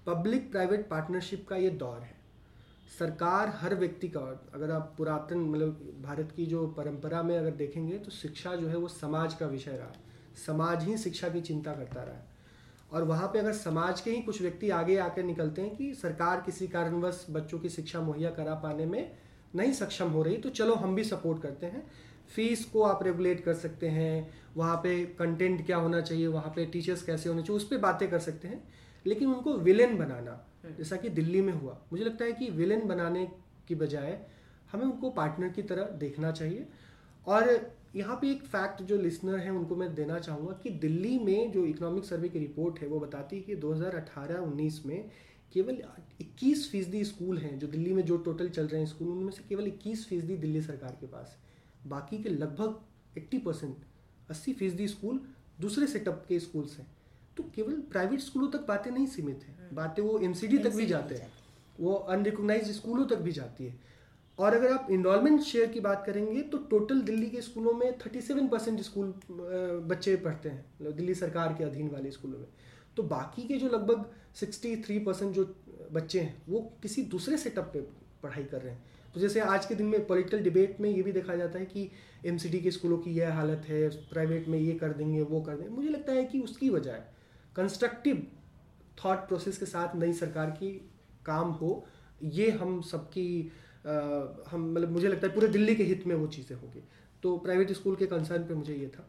पब्लिक 0.07 0.51
प्राइवेट 0.51 0.89
पार्टनरशिप 0.89 1.47
का 1.49 1.57
ये 1.57 1.71
दौर 1.71 2.01
है। 2.01 2.16
सरकार 2.99 3.53
हर 3.57 3.75
व्यक्ति 3.75 4.09
का 4.09 4.21
अगर 4.55 4.71
आप 4.71 4.95
पुरातन 4.99 5.39
मतलब 5.39 6.01
भारत 6.03 6.33
की 6.37 6.47
जो 6.47 6.66
परंपरा 6.79 7.23
में 7.23 7.37
अगर 7.39 7.51
देखेंगे 7.57 7.99
तो 7.99 8.11
शिक्षा 8.11 8.55
जो 8.57 8.69
है 8.69 8.77
वो 8.77 8.89
समाज 8.89 9.35
का 9.35 9.47
विषय 9.47 9.71
रहा 9.71 9.87
है। 9.87 10.07
समाज 10.47 10.85
ही 10.85 10.97
शिक्षा 10.99 11.29
की 11.29 11.41
चिंता 11.43 11.73
करता 11.73 12.03
रहा 12.03 12.14
है। 12.14 12.27
और 12.93 13.05
वहाँ 13.05 13.27
पे 13.29 13.39
अगर 13.39 13.53
समाज 13.53 14.01
के 14.01 14.11
ही 14.11 14.21
कुछ 14.23 14.43
व्यक्ति 14.43 14.71
आगे 14.71 14.97
आकर 14.99 15.23
निकलते 15.25 15.62
हैं 15.62 15.77
कि 15.77 15.95
सरकार 15.95 16.41
किसी 16.41 16.69
कारणवश 16.69 17.27
बच्चों 17.31 17.59
की 17.59 17.69
शिक्षा 17.69 18.01
मुहैया 18.01 18.31
करा 18.31 18.55
पाने 18.55 18.87
में 18.87 19.16
नहीं 19.55 19.73
सक्षम 19.73 20.09
हो 20.09 20.23
रही 20.23 20.37
तो 20.37 20.51
चलो 20.51 20.75
हम 20.75 20.95
भी 20.95 21.05
सपोर्ट 21.05 21.43
करते 21.43 21.67
हैं। 21.67 21.87
फ़ीस 22.35 22.65
को 22.65 22.83
आप 22.83 23.03
रेगुलेट 23.03 23.45
कर 23.45 23.55
सकते 23.55 23.89
हैं 23.89 24.31
वहाँ 24.57 24.77
पे 24.77 25.05
कंटेंट 25.19 25.65
क्या 25.67 25.77
होना 25.77 26.01
चाहिए 26.01 26.27
वहाँ 26.27 26.53
पे 26.57 26.67
टीचर्स 26.67 27.03
कैसे 27.03 27.29
होने 27.29 27.43
चाहिए 27.43 27.57
उस 27.57 27.69
पर 27.69 27.79
बातें 27.79 28.09
कर 28.11 28.19
सकते 28.19 28.49
हैं। 28.49 28.63
लेकिन 29.07 29.29
उनको 29.29 29.53
विलेन 29.59 29.97
बनाना 29.99 30.31
हम्म। 30.65 30.75
जैसा 30.77 30.97
कि 30.97 31.09
दिल्ली 31.09 31.41
में 31.41 31.53
हुआ 31.53 31.79
मुझे 31.93 32.05
लगता 32.05 32.25
है 32.25 32.33
कि 32.33 32.51
विलेन 32.51 32.87
बनाने 32.89 33.27
की 33.69 33.75
बजाय 33.75 34.19
हमें 34.73 34.85
उनको 34.85 35.11
पार्टनर 35.11 35.49
की 35.49 35.63
तरह 35.63 35.85
देखना 35.99 36.31
चाहिए। 36.33 36.67
और 37.27 37.77
यहाँ 37.97 38.17
पे 38.17 38.31
एक 38.31 38.43
फैक्ट 38.43 38.83
जो 38.83 38.97
लिसनर 38.99 39.39
हैं 39.39 39.51
उनको 39.51 39.77
मैं 39.77 39.95
देना 39.95 40.19
चाहूँगा 40.19 40.53
कि 40.63 40.71
दिल्ली 40.71 41.19
में 41.19 41.53
जो 41.53 41.65
इकोनॉमिक 41.65 42.05
सर्वे 42.05 42.29
की 42.29 42.39
रिपोर्ट 42.39 42.79
है 42.79 42.89
वो 42.89 43.01
बताती 43.01 43.37
है 43.37 43.43
कि 43.43 43.57
2018-19 43.57 44.85
में 44.87 45.11
केवल 45.53 45.83
21 46.21 46.71
फ़ीसदी 46.71 47.05
स्कूल 47.05 47.39
हैं 47.39 47.59
जो 47.59 47.67
दिल्ली 47.67 47.93
में 47.93 48.03
जो 48.05 48.17
टोटल 48.17 48.49
चल 48.49 48.67
रहे 48.67 48.81
हैं 48.81 48.89
स्कूल 48.89 49.09
उनमें 49.09 49.33
से 49.33 49.43
केवल 49.49 49.67
21 49.67 50.07
फ़ीसदी 50.09 50.37
दिल्ली 50.37 50.63
सरकार 50.63 50.97
के 51.01 51.07
पास 51.07 51.39
बाकी 51.87 52.23
के 52.23 52.29
लगभग 52.29 52.81
80 53.19 53.39
परसेंट 53.39 53.77
अस्सी 54.31 54.53
फ़ीसदी 54.53 54.89
स्कूल 54.89 55.21
दूसरे 55.61 55.87
सेटअप 55.87 56.25
के 56.29 56.41
स्कूल्स 56.41 56.79
हैं। 56.79 56.87
तो 57.37 57.43
केवल 57.55 57.73
प्राइवेट 57.73 58.21
स्कूलों 58.21 58.49
तक 58.49 58.67
बातें 58.67 58.91
नहीं 58.91 59.07
सीमित 59.07 59.41
हैं। 59.49 59.65
हम्म। 59.65 59.77
बातें 59.77 60.03
वो 60.03 60.19
एमसीडी 60.19 60.59
तक 60.59 60.71
भी 60.71 60.87
जाते 60.87 61.15
हैं। 61.15 61.33
वो 61.81 61.95
अनरिकोगनाइज 61.95 62.71
स्कूलों 62.71 63.07
तक 63.07 63.17
भी 63.17 63.33
जाती 63.33 63.67
है। 63.67 63.81
और 64.39 64.55
अगर 64.55 64.73
आप 64.73 64.89
इनरोलमेंट 64.91 65.41
शेयर 65.41 65.67
की 65.67 65.81
बात 65.81 66.03
करेंगे 66.07 66.43
तो 66.43 66.59
टोटल 66.59 67.01
दिल्ली 67.01 67.31
के 67.31 67.41
स्कूलों 67.43 67.73
में 67.73 67.99
37 67.99 68.49
परसेंट 68.49 68.81
स्कूल 68.81 69.15
बच्चे 69.87 70.17
पढ़ते 70.17 70.49
हैं। 70.49 70.65
मतलब 70.81 70.93
दिल्ली 70.93 71.15
सरकार 71.15 71.55
के 71.55 71.65
अधीन 71.65 71.89
वाले 71.89 72.11
स्कूलों 72.11 72.39
में। 72.39 72.47
तो 72.99 73.03
बाकी 73.05 73.43
के 73.49 73.57
जो 73.57 73.69
लगभग 73.69 74.05
63 74.37 74.99
परसेंट 75.07 75.35
जो 75.35 75.45
बच्चे 75.93 76.21
हैं, 76.21 76.43
वो 76.49 76.61
किसी 76.83 77.03
दूसरे 77.07 77.37
सेटअप 77.39 77.71
पे 77.73 77.81
पढ़ाई 78.23 78.45
कर 78.45 78.61
रहे 78.61 78.73
हैं। 78.73 79.13
तो 79.15 79.21
जैसे 79.21 79.41
आज 79.41 79.67
के 79.67 79.75
दिन 79.75 79.87
में 79.87 80.07
पॉलिटिकल 80.07 80.43
डिबेट 80.43 80.81
में 80.81 80.89
ये 80.91 81.03
भी 81.03 81.13
देखा 81.13 81.35
जाता 81.37 81.59
है 81.59 81.67
कि 81.67 81.91
एम 82.27 82.39
के 82.39 82.71
स्कूलों 82.71 82.99
की 82.99 83.11
यह 83.11 83.35
हालत 83.35 83.65
है 83.69 83.89
प्राइवेट 84.11 84.49
में 84.49 84.59
ये 84.59 84.73
कर 84.75 84.93
देंगे, 84.93 85.23
वो 85.23 85.41
कर 85.41 85.57
देंगे। 85.57 85.75
मुझे 85.75 85.89
लगता 85.89 86.13
है 86.13 86.25
कि 86.25 86.41
उसकी 86.41 86.71
वजह 86.71 86.93
कंस्ट्रक्टिव 87.57 88.27
थॉट 88.99 89.19
प्रोसेस 89.29 89.59
के 89.59 89.67
साथ 89.67 89.97
नई 89.97 90.13
सरकार 90.15 90.51
की 90.53 90.71
काम 91.27 91.51
हो, 91.53 91.87
ये 92.23 92.51
हम 92.53 92.81
सबकी 92.83 93.29
हम 93.87 94.73
मतलब 94.73 94.91
मुझे 94.91 95.09
लगता 95.09 95.27
है 95.27 95.35
पूरे 95.35 95.49
दिल्ली 95.49 95.75
के 95.75 95.85
हित 95.85 96.07
में 96.07 96.15
वो 96.15 96.27
चीज़ें 96.29 96.57
होगी। 96.57 96.83
तो 97.23 97.37
प्राइवेट 97.39 97.73
स्कूल 97.73 97.97
के 97.97 98.07
कंसर्न 98.07 98.43
पे 98.45 98.55
मुझे 98.55 98.75
ये 98.75 98.87
था। 98.89 99.09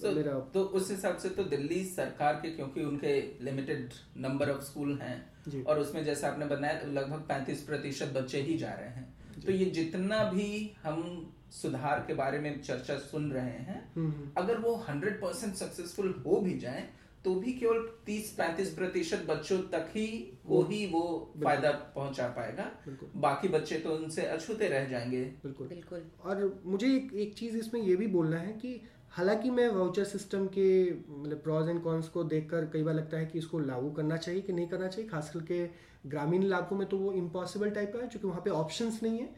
So, 0.00 0.14
मेरा 0.14 0.32
तो 0.54 0.62
उस 0.74 0.90
हिसाब 0.90 1.16
से 1.16 1.28
तो 1.28 1.44
दिल्ली 1.44 1.84
सरकार 1.84 2.34
के 2.34 2.50
क्योंकि 2.50 2.84
उनके 2.84 3.44
लिमिटेड 3.44 3.90
नंबर 4.16 4.50
ऑफ़ 4.50 4.62
स्कूल 4.62 4.98
हैं 5.02 5.64
और 5.64 5.78
उसमें 5.78 6.04
जैसा 6.04 6.28
आपने 6.28 6.46
बनाया 6.46 6.80
लगभग 6.86 7.20
पैंतीस 7.20 7.62
प्रतिशत 7.62 8.12
बच्चे 8.16 8.40
ही 8.40 8.58
जा 8.58 8.72
रहे 8.72 8.88
हैं। 8.88 9.14
तो 9.46 9.52
ये 9.52 9.64
जितना 9.64 10.22
भी 10.24 10.72
हम 10.84 11.32
सुधार 11.50 12.04
के 12.06 12.14
बारे 12.14 12.38
में 12.38 12.60
चर्चा 12.62 12.98
सुन 12.98 13.30
रहे 13.32 13.44
हैं 13.44 13.92
हम्म, 13.96 14.10
हम्म। 14.10 14.30
अगर 14.36 14.58
वो 14.58 14.74
हंड्रेड 14.88 15.20
परसेंट 15.22 15.54
सक्सेसफुल 15.54 16.22
हो 16.26 16.40
भी 16.40 16.58
जाए 16.58 16.88
तो 17.24 17.34
भी 17.34 17.52
केवल 17.52 17.78
30-35 18.06 18.70
प्रतिशत 18.74 19.24
बच्चों 19.28 19.58
तक 19.58 19.86
ही 19.94 20.06
को 20.48 20.62
ही 20.62 20.86
वो 20.86 21.32
फ़ायदा 21.44 21.70
पहुँचा 21.94 22.26
पाएगा। 22.28 22.70
बाकी 23.16 23.48
बच्चे 23.48 23.78
तो 23.78 23.90
उनसे 23.90 24.22
अछूते 24.22 24.68
रह 24.68 24.84
जाएँगे। 24.84 25.24
बिल्कुल। 25.44 25.68
बिल्कुल। 25.68 26.02
और 26.20 26.62
मुझे 26.64 26.86
एक 26.96 27.14
एक 27.14 27.34
चीज़ 27.34 27.56
इसमें 27.56 27.80
ये 27.82 27.96
भी 27.96 28.06
बोलना 28.06 28.36
है 28.36 28.52
कि 28.52 28.80
हालाँकि 29.14 29.50
मैं 29.50 29.68
वाउचर 29.68 30.04
सिस्टम 30.04 30.46
के 30.46 30.68
मतलब 30.92 31.40
प्रॉज 31.44 31.68
एंड 31.68 31.82
कॉन्स 31.82 32.08
को 32.08 32.22
देखकर 32.24 32.64
कई 32.72 32.82
बार 32.82 32.94
लगता 32.94 33.16
है 33.16 33.26
कि 33.26 33.38
इसको 33.38 33.58
लागू 33.58 33.90
करना 33.90 34.16
चाहिए 34.16 34.40
कि 34.40 34.52
नहीं 34.52 34.68
करना 34.68 34.88
चाहिए 34.88 35.08
खास 35.10 35.30
करके 35.34 35.66
ग्रामीण 36.06 36.42
इलाकों 36.42 36.76
में 36.76 36.86
तो 36.88 36.98
वो 36.98 37.12
इम्पॉसिबल 37.12 37.70
टाइप 37.70 37.92
का 37.92 37.98
है 37.98 38.08
क्योंकि 38.08 38.28
वहाँ 38.28 38.40
पे 38.40 38.50
ऑप्शंस 38.50 38.98
नहीं 39.02 39.18
है। 39.18 39.28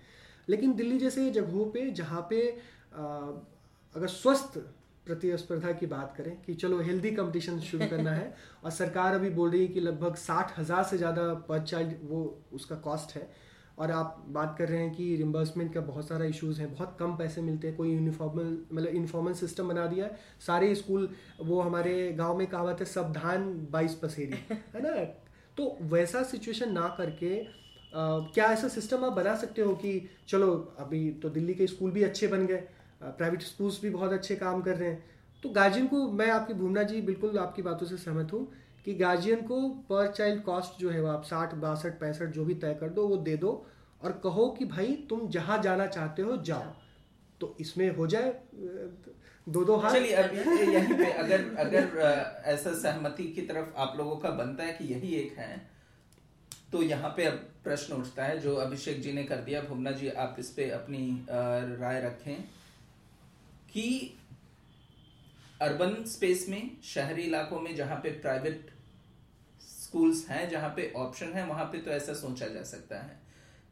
लेकिन 0.49 0.75
दिल्ली 0.75 0.99
जैसे 0.99 1.31
जगहों 1.31 1.65
पे 1.71 1.91
जहाँ 1.91 2.27
पे 2.31 2.41
आ, 2.97 3.05
अगर 3.95 4.07
स्वस्थ 4.07 4.59
प्रतिस्पर्धा 5.07 5.73
की 5.73 5.87
बात 5.87 6.15
करें 6.17 6.37
कि 6.43 6.55
चलो 6.55 6.81
हेल्दी 6.81 7.11
कंपटीशन 7.11 7.59
शुरू 7.61 7.87
करना 7.87 8.11
है 8.11 8.35
और 8.65 8.71
सरकार 8.71 9.15
अभी 9.15 9.31
बोल 9.31 9.51
रही 9.51 9.61
है 9.61 9.69
कि 9.69 9.81
लगभग 9.81 10.15
साठ 10.17 10.59
हज़ार 10.59 10.85
से 10.85 10.99
ज़्यादा 10.99 11.33
पर 11.49 11.63
चाइल्ड 11.65 11.93
वो 12.03 12.23
उसका 12.53 12.77
कॉस्ट 12.77 13.17
है 13.17 13.29
और 13.79 13.91
आप 13.91 14.25
बात 14.29 14.55
कर 14.59 14.69
रहे 14.69 14.79
हैं 14.79 14.95
कि 14.95 15.17
रिम्बर्समेंट 15.17 15.75
का 15.75 15.81
बहुत 15.81 16.09
सारा 16.09 16.25
इश्यूज़ 16.25 16.61
हैं 16.61 16.73
बहुत 16.75 16.97
कम 17.01 17.17
पैसे 17.17 17.43
मिलते 17.43 17.69
हैं 17.69 17.77
कोई 17.77 17.93
यूनिफॉर्मल 17.93 18.59
मतलब 18.73 18.89
इनफॉर्मल 18.89 19.33
सिस्टम 19.33 19.69
बना 19.69 19.87
दिया 19.87 20.07
है 20.07 20.19
सारे 20.47 20.75
स्कूल 20.75 21.09
वो 21.41 21.61
हमारे 21.61 22.13
गाँव 22.13 22.39
में 22.39 22.47
कहावत 22.47 22.77
है 22.81 22.87
सब 22.87 23.13
धान 23.13 23.69
बाईस 23.71 23.95
पसेरी 23.95 24.55
है 24.55 24.83
ना? 24.83 25.05
तो 25.57 25.79
वैसा 25.83 26.23
सिचुएशन 26.23 26.73
ना 26.73 26.89
करके 26.99 27.47
क्या 28.33 28.47
ऐसा 28.47 28.69
सिस्टम 28.69 29.05
आप 29.05 29.13
बना 29.13 29.37
सकते 29.37 29.63
हो 29.63 29.75
कि 29.75 30.09
चलो 30.29 30.75
अभी 30.79 31.11
तो 31.11 31.29
दिल्ली 31.29 31.55
के 31.55 31.67
स्कूल 31.67 31.91
भी 31.91 32.03
अच्छे 32.03 32.27
बन 32.27 32.47
गए 32.47 32.69
प्राइवेट 33.03 33.43
स्कूल्स 33.43 33.83
भी 33.83 33.91
बहुत 33.91 34.13
अच्छे 34.13 34.37
काम 34.37 34.63
कर 34.63 34.77
रहे 34.77 34.89
हैं। 34.89 35.05
तो 35.43 35.49
गार्जियन 35.49 35.87
को 35.87 36.13
मैं 36.13 36.31
आपकी 36.31 36.55
भूमना 36.55 36.83
जी 36.83 37.01
बिल्कुल 37.03 37.39
आपकी 37.39 37.63
बातों 37.63 37.87
से 37.87 37.97
सहमत 37.97 38.33
हूँ 38.33 38.49
कि 38.87 38.95
गार्जियन 38.95 39.41
को 39.43 39.61
पर 39.89 40.11
चाइल्ड 40.13 40.43
कॉस्ट 40.43 40.81
जो 40.81 40.91
है 40.91 41.01
वो 41.03 41.09
आप 41.09 41.25
साठ, 41.25 41.55
बासठ, 41.57 41.99
पैंसठ 42.01 42.27
जो 42.31 42.45
भी 42.45 42.55
तय 42.55 42.75
कर 42.81 42.89
दो, 42.89 43.07
वो 43.09 43.17
दे 43.19 43.37
दो 43.37 43.51
और 44.01 44.13
कहो 44.25 44.49
कि 44.59 44.65
भाई 44.67 44.93
तुम 45.11 45.29
जहाँ 45.29 45.63
जाना 45.63 45.87
चाहते 45.89 46.23
हो 46.23 46.37
जाओ। 46.43 46.73
तो 47.41 47.57
इसमें 47.61 47.89
हो 47.97 48.07
जाए 48.07 48.33
दो 49.47 49.65
दो 49.65 49.77
हाथ। 49.77 49.93
चलिए, 49.93 50.13
अब 50.13 50.35
यहीं 50.35 50.95
पे 50.95 51.11
अगर 51.13 51.45
अगर 51.59 52.43
ऐसा 52.47 52.73
सहमति 52.75 53.25
की 53.33 53.43
तरफ़ 53.43 53.75
आप 53.77 53.95
लोगों 53.99 54.17
का 54.17 54.31
बनता 54.33 54.65
है 54.65 54.73
कि 54.73 54.85
यही 54.85 55.15
एक 55.15 55.39
है 55.39 55.75
तो 56.73 56.83
यहाँ 56.83 57.13
पे 57.17 57.25
अब 57.25 57.35
प्रश्न 57.65 57.95
उठता 57.95 58.25
है, 58.25 58.39
जो 58.39 58.55
अभिषेक 58.57 59.01
जी 59.03 59.13
ने 59.13 59.25
कर 59.25 59.37
दिया। 59.39 59.61
भुवना 59.63 59.91
जी, 59.93 60.09
आप 60.09 60.37
इस 60.39 60.51
पे 60.51 60.71
अपनी 60.71 61.27
राय 61.31 62.01
रखें 62.03 62.43
कि 63.73 64.15
अर्बन 65.63 65.95
स्पेस 66.07 66.47
में, 66.49 66.71
शहरी 66.85 67.23
इलाकों 67.23 67.61
में 67.61 67.75
जहाँ 67.77 67.97
पे 67.97 68.11
प्राइवेट 68.13 68.71
स्कूल्स 69.87 70.29
हैं 70.29 70.49
जहाँ 70.51 70.69
पे 70.77 70.93
ऑप्शन 70.97 71.33
है, 71.33 71.47
वहाँ 71.47 71.65
पे 71.65 71.79
तो 71.79 71.91
ऐसा 71.91 72.15
सोचा 72.15 72.49
जा 72.49 72.63
सकता 72.65 72.99
है। 72.99 73.19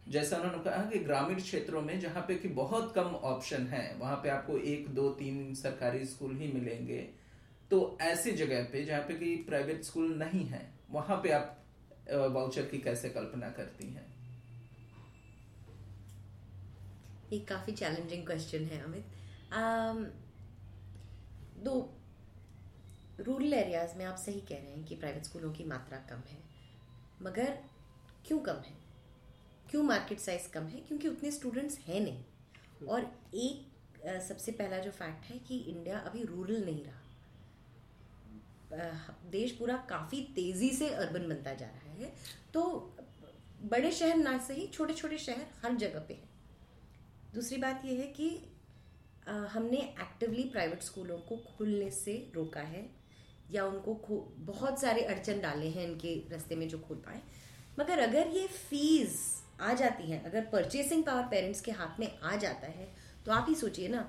जैसा 0.09 0.37
उन्होंने 0.37 0.63
कहा 0.65 0.83
कि 0.91 0.99
ग्रामीण 0.99 1.41
क्षेत्रों 1.41 1.81
में 1.83 1.99
जहाँ 2.01 2.25
पे 2.29 2.35
कि 2.35 2.49
बहुत 2.49 2.93
कम 2.95 3.15
ऑप्शन 3.25 3.67
है, 3.67 3.95
वहाँ 3.97 4.17
पे 4.17 4.29
आपको 4.29 4.59
एक, 4.59 4.89
दो, 4.89 5.09
तीन 5.11 5.55
सरकारी 5.55 6.05
स्कूल 6.05 6.37
ही 6.37 6.53
मिलेंगे। 6.53 6.99
तो 7.71 7.99
ऐसी 8.03 8.33
जगह 8.33 8.65
पे 8.65 8.85
जहाँ 8.85 9.03
पे 9.03 9.15
कि 9.15 9.35
प्राइवेट 9.43 9.83
स्कूल 9.83 10.15
नहीं 10.15 10.45
है, 10.47 10.69
वहाँ 10.91 11.17
पे 11.17 11.31
आप 11.33 11.61
वाउचर 12.33 12.63
की 12.63 12.79
कैसे 12.79 13.09
कल्पना 13.11 13.49
करती 13.51 13.87
हैं? 13.87 14.07
ये 17.33 17.39
काफ़ी 17.41 17.73
चैलेंजिंग 17.73 18.27
क्वेश्चन 18.27 18.65
है, 18.65 18.83
अमित। 18.85 19.05
दो 21.65 21.75
रूरल 23.21 23.55
एरियाज़ 23.55 23.97
में 23.97 24.05
आप 24.05 24.17
सही 24.17 24.41
कह 24.41 24.55
रहे 24.55 24.71
हैं 24.71 24.85
कि 24.85 24.95
प्राइवेट 24.95 25.25
स्कूलों 25.25 25.53
की 25.53 25.65
मात्रा 25.65 25.99
कम 26.11 26.23
है। 26.29 26.39
मगर 27.23 27.59
क्यों 28.27 28.39
कम 28.39 28.57
है? 28.57 28.75
क्यों 29.71 29.83
मार्केट 29.83 30.19
साइज़ 30.19 30.49
कम 30.49 30.65
है? 30.65 30.81
क्योंकि 30.81 31.09
उतने 31.09 31.31
स्टूडेंट्स 31.31 31.79
हैं 31.79 32.01
नहीं। 32.01 32.25
और 32.89 33.01
एक 33.35 34.21
सबसे 34.23 34.53
पहला 34.53 34.79
जो 34.79 34.91
फैक्ट 34.91 35.25
है 35.25 35.39
कि 35.39 35.59
इंडिया 35.59 35.99
अभी 35.99 36.23
रूरल 36.23 36.65
नहीं 36.65 36.85
रहा। 36.85 37.01
देश 39.31 39.53
पूरा 39.53 39.77
काफ़ी 39.91 40.21
तेज़ी 40.35 40.71
से 40.71 40.89
अर्बन 40.91 41.29
बनता 41.29 41.55
जा 41.55 41.67
रहा 41.67 41.93
है। 41.93 42.13
तो 42.55 42.63
बड़े 43.63 43.91
शहर 43.93 44.17
ना 44.17 44.37
सही 44.39 44.67
छोटे 44.67 44.95
छोटे 44.95 45.19
शहर 45.19 45.47
हर 45.65 45.75
जगह 45.75 46.01
पे 46.01 46.15
हैं। 46.15 46.29
दूसरी 47.35 47.57
बात 47.57 47.85
यह 47.85 48.01
है 48.01 48.07
कि 48.07 48.29
हमने 49.29 49.77
एक्टिवली 50.01 50.43
प्राइवेट 50.45 50.83
स्कूलों 50.83 51.19
को 51.19 51.37
खुलने 51.37 51.91
से 51.91 52.33
रोका 52.35 52.61
है। 52.61 53.04
या 53.55 53.65
उनको 53.67 54.19
बहुत 54.47 54.81
सारे 54.81 55.03
अड़चन 55.05 55.41
डाले 55.41 55.69
हैं 55.69 55.85
इनके 55.85 56.15
रास्ते 56.31 56.57
में 56.57 56.69
जो 56.69 56.79
खोल 56.79 56.97
पाए। 56.99 57.21
मगर 57.79 57.99
अगर 57.99 58.29
ये 58.29 58.47
फ़ीस 58.47 59.17
आ 59.61 59.73
जाती 59.75 60.11
है, 60.11 60.23
अगर 60.25 60.45
परचेसिंग 60.45 61.05
पावर 61.05 61.23
पेरेंट्स 61.23 61.61
के 61.61 61.73
हाथ 61.73 62.01
में 62.01 62.09
आ 62.21 62.37
जाता 62.37 62.67
है 62.69 62.89
तो 63.27 63.33
आप 63.33 63.47
ही 63.49 63.55
सोचिए 63.55 63.89
ना 63.89 64.09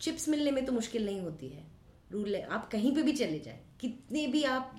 चिप्स 0.00 0.28
मिलने 0.28 0.50
में 0.50 0.64
तो 0.66 0.72
मुश्किल 0.72 1.04
नहीं 1.06 1.20
होती 1.20 1.48
है। 1.48 1.64
रूल 2.12 2.36
आप 2.36 2.68
कहीं 2.70 2.94
पे 2.94 3.02
भी 3.02 3.12
चले 3.12 3.38
जाएँ, 3.38 3.60
कितने 3.80 4.26
भी 4.26 4.42
आप 4.44 4.74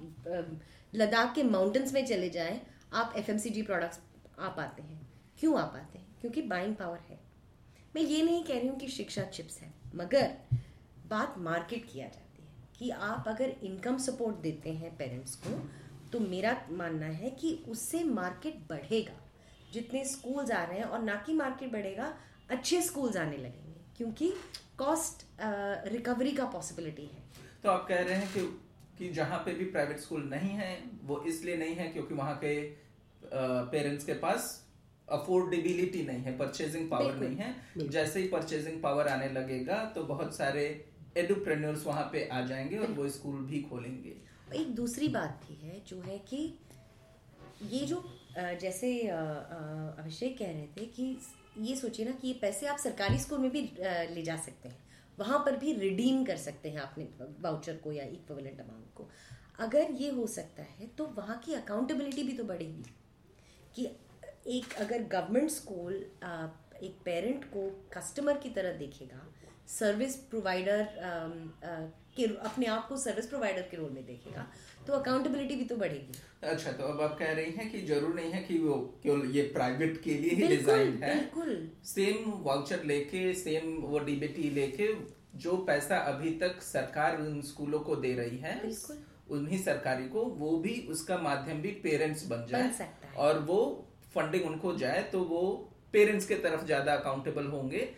लद्दाख 0.93 1.33
के 1.35 1.43
माउंटेन्स 1.43 1.93
में 1.93 2.05
चले 2.05 2.29
जाएँ, 2.29 2.61
आप 2.93 3.13
एफ़ 3.17 3.31
प्रोडक्ट्स 3.65 3.99
आ 4.39 4.47
पाते 4.47 4.83
हैं। 4.83 4.99
क्यों 5.39 5.59
आ 5.59 5.63
पाते 5.65 5.97
हैं? 5.97 6.07
क्योंकि 6.21 6.41
बाइंग 6.43 6.75
पावर 6.75 6.99
है। 7.09 7.19
मैं 7.95 8.01
ये 8.01 8.21
नहीं 8.23 8.43
कह 8.43 8.59
रही 8.59 8.67
हूँ 8.67 8.77
कि 8.77 8.87
शिक्षा 8.89 9.23
चिप्स 9.27 9.59
है, 9.59 9.73
मगर 9.95 10.33
बात 11.07 11.35
मार्केट 11.39 11.85
किया 11.85 12.05
है 12.05 12.29
कि 12.82 12.89
आप 12.89 13.25
अगर 13.27 13.49
इनकम 13.63 13.97
सपोर्ट 13.97 14.36
देते 14.36 14.69
हैं 14.73 14.95
पेरेंट्स 14.97 15.36
को 15.36 15.57
तो 16.11 16.19
मेरा 16.19 16.55
मानना 16.71 17.05
है 17.07 17.29
कि 17.32 17.53
उससे 17.69 18.03
मार्केट 18.03 18.55
बढ़ेगा। 18.69 19.13
जितने 19.73 20.03
स्कूल्स 20.05 20.51
आ 20.51 20.63
रहे 20.63 20.77
हैं 20.79 20.86
और 20.86 21.03
ना 21.03 21.15
कि 21.25 21.34
मार्केट 21.34 21.71
बढ़ेगा 21.71 22.13
अच्छे 22.49 22.82
स्कूल्स 22.82 23.17
आने 23.17 23.38
लगेंगे 23.38 23.75
क्योंकि 23.97 24.34
कॉस्ट 24.77 25.25
रिकवरी 25.93 26.32
का 26.32 26.45
पॉसिबिलिटी 26.45 27.05
है। 27.05 27.23
तो 27.63 27.69
आप 27.69 27.88
कह 27.88 28.01
रहे 28.01 28.15
हैं 28.15 28.34
कि 28.34 28.41
कि 28.97 29.09
जहाँ 29.13 29.38
पे 29.39 29.53
भी 29.53 29.65
प्राइवेट 29.65 29.99
स्कूल 29.99 30.23
नहीं 30.23 30.49
है 30.55 30.73
वो 31.03 31.23
इसलिए 31.27 31.57
नहीं 31.57 31.75
है 31.75 31.88
क्योंकि 31.88 32.15
वहाँ 32.15 32.36
के 32.43 32.59
पेरेंट्स 33.71 34.05
के 34.05 34.13
पास 34.19 34.53
अफोर्डेबिलिटी 35.07 36.03
नहीं 36.03 36.23
है 36.23 36.38
परचेजिंग 36.38 36.89
पावर 36.89 37.15
नहीं 37.15 37.36
है। 37.36 37.89
जैसे 37.89 38.19
ही 38.19 38.27
परचेजिंग 38.27 38.82
पावर 38.82 39.07
आने 39.07 39.29
लगेगा 39.29 39.84
तो 39.95 40.03
बहुत 40.03 40.36
सारे 40.36 40.65
एडुप्रेन्योर्स 41.18 41.86
वहाँ 41.86 42.03
पे 42.14 42.28
आ 42.28 42.41
जाएँगे 42.41 42.78
और 42.78 42.91
वो 42.91 43.07
स्कूल 43.09 43.43
भी 43.45 43.62
खोलेंगे। 43.62 44.16
एक 44.55 44.74
दूसरी 44.76 45.07
बात 45.07 45.41
भी 45.47 45.55
है, 45.68 45.80
जो 45.88 46.01
है 46.01 46.18
कि 46.20 46.59
ये 47.64 47.86
जो 47.86 48.03
जैसे 48.62 48.99
अभिषेक 49.07 50.38
कह 50.38 50.51
रहे 50.51 50.68
थे 50.68 50.86
कि 50.86 51.18
ये 51.57 51.76
सोचिए 51.76 52.05
ना 52.05 52.12
कि 52.12 52.28
ये 52.28 52.34
पैसे 52.34 52.68
आप 52.68 52.78
सरकारी 52.78 53.20
स्कूल 53.20 53.39
में 53.39 53.51
भी 53.51 53.62
ले 54.16 54.22
जा 54.22 54.36
सकते 54.38 54.70
हैं। 54.70 54.78
वहाँ 55.20 55.39
पर 55.39 55.55
भी 55.55 55.74
रिडीम 55.74 56.24
कर 56.26 56.38
सकते 56.38 56.70
हैं 56.70 56.80
अपने 56.80 57.07
वाउचर 57.41 57.76
को 57.78 57.91
या 57.91 58.03
इक्विवेलेंट 58.03 58.59
अमाउंट 58.62 58.93
को। 58.95 59.09
अगर 59.59 59.91
ये 59.91 60.12
हो 60.12 60.28
सकता 60.28 60.64
है 60.64 60.88
तो 60.88 61.05
वहाँ 61.07 61.38
की 61.39 61.53
अकाउंटेबिलिटी 61.53 62.24
भी 62.24 62.34
तो 62.34 62.43
बढ़ेगी। 62.43 62.84
कि 63.76 63.86
एक 64.47 64.74
अगर 64.74 65.03
गवर्नमेंट 65.03 65.49
स्कूल 65.49 65.93
एक 66.84 66.95
पेरेंट 67.05 67.43
को 67.45 67.70
कस्टमर 67.93 68.38
की 68.38 68.49
तरह 68.49 68.72
देखेगा 68.74 69.30
सर्विस 69.70 70.16
प्रोवाइडर 70.30 70.88
के 72.16 72.26
अपने 72.45 72.66
आप 72.68 72.88
को 72.88 72.97
सर्विस 72.97 73.26
प्रोवाइडर 73.28 73.62
के 73.72 73.78
रोल 73.78 73.89
में 73.91 74.05
देखेगा 74.05 74.45
तो 74.88 74.93
अकाउंटेबिलिटी 74.93 75.55
भी 75.55 75.64
तो 75.66 75.76
बढ़ेगी। 75.78 76.20
अच्छा 76.43 76.72
तो 76.72 76.84
अब 76.84 77.01
आप 77.01 77.18
कह 77.20 77.32
रही 77.32 77.51
हैं 77.51 77.70
कि 77.72 77.82
ज़रूर 77.88 78.14
नहीं 78.16 78.32
है 78.32 78.41
कि 78.43 78.57
वो 78.59 78.76
केवल 79.03 79.26
ये 79.32 79.41
प्राइवेट 79.53 80.01
के 80.03 80.14
लिए 80.14 80.30
ही 80.32 80.47
डिज़ाइन 80.47 80.99
है। 81.03 81.16
बिल्कुल। 81.16 81.70
सेम 81.86 82.32
वाउचर 82.43 82.84
लेके 82.86 83.34
सेम 83.36 83.76
वो 83.84 83.99
डीबीटी 84.01 84.49
लेके 84.49 84.93
जो 85.38 85.57
पैसा 85.68 85.97
अभी 86.07 86.32
तक 86.38 86.62
सरकार 86.64 87.18
उन 87.20 87.41
स्कूलों 87.43 87.80
को 87.82 87.95
दे 87.97 88.14
रही 88.16 88.38
है 88.38 88.59
उन्हीं 89.32 89.62
सरकारी 89.64 90.07
को 90.09 90.24
वो 90.38 90.57
भी 90.59 90.80
उसका 90.91 91.18
माध्यम 91.20 91.62
भी 91.62 91.70
पेरेंट्स 91.84 92.26
बन 92.28 92.45
जाए। 92.49 92.70
बन 92.70 93.16
और 93.18 93.39
वो 93.41 93.59
फंडिंग 94.16 94.45
उनको 94.45 94.76
जाए 94.78 95.01
तो 95.12 95.20
वो 95.26 95.41
पेरेंट्स 95.93 96.26
के 96.26 96.36
तरफ़ 96.38 96.66
ज़्यादा 96.66 96.93
अकाउंटेबल 96.93 97.45
होंगे। 97.47 97.89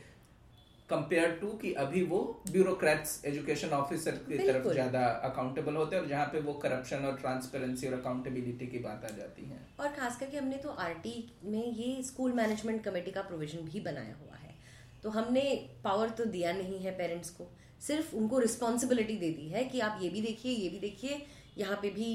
कंपेयर 0.90 1.32
टू 1.42 1.48
कि 1.58 1.72
अभी 1.82 2.02
वो 2.06 2.20
ब्यूरोक्रेट्स 2.52 3.24
एजुकेशन 3.26 3.70
ऑफिसर 3.74 4.16
की 4.26 4.38
तरफ़ 4.40 4.68
ज़्यादा 4.70 5.06
अकाउंटेबल 5.26 5.76
होते 5.76 5.96
हैं 5.96 6.04
और 6.04 6.10
जहाँ 6.10 6.26
पे 6.28 6.40
वो 6.42 6.54
करप्शन 6.64 7.06
और 7.06 7.18
ट्रांसपेरेंसी 7.18 7.88
और 7.88 7.94
अकाउंटेबिलिटी 7.94 8.68
की 8.68 8.80
बात 8.80 9.06
आ 9.06 9.16
जाती 9.18 9.46
है। 9.46 9.60
और 9.80 9.88
खास 9.94 10.20
करके 10.20 10.38
हमने 10.38 10.58
तो 10.58 10.70
आरटी 10.82 11.16
में 11.46 11.66
ये 11.66 12.02
स्कूल 12.04 12.34
मैनेजमेंट 12.34 12.84
कमेटी 12.84 13.12
का 13.12 13.22
प्रोविज़न 13.24 13.66
भी 13.66 13.80
बनाया 13.82 14.16
हुआ 14.16 14.38
है। 14.38 14.56
तो 15.04 15.10
हमने 15.12 15.44
पावर 15.84 16.10
तो 16.12 16.26
दिया 16.28 16.52
नहीं 16.54 16.80
है 16.80 16.92
पेरेंट्स 16.98 17.30
को 17.32 17.50
सिर्फ़ 17.82 18.16
उनको 18.16 18.40
रिस्पॉन्सिबिलिटी 18.40 19.16
दे 19.18 19.30
दी 19.32 19.48
है 19.50 19.64
कि 19.66 19.80
आप 19.82 20.00
ये 20.02 20.10
भी 20.10 20.22
देखिए 20.22 20.52
ये 20.54 20.70
भी 20.70 20.80
देखिए 20.80 21.26
यहाँ 21.58 21.80
पे 21.82 21.90
भी 21.92 22.10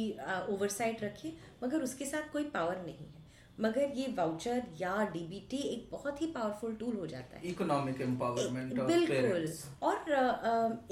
ओवरसाइट 0.51 1.03
रखिए 1.05 1.37
मगर 1.65 1.83
उसके 1.83 2.05
साथ 2.07 2.33
कोई 2.33 2.45
पावर 2.55 2.77
नहीं 2.85 2.95
है। 2.97 3.18
मगर 3.61 3.93
ये 3.95 4.07
वाउचर 4.17 4.63
या 4.81 4.97
डीबीटी 5.13 5.57
एक 5.69 5.89
बहुत 5.93 6.21
ही 6.23 6.27
पावरफुल 6.27 6.75
टूल 6.75 6.97
हो 6.97 7.07
जाता 7.07 7.37
है। 7.37 7.49
इकोनॉमिक 7.49 8.01
एम्पावरमेंट 8.01 8.73
बिल्कुल। 8.83 9.53
और 9.83 9.97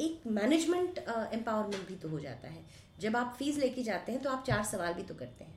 एक 0.01 0.27
मैनेजमेंट 0.29 0.99
एम्पावरमेंट 0.99 1.87
भी 1.89 1.95
तो 1.97 2.09
हो 2.09 2.21
जाता 2.21 2.49
है। 2.49 2.65
जब 3.01 3.17
आप 3.17 3.35
फ़ीस 3.39 3.59
लेके 3.59 3.83
जाते 3.83 4.13
हैं 4.13 4.23
तो 4.23 4.31
आप 4.31 4.45
चार 4.45 4.65
सवाल 4.65 4.95
भी 4.95 5.03
तो 5.03 5.15
करते 5.15 5.45
हैं। 5.45 5.55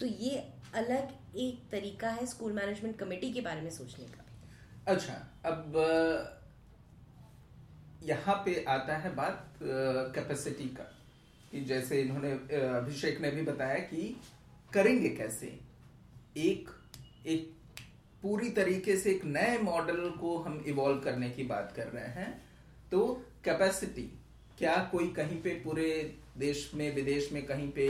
तो 0.00 0.06
ये 0.06 0.36
अलग 0.74 1.36
एक 1.38 1.68
तरीका 1.70 2.10
है 2.10 2.26
स्कूल 2.26 2.52
मैनेजमेंट 2.52 2.96
कमेटी 2.98 3.32
के 3.32 3.40
बारे 3.40 3.60
में 3.60 3.70
सोचने 3.70 4.04
का। 4.06 4.24
अच्छा 4.86 5.14
अब 5.44 5.76
यहाँ 8.04 8.34
पे 8.44 8.64
आता 8.68 8.96
है 8.96 9.14
बात 9.14 9.58
कैपेसिटी 9.62 10.68
का। 10.76 10.84
कि 11.52 11.60
जैसे 11.64 12.00
इन्होंने 12.00 12.30
अभिषेक 12.68 13.20
ने 13.20 13.30
भी 13.30 13.42
बताया 13.42 13.78
कि 13.84 14.16
करेंगे 14.72 15.08
कैसे? 15.08 15.46
एक 16.36 16.68
एक 17.26 17.50
पूरी 18.22 18.50
तरीके 18.50 18.96
से 18.96 19.10
एक 19.10 19.24
नए 19.24 19.58
मॉडल 19.58 20.08
को 20.20 20.36
हम 20.38 20.62
इवॉल्व 20.66 20.98
करने 21.00 21.30
की 21.30 21.42
बात 21.44 21.72
कर 21.76 21.86
रहे 21.86 22.08
हैं। 22.14 22.30
तो 22.92 23.06
कैपेसिटी 23.44 24.02
क्या 24.58 24.76
कोई 24.92 25.08
कहीं 25.08 25.40
पे 25.42 25.50
पूरे 25.64 25.88
देश 26.38 26.70
में, 26.74 26.94
विदेश 26.94 27.30
में 27.32 27.44
कहीं 27.46 27.70
पे 27.70 27.86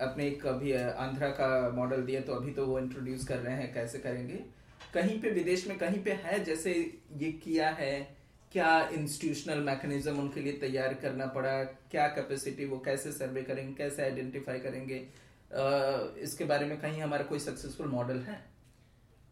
अपने 0.00 0.30
कभी 0.42 0.72
आंध्रा 0.72 1.28
का 1.30 1.70
मॉडल 1.76 2.02
दिया 2.02 2.20
तो 2.20 2.34
अभी 2.34 2.52
तो 2.52 2.66
वो 2.66 2.78
इंट्रोड्यूस 2.78 3.26
कर 3.26 3.38
रहे 3.38 3.54
हैं, 3.54 3.72
कैसे 3.74 3.98
करेंगे? 3.98 4.38
कहीं 4.94 5.20
पे 5.20 5.30
विदेश 5.30 5.66
में 5.68 5.76
कहीं 5.78 6.02
पे 6.04 6.12
है, 6.12 6.42
जैसे 6.44 6.72
ये 7.18 7.32
किया 7.34 7.70
है, 7.70 8.16
क्या 8.52 8.88
इंस्टीट्यूशनल 8.88 9.58
मैकेनिज्म 9.58 10.18
उनके 10.18 10.40
लिए 10.40 10.52
तैयार 10.52 10.94
करना 10.94 11.26
पड़ा, 11.26 11.62
क्या 11.90 12.06
कैपेसिटी 12.08 12.64
वो 12.64 12.78
कैसे 12.78 13.12
सर्वे 13.12 13.42
करेंगे, 13.42 13.74
कैसे 13.74 14.02
आइडेंटिफाई 14.02 14.58
करेंगे? 14.58 15.06
इसके 15.50 16.44
बारे 16.44 16.66
में 16.66 16.80
कहीं 16.80 17.00
हमारा 17.02 17.24
कोई 17.24 17.38
सक्सेसफुल 17.38 17.86
मॉडल 17.88 18.18
है? 18.20 18.38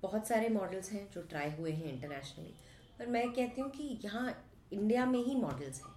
बहुत 0.02 0.26
सारे 0.28 0.48
मॉडल्स 0.48 0.90
हैं 0.92 1.08
जो 1.12 1.22
ट्राई 1.24 1.50
हुए 1.50 1.70
हैं 1.72 1.92
इंटरनेशनली 1.92 2.54
पर 2.98 3.06
मैं 3.06 3.30
कहती 3.32 3.60
हूँ 3.60 3.70
कि 3.70 3.98
यहाँ 4.04 4.28
इंडिया 4.72 5.06
में 5.06 5.18
ही 5.18 5.34
मॉडल्स 5.36 5.80
हैं 5.82 5.96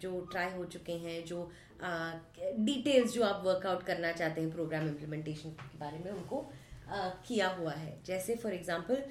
जो 0.00 0.20
ट्राई 0.32 0.50
हो 0.50 0.64
चुके 0.66 0.92
हैं 0.98 1.24
जो 1.24 1.50
डिटेल्स 2.58 3.12
जो 3.12 3.24
आप 3.24 3.42
वर्कआउट 3.46 3.82
करना 3.82 4.12
चाहते 4.12 4.40
हैं 4.40 4.50
प्रोग्राम 4.52 4.88
इम्प्लीमेंटेशन 4.88 5.50
के 5.50 5.78
बारे 5.78 5.98
में 5.98 6.10
उनको 6.12 6.40
आ, 6.88 7.08
किया 7.26 7.48
हुआ 7.50 7.72
है। 7.72 7.98
जैसे 8.06 8.34
for 8.36 8.52
example 8.52 9.02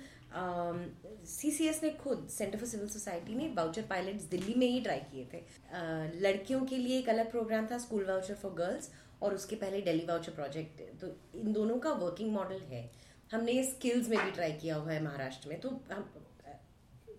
C 1.28 1.52
C 1.52 1.68
S 1.68 1.80
ने 1.84 1.90
खुद 2.04 2.28
सेंटर 2.32 2.58
फॉर 2.58 2.68
सिविल 2.68 2.88
सोसाइटी 2.90 3.36
ने 3.36 3.48
वाउचर 3.56 3.82
पायलट्स 3.90 4.24
दिल्ली 4.30 4.54
में 4.58 4.68
ही 4.68 4.82
ट्राई 4.82 5.00
किए 5.12 5.28
थे। 5.34 5.38
आ, 5.38 6.10
लड़कियों 6.22 6.62
के 6.66 6.78
लिए 6.78 7.00
एक 7.00 7.10
अलग 7.10 7.32
प्रोग्राम 7.32 7.68
था 7.72 7.78
स्कूल 7.78 8.06
वाउचर 8.06 8.36
फॉर 8.36 8.54
गर्ल्स 8.54 8.90
और 9.22 9.36
उसके 9.36 9.56
पहले 9.56 9.82
डेली 9.82 10.06
वाउचर 10.06 10.32
प्रोजेक्ट 10.32 10.82
तो 11.02 11.08
इन 11.40 11.52
दोनों 11.54 11.78
का 11.80 11.92
वर्किंग 11.96 12.32
मॉडल 12.34 12.62
है। 12.70 12.90
हमने 13.32 13.52
ये 13.52 13.64
स्किल्स 13.64 14.10
में 14.10 14.18
भी 14.20 14.32
ट्राई 14.32 14.54
किया 14.54 14.76
हुआ 14.76 14.92
है 14.92 15.04
महाराष्ट्र 15.04 15.50
में। 15.50 15.60
तो 15.60 15.70
हम 15.92 16.10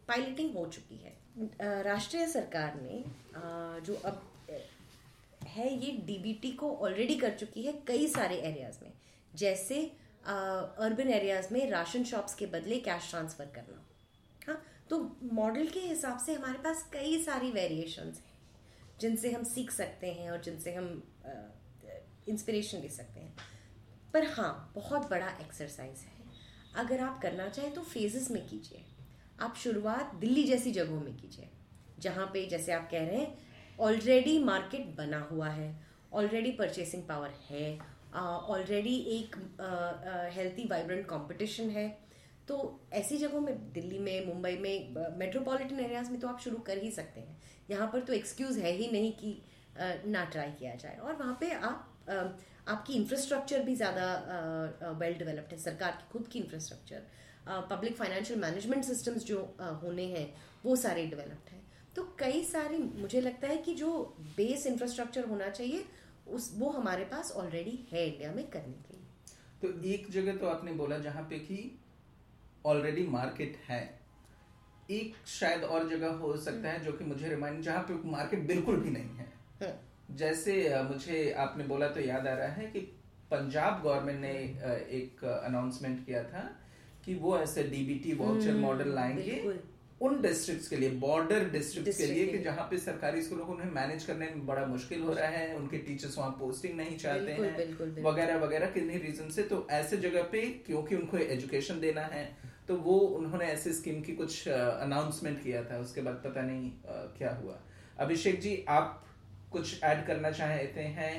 पायलटिंग 0.08 0.54
हो 0.54 0.66
चुकी 0.66 0.96
है। 0.96 1.82
राष्ट्रीय 1.82 2.26
सरकार 2.28 2.80
ने 2.80 3.02
जो 3.86 3.94
अब, 4.04 4.22
है 5.44 5.72
ये 5.76 5.92
डीबीटी 6.06 6.50
को 6.52 6.70
ऑलरेडी 6.78 7.14
कर 7.16 7.34
चुकी 7.34 7.62
है 7.62 7.72
कई 7.86 8.06
सारे 8.08 8.36
एरियाज़ 8.40 8.78
में। 8.82 8.92
जैसे 9.34 9.80
अर्बन 10.24 11.08
एरियाज़ 11.10 11.52
में 11.54 11.70
राशन 11.70 12.04
शॉप्स 12.04 12.34
के 12.34 12.46
बदले 12.48 12.78
कैश 12.80 13.10
ट्रांसफ़र 13.10 13.46
करना। 13.54 13.84
हाँ 14.46 14.62
तो 14.90 15.00
मॉडल 15.32 15.66
के 15.66 15.80
हिसाब 15.80 16.18
से 16.18 16.34
हमारे 16.34 16.58
पास 16.58 16.88
कई 16.92 17.22
सारी 17.22 17.50
वेरिएशंस 17.50 18.18
हैं, 18.18 18.38
जिनसे 19.00 19.30
हम 19.30 19.44
सीख 19.44 19.70
सकते 19.70 20.12
हैं 20.12 20.30
और 20.30 20.40
जिनसे 20.42 20.74
हम 20.74 20.88
इंस्पिरेशन 22.26 22.78
ले 22.78 22.88
सकते 22.88 23.20
हैं। 23.20 23.34
पर 24.14 24.26
हाँ 24.28 24.72
बहुत 24.74 25.10
बड़ा 25.10 25.28
एक्सरसाइज 25.40 25.98
है। 25.98 26.20
अगर 26.76 27.00
आप 27.00 27.20
करना 27.22 27.48
चाहें 27.48 27.72
तो 27.74 27.80
फेजेस 27.82 28.30
में 28.30 28.46
कीजिए। 28.48 28.84
आप 29.40 29.54
शुरुआत 29.56 30.14
दिल्ली 30.14 30.42
जैसी 30.44 30.72
जगहों 30.72 31.00
में 31.00 31.16
कीजिए, 31.16 31.48
जहाँ 31.98 32.26
पे 32.26 32.46
जैसे 32.46 32.72
आप 32.72 32.88
कह 32.90 33.06
रहे 33.06 33.16
हैं 33.16 33.36
ऑलरेडी 33.80 34.38
मार्केट 34.44 34.94
बना 34.96 35.20
हुआ 35.30 35.48
है 35.48 35.74
ऑलरेडी 36.12 36.50
परचेसिंग 36.52 37.02
पावर 37.02 37.34
है 37.48 37.78
ऑलरेडी 38.14 38.96
एक 39.10 39.36
हेल्थी 40.34 40.66
वाइब्रेंट 40.68 41.06
कंपटीशन 41.06 41.70
है। 41.70 41.88
तो 42.48 42.56
ऐसी 42.92 43.18
जगहों 43.18 43.40
में, 43.40 43.72
दिल्ली 43.72 43.98
में, 43.98 44.26
मुंबई 44.26 44.56
में 44.56 45.16
मेट्रोपॉलिटन 45.18 45.80
एरियाज़ 45.80 46.10
में 46.10 46.18
तो 46.20 46.28
आप 46.28 46.40
शुरू 46.40 46.56
कर 46.58 46.78
ही 46.78 46.90
सकते 46.90 47.20
हैं। 47.20 47.40
यहाँ 47.70 47.88
पर 47.92 48.00
तो 48.00 48.12
एक्सक्यूज़ 48.12 48.58
है 48.60 48.72
ही 48.72 48.90
नहीं 48.92 49.12
कि 49.12 49.42
ना 50.06 50.24
ट्राई 50.24 50.50
किया 50.50 50.74
जाए। 50.74 50.96
और 50.96 51.16
वहाँ 51.16 51.36
पे 51.40 51.50
आप 51.52 51.88
आपकी 52.08 52.92
इंफ्रास्ट्रक्चर 52.94 53.62
भी 53.62 53.74
ज़्यादा 53.74 54.94
वेल 54.98 55.14
डेवलप्ड 55.14 55.52
है 55.52 55.58
सरकार 55.58 55.92
की 55.92 56.08
खुद 56.12 56.26
की 56.28 56.38
infrastructure 56.38 57.02
public 57.70 57.96
financial 57.96 58.40
management 58.40 58.84
systems 58.84 59.24
जो 59.24 59.38
होने 59.82 60.04
हैं 60.08 60.26
वो 60.64 60.76
सारे 60.76 61.06
डेवलप्ड 61.06 61.52
हैं। 61.52 61.60
तो 61.96 62.02
कई 62.18 62.42
सारी 62.44 62.78
मुझे 62.78 63.20
लगता 63.20 63.48
है 63.48 63.56
कि 63.58 63.74
जो 63.74 63.92
बेस 64.36 64.66
इंफ्रास्ट्रक्चर 64.66 65.28
होना 65.28 65.48
चाहिए 65.50 65.84
उस 66.28 66.50
वो 66.58 66.68
हमारे 66.70 67.04
पास 67.04 67.32
ऑलरेडी 67.36 67.78
है 67.92 68.06
इंडिया 68.06 68.32
में 68.32 68.46
करने 68.50 68.76
के 68.82 68.96
लिए। 68.96 69.06
तो 69.62 69.88
एक 69.88 70.10
जगह 70.10 70.36
तो 70.36 70.46
आपने 70.48 70.72
बोला 70.72 70.98
जहाँ 70.98 71.22
पे 71.22 71.38
कि 71.38 71.58
ऑलरेडी 72.66 73.06
मार्केट 73.08 73.56
है। 73.68 73.82
एक 74.90 75.14
शायद 75.28 75.64
और 75.64 75.88
जगह 75.88 76.12
हो 76.16 76.36
सकता 76.38 76.70
है 76.70 76.84
जो 76.84 76.92
कि 76.92 77.04
मुझे 77.04 77.28
रिमाइंड 77.28 77.62
जहाँ 77.62 77.82
पे 77.82 77.94
मार्केट 78.10 78.46
बिल्कुल 78.46 78.76
भी 78.76 78.90
नहीं 78.90 79.16
है। 79.16 79.26
हाँ। 79.62 79.72
जैसे 80.16 80.54
मुझे 80.84 81.30
आपने 81.38 81.64
बोला 81.64 81.88
तो 81.88 82.00
याद 82.00 82.26
आ 82.26 82.32
रहा 82.34 82.52
है 82.52 82.66
कि 82.66 82.80
पंजाब 83.30 83.82
गवर्नमेंट 83.84 84.20
ने 84.20 84.32
एक 84.98 85.24
अनाउंसमेंट 85.24 86.06
किया 86.06 86.22
था 86.22 86.40
कि 87.04 87.14
वो 87.14 87.38
ऐसे 87.38 87.62
डीबीटी 87.64 88.14
वाउचर 88.14 88.54
मॉडल 88.54 88.94
लाएँगे 88.94 89.60
उन 90.00 90.20
डिस्ट्रिक्ट्स 90.22 90.68
के 90.68 90.76
लिए 90.76 90.90
बॉर्डर 90.90 91.48
डिस्ट्रिक्ट्स 91.50 91.98
के 91.98 92.06
लिए 92.06 92.26
कि 92.26 92.38
जहाँ 92.38 92.66
पे 92.70 92.78
सरकारी 92.78 93.22
स्कूलों 93.22 93.44
को 93.44 93.52
उन्हें 93.52 93.70
मैनेज 93.70 94.04
करने 94.04 94.26
में 94.26 94.46
बड़ा 94.46 94.64
मुश्किल 94.66 95.02
हो 95.02 95.12
रहा 95.12 95.26
है 95.26 95.54
उनके 95.56 95.78
टीचर्स 95.78 96.18
वहाँ 96.18 96.30
पोस्टिंग 96.30 96.76
नहीं 96.76 96.96
चाहते 96.98 97.32
हैं 97.32 98.02
वगैरह 98.04 98.38
वगैरह 98.38 98.70
किन्हीं 98.70 99.00
रीजन 99.00 99.30
से। 99.30 99.42
तो 99.42 99.66
ऐसे 99.70 99.96
जगह 99.96 100.22
पे 100.22 100.42
क्योंकि 100.66 100.96
उनको 100.96 101.18
एजुकेशन 101.18 101.80
देना 101.80 102.00
है 102.00 102.24
तो 102.68 102.76
वो 102.76 102.98
उन्होंने 103.18 103.44
ऐसे 103.44 103.72
स्कीम 103.72 104.00
की 104.02 104.12
कुछ 104.12 104.48
अनाउंसमेंट 104.48 105.42
किया 105.42 105.62
था 105.64 105.78
उसके 105.78 106.00
बाद 106.00 106.20
पता 106.24 106.42
नहीं 106.42 106.70
क्या 107.18 107.30
हुआ। 107.34 107.58
अभिषेक 107.98 108.40
जी 108.40 108.64
आप 108.68 109.04
कुछ 109.52 109.82
ऐड 109.82 110.06
करना 110.06 110.30
चाहते 110.30 110.80
हैं, 110.80 111.14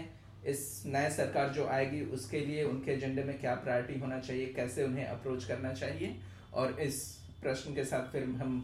इस 0.46 0.84
नए 0.86 1.10
सरकार 1.10 1.50
जो 1.50 1.66
आएगी, 1.68 2.02
उसके 2.12 2.40
लिए 2.40 2.64
उनके 2.64 2.92
एजेंडे 2.92 3.24
में 3.24 3.40
क्या 3.40 3.56
प्रायोरिटी 3.56 4.00
होना 4.00 4.20
चाहिए, 4.20 4.46
कैसे 4.54 4.84
उन्हें 4.84 5.06
अप्रोच 5.06 5.46
करना 5.46 5.74
चाहिए, 5.74 6.16
और 6.54 6.80
इस 6.80 7.02
प्रश्न 7.42 7.74
के 7.76 7.84
साथ 7.84 8.12
फिर 8.12 8.24
हम 8.24 8.60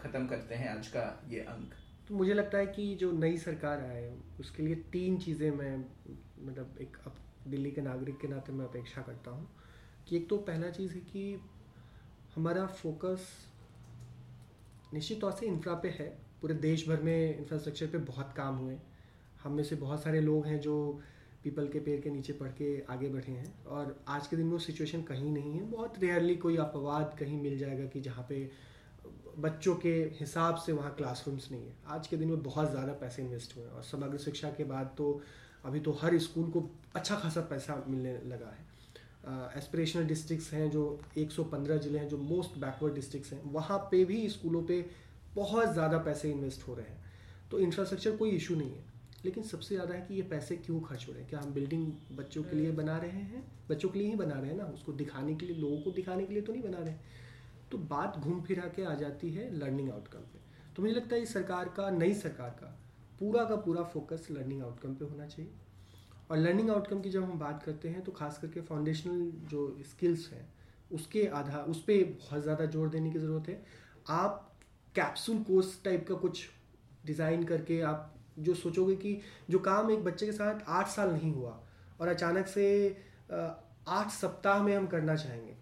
ख़त्म 0.00 0.26
करते 0.26 0.54
हैं 0.54 0.68
आज 0.68 0.86
का 0.86 1.22
ये 1.30 1.40
अंक। 1.40 1.74
तो 2.08 2.14
मुझे 2.14 2.34
लगता 2.34 2.58
है 2.58 2.66
कि 2.66 2.94
जो 2.94 3.10
नई 3.12 3.36
सरकार 3.38 3.80
आए, 3.80 4.12
उसके 4.40 4.62
लिए 4.62 4.74
तीन 4.92 5.16
चीज़ें 5.18 5.50
मैं 5.50 5.76
मतलब 6.46 6.78
एक 6.80 6.96
अब 7.06 7.16
दिल्ली 7.48 7.70
के 7.70 7.80
नागरिक 7.80 8.18
के 8.20 8.28
नाते 8.28 8.52
मैं 8.52 8.64
अपेक्षा 8.66 9.02
करता 9.02 9.30
हूँ। 9.30 9.48
कि 10.08 10.16
एक 10.16 10.28
तो 10.28 10.36
पहला 10.38 10.70
चीज़ 10.70 10.92
है 10.94 11.00
कि 11.00 11.40
हमारा 12.34 12.66
फोकस 12.66 13.28
निश्चित 14.94 15.20
तौर 15.20 15.32
से 15.32 15.46
इंफ्रा 15.46 15.74
पे 15.74 15.88
है, 15.88 16.08
पूरे 16.40 16.54
देश 16.54 16.88
भर 16.88 17.02
में 17.02 17.38
इंफ्रास्ट्रक्चर 17.38 17.86
पे 17.86 17.98
बहुत 17.98 18.32
काम 18.36 18.56
हुए। 18.56 18.76
हम 19.42 19.52
में 19.52 19.62
से 19.64 19.76
बहुत 19.76 20.02
सारे 20.02 20.20
लोग 20.20 20.46
हैं 20.46 20.60
जो 20.60 20.76
पीपल 21.44 21.68
के 21.68 21.78
पेड़ 21.80 22.00
के 22.00 22.10
नीचे 22.10 22.32
पढ़ 22.32 22.50
के 22.50 22.68
आगे 22.90 23.08
बढ़े 23.08 23.32
हैं। 23.32 23.64
और 23.66 23.96
आज 24.08 24.26
के 24.26 24.36
दिन 24.36 24.46
में 24.46 24.52
वो 24.52 24.58
सिचुएशन 24.60 25.02
कहीं 25.02 25.30
नहीं 25.32 25.52
है। 25.52 25.62
बहुत 25.70 25.98
रेयरली 26.02 26.36
कोई 26.36 26.56
अपवाद 26.58 27.16
कहीं 27.18 27.40
मिल 27.40 27.58
जाएगा 27.58 27.86
कि 27.86 28.00
जहाँ 28.00 28.26
पे 28.28 28.48
बच्चों 29.38 29.74
के 29.76 29.92
हिसाब 30.14 30.56
से 30.56 30.72
वहाँ 30.72 30.94
क्लासरूम्स 30.94 31.50
नहीं 31.50 31.66
है। 31.66 31.74
आज 31.88 32.06
के 32.06 32.16
दिन 32.16 32.28
में 32.28 32.42
बहुत 32.42 32.70
ज़्यादा 32.70 32.92
पैसे 32.92 33.22
इन्वेस्ट 33.22 33.56
हुए 33.56 33.64
हैं। 33.64 33.72
और 33.72 33.82
समग्र 33.82 34.18
शिक्षा 34.18 34.50
के 34.50 34.64
बाद 34.64 34.94
तो 34.98 35.20
अभी 35.64 35.80
तो 35.80 35.92
हर 36.02 36.18
स्कूल 36.18 36.50
को 36.50 36.68
अच्छा 36.96 37.16
खासा 37.16 37.40
पैसा 37.50 37.82
मिलने 37.88 38.12
लगा 38.26 38.46
है। 38.48 38.70
एस्पिरेशनल 39.58 40.06
डिस्ट्रिक्ट्स 40.06 40.52
हैं 40.52 40.70
जो 40.70 40.84
115 41.18 41.76
ज़िले 41.78 41.98
हैं 41.98 42.08
जो 42.08 42.18
मोस्ट 42.18 42.58
बैकवर्ड 42.60 42.94
डिस्ट्रिक्स 42.94 43.32
हैं। 43.32 43.42
वहाँ 43.52 43.78
पे 43.90 44.04
भी 44.04 44.28
स्कूलों 44.28 44.62
पे 44.62 44.84
बहुत 45.34 45.72
ज़्यादा 45.72 45.98
पैसे 46.00 46.30
इन्वेस्ट 46.30 46.66
हो 46.68 46.74
रहे 46.74 46.86
हैं। 46.86 47.00
तो 47.50 47.58
इंफ्रास्ट्रक्चर 47.58 48.16
कोई 48.16 48.30
इशू 48.30 48.54
नहीं 48.54 48.70
है। 48.70 48.91
लेकिन 49.24 49.42
सबसे 49.44 49.74
ज़्यादा 49.74 49.94
है 49.94 50.00
कि 50.02 50.14
ये 50.14 50.22
पैसे 50.30 50.56
क्यों 50.58 50.80
खर्च 50.80 51.06
हो 51.08 51.12
रहे 51.12 51.20
हैं? 51.20 51.28
क्या 51.30 51.40
हम 51.40 51.52
बिल्डिंग 51.54 52.16
बच्चों 52.16 52.42
के 52.42 52.56
लिए 52.56 52.66
हम्म। 52.66 52.76
बना 52.76 52.96
रहे 52.98 53.22
हैं? 53.22 53.42
बच्चों 53.70 53.88
के 53.88 53.98
लिए 53.98 54.08
ही 54.08 54.14
बना 54.16 54.34
रहे 54.34 54.50
हैं 54.50 54.56
ना? 54.56 54.64
उसको 54.66 54.92
दिखाने 54.94 55.34
के 55.34 55.46
लिए 55.46 55.56
लोगों 55.56 55.80
को 55.80 55.90
दिखाने 55.92 56.24
के 56.24 56.34
लिए 56.34 56.42
तो 56.42 56.52
नहीं 56.52 56.62
बना 56.62 56.78
रहे 56.78 56.94
तो 57.70 57.78
बात 57.90 58.16
घूम 58.18 58.40
फिरा 58.42 58.68
के 58.68 58.84
आ 58.84 58.94
जाती 58.96 59.30
है 59.32 59.50
लर्निंग 59.54 59.90
आउटकम 59.90 60.18
पे। 60.32 60.40
तो 60.76 60.82
मुझे 60.82 60.94
लगता 60.94 61.14
है 61.16 61.22
इस 61.22 61.32
सरकार 61.32 61.68
का 61.76 61.88
नई 61.92 62.14
सरकार 62.16 62.50
का 62.60 62.66
पूरा 63.20 63.44
का 63.44 63.56
पूरा 63.58 63.82
फोकस 63.92 64.26
लर्निंग 64.30 64.62
आउटकम 64.62 64.94
पे 64.94 65.04
होना 65.04 65.26
चाहिए। 65.26 65.50
और 66.30 66.38
लर्निंग 66.38 66.70
आउटकम 66.70 67.00
की 67.00 67.10
जब 67.10 67.24
हम 67.24 67.38
बात 67.38 67.62
करते 67.62 67.88
हैं 67.88 68.02
तो 68.04 68.12
खास 68.12 68.38
करके 68.38 68.60
फाउंडेशनल 68.62 69.30
जो 69.50 69.66
स्किल्स 69.86 70.28
हैं 70.32 70.46
उसके 70.90 71.26
आधार 71.34 71.64
उस 71.66 71.82
पर 71.82 72.04
बहुत 72.04 72.42
ज़्यादा 72.42 72.64
ज़ोर 72.66 72.88
देने 72.88 73.10
की 73.10 73.18
ज़रूरत 73.18 73.48
है। 73.48 73.62
आप 74.10 74.48
कैप्सूल 74.94 75.42
कोर्स 75.44 75.78
टाइप 75.84 76.06
का 76.08 76.14
कुछ 76.16 76.48
डिज़ाइन 77.06 77.44
करके 77.44 77.80
आप 77.82 78.14
जो 78.42 78.54
सोचोगे 78.54 78.94
कि 78.96 79.18
जो 79.50 79.58
काम 79.58 79.90
एक 79.90 80.04
बच्चे 80.04 80.26
के 80.26 80.32
साथ 80.32 80.60
आठ 80.68 80.88
साल 80.88 81.10
नहीं 81.10 81.32
हुआ 81.32 81.58
और 82.00 82.08
अचानक 82.08 82.46
से 82.46 82.66
आठ 83.32 84.10
सप्ताह 84.10 84.62
में 84.62 84.76
हम 84.76 84.86
करना 84.86 85.16
चाहेंगे 85.16 85.56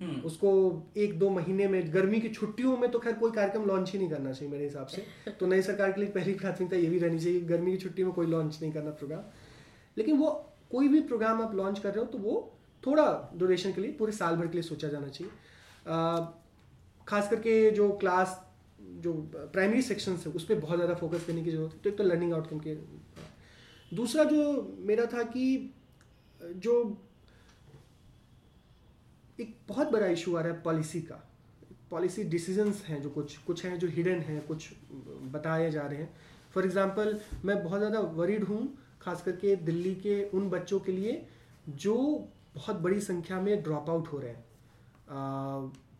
हम्म। 0.00 0.20
उसको 0.20 0.50
एक 0.96 1.18
दो 1.18 1.30
महीने 1.30 1.66
में 1.68 1.94
गर्मी 1.94 2.20
की 2.20 2.28
छुट्टियों 2.28 2.76
में 2.76 2.90
तो 2.90 2.98
खैर 2.98 3.12
कोई 3.12 3.30
कार्यक्रम 3.30 3.64
लॉन्च 3.64 3.92
ही 3.92 3.98
नहीं 3.98 4.10
करना 4.10 4.32
चाहिए 4.32 4.52
मेरे 4.52 4.64
हिसाब 4.64 4.86
से। 4.86 5.30
तो 5.40 5.46
नई 5.46 5.62
सरकार 5.62 5.92
के 5.92 6.00
लिए 6.00 6.10
पहली 6.10 6.34
प्राथमिकता 6.34 6.76
ये 6.76 6.86
भी 6.86 6.98
रहनी 6.98 7.18
चाहिए 7.18 7.40
गर्मी 7.40 7.72
की 7.72 7.78
छुट्टी 7.78 8.04
में 8.04 8.12
कोई 8.12 8.26
लॉन्च 8.26 8.58
नहीं 8.62 8.72
करना 8.72 8.90
प्रोग्राम 8.90 9.22
लेकिन 9.96 10.16
वो 10.16 10.30
कोई 10.70 10.88
भी 10.88 11.00
प्रोग्राम 11.00 11.42
आप 11.42 11.54
लॉन्च 11.54 11.78
कर 11.78 11.94
रहे 11.94 12.04
हो 12.04 12.06
तो 12.06 12.18
वो 12.18 12.58
थोड़ा 12.86 13.30
ड्यूरेशन 13.34 13.72
के 13.72 13.80
लिए 13.80 13.92
पूरे 13.92 14.12
साल 14.12 14.36
भर 14.36 14.46
के 14.46 14.52
लिए 14.52 14.62
सोचा 14.62 14.88
जाना 14.88 15.08
चाहिए। 15.08 15.32
खास 17.08 17.30
करके 17.30 17.70
जो 17.70 17.90
क्लास 17.92 18.40
जो 18.78 19.12
प्राइमरी 19.34 19.82
सेक्शन 19.82 20.12
है, 20.14 20.32
उस 20.32 20.44
पर 20.44 20.54
बहुत 20.56 20.76
ज़्यादा 20.76 20.94
फोकस 20.96 21.24
करने 21.26 21.42
की 21.44 21.50
ज़रूरत 21.50 21.72
है 21.72 21.80
तो 21.80 21.90
एक 21.90 21.96
तो 21.98 22.04
लर्निंग 22.04 22.32
आउटकम 22.34 22.58
के 22.58 22.74
दूसरा 23.92 24.24
जो 24.24 24.76
मेरा 24.80 25.06
था 25.06 25.22
कि, 25.24 25.74
जो 26.40 26.74
एक 29.38 29.54
बहुत 29.68 29.90
बड़ा 29.92 30.06
इशू 30.08 30.34
आ 30.36 30.40
रहा 30.40 30.52
है 30.52 30.60
पॉलिसी 30.62 31.00
का। 31.02 31.24
पॉलिसी 31.90 32.24
डिसीजंस 32.26 32.82
हैं 32.86 33.00
जो 33.02 33.10
कुछ 33.10 33.36
कुछ 33.38 33.64
हैं 33.64 33.78
जो 33.78 33.88
हिडन 33.88 34.20
हैं, 34.20 34.40
कुछ 34.46 34.68
बताए 35.32 35.70
जा 35.70 35.86
रहे 35.86 35.98
हैं। 35.98 36.14
फॉर 36.54 36.64
एग्जांपल 36.64 37.18
मैं 37.44 37.62
बहुत 37.62 37.78
ज़्यादा 37.78 38.00
वरीड 38.00 38.44
हूँ, 38.44 38.62
खास 39.00 39.22
करके 39.22 39.54
दिल्ली 39.58 39.94
के 39.96 40.22
उन 40.30 40.48
बच्चों 40.50 40.80
के 40.80 40.92
लिए 40.92 41.26
जो 41.68 41.96
बहुत 42.54 42.76
बड़ी 42.78 43.00
संख्या 43.00 43.40
में 43.40 43.62
ड्रॉप 43.62 43.90
आउट 43.90 44.08
हो 44.12 44.18
रहे 44.18 44.30
हैं। 44.30 44.44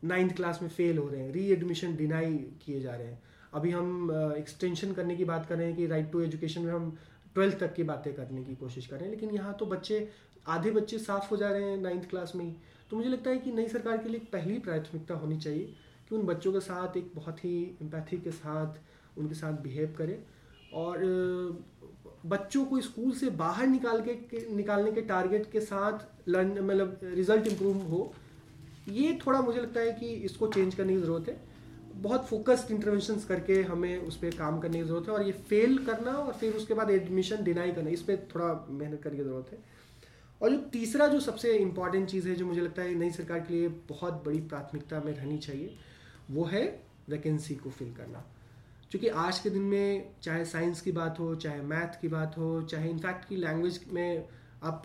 नाइन्थ 0.03 0.35
क्लास 0.37 0.59
में 0.63 0.69
फेल 0.69 0.99
हो 0.99 1.09
रहे 1.09 1.21
हैं 1.21 1.33
री 1.33 1.47
एडमिशन 1.53 1.97
डिनाई 1.97 2.35
किए 2.65 2.81
जा 2.81 2.95
रहे 2.95 3.07
हैं। 3.07 3.23
अभी 3.55 3.71
हम 3.71 4.11
एक्सटेंशन 4.39 4.93
करने 4.93 5.17
की 5.17 5.25
बात 5.25 5.47
कर 5.47 5.57
रहे 5.57 5.67
हैं 5.67 5.77
कि 5.77 5.87
राइट 5.87 6.11
टू 6.13 6.21
एजुकेशन 6.21 6.63
में 6.63 6.73
हम 6.73 6.97
ट्वेल्थ 7.35 7.59
तक 7.61 7.75
की 7.75 7.83
बातें 7.85 8.13
करने 8.15 8.43
की 8.45 8.55
कोशिश 8.57 8.87
कर 8.87 8.97
रहे 8.97 9.05
हैं 9.05 9.11
लेकिन 9.11 9.31
यहाँ 9.31 9.55
तो 9.61 9.67
बच्चे 9.67 10.09
आधे 10.49 10.71
बच्चे 10.71 10.99
साफ़ 10.99 11.29
हो 11.31 11.37
जा 11.37 11.49
रहे 11.49 11.63
हैं 11.63 11.77
नाइन्थ 11.83 12.09
क्लास 12.11 12.33
में 12.37 12.45
ही। 12.45 12.55
तो 12.91 12.97
मुझे 12.97 13.09
लगता 13.09 13.31
है 13.31 13.39
कि 13.39 13.53
नई 13.53 13.69
सरकार 13.69 13.99
के 13.99 14.09
लिए 14.09 14.21
पहली 14.33 14.59
प्राथमिकता 14.59 15.15
होनी 15.15 15.37
चाहिए 15.39 15.75
कि 16.09 16.15
उन 16.17 16.23
बच्चों 16.27 16.53
के 16.53 16.61
साथ 16.61 16.97
एक 16.97 17.11
बहुत 17.15 17.45
ही 17.45 17.57
एम्पैथी 17.83 18.19
के 18.19 18.31
साथ 18.33 19.19
उनके 19.19 19.35
साथ 19.35 19.61
बिहेव 19.63 19.95
करे 19.99 20.23
और 20.75 21.03
बच्चों 22.27 22.65
को 22.65 22.81
स्कूल 22.81 23.13
से 23.13 23.31
बाहर 23.33 23.67
निकाल 23.67 24.01
के, 24.01 24.15
निकालने 24.55 24.93
के 24.93 25.03
टारगेट 25.03 25.51
के 25.53 25.61
साथ 25.61 26.29
लर्न 26.29 26.61
मतलब 26.61 27.01
रिज़ल्ट 27.05 27.47
इम्प्रूव 27.47 27.83
हो। 27.89 28.13
ये 28.91 29.19
थोड़ा 29.27 29.41
मुझे 29.41 29.61
लगता 29.61 29.81
है 29.81 29.93
कि 29.93 30.07
इसको 30.07 30.47
चेंज 30.47 30.75
करने 30.75 30.93
की 30.93 31.01
ज़रूरत 31.01 31.29
है। 31.29 31.37
बहुत 31.95 32.27
फोकस्ड 32.27 32.71
इंटरवेंशंस 32.71 33.25
करके 33.25 33.63
हमें 33.63 33.97
उस 33.99 34.17
पर 34.17 34.37
काम 34.37 34.59
करने 34.61 34.79
की 34.79 34.85
ज़रूरत 34.85 35.09
है 35.09 35.15
और 35.15 35.23
ये 35.23 35.33
फेल 35.49 35.79
करना 35.87 36.11
और 36.11 36.33
फिर 36.33 36.55
उसके 36.55 36.75
बाद 36.75 36.91
एडमिशन 36.91 37.43
डिनाई 37.45 37.73
करना, 37.73 37.91
इस 37.91 38.03
पर 38.03 38.29
थोड़ा 38.35 38.67
मेहनत 38.71 39.03
करने 39.03 39.17
की 39.17 39.25
ज़रूरत 39.25 39.53
है। 39.53 39.59
और 40.41 40.51
जो 40.51 40.57
तीसरा 40.73 41.07
जो 41.09 41.21
सबसे 41.21 41.57
इंपॉर्टेंट 41.59 42.09
चीज़ 42.09 42.29
है 42.29 42.35
जो 42.35 42.47
मुझे 42.47 42.61
लगता 42.61 42.83
है 42.83 42.95
नई 42.95 43.11
सरकार 43.11 43.41
के 43.41 43.55
लिए 43.55 43.69
बहुत 43.89 44.23
बड़ी 44.27 44.41
प्राथमिकता 44.41 45.01
में 45.01 45.13
रहनी 45.13 45.39
चाहिए, 45.39 45.75
वो 46.31 46.45
है 46.45 46.65
वैकेंसी 47.09 47.55
को 47.55 47.71
फिल 47.71 47.93
करना। 47.95 48.25
क्योंकि 48.91 49.09
आज 49.09 49.39
के 49.39 49.51
दिन 49.51 49.63
में 49.63 50.11
चाहे 50.23 50.45
साइंस 50.45 50.81
की 50.81 50.93
बात 50.93 51.19
हो, 51.21 51.35
चाहे 51.35 51.63
मैथ 51.63 52.01
की 52.01 52.09
बात 52.09 52.39
हो, 52.39 52.63
चाहे 52.63 52.91
इनफैक्ट 52.91 53.29
की 53.29 53.37
लैंग्वेज 53.37 53.81
में 53.93 54.29
आप 54.63 54.83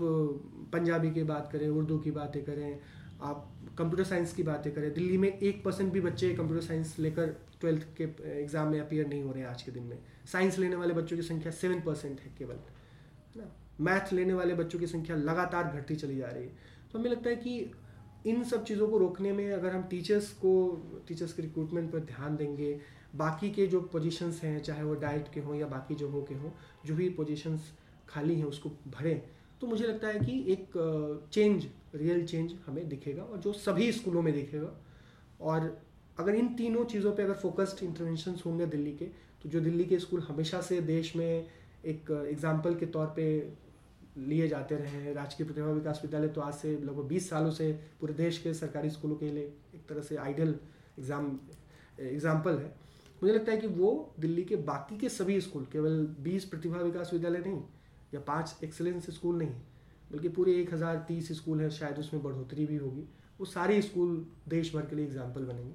पंजाबी 0.73 1.11
की 1.11 1.23
बात 1.23 1.49
करें, 1.51 1.67
उर्दू 1.69 1.97
की 1.97 2.11
बातें 2.11 2.43
करें 2.43 2.79
आप 3.23 3.49
कंप्यूटर 3.77 4.03
साइंस 4.03 4.33
की 4.33 4.43
बातें 4.43 4.71
करें, 4.73 4.93
दिल्ली 4.93 5.17
में 5.17 5.27
एक 5.29 5.63
परसेंट 5.63 5.91
भी 5.93 6.01
बच्चे 6.01 6.33
कंप्यूटर 6.35 6.65
साइंस 6.65 6.95
लेकर 6.99 7.27
ट्वेल्थ 7.61 7.85
के 7.97 8.03
एग्ज़ाम 8.31 8.67
में 8.67 8.79
अपियर 8.79 9.07
नहीं 9.07 9.21
हो 9.23 9.31
रहे 9.31 9.43
हैं 9.43 9.49
आज 9.49 9.61
के 9.61 9.71
दिन 9.71 9.83
में। 9.83 9.97
साइंस 10.31 10.57
लेने 10.59 10.75
वाले 10.75 10.93
बच्चों 10.93 11.17
की 11.17 11.23
संख्या 11.23 11.51
सेवन 11.51 11.81
परसेंट 11.81 12.19
है 12.19 12.33
केवल, 12.37 12.55
है 12.55 13.41
ना? 13.41 13.51
मैथ 13.81 14.13
लेने 14.13 14.33
वाले 14.33 14.53
बच्चों 14.55 14.79
की 14.79 14.87
संख्या 14.87 15.15
लगातार 15.17 15.71
घटती 15.75 15.95
चली 15.95 16.17
जा 16.17 16.27
रही 16.27 16.43
है। 16.43 16.51
तो 16.91 16.99
हमें 16.99 17.09
लगता 17.11 17.29
है 17.29 17.35
कि 17.35 17.71
इन 18.25 18.43
सब 18.43 18.63
चीज़ों 18.63 18.87
को 18.87 18.97
रोकने 18.97 19.31
में 19.33 19.51
अगर 19.51 19.71
हम 19.71 19.83
टीचर्स 19.83 20.29
को 20.33 20.51
टीचर्स 21.07 21.33
के 21.33 21.41
रिक्रूटमेंट 21.41 21.91
पर 21.91 21.99
ध्यान 22.01 22.35
देंगे, 22.35 22.79
बाकी 23.15 23.49
के 23.51 23.67
जो 23.67 23.81
पोजीशंस 23.93 24.41
हैं, 24.43 24.59
चाहे 24.61 24.83
वो 24.83 24.93
डाइट 24.95 25.31
के 25.33 25.39
हों 25.39 25.55
या 25.55 25.67
बाकी 25.67 25.95
जो 25.95 26.09
हो 26.09 26.21
के 26.21 26.35
हों, 26.35 26.51
जो 26.85 26.95
भी 26.95 27.09
पोजीशंस 27.11 27.71
खाली 28.09 28.35
हैं, 28.35 28.45
उसको 28.45 28.69
भरें 28.89 29.21
तो 29.61 29.67
मुझे 29.67 29.85
लगता 29.85 30.07
है 30.07 30.19
कि 30.19 30.33
एक 30.53 31.29
चेंज 31.31 31.67
रियल 31.93 32.25
चेंज 32.27 32.53
हमें 32.65 32.87
दिखेगा 32.89 33.23
और 33.23 33.37
जो 33.39 33.53
सभी 33.55 33.91
स्कूलों 33.91 34.21
में 34.21 34.33
दिखेगा। 34.33 34.71
और 35.41 35.65
अगर 36.19 36.35
इन 36.35 36.53
तीनों 36.55 36.83
चीज़ों 36.85 37.11
पे 37.15 37.23
अगर 37.23 37.33
फोकस्ड 37.35 37.83
इंटरवेंशन 37.83 38.35
होंगे 38.45 38.65
दिल्ली 38.67 38.91
के 38.93 39.05
तो 39.43 39.49
जो 39.49 39.59
दिल्ली 39.61 39.85
के 39.85 39.99
स्कूल 39.99 40.21
हमेशा 40.21 40.61
से 40.61 40.79
देश 40.83 41.15
में 41.15 41.47
एक 41.85 42.11
एग्ज़ाम्पल 42.29 42.75
के 42.75 42.85
तौर 42.87 43.07
पे 43.15 43.25
लिए 44.19 44.47
जाते 44.47 44.75
रहे 44.75 45.01
हैं। 45.01 45.13
राजकीय 45.13 45.45
प्रतिभा 45.45 45.67
विकास 45.69 45.99
विद्यालय 46.03 46.27
तो 46.27 46.41
आज 46.41 46.53
से 46.53 46.71
लगभग 46.73 47.03
बीस 47.05 47.29
सालों 47.29 47.51
से 47.51 47.71
पूरे 48.01 48.13
देश 48.13 48.37
के 48.37 48.53
सरकारी 48.53 48.89
स्कूलों 48.89 49.15
के 49.15 49.31
लिए 49.31 49.43
एक 49.75 49.87
तरह 49.89 50.01
से 50.01 50.15
आइडियल 50.17 50.55
एग्ज़ाम 50.99 51.37
एग्ज़ाम्पल 52.01 52.57
है। 52.57 52.73
मुझे 53.21 53.33
लगता 53.33 53.51
है 53.51 53.57
कि 53.57 53.67
वो 53.69 54.13
दिल्ली 54.19 54.43
के 54.43 54.55
बाकी 54.63 54.97
के 54.97 55.09
सभी 55.09 55.39
स्कूल, 55.41 55.65
केवल 55.71 56.05
बीस 56.19 56.45
प्रतिभा 56.45 56.77
विकास 56.79 57.13
विद्यालय 57.13 57.39
नहीं, 57.39 57.61
या 58.13 58.19
पाँच 58.21 58.55
एक्सेलेंस 58.63 59.09
स्कूल 59.09 59.37
नहीं 59.37 59.53
बल्कि 60.13 60.29
पूरे 60.29 60.53
एक 60.61 60.73
हज़ार 60.73 61.03
तीस 61.07 61.31
स्कूल 61.37 61.61
हैं 61.61 61.69
शायद 61.71 61.99
उसमें 61.99 62.21
बढ़ोतरी 62.23 62.65
भी 62.65 62.77
होगी। 62.77 63.07
वो 63.39 63.45
सारे 63.47 63.81
स्कूल 63.81 64.25
देश 64.49 64.73
भर 64.75 64.85
के 64.85 64.95
लिए 64.95 65.05
एग्ज़ाम्पल 65.05 65.45
बनेंगे। 65.45 65.73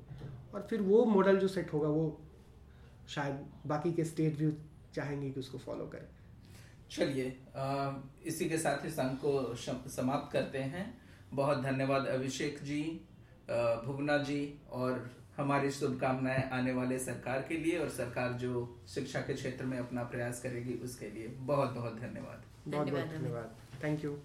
और 0.55 0.67
फिर 0.71 0.81
वो 0.83 1.05
मॉडल 1.07 1.39
जो 1.39 1.49
सेट 1.49 1.73
होगा 1.73 1.89
वो 1.89 2.05
शायद 3.09 3.45
बाकी 3.67 3.93
के 3.93 4.05
स्टेट 4.05 4.37
भी 4.39 4.53
चाहेंगे 4.95 5.31
कि 5.31 5.41
उसको 5.41 5.59
फॉलो 5.59 5.87
करें। 5.87 6.07
चलिए 6.91 7.37
इसी 8.27 8.49
के 8.49 8.59
साथ 8.59 8.87
इस 8.87 8.99
अंक 9.01 9.19
को 9.25 9.55
समाप्त 9.91 10.33
करते 10.33 10.59
हैं। 10.59 10.87
बहुत 11.35 11.59
धन्यवाद 11.63 12.07
अभिषेक 12.09 12.63
जी 12.65 12.83
भुवना 13.85 14.17
जी 14.25 14.43
और 14.73 15.11
हमारी 15.37 15.71
शुभकामनाएँ 15.71 16.49
आने 16.53 16.73
वाले 16.73 16.99
सरकार 16.99 17.45
के 17.49 17.57
लिए 17.57 17.79
और 17.79 17.89
सरकार 17.91 18.33
जो 18.39 18.67
शिक्षा 18.89 19.21
के 19.21 19.35
क्षेत्र 19.35 19.65
में 19.65 19.79
अपना 19.79 20.03
प्रयास 20.05 20.43
करेगी 20.43 20.75
उसके 20.85 21.11
लिए। 21.11 21.29
बहुत 21.29 21.71
बहुत 21.71 22.01
धन्यवाद 22.01 22.45
बहुत 22.67 22.91
बहुत 22.91 23.09
धन्यवाद। 23.09 23.57
Thank 23.83 24.05
you 24.05 24.17